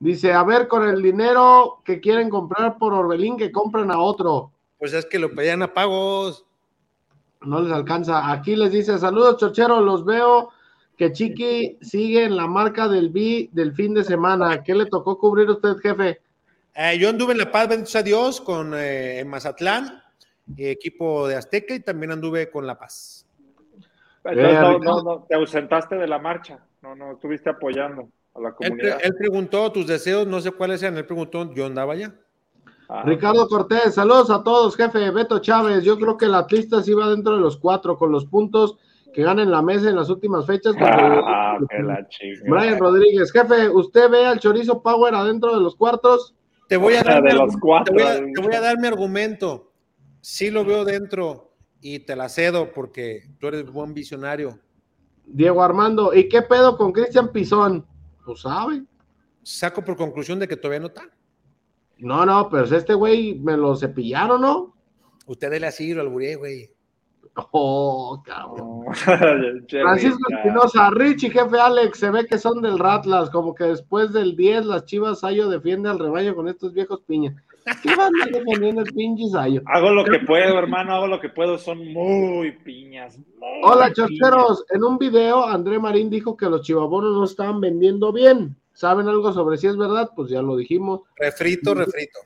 Dice, 0.00 0.32
a 0.32 0.42
ver, 0.42 0.68
con 0.68 0.88
el 0.88 1.02
dinero 1.02 1.82
que 1.84 2.00
quieren 2.00 2.30
comprar 2.30 2.78
por 2.78 2.94
Orbelín, 2.94 3.36
que 3.36 3.52
compren 3.52 3.90
a 3.90 3.98
otro. 3.98 4.52
Pues 4.78 4.94
es 4.94 5.04
que 5.04 5.18
lo 5.18 5.30
pedían 5.34 5.62
a 5.62 5.74
pagos. 5.74 6.46
No 7.42 7.60
les 7.60 7.72
alcanza. 7.72 8.32
Aquí 8.32 8.56
les 8.56 8.72
dice, 8.72 8.98
saludos, 8.98 9.36
chocheros, 9.38 9.82
los 9.84 10.04
veo 10.04 10.50
que 10.96 11.12
Chiqui 11.12 11.78
sigue 11.80 12.24
en 12.24 12.36
la 12.36 12.46
marca 12.46 12.88
del 12.88 13.10
B 13.10 13.48
del 13.52 13.72
fin 13.74 13.94
de 13.94 14.02
semana. 14.02 14.62
¿Qué 14.64 14.74
le 14.74 14.86
tocó 14.86 15.18
cubrir 15.18 15.48
usted, 15.48 15.76
jefe? 15.76 16.20
Eh, 16.74 16.98
yo 16.98 17.08
anduve 17.08 17.32
en 17.32 17.38
La 17.38 17.50
Paz, 17.50 17.68
bendito 17.68 17.90
sea 17.90 18.02
Dios, 18.02 18.40
con 18.40 18.74
eh, 18.74 19.20
en 19.20 19.28
Mazatlán, 19.28 20.02
eh, 20.56 20.70
equipo 20.70 21.28
de 21.28 21.36
Azteca, 21.36 21.74
y 21.74 21.80
también 21.80 22.12
anduve 22.12 22.50
con 22.50 22.66
La 22.66 22.78
Paz. 22.78 23.26
Entonces, 24.24 24.52
Eh, 24.52 24.60
no, 24.60 24.78
no, 24.78 25.02
no, 25.02 25.26
te 25.28 25.34
ausentaste 25.36 25.94
de 25.96 26.06
la 26.06 26.18
marcha. 26.18 26.58
No, 26.82 26.94
no, 26.94 27.12
estuviste 27.12 27.48
apoyando 27.50 28.08
a 28.34 28.40
la 28.40 28.48
Él, 28.50 28.54
comunidad. 28.54 28.98
él 29.02 29.14
preguntó 29.16 29.70
tus 29.72 29.86
deseos, 29.86 30.26
no 30.26 30.40
sé 30.40 30.50
cuáles 30.50 30.82
eran. 30.82 30.98
Él 30.98 31.06
preguntó, 31.06 31.52
yo 31.54 31.66
andaba 31.66 31.92
allá. 31.94 32.12
Ah, 32.88 33.02
Ricardo 33.04 33.46
Cortés, 33.48 33.94
saludos 33.94 34.30
a 34.30 34.42
todos, 34.42 34.74
jefe. 34.76 35.10
Beto 35.10 35.38
Chávez, 35.40 35.84
yo 35.84 35.98
creo 35.98 36.16
que 36.16 36.24
el 36.24 36.34
Atlista 36.34 36.82
sí 36.82 36.94
va 36.94 37.10
dentro 37.10 37.34
de 37.34 37.40
los 37.40 37.58
cuatro 37.58 37.98
con 37.98 38.10
los 38.10 38.24
puntos 38.24 38.78
que 39.12 39.22
ganen 39.22 39.50
la 39.50 39.60
mesa 39.60 39.90
en 39.90 39.96
las 39.96 40.08
últimas 40.08 40.46
fechas. 40.46 40.72
porque- 40.78 40.88
Ah, 40.90 41.58
que 41.68 41.82
la. 41.82 42.06
Brian 42.48 42.78
Rodríguez, 42.78 43.30
jefe, 43.30 43.68
¿usted 43.68 44.08
ve 44.10 44.24
al 44.26 44.38
Chorizo 44.38 44.82
Power 44.82 45.14
adentro 45.14 45.54
de 45.54 45.60
los 45.60 45.76
cuartos? 45.76 46.34
Te 46.66 46.76
voy 46.78 46.94
a 46.94 47.02
dar, 47.02 47.22
De 47.22 47.32
mi, 47.32 47.38
los 47.38 47.56
cuatro, 47.58 47.94
te 47.94 48.02
voy 48.02 48.10
a, 48.12 48.16
te 48.34 48.42
voy 48.42 48.54
a 48.54 48.60
dar 48.60 48.78
mi 48.78 48.86
argumento. 48.86 49.72
Sí 50.20 50.50
lo 50.50 50.64
veo 50.64 50.84
dentro 50.84 51.52
y 51.80 52.00
te 52.00 52.16
la 52.16 52.28
cedo 52.28 52.72
porque 52.72 53.22
tú 53.38 53.48
eres 53.48 53.70
buen 53.70 53.94
visionario. 53.94 54.58
Diego 55.26 55.62
Armando, 55.62 56.14
¿y 56.14 56.28
qué 56.28 56.40
pedo 56.42 56.76
con 56.78 56.92
Cristian 56.92 57.32
Pizón? 57.32 57.86
Pues 58.24 58.40
sabe. 58.40 58.82
Saco 59.42 59.82
por 59.84 59.96
conclusión 59.96 60.38
de 60.38 60.48
que 60.48 60.56
todavía 60.56 60.80
no 60.80 60.86
está. 60.88 61.02
No, 61.98 62.24
no, 62.24 62.48
pero 62.48 62.64
este 62.64 62.94
güey 62.94 63.34
me 63.38 63.56
lo 63.56 63.76
cepillaron, 63.76 64.40
¿no? 64.40 64.74
Usted 65.26 65.50
dele 65.50 65.66
así, 65.66 65.92
lo 65.92 66.02
alburé, 66.02 66.36
güey. 66.36 66.70
Oh, 67.52 68.20
cabrón. 68.24 68.84
Francisco. 69.68 70.18
Espinosa, 70.30 70.90
Richie, 70.90 71.30
jefe 71.30 71.58
Alex, 71.58 71.98
se 71.98 72.10
ve 72.10 72.26
que 72.26 72.38
son 72.38 72.62
del 72.62 72.78
Ratlas, 72.78 73.30
como 73.30 73.54
que 73.54 73.64
después 73.64 74.12
del 74.12 74.36
10 74.36 74.66
las 74.66 74.84
Chivas 74.86 75.20
Sayo 75.20 75.48
defiende 75.48 75.88
al 75.88 75.98
rebaño 75.98 76.34
con 76.34 76.48
estos 76.48 76.72
viejos 76.72 77.02
piñas. 77.06 77.34
¿Qué 77.82 77.94
van 77.94 78.12
a 78.22 78.26
defendiendo 78.26 78.80
el 78.80 78.92
pinche 78.92 79.28
Sayo? 79.28 79.62
Hago 79.66 79.90
lo 79.90 80.04
que 80.04 80.18
puedo, 80.20 80.58
hermano, 80.58 80.94
hago 80.94 81.06
lo 81.06 81.20
que 81.20 81.28
puedo. 81.28 81.58
Son 81.58 81.92
muy 81.92 82.52
piñas. 82.52 83.18
muy 83.18 83.48
Hola, 83.62 83.92
piñas. 83.92 84.08
chocheros. 84.08 84.64
En 84.70 84.82
un 84.82 84.98
video, 84.98 85.44
André 85.44 85.78
Marín 85.78 86.10
dijo 86.10 86.36
que 86.36 86.46
los 86.46 86.62
chivabonos 86.62 87.14
no 87.14 87.24
estaban 87.24 87.60
vendiendo 87.60 88.12
bien. 88.12 88.56
¿Saben 88.78 89.08
algo 89.08 89.32
sobre 89.32 89.58
si 89.58 89.66
es 89.66 89.76
verdad? 89.76 90.10
Pues 90.14 90.30
ya 90.30 90.40
lo 90.40 90.56
dijimos. 90.56 91.00
Refrito, 91.16 91.74
refrito. 91.74 92.20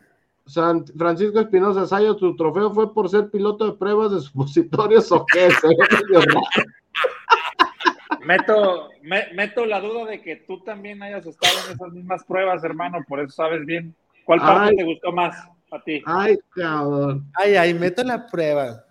San 0.45 0.87
Francisco 0.87 1.41
Espinosa 1.41 1.87
Sayo, 1.87 2.15
tu 2.15 2.37
trofeo 2.37 2.75
fue 2.75 2.93
por 2.93 3.09
ser 3.09 3.31
piloto 3.31 3.65
de 3.65 3.79
pruebas 3.79 4.13
de 4.13 4.21
supositorios 4.21 5.11
o 5.13 5.25
qué? 5.33 5.49
meto, 8.27 8.91
meto 9.03 9.65
la 9.65 9.81
duda 9.81 10.05
de 10.05 10.21
que 10.21 10.45
tú 10.47 10.63
también 10.63 11.03
hayas 11.03 11.25
estado 11.25 11.55
en 11.67 11.75
esas 11.75 11.91
mismas 11.91 12.23
pruebas, 12.25 12.63
hermano, 12.65 12.99
por 13.09 13.21
eso 13.21 13.31
sabes 13.31 13.65
bien. 13.65 13.95
¿Cuál 14.27 14.41
parte 14.41 14.77
te 14.77 14.85
gustó 14.85 15.11
más 15.11 15.35
a 15.71 15.83
ti? 15.83 16.03
Ay, 16.05 16.37
cabrón. 16.51 17.31
Ay, 17.33 17.57
ay, 17.57 17.73
meto 17.73 18.05
la 18.05 18.27
prueba. 18.27 18.85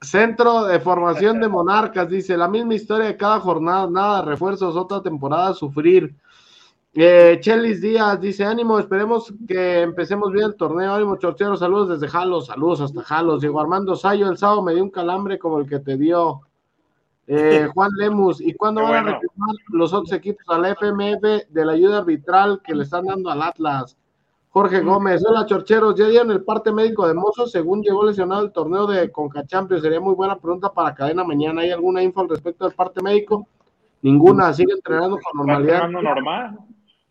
Centro 0.00 0.64
de 0.64 0.80
formación 0.80 1.40
de 1.40 1.46
monarcas, 1.46 2.08
dice, 2.08 2.36
la 2.36 2.48
misma 2.48 2.74
historia 2.74 3.06
de 3.06 3.16
cada 3.16 3.38
jornada, 3.38 3.88
nada 3.88 4.22
refuerzos, 4.22 4.74
otra 4.74 5.00
temporada 5.00 5.54
sufrir. 5.54 6.12
Eh, 6.98 7.36
Chelis 7.42 7.82
Díaz 7.82 8.18
dice, 8.18 8.42
ánimo, 8.46 8.78
esperemos 8.78 9.30
que 9.46 9.82
empecemos 9.82 10.32
bien 10.32 10.46
el 10.46 10.56
torneo, 10.56 10.94
ánimo 10.94 11.18
Chorchero, 11.18 11.54
saludos 11.54 12.00
desde 12.00 12.08
Jalos, 12.10 12.46
saludos 12.46 12.80
hasta 12.80 13.02
Jalos. 13.02 13.42
Diego 13.42 13.60
Armando 13.60 13.94
Sayo, 13.96 14.30
el 14.30 14.38
sábado 14.38 14.62
me 14.62 14.72
dio 14.72 14.82
un 14.82 14.88
calambre 14.88 15.38
como 15.38 15.58
el 15.58 15.68
que 15.68 15.78
te 15.78 15.98
dio 15.98 16.40
eh, 17.26 17.68
Juan 17.74 17.90
Lemus. 17.98 18.40
¿Y 18.40 18.54
cuándo 18.54 18.82
van 18.82 18.94
a 18.94 19.12
reclamar 19.12 19.56
los 19.72 19.92
otros 19.92 20.10
equipos 20.14 20.42
a 20.48 20.56
la 20.56 20.70
FMF 20.70 21.50
de 21.50 21.64
la 21.66 21.72
ayuda 21.72 21.98
arbitral 21.98 22.62
que 22.64 22.74
le 22.74 22.84
están 22.84 23.04
dando 23.04 23.28
al 23.28 23.42
Atlas? 23.42 23.94
Jorge 24.48 24.80
Gómez, 24.80 25.22
hola 25.28 25.44
Chorcheros, 25.44 25.96
ya 25.96 26.08
dieron 26.08 26.30
el 26.30 26.44
parte 26.44 26.72
médico 26.72 27.06
de 27.06 27.12
Mozo, 27.12 27.46
según 27.46 27.82
llegó 27.82 28.06
lesionado 28.06 28.42
el 28.42 28.52
torneo 28.52 28.86
de 28.86 29.12
Concachampions, 29.12 29.82
sería 29.82 30.00
muy 30.00 30.14
buena 30.14 30.38
pregunta 30.38 30.72
para 30.72 30.94
cadena 30.94 31.24
mañana, 31.24 31.60
¿hay 31.60 31.72
alguna 31.72 32.02
info 32.02 32.22
al 32.22 32.30
respecto 32.30 32.64
del 32.64 32.74
parte 32.74 33.02
médico? 33.02 33.46
Ninguna, 34.00 34.54
sigue 34.54 34.72
entrenando 34.72 35.18
con 35.18 35.46
normalidad. 35.46 35.90
normal. 35.90 36.58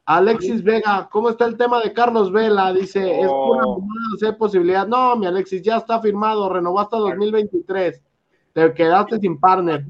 Alexis 0.06 0.64
Vega, 0.64 1.10
¿cómo 1.12 1.30
está 1.30 1.46
el 1.46 1.58
tema 1.58 1.82
de 1.82 1.92
Carlos 1.92 2.32
Vela? 2.32 2.72
Dice, 2.72 3.22
es 3.22 3.28
pura 3.28 3.64
no 3.64 4.28
hay 4.28 4.34
posibilidad. 4.34 4.88
No, 4.88 5.16
mi 5.16 5.26
Alexis, 5.26 5.62
ya 5.62 5.78
está 5.78 6.00
firmado, 6.00 6.48
renovó 6.48 6.80
hasta 6.80 6.98
2023. 6.98 8.02
Te 8.54 8.74
quedaste 8.74 9.20
sin 9.20 9.40
partner. 9.40 9.86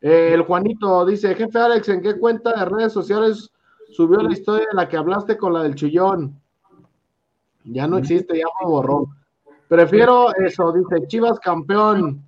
Eh, 0.00 0.30
el 0.34 0.42
Juanito 0.42 1.04
dice, 1.04 1.34
jefe 1.34 1.58
Alex, 1.58 1.88
¿en 1.88 2.02
qué 2.02 2.18
cuenta 2.18 2.52
de 2.52 2.64
redes 2.64 2.92
sociales 2.92 3.50
subió 3.94 4.20
la 4.20 4.32
historia 4.32 4.66
de 4.70 4.76
la 4.76 4.88
que 4.88 4.96
hablaste 4.96 5.36
con 5.36 5.52
la 5.52 5.62
del 5.62 5.76
chillón. 5.76 6.40
Ya 7.64 7.86
no 7.86 7.98
existe, 7.98 8.36
ya 8.36 8.46
me 8.60 8.68
borró. 8.68 9.06
Prefiero 9.68 10.34
eso, 10.34 10.72
dice 10.72 11.06
Chivas 11.06 11.38
campeón. 11.38 12.22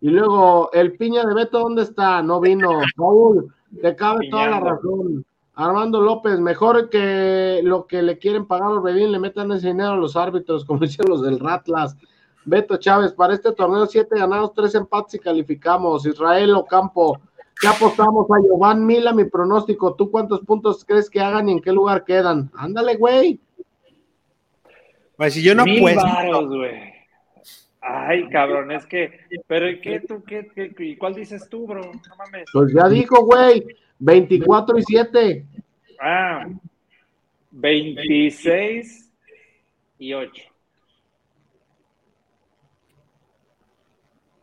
Y 0.00 0.10
luego, 0.10 0.70
el 0.72 0.96
piña 0.96 1.24
de 1.24 1.34
Beto, 1.34 1.60
¿dónde 1.60 1.82
está? 1.82 2.22
No 2.22 2.38
vino. 2.38 2.82
Raúl, 2.96 3.52
te 3.80 3.96
cabe 3.96 4.28
toda 4.30 4.48
la 4.48 4.60
razón. 4.60 5.24
Armando 5.54 6.02
López, 6.02 6.38
mejor 6.38 6.90
que 6.90 7.60
lo 7.64 7.86
que 7.86 8.02
le 8.02 8.18
quieren 8.18 8.46
pagar 8.46 8.68
a 8.68 8.74
los 8.74 8.82
Bedín, 8.82 9.10
le 9.10 9.18
metan 9.18 9.50
ese 9.52 9.68
dinero 9.68 9.92
a 9.92 9.96
los 9.96 10.16
árbitros, 10.16 10.64
como 10.64 10.80
dicen 10.80 11.06
los 11.08 11.22
del 11.22 11.38
Ratlas. 11.38 11.96
Beto 12.44 12.76
Chávez, 12.76 13.12
para 13.12 13.34
este 13.34 13.52
torneo, 13.52 13.86
siete 13.86 14.18
ganados, 14.18 14.52
tres 14.54 14.74
empates 14.74 15.14
y 15.14 15.18
calificamos. 15.18 16.06
Israel 16.06 16.54
Ocampo, 16.54 17.20
¿Qué 17.60 17.68
apostamos 17.68 18.26
a 18.30 18.40
Giovanni 18.42 18.84
Mila? 18.84 19.12
Mi 19.12 19.24
pronóstico. 19.24 19.94
¿Tú 19.94 20.10
cuántos 20.10 20.40
puntos 20.40 20.84
crees 20.84 21.08
que 21.08 21.20
hagan 21.20 21.48
y 21.48 21.52
en 21.52 21.60
qué 21.60 21.72
lugar 21.72 22.04
quedan? 22.04 22.50
Ándale, 22.54 22.96
güey. 22.96 23.40
Pues 25.16 25.32
si 25.32 25.42
yo 25.42 25.54
no 25.54 25.64
Mil 25.64 25.80
güey. 25.80 25.96
Ay, 27.88 28.28
cabrón, 28.30 28.72
es 28.72 28.84
que, 28.84 29.20
pero 29.46 29.66
¿qué 29.80 30.00
tú, 30.00 30.24
qué, 30.24 30.48
qué, 30.54 30.98
cuál 30.98 31.14
dices 31.14 31.48
tú, 31.48 31.68
bro? 31.68 31.82
No 31.82 32.16
mames. 32.18 32.44
Pues 32.52 32.72
ya 32.74 32.88
dijo, 32.88 33.24
güey, 33.24 33.64
24 34.00 34.78
y 34.78 34.82
7. 34.82 35.46
Ah, 36.00 36.46
26 37.52 39.12
y 39.98 40.12
8. 40.14 40.42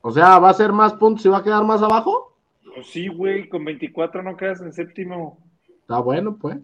O 0.01 0.11
sea, 0.11 0.39
¿va 0.39 0.49
a 0.49 0.53
ser 0.53 0.71
más 0.71 0.93
puntos 0.93 1.25
y 1.25 1.29
va 1.29 1.39
a 1.39 1.43
quedar 1.43 1.65
más 1.65 1.81
abajo? 1.81 2.37
Pues 2.73 2.87
sí, 2.87 3.09
güey, 3.09 3.49
con 3.49 3.65
24 3.65 4.23
no 4.23 4.37
quedas 4.37 4.61
en 4.61 4.71
séptimo. 4.71 5.37
Está 5.81 5.99
bueno, 5.99 6.37
pues. 6.37 6.57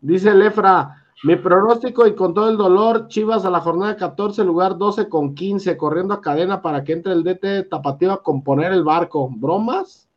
Dice 0.00 0.34
Lefra, 0.34 1.05
mi 1.24 1.36
pronóstico 1.36 2.06
y 2.06 2.14
con 2.14 2.34
todo 2.34 2.48
el 2.48 2.56
dolor, 2.56 3.08
Chivas 3.08 3.44
a 3.44 3.50
la 3.50 3.60
jornada 3.60 3.96
14, 3.96 4.44
lugar 4.44 4.76
12 4.76 5.08
con 5.08 5.34
15, 5.34 5.76
corriendo 5.76 6.14
a 6.14 6.20
cadena 6.20 6.62
para 6.62 6.84
que 6.84 6.92
entre 6.92 7.12
el 7.12 7.24
DT 7.24 7.42
de 7.42 7.62
Tapativa 7.64 8.14
a 8.14 8.22
componer 8.22 8.72
el 8.72 8.84
barco. 8.84 9.28
¿Bromas? 9.30 10.08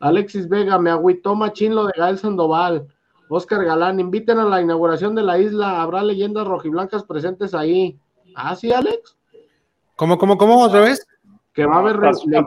Alexis 0.00 0.48
Vega, 0.48 0.78
me 0.78 0.90
agüitó 0.90 1.34
machín 1.34 1.74
lo 1.74 1.86
de 1.86 1.92
Gael 1.96 2.18
Sandoval. 2.18 2.88
Oscar 3.28 3.64
Galán, 3.64 4.00
inviten 4.00 4.38
a 4.38 4.44
la 4.44 4.60
inauguración 4.60 5.14
de 5.14 5.22
la 5.22 5.38
isla, 5.38 5.80
habrá 5.80 6.02
leyendas 6.02 6.46
rojiblancas 6.46 7.04
presentes 7.04 7.54
ahí. 7.54 7.98
¿Ah, 8.34 8.54
sí, 8.56 8.72
Alex? 8.72 9.16
¿Cómo, 9.96 10.18
cómo, 10.18 10.36
cómo? 10.36 10.60
¿Otra 10.60 10.80
vez? 10.80 11.06
que 11.52 11.66
va 11.66 11.76
a 11.76 11.78
haber 11.80 11.98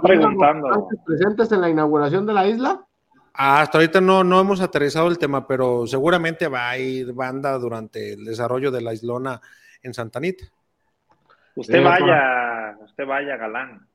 preguntando. 0.02 0.88
presentes 1.06 1.52
en 1.52 1.62
la 1.62 1.70
inauguración 1.70 2.26
de 2.26 2.34
la 2.34 2.48
isla? 2.48 2.86
Hasta 3.38 3.78
ahorita 3.78 4.00
no, 4.00 4.24
no 4.24 4.40
hemos 4.40 4.62
aterrizado 4.62 5.08
el 5.08 5.18
tema, 5.18 5.46
pero 5.46 5.86
seguramente 5.88 6.48
va 6.48 6.70
a 6.70 6.78
ir 6.78 7.12
banda 7.14 7.58
durante 7.58 8.14
el 8.14 8.24
desarrollo 8.24 8.72
de 8.72 8.82
la 8.82 8.94
islona 8.94 9.42
en 9.84 9.94
Santanita. 9.94 10.46
Usted 11.56 11.84
vaya, 11.84 12.78
usted 12.82 13.06
vaya, 13.06 13.38
galán. 13.38 13.88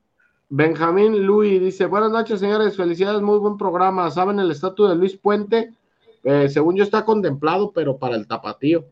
Benjamín 0.49 1.25
Luis 1.25 1.61
dice, 1.61 1.87
buenas 1.87 2.11
noches, 2.11 2.41
señores, 2.41 2.77
felicidades, 2.77 3.23
muy 3.23 3.39
buen 3.39 3.57
programa. 3.57 4.11
¿Saben 4.11 4.41
el 4.41 4.51
estatus 4.51 4.91
de 4.91 4.97
Luis 4.97 5.17
Puente? 5.17 5.73
Eh, 6.25 6.49
según 6.49 6.77
yo 6.77 6.85
está 6.85 7.05
contemplado, 7.05 7.73
pero 7.73 7.97
para 7.97 8.17
el 8.17 8.27
tapatío. 8.27 8.85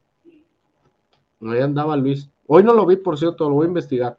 Ahí 1.42 1.60
andaba 1.60 1.96
Luis. 1.96 2.30
Hoy 2.46 2.62
no 2.62 2.72
lo 2.72 2.86
vi, 2.86 2.96
por 2.96 3.18
cierto, 3.18 3.48
lo 3.48 3.56
voy 3.56 3.66
a 3.66 3.68
investigar. 3.68 4.16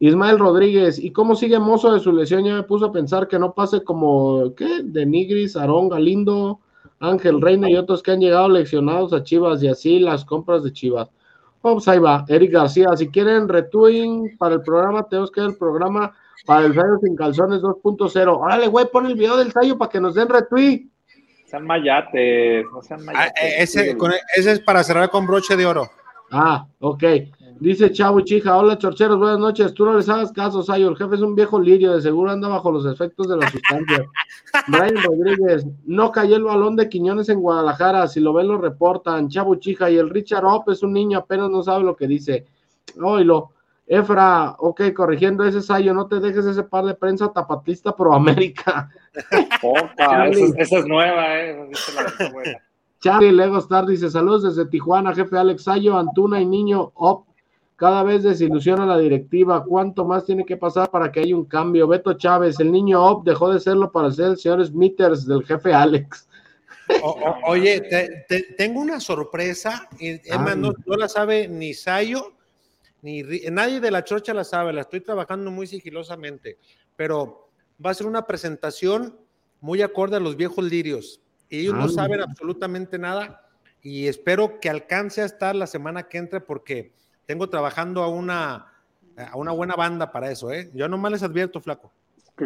Ismael 0.00 0.38
Rodríguez, 0.38 0.98
¿y 0.98 1.10
cómo 1.10 1.34
sigue 1.34 1.58
Mozo 1.58 1.92
de 1.92 2.00
su 2.00 2.12
lesión? 2.12 2.44
Ya 2.44 2.54
me 2.54 2.62
puso 2.62 2.86
a 2.86 2.92
pensar 2.92 3.26
que 3.26 3.38
no 3.38 3.52
pase 3.54 3.82
como, 3.82 4.54
¿qué? 4.54 4.82
De 4.84 5.04
Nigris, 5.04 5.56
Aarón, 5.56 5.88
Galindo, 5.88 6.60
Ángel 7.00 7.40
Reina 7.40 7.68
y 7.68 7.76
otros 7.76 8.02
que 8.02 8.12
han 8.12 8.20
llegado 8.20 8.48
leccionados 8.48 9.12
a 9.12 9.22
Chivas 9.22 9.62
y 9.62 9.68
así 9.68 9.98
las 9.98 10.24
compras 10.24 10.62
de 10.62 10.72
Chivas. 10.72 11.08
Vamos, 11.62 11.84
pues 11.84 11.88
ahí 11.88 11.98
va, 11.98 12.24
Eric 12.28 12.52
García, 12.52 12.96
si 12.96 13.08
quieren 13.08 13.48
retweeting 13.48 14.36
para 14.38 14.54
el 14.54 14.62
programa, 14.62 15.02
tenemos 15.08 15.32
que 15.32 15.40
ver 15.40 15.50
el 15.50 15.56
programa 15.56 16.14
para 16.46 16.66
el 16.66 16.74
Tallo 16.74 16.98
sin 17.02 17.16
calzones 17.16 17.60
2.0. 17.60 18.38
Órale, 18.38 18.68
güey, 18.68 18.86
pon 18.92 19.06
el 19.06 19.14
video 19.14 19.36
del 19.36 19.52
tallo 19.52 19.76
para 19.76 19.90
que 19.90 20.00
nos 20.00 20.14
den 20.14 20.28
retweet. 20.28 20.86
Sean 21.46 21.66
mayates, 21.66 22.64
no 22.72 22.82
sean 22.82 23.00
ah, 23.00 23.04
mayates. 23.06 23.42
ese, 23.58 23.96
ese 24.36 24.52
es 24.52 24.60
para 24.60 24.84
cerrar 24.84 25.10
con 25.10 25.26
broche 25.26 25.56
de 25.56 25.66
oro. 25.66 25.90
Ah, 26.30 26.66
ok. 26.78 27.02
Dice 27.60 27.90
Chavo 27.90 28.20
Chija, 28.20 28.56
hola 28.56 28.78
chorcheros, 28.78 29.18
buenas 29.18 29.40
noches. 29.40 29.74
Tú 29.74 29.84
no 29.84 29.96
les 29.96 30.08
hagas 30.08 30.30
caso, 30.30 30.62
Sayo. 30.62 30.88
El 30.88 30.96
jefe 30.96 31.16
es 31.16 31.20
un 31.22 31.34
viejo 31.34 31.58
lirio, 31.58 31.92
de 31.92 32.00
seguro 32.00 32.30
anda 32.30 32.46
bajo 32.46 32.70
los 32.70 32.86
efectos 32.86 33.28
de 33.28 33.36
la 33.36 33.50
sustancia. 33.50 34.06
Brian 34.68 35.02
Rodríguez, 35.02 35.66
no 35.84 36.12
cayó 36.12 36.36
el 36.36 36.44
balón 36.44 36.76
de 36.76 36.88
Quiñones 36.88 37.28
en 37.30 37.40
Guadalajara. 37.40 38.06
Si 38.06 38.20
lo 38.20 38.32
ven, 38.32 38.46
lo 38.46 38.58
reportan. 38.58 39.28
Chavo 39.28 39.56
Chija, 39.56 39.90
y 39.90 39.96
el 39.96 40.08
Richard 40.08 40.44
Op 40.44 40.68
es 40.68 40.84
un 40.84 40.92
niño, 40.92 41.18
apenas 41.18 41.50
no 41.50 41.64
sabe 41.64 41.82
lo 41.82 41.96
que 41.96 42.06
dice. 42.06 42.46
Oilo. 43.02 43.50
Efra, 43.88 44.54
ok, 44.58 44.92
corrigiendo 44.94 45.44
ese 45.44 45.62
Sayo, 45.62 45.94
no 45.94 46.06
te 46.06 46.20
dejes 46.20 46.44
ese 46.44 46.62
par 46.62 46.84
de 46.84 46.94
prensa 46.94 47.32
tapatista 47.32 47.96
pro 47.96 48.12
América. 48.12 48.88
esa, 49.14 50.78
es 50.78 50.86
nueva, 50.86 51.40
eh. 51.40 51.70
Charlie 53.00 53.32
Lego 53.32 53.58
Star 53.58 53.86
dice: 53.86 54.10
Saludos 54.10 54.42
desde 54.42 54.70
Tijuana, 54.70 55.14
jefe 55.14 55.38
Alex 55.38 55.62
Sayo, 55.64 55.96
Antuna 55.96 56.38
y 56.38 56.44
niño 56.44 56.92
Op 56.94 57.27
cada 57.78 58.02
vez 58.02 58.24
desilusiona 58.24 58.84
la 58.84 58.98
directiva. 58.98 59.64
¿Cuánto 59.64 60.04
más 60.04 60.24
tiene 60.24 60.44
que 60.44 60.56
pasar 60.56 60.90
para 60.90 61.12
que 61.12 61.20
haya 61.20 61.36
un 61.36 61.44
cambio? 61.44 61.86
Beto 61.86 62.14
Chávez, 62.14 62.58
el 62.58 62.72
niño 62.72 63.00
Op 63.00 63.24
dejó 63.24 63.52
de 63.52 63.60
serlo 63.60 63.92
para 63.92 64.10
ser 64.10 64.30
el 64.30 64.36
señor 64.36 64.66
Smithers 64.66 65.24
del 65.24 65.44
jefe 65.44 65.72
Alex. 65.72 66.28
oye, 67.46 67.80
tengo 68.56 68.80
una 68.80 68.98
sorpresa. 68.98 69.88
Y, 70.00 70.18
no, 70.56 70.72
la 70.96 71.08
sabe 71.08 71.46
ni 71.46 71.72
Sayo, 71.72 72.32
ni 73.00 73.22
nadie 73.22 73.78
de 73.78 73.92
la 73.92 74.02
chocha 74.02 74.34
la 74.34 74.42
sabe. 74.42 74.72
La 74.72 74.80
estoy 74.80 75.00
trabajando 75.00 75.52
muy 75.52 75.68
sigilosamente. 75.68 76.58
Pero 76.96 77.48
va 77.84 77.90
a 77.90 77.94
ser 77.94 78.08
una 78.08 78.26
presentación 78.26 79.16
muy 79.60 79.82
acorde 79.82 80.16
a 80.16 80.20
los 80.20 80.36
viejos 80.36 80.64
lirios. 80.64 81.20
Y 81.48 81.60
ellos 81.60 81.74
no 81.74 81.84
ah. 81.84 81.88
saben 81.90 82.22
absolutamente 82.22 82.98
nada. 82.98 83.48
Y 83.82 84.08
espero 84.08 84.58
que 84.58 84.68
alcance 84.68 85.22
a 85.22 85.26
estar 85.26 85.54
la 85.54 85.68
semana 85.68 86.08
que 86.08 86.18
entre 86.18 86.40
porque 86.40 86.98
tengo 87.28 87.46
trabajando 87.50 88.02
a 88.02 88.08
una, 88.08 88.72
a 89.18 89.36
una 89.36 89.52
buena 89.52 89.76
banda 89.76 90.10
para 90.10 90.30
eso, 90.30 90.50
¿eh? 90.50 90.70
Yo 90.72 90.88
nomás 90.88 91.12
les 91.12 91.22
advierto, 91.22 91.60
flaco. 91.60 91.92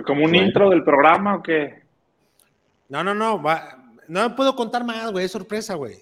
¿Como 0.04 0.24
un 0.24 0.34
intro 0.34 0.70
del 0.70 0.82
programa 0.82 1.36
o 1.36 1.42
qué? 1.42 1.84
No, 2.88 3.04
no, 3.04 3.14
no, 3.14 3.40
va, 3.40 3.78
no 4.09 4.34
puedo 4.34 4.56
contar 4.56 4.82
más, 4.84 5.12
güey, 5.12 5.26
es 5.26 5.30
sorpresa, 5.30 5.76
güey. 5.76 5.98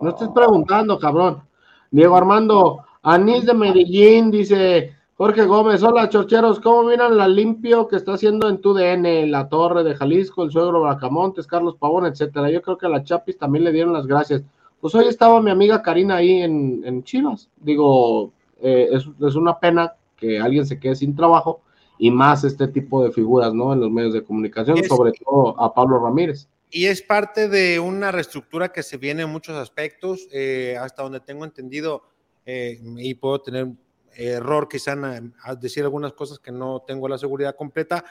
No 0.00 0.08
estés 0.08 0.30
preguntando, 0.34 0.98
cabrón. 0.98 1.42
Diego 1.90 2.16
Armando, 2.16 2.82
Anís 3.02 3.44
de 3.44 3.52
Medellín 3.52 4.30
dice, 4.30 4.96
Jorge 5.18 5.44
Gómez, 5.44 5.82
hola 5.82 6.08
chorcheros, 6.08 6.60
¿cómo 6.60 6.84
miran 6.84 7.18
la 7.18 7.28
limpio 7.28 7.88
que 7.88 7.96
está 7.96 8.14
haciendo 8.14 8.48
en 8.48 8.62
tu 8.62 8.72
DN, 8.72 9.26
la 9.26 9.50
Torre 9.50 9.84
de 9.84 9.94
Jalisco, 9.94 10.44
el 10.44 10.50
suegro 10.50 10.80
Bracamontes, 10.80 11.46
Carlos 11.46 11.76
Pavón, 11.76 12.06
etcétera? 12.06 12.48
Yo 12.48 12.62
creo 12.62 12.78
que 12.78 12.86
a 12.86 12.88
la 12.88 13.04
Chapis 13.04 13.36
también 13.36 13.64
le 13.64 13.72
dieron 13.72 13.92
las 13.92 14.06
gracias. 14.06 14.42
Pues 14.82 14.96
hoy 14.96 15.06
estaba 15.06 15.40
mi 15.40 15.52
amiga 15.52 15.80
Karina 15.80 16.16
ahí 16.16 16.42
en, 16.42 16.82
en 16.84 17.04
Chivas. 17.04 17.48
Digo, 17.58 18.32
eh, 18.60 18.88
es, 18.90 19.04
es, 19.24 19.36
una 19.36 19.60
pena 19.60 19.94
que 20.16 20.40
alguien 20.40 20.66
se 20.66 20.80
quede 20.80 20.96
sin 20.96 21.14
trabajo 21.14 21.62
y 21.98 22.10
más 22.10 22.42
este 22.42 22.66
tipo 22.66 23.04
de 23.04 23.12
figuras, 23.12 23.54
¿no? 23.54 23.72
En 23.72 23.78
los 23.78 23.92
medios 23.92 24.12
de 24.12 24.24
comunicación, 24.24 24.78
es, 24.78 24.88
sobre 24.88 25.12
todo 25.12 25.54
a 25.60 25.72
Pablo 25.72 26.00
Ramírez. 26.00 26.48
Y 26.68 26.86
es 26.86 27.00
parte 27.00 27.48
de 27.48 27.78
una 27.78 28.10
reestructura 28.10 28.72
que 28.72 28.82
se 28.82 28.96
viene 28.96 29.22
en 29.22 29.30
muchos 29.30 29.54
aspectos, 29.54 30.26
eh, 30.32 30.76
hasta 30.80 31.04
donde 31.04 31.20
tengo 31.20 31.44
entendido, 31.44 32.02
eh, 32.44 32.80
y 32.96 33.14
puedo 33.14 33.40
tener 33.40 33.68
error 34.16 34.68
quizá 34.68 34.94
en 34.94 35.32
decir 35.60 35.84
algunas 35.84 36.12
cosas 36.12 36.40
que 36.40 36.50
no 36.50 36.82
tengo 36.84 37.06
la 37.06 37.18
seguridad 37.18 37.54
completa, 37.54 38.04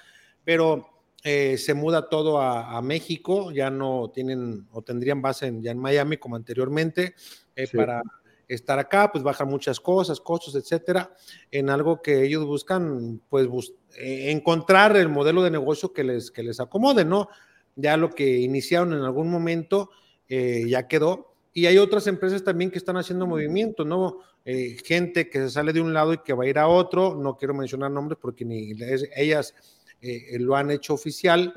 pero 0.46 1.01
eh, 1.24 1.58
se 1.58 1.74
muda 1.74 2.10
todo 2.10 2.40
a, 2.40 2.78
a, 2.78 2.82
México, 2.82 3.52
ya 3.52 3.70
no 3.70 4.12
tienen 4.14 4.68
o 4.72 4.82
tendrían 4.82 5.22
base 5.22 5.48
en, 5.48 5.62
ya 5.62 5.72
en 5.72 5.78
Miami 5.78 6.18
como 6.18 6.36
anteriormente, 6.36 7.16
eh, 7.56 7.68
sí. 7.68 7.78
para 7.78 8.02
estar 8.48 8.80
acá, 8.80 9.12
pues 9.12 9.24
bajan 9.24 9.48
muchas 9.48 9.80
cosas, 9.80 10.20
costos, 10.20 10.56
etcétera, 10.56 11.14
en 11.52 11.70
algo 11.70 12.02
que 12.02 12.24
ellos 12.24 12.46
buscan, 12.46 13.22
pues 13.30 13.48
bus 13.48 13.74
eh, 13.98 14.32
encontrar 14.32 14.98
el 14.98 15.10
modelo 15.10 15.44
de 15.44 15.52
negocio 15.52 15.94
que 15.94 16.04
les, 16.04 16.32
que 16.32 16.44
les 16.44 16.60
acomode, 16.60 17.06
¿no? 17.06 17.30
Ya 17.76 17.98
lo 17.98 18.10
que 18.10 18.40
iniciaron 18.40 18.94
en 18.94 19.02
algún 19.02 19.30
momento 19.30 19.92
ya 20.28 20.88
quedó. 20.88 21.34
Y 21.54 21.66
hay 21.66 21.78
otras 21.78 22.08
empresas 22.08 22.42
también 22.42 22.72
que 22.72 22.78
están 22.78 22.96
haciendo 22.96 23.28
movimiento, 23.28 23.84
¿no? 23.84 24.20
Eh, 24.44 24.78
gente 24.84 25.30
que 25.30 25.40
se 25.40 25.50
sale 25.52 25.72
de 25.72 25.82
un 25.82 25.94
lado 25.94 26.14
y 26.14 26.18
que 26.20 26.34
va 26.34 26.46
a 26.46 26.48
ir 26.48 26.58
a 26.58 26.68
otro, 26.68 27.16
no 27.16 27.38
quiero 27.38 27.54
mencionar 27.54 27.92
nombres 27.92 28.18
porque 28.20 28.44
ni 28.44 28.74
ellas 29.16 29.54
eh, 30.02 30.38
lo 30.40 30.56
han 30.56 30.72
hecho 30.72 30.94
oficial 30.94 31.54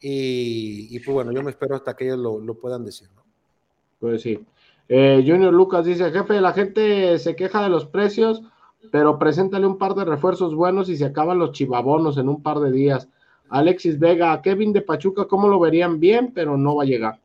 y, 0.00 0.88
y, 0.90 1.00
pues 1.00 1.14
bueno, 1.14 1.32
yo 1.32 1.42
me 1.42 1.50
espero 1.50 1.74
hasta 1.74 1.94
que 1.94 2.04
ellos 2.04 2.18
lo, 2.18 2.40
lo 2.40 2.54
puedan 2.54 2.84
decir, 2.84 3.08
¿no? 3.14 3.24
Pues 3.98 4.22
sí. 4.22 4.38
Eh, 4.88 5.24
Junior 5.26 5.52
Lucas 5.52 5.84
dice, 5.84 6.10
jefe, 6.10 6.40
la 6.40 6.52
gente 6.52 7.18
se 7.18 7.34
queja 7.34 7.62
de 7.62 7.68
los 7.68 7.86
precios, 7.86 8.42
pero 8.92 9.18
preséntale 9.18 9.66
un 9.66 9.78
par 9.78 9.94
de 9.94 10.04
refuerzos 10.04 10.54
buenos 10.54 10.88
y 10.88 10.96
se 10.96 11.06
acaban 11.06 11.38
los 11.38 11.52
chivabonos 11.52 12.18
en 12.18 12.28
un 12.28 12.42
par 12.42 12.60
de 12.60 12.70
días. 12.70 13.08
Alexis 13.48 13.98
Vega, 13.98 14.40
Kevin 14.42 14.72
de 14.72 14.82
Pachuca, 14.82 15.26
¿cómo 15.26 15.48
lo 15.48 15.58
verían 15.58 15.98
bien? 15.98 16.32
Pero 16.32 16.56
no 16.56 16.76
va 16.76 16.82
a 16.82 16.86
llegar. 16.86 17.20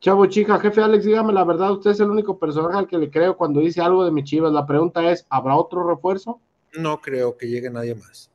Chavo 0.00 0.26
Chica, 0.26 0.58
jefe 0.58 0.82
Alex, 0.82 1.04
dígame 1.04 1.32
la 1.32 1.44
verdad, 1.44 1.72
usted 1.72 1.90
es 1.92 2.00
el 2.00 2.10
único 2.10 2.38
personaje 2.38 2.78
al 2.78 2.86
que 2.86 2.98
le 2.98 3.10
creo 3.10 3.36
cuando 3.36 3.60
dice 3.60 3.80
algo 3.80 4.04
de 4.04 4.10
mi 4.10 4.22
chivas. 4.24 4.52
La 4.52 4.66
pregunta 4.66 5.10
es, 5.10 5.26
¿habrá 5.30 5.56
otro 5.56 5.88
refuerzo? 5.88 6.40
No 6.76 7.00
creo 7.00 7.36
que 7.36 7.48
llegue 7.48 7.70
nadie 7.70 7.94
más. 7.94 8.30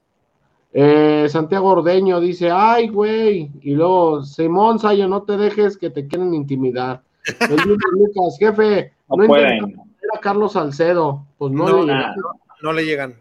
Eh, 0.73 1.27
Santiago 1.29 1.69
Ordeño 1.69 2.19
dice, 2.21 2.49
ay, 2.49 2.87
güey, 2.87 3.51
y 3.61 3.75
luego, 3.75 4.23
Simón 4.23 4.79
Sayo, 4.79 5.07
no 5.07 5.23
te 5.23 5.37
dejes 5.37 5.77
que 5.77 5.89
te 5.89 6.07
quieren 6.07 6.33
intimidar. 6.33 7.03
Lucas, 7.93 8.37
jefe, 8.39 8.93
no, 9.09 9.17
no 9.17 9.27
pueden. 9.27 9.75
a 10.13 10.19
Carlos 10.19 10.53
Salcedo, 10.53 11.25
pues 11.37 11.51
no, 11.51 11.67
no 11.67 11.83
le 11.83 11.93
llegan. 11.93 12.15
No, 12.15 12.31
no, 12.61 12.73
le 12.73 12.85
llegan. 12.85 13.15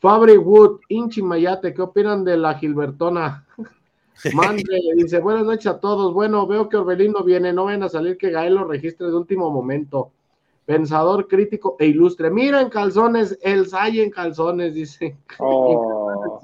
Fabri 0.00 0.36
Wood, 0.36 0.80
Inchi 0.88 1.22
Mayate, 1.22 1.72
¿qué 1.72 1.82
opinan 1.82 2.24
de 2.24 2.36
la 2.36 2.54
Gilbertona? 2.54 3.46
Mande, 4.34 4.64
dice, 4.96 5.20
buenas 5.20 5.44
noches 5.44 5.66
a 5.66 5.78
todos. 5.78 6.12
Bueno, 6.12 6.46
veo 6.46 6.68
que 6.68 6.76
Orbelín 6.76 7.12
no 7.12 7.22
viene, 7.22 7.52
no 7.52 7.64
vayan 7.64 7.84
a 7.84 7.88
salir 7.88 8.16
que 8.16 8.30
Gael 8.30 8.54
lo 8.54 8.64
registre 8.64 9.06
de 9.06 9.14
último 9.14 9.50
momento. 9.50 10.12
Pensador 10.66 11.28
crítico 11.28 11.76
e 11.78 11.86
ilustre. 11.86 12.28
Mira 12.28 12.60
en 12.60 12.68
calzones, 12.68 13.38
el 13.40 13.68
Sayo 13.68 14.02
en 14.02 14.10
calzones, 14.10 14.74
dice. 14.74 15.16
Oh. 15.38 16.40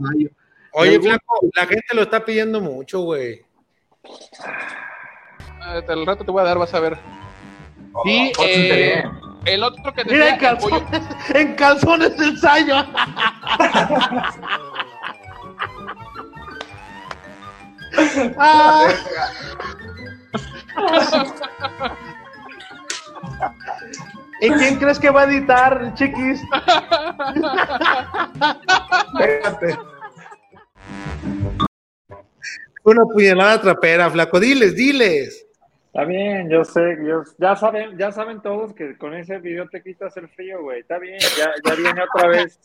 Oye, 0.74 0.98
Flaco, 1.00 1.40
la 1.54 1.66
gente 1.66 1.94
lo 1.94 2.02
está 2.02 2.24
pidiendo 2.24 2.60
mucho, 2.60 3.00
güey. 3.00 3.44
El 5.88 6.06
rato 6.06 6.24
te 6.24 6.30
voy 6.30 6.40
a 6.40 6.44
dar, 6.44 6.58
vas 6.58 6.72
a 6.72 6.80
ver. 6.80 6.98
Oh, 7.92 8.02
y 8.06 8.32
eh, 8.38 9.04
el 9.44 9.62
otro 9.62 9.92
que 9.92 10.04
te 10.04 10.12
Mira 10.12 10.30
en 10.34 10.38
calzones, 10.38 10.82
en 11.34 11.54
calzones 11.54 12.18
el 12.18 12.38
Sayo. 12.38 12.74
ah. 18.38 18.88
¿Y 24.40 24.50
quién 24.50 24.76
crees 24.76 24.98
que 24.98 25.10
va 25.10 25.22
a 25.22 25.24
editar, 25.24 25.94
chiquis? 25.94 26.42
Espérate. 29.14 29.78
Una 32.84 33.04
puñalada 33.04 33.60
trapera, 33.60 34.10
flaco. 34.10 34.40
Diles, 34.40 34.74
diles. 34.74 35.46
Está 35.86 36.04
bien, 36.06 36.48
yo 36.48 36.64
sé, 36.64 36.96
yo, 37.06 37.22
ya 37.36 37.54
saben, 37.54 37.98
ya 37.98 38.10
saben 38.10 38.40
todos 38.40 38.72
que 38.72 38.96
con 38.96 39.14
ese 39.14 39.38
video 39.38 39.68
te 39.68 39.82
quitas 39.82 40.16
el 40.16 40.26
frío, 40.30 40.62
güey. 40.62 40.80
Está 40.80 40.98
bien, 40.98 41.18
ya, 41.36 41.52
ya 41.62 41.74
viene 41.74 42.02
otra 42.02 42.28
vez. 42.28 42.58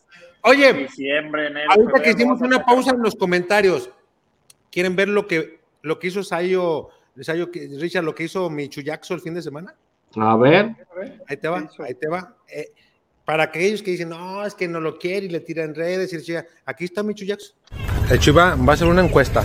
Oye, 0.43 0.71
diciembre, 0.71 1.47
enero, 1.47 1.69
ahorita 1.71 1.91
febrero, 1.91 2.03
que 2.03 2.09
hicimos 2.11 2.41
una 2.41 2.63
pausa 2.63 2.91
en 2.91 3.01
los 3.01 3.15
comentarios, 3.15 3.89
¿quieren 4.71 4.95
ver 4.95 5.09
lo 5.09 5.27
que, 5.27 5.59
lo 5.81 5.99
que 5.99 6.07
hizo 6.07 6.23
Sayo, 6.23 6.87
Sayo, 7.19 7.49
Richard, 7.53 8.05
lo 8.05 8.15
que 8.15 8.23
hizo 8.23 8.49
Michuyaxo 8.49 9.13
el 9.13 9.19
fin 9.19 9.33
de 9.33 9.41
semana? 9.41 9.75
A 10.15 10.35
ver. 10.37 10.75
Ahí 11.27 11.37
te 11.37 11.47
va, 11.47 11.69
ahí 11.85 11.93
te 11.93 12.07
va. 12.07 12.35
Eh, 12.47 12.71
para 13.25 13.43
aquellos 13.43 13.83
que 13.83 13.91
dicen, 13.91 14.09
no, 14.09 14.45
es 14.45 14.55
que 14.55 14.67
no 14.67 14.79
lo 14.79 14.97
quiere 14.97 15.25
y 15.25 15.29
le 15.29 15.41
tira 15.41 15.63
en 15.63 15.75
redes, 15.75 16.13
y 16.13 16.31
le 16.31 16.47
aquí 16.65 16.85
está 16.85 17.03
Michuyaxo. 17.03 17.53
El 18.09 18.19
Chiva 18.19 18.55
va 18.55 18.71
a 18.71 18.73
hacer 18.75 18.87
una 18.87 19.03
encuesta. 19.03 19.43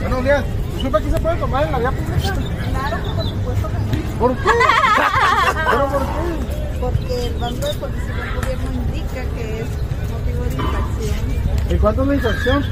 Buenos 0.00 0.22
días. 0.22 0.44
¿Supe 0.80 0.98
que 1.02 1.10
se 1.10 1.20
puede 1.20 1.36
tomar 1.36 1.66
en 1.66 1.72
la 1.72 1.78
vía 1.80 1.90
pública? 1.90 2.34
Claro, 2.70 2.96
por 3.16 3.26
supuesto 3.26 3.68
que 3.68 3.96
sí. 3.96 4.04
¿Por 4.18 4.36
qué? 4.36 4.50
¿Pero 5.70 5.88
por 5.88 6.02
qué? 6.02 6.78
Porque 6.80 7.26
el 7.26 7.36
mando 7.38 7.66
de 7.66 7.74
policía 7.74 8.14
del 8.14 8.34
gobierno 8.34 8.72
indica 8.72 9.24
que 9.34 9.60
es 9.60 9.66
motivo 10.10 10.44
de 10.44 10.54
infracción. 10.54 11.70
¿Y 11.70 11.78
cuánto 11.78 12.02
es 12.02 12.08
la 12.08 12.14
infracción? 12.14 12.64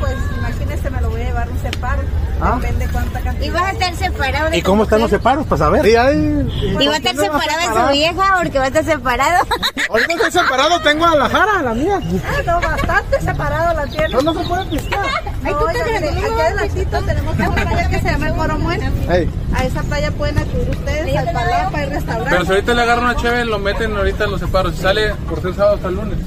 Pues 0.00 0.14
imagínese, 0.38 0.90
me 0.90 1.00
lo 1.00 1.10
voy 1.10 1.20
a 1.20 1.24
llevar 1.24 1.48
un 1.50 1.58
separo. 1.60 2.02
¿Ah? 2.40 2.58
Depende 2.60 2.88
cuánta 2.90 3.20
cantidad. 3.20 3.46
¿Y 3.46 3.50
vas 3.50 3.62
a 3.62 3.70
estar 3.72 3.94
separado 3.96 4.50
de 4.50 4.58
¿Y 4.58 4.62
cómo 4.62 4.84
están 4.84 5.00
los 5.00 5.10
separos? 5.10 5.46
Para 5.46 5.58
saber. 5.58 5.84
Sí, 5.84 5.94
ahí, 5.94 6.76
¿Y 6.80 6.86
va 6.86 6.94
a 6.94 6.96
estar 6.96 7.14
separado 7.14 7.60
de 7.60 7.86
su 7.86 7.92
vieja 7.92 8.36
porque 8.38 8.58
va 8.58 8.64
a 8.64 8.68
estar 8.68 8.84
separado? 8.84 9.46
Ahorita 9.90 10.14
estoy 10.14 10.30
separado, 10.30 10.80
tengo 10.80 11.04
a 11.04 11.16
la 11.16 11.28
Jara, 11.28 11.62
la 11.62 11.74
mía. 11.74 12.00
Ah, 12.00 12.42
no, 12.46 12.60
bastante 12.60 13.20
separado 13.20 13.74
la 13.74 13.86
tiene. 13.86 14.08
No, 14.08 14.22
no 14.22 14.34
se 14.34 14.48
puede 14.48 14.64
piscar. 14.66 15.06
No, 15.42 15.50
no, 15.50 15.58
oiga, 15.58 15.84
mire, 15.84 16.08
aquí 16.08 16.24
adelantito 16.24 17.02
tenemos 17.02 17.34
una 17.34 17.50
playa 17.50 17.88
que 17.88 18.00
se 18.00 18.10
llama 18.10 18.28
el 18.28 18.34
Coromuen. 18.34 18.92
Hey. 19.08 19.30
A 19.54 19.64
esa 19.64 19.82
playa 19.82 20.10
pueden 20.12 20.38
acudir 20.38 20.70
ustedes, 20.70 21.16
al 21.16 21.32
Palapa 21.32 21.82
y 21.82 21.86
restaurante. 21.90 22.30
Pero 22.30 22.44
si 22.44 22.50
ahorita 22.52 22.74
le 22.74 22.82
agarran 22.82 23.04
una 23.04 23.16
chévere, 23.16 23.44
lo 23.44 23.58
meten 23.58 23.96
ahorita 23.96 24.24
en 24.24 24.30
los 24.30 24.40
separos. 24.40 24.74
Si 24.76 24.82
sale 24.82 25.14
por 25.28 25.42
ser 25.42 25.54
sábado 25.54 25.76
hasta 25.76 25.88
el 25.88 25.96
lunes. 25.96 26.18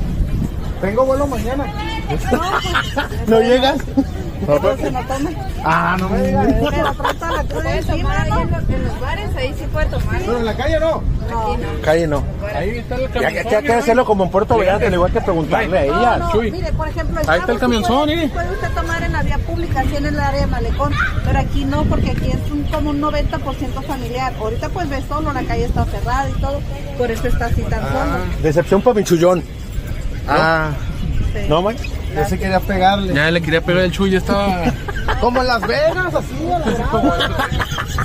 Tengo 0.82 1.06
vuelo 1.06 1.26
mañana. 1.26 1.66
No, 2.32 2.42
pues, 2.52 3.28
¿No 3.28 3.40
llegas? 3.42 3.78
Se 4.44 4.46
toma. 4.46 5.30
Ah, 5.64 5.96
no 5.98 6.10
me 6.10 6.22
digas. 6.22 6.48
Pero 6.70 6.94
pronto 6.94 7.26
la 7.28 7.44
cruz 7.44 7.66
encima, 7.66 8.26
¿no? 8.26 8.42
En 8.42 8.84
los 8.84 9.00
bares 9.00 9.36
ahí 9.38 9.56
sí 9.58 9.66
puede 9.72 9.86
tomar. 9.86 10.20
Pero 10.20 10.38
en 10.38 10.46
la 10.46 10.58
calle 10.58 10.80
no. 10.80 11.02
No. 11.30 11.58
Calle 11.82 12.08
no. 12.08 12.24
Ahí 12.54 12.70
está 12.80 12.96
el 12.96 13.10
camión. 13.10 13.34
ya, 13.34 13.50
ya 13.50 13.58
hay 13.60 13.64
que 13.64 13.74
hacerlo 13.74 14.06
como 14.06 14.26
en 14.26 14.30
Puerto 14.32 14.58
Vallarta, 14.58 14.88
al 14.88 14.94
igual 14.94 15.12
que 15.14 15.22
preguntarle 15.22 15.78
a 15.80 15.84
ella. 15.86 16.18
No, 16.18 16.42
mire, 16.42 16.74
por 16.74 16.88
ejemplo, 16.90 17.22
Ahí 17.26 17.40
está 17.40 17.52
el 17.54 17.60
camionzón, 17.60 18.04
puede, 18.06 18.16
mire. 18.18 18.30
puede 18.30 18.52
usted 18.52 18.72
tomar 18.72 19.04
en 19.04 19.14
la 19.14 19.24
vía 19.24 19.38
pública, 19.40 19.80
así 19.80 19.96
en 19.96 20.06
el 20.08 20.20
área 20.20 20.42
de 20.42 20.48
malecón, 20.48 20.94
pero 21.24 21.40
aquí 21.40 21.64
no, 21.66 21.84
porque 21.86 22.12
aquí 22.12 22.32
es 22.32 22.52
un, 22.52 22.64
como 22.64 22.90
un 22.90 23.02
90% 23.02 23.84
familiar. 23.88 24.34
Ahorita 24.40 24.70
pues 24.70 24.90
ves 24.90 25.06
solo, 25.08 25.32
la 25.32 25.44
calle 25.44 25.66
está 25.66 25.86
cerrada 25.86 26.30
y 26.30 26.34
todo, 26.34 26.60
por 26.98 27.10
eso 27.10 27.28
está 27.28 27.46
así 27.46 27.62
tan 27.64 27.82
solo. 27.82 28.26
Decepción 28.42 28.82
para 28.82 28.96
mi 28.96 29.04
chullón. 29.06 29.42
Ah, 30.28 30.72
Sí. 31.34 31.40
¿No, 31.50 31.62
Mike? 31.64 31.90
yo 32.16 32.26
se 32.26 32.38
quería 32.38 32.60
pegarle. 32.60 33.14
Ya 33.14 33.32
le 33.32 33.42
quería 33.42 33.62
pegar 33.62 33.84
el 33.86 33.92
chuy, 33.92 34.12
ya 34.12 34.20
estaba. 34.20 34.64
Como 35.20 35.42
en 35.42 35.48
Las 35.48 35.62
Vegas, 35.68 36.14
así, 36.16 36.52
a 36.52 36.60
la 36.60 36.66
brava. 36.66 37.48
Si 37.88 38.00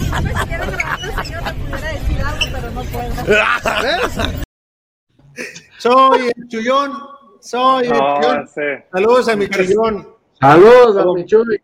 quiere 0.47 0.67
grabar 0.67 1.01
el 1.03 1.25
señor, 1.25 1.43
le 1.45 1.53
pudiera 1.55 1.93
decir 1.93 2.23
algo, 2.23 2.47
pero 2.53 2.71
no 2.71 2.83
puedo. 2.85 3.83
¿Ves? 3.83 4.45
Soy 5.79 6.33
el 6.37 6.49
chullón. 6.49 6.93
Soy 7.41 7.87
el 7.87 7.93
No, 7.93 8.21
chullón. 8.21 8.49
sí, 8.49 8.61
Saludos 8.93 9.29
a 9.29 9.37
mi 9.37 9.49
chullón. 9.49 10.09
Saludos 10.41 10.97
a 10.97 11.05
mi 11.15 11.25
Chuy. 11.27 11.61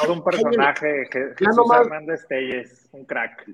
todo 0.00 0.12
un 0.12 0.24
personaje. 0.24 0.86
Je- 1.10 1.28
Ya 1.30 1.34
Jesús 1.38 1.56
nomás- 1.56 1.86
Hernández 1.86 2.26
Telles, 2.28 2.88
un 2.92 3.04
crack. 3.04 3.44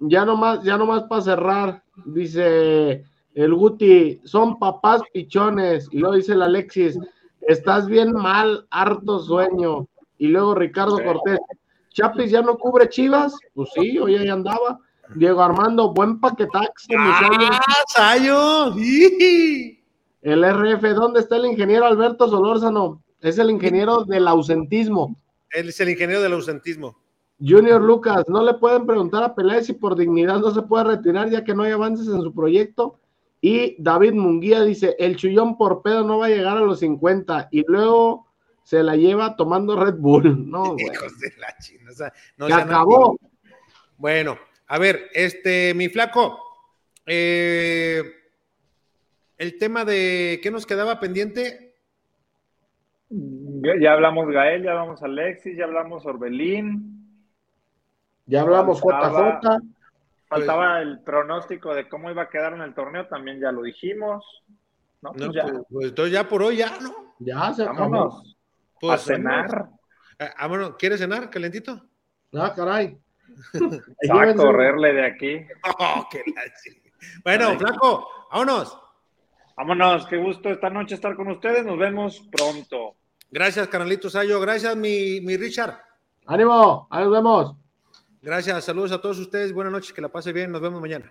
Ya 0.00 0.24
nomás, 0.24 0.62
ya 0.62 0.76
nomás 0.76 1.02
para 1.04 1.20
cerrar, 1.22 1.82
dice 2.06 3.04
el 3.34 3.54
Guti, 3.54 4.20
son 4.24 4.58
papás 4.58 5.02
pichones. 5.12 5.88
Y 5.92 5.98
luego 5.98 6.16
dice 6.16 6.32
el 6.32 6.42
Alexis, 6.42 6.98
estás 7.42 7.86
bien 7.86 8.12
mal, 8.12 8.66
harto 8.70 9.20
sueño. 9.20 9.86
Y 10.18 10.28
luego 10.28 10.54
Ricardo 10.54 10.96
Sí. 10.98 11.04
Cortés, 11.04 11.38
Chapis 11.90 12.30
ya 12.30 12.42
no 12.42 12.56
cubre 12.56 12.88
chivas. 12.88 13.34
Pues 13.54 13.70
sí, 13.74 13.98
hoy 13.98 14.16
ahí 14.16 14.28
andaba. 14.28 14.78
Diego 15.14 15.42
Armando, 15.42 15.92
buen 15.92 16.20
paquetax. 16.20 16.86
¡Ah, 16.96 17.62
Sayo! 17.88 18.72
¡Sí! 18.74 19.82
El 20.22 20.44
RF, 20.44 20.82
¿dónde 20.94 21.20
está 21.20 21.36
el 21.36 21.46
ingeniero 21.46 21.86
Alberto 21.86 22.28
Solórzano? 22.28 23.02
Es 23.20 23.38
el 23.38 23.50
ingeniero 23.50 24.04
del 24.04 24.28
ausentismo. 24.28 25.16
Él 25.50 25.70
es 25.70 25.80
el 25.80 25.88
ingeniero 25.88 26.22
del 26.22 26.34
ausentismo. 26.34 26.96
Junior 27.40 27.80
Lucas, 27.80 28.24
no 28.28 28.42
le 28.44 28.54
pueden 28.54 28.86
preguntar 28.86 29.22
a 29.22 29.34
Peláez 29.34 29.66
si 29.66 29.72
por 29.72 29.96
dignidad 29.96 30.38
no 30.38 30.50
se 30.50 30.62
puede 30.62 30.84
retirar 30.84 31.30
ya 31.30 31.42
que 31.42 31.54
no 31.54 31.62
hay 31.62 31.72
avances 31.72 32.06
en 32.06 32.20
su 32.22 32.34
proyecto. 32.34 32.98
Y 33.40 33.82
David 33.82 34.12
Munguía 34.12 34.62
dice, 34.62 34.96
el 34.98 35.16
chullón 35.16 35.56
por 35.56 35.82
pedo 35.82 36.04
no 36.04 36.18
va 36.18 36.26
a 36.26 36.30
llegar 36.30 36.58
a 36.58 36.60
los 36.60 36.80
50 36.80 37.48
y 37.50 37.64
luego 37.66 38.26
se 38.62 38.82
la 38.82 38.96
lleva 38.96 39.36
tomando 39.36 39.82
Red 39.82 39.96
Bull. 39.96 40.46
No, 40.50 40.62
güey. 40.74 40.86
Hijos 40.86 41.18
de 41.18 41.32
la 41.38 41.56
china. 41.58 41.90
o 41.90 41.94
sea, 41.94 42.12
no 42.36 42.46
Se 42.46 42.52
acabó. 42.52 43.18
Bueno, 43.96 44.38
a 44.66 44.78
ver, 44.78 45.08
este, 45.12 45.74
mi 45.74 45.88
flaco, 45.88 46.38
eh, 47.06 48.02
el 49.36 49.58
tema 49.58 49.84
de 49.84 50.40
qué 50.42 50.50
nos 50.50 50.66
quedaba 50.66 51.00
pendiente. 51.00 51.74
Ya 53.10 53.92
hablamos 53.92 54.28
Gael, 54.28 54.62
ya 54.62 54.70
hablamos 54.70 55.02
Alexis, 55.02 55.56
ya 55.56 55.64
hablamos 55.64 56.06
Orbelín. 56.06 57.00
Ya 58.26 58.42
hablamos 58.42 58.80
JJ. 58.80 59.58
Faltaba 60.30 60.80
el 60.80 61.00
pronóstico 61.00 61.74
de 61.74 61.88
cómo 61.88 62.08
iba 62.10 62.22
a 62.22 62.28
quedar 62.28 62.52
en 62.52 62.60
el 62.60 62.72
torneo, 62.72 63.06
también 63.08 63.40
ya 63.40 63.50
lo 63.50 63.62
dijimos. 63.62 64.24
No, 65.02 65.10
pues 65.12 65.26
No, 65.26 65.32
ya. 65.32 65.42
pues, 65.42 65.54
pues, 65.68 65.88
entonces 65.88 66.12
ya 66.14 66.28
por 66.28 66.42
hoy 66.44 66.58
ya, 66.58 66.78
¿no? 66.80 67.14
Ya 67.18 67.52
se 67.52 67.64
acabó. 67.64 67.78
Vámonos. 67.90 68.36
Pues, 68.80 68.94
a 68.94 69.04
cenar. 69.04 69.68
Ah, 70.20 70.30
vámonos. 70.40 70.76
¿Quieres 70.78 71.00
cenar, 71.00 71.28
calentito? 71.30 71.82
Ah, 72.32 72.52
caray. 72.54 72.96
A 74.10 74.34
correrle 74.34 74.92
de 74.92 75.04
aquí. 75.06 75.46
Oh, 75.78 76.06
qué 76.10 76.22
Bueno, 77.24 77.58
flaco, 77.58 78.08
vámonos. 78.30 78.78
Vámonos, 79.56 80.06
qué 80.06 80.16
gusto 80.16 80.48
esta 80.48 80.70
noche 80.70 80.94
estar 80.94 81.16
con 81.16 81.28
ustedes. 81.28 81.64
Nos 81.66 81.76
vemos 81.78 82.28
pronto. 82.30 82.94
Gracias, 83.30 83.66
Carnalito 83.68 84.08
Sayo. 84.08 84.40
Gracias, 84.40 84.76
mi, 84.76 85.20
mi 85.22 85.36
Richard. 85.36 85.76
Ánimo, 86.26 86.86
ahí 86.90 87.04
nos 87.04 87.12
vemos. 87.12 87.56
Gracias, 88.22 88.64
saludos 88.64 88.92
a 88.92 89.00
todos 89.00 89.18
ustedes. 89.18 89.52
Buenas 89.52 89.72
noches, 89.72 89.92
que 89.92 90.02
la 90.02 90.08
pase 90.08 90.32
bien. 90.32 90.52
Nos 90.52 90.60
vemos 90.60 90.80
mañana. 90.80 91.10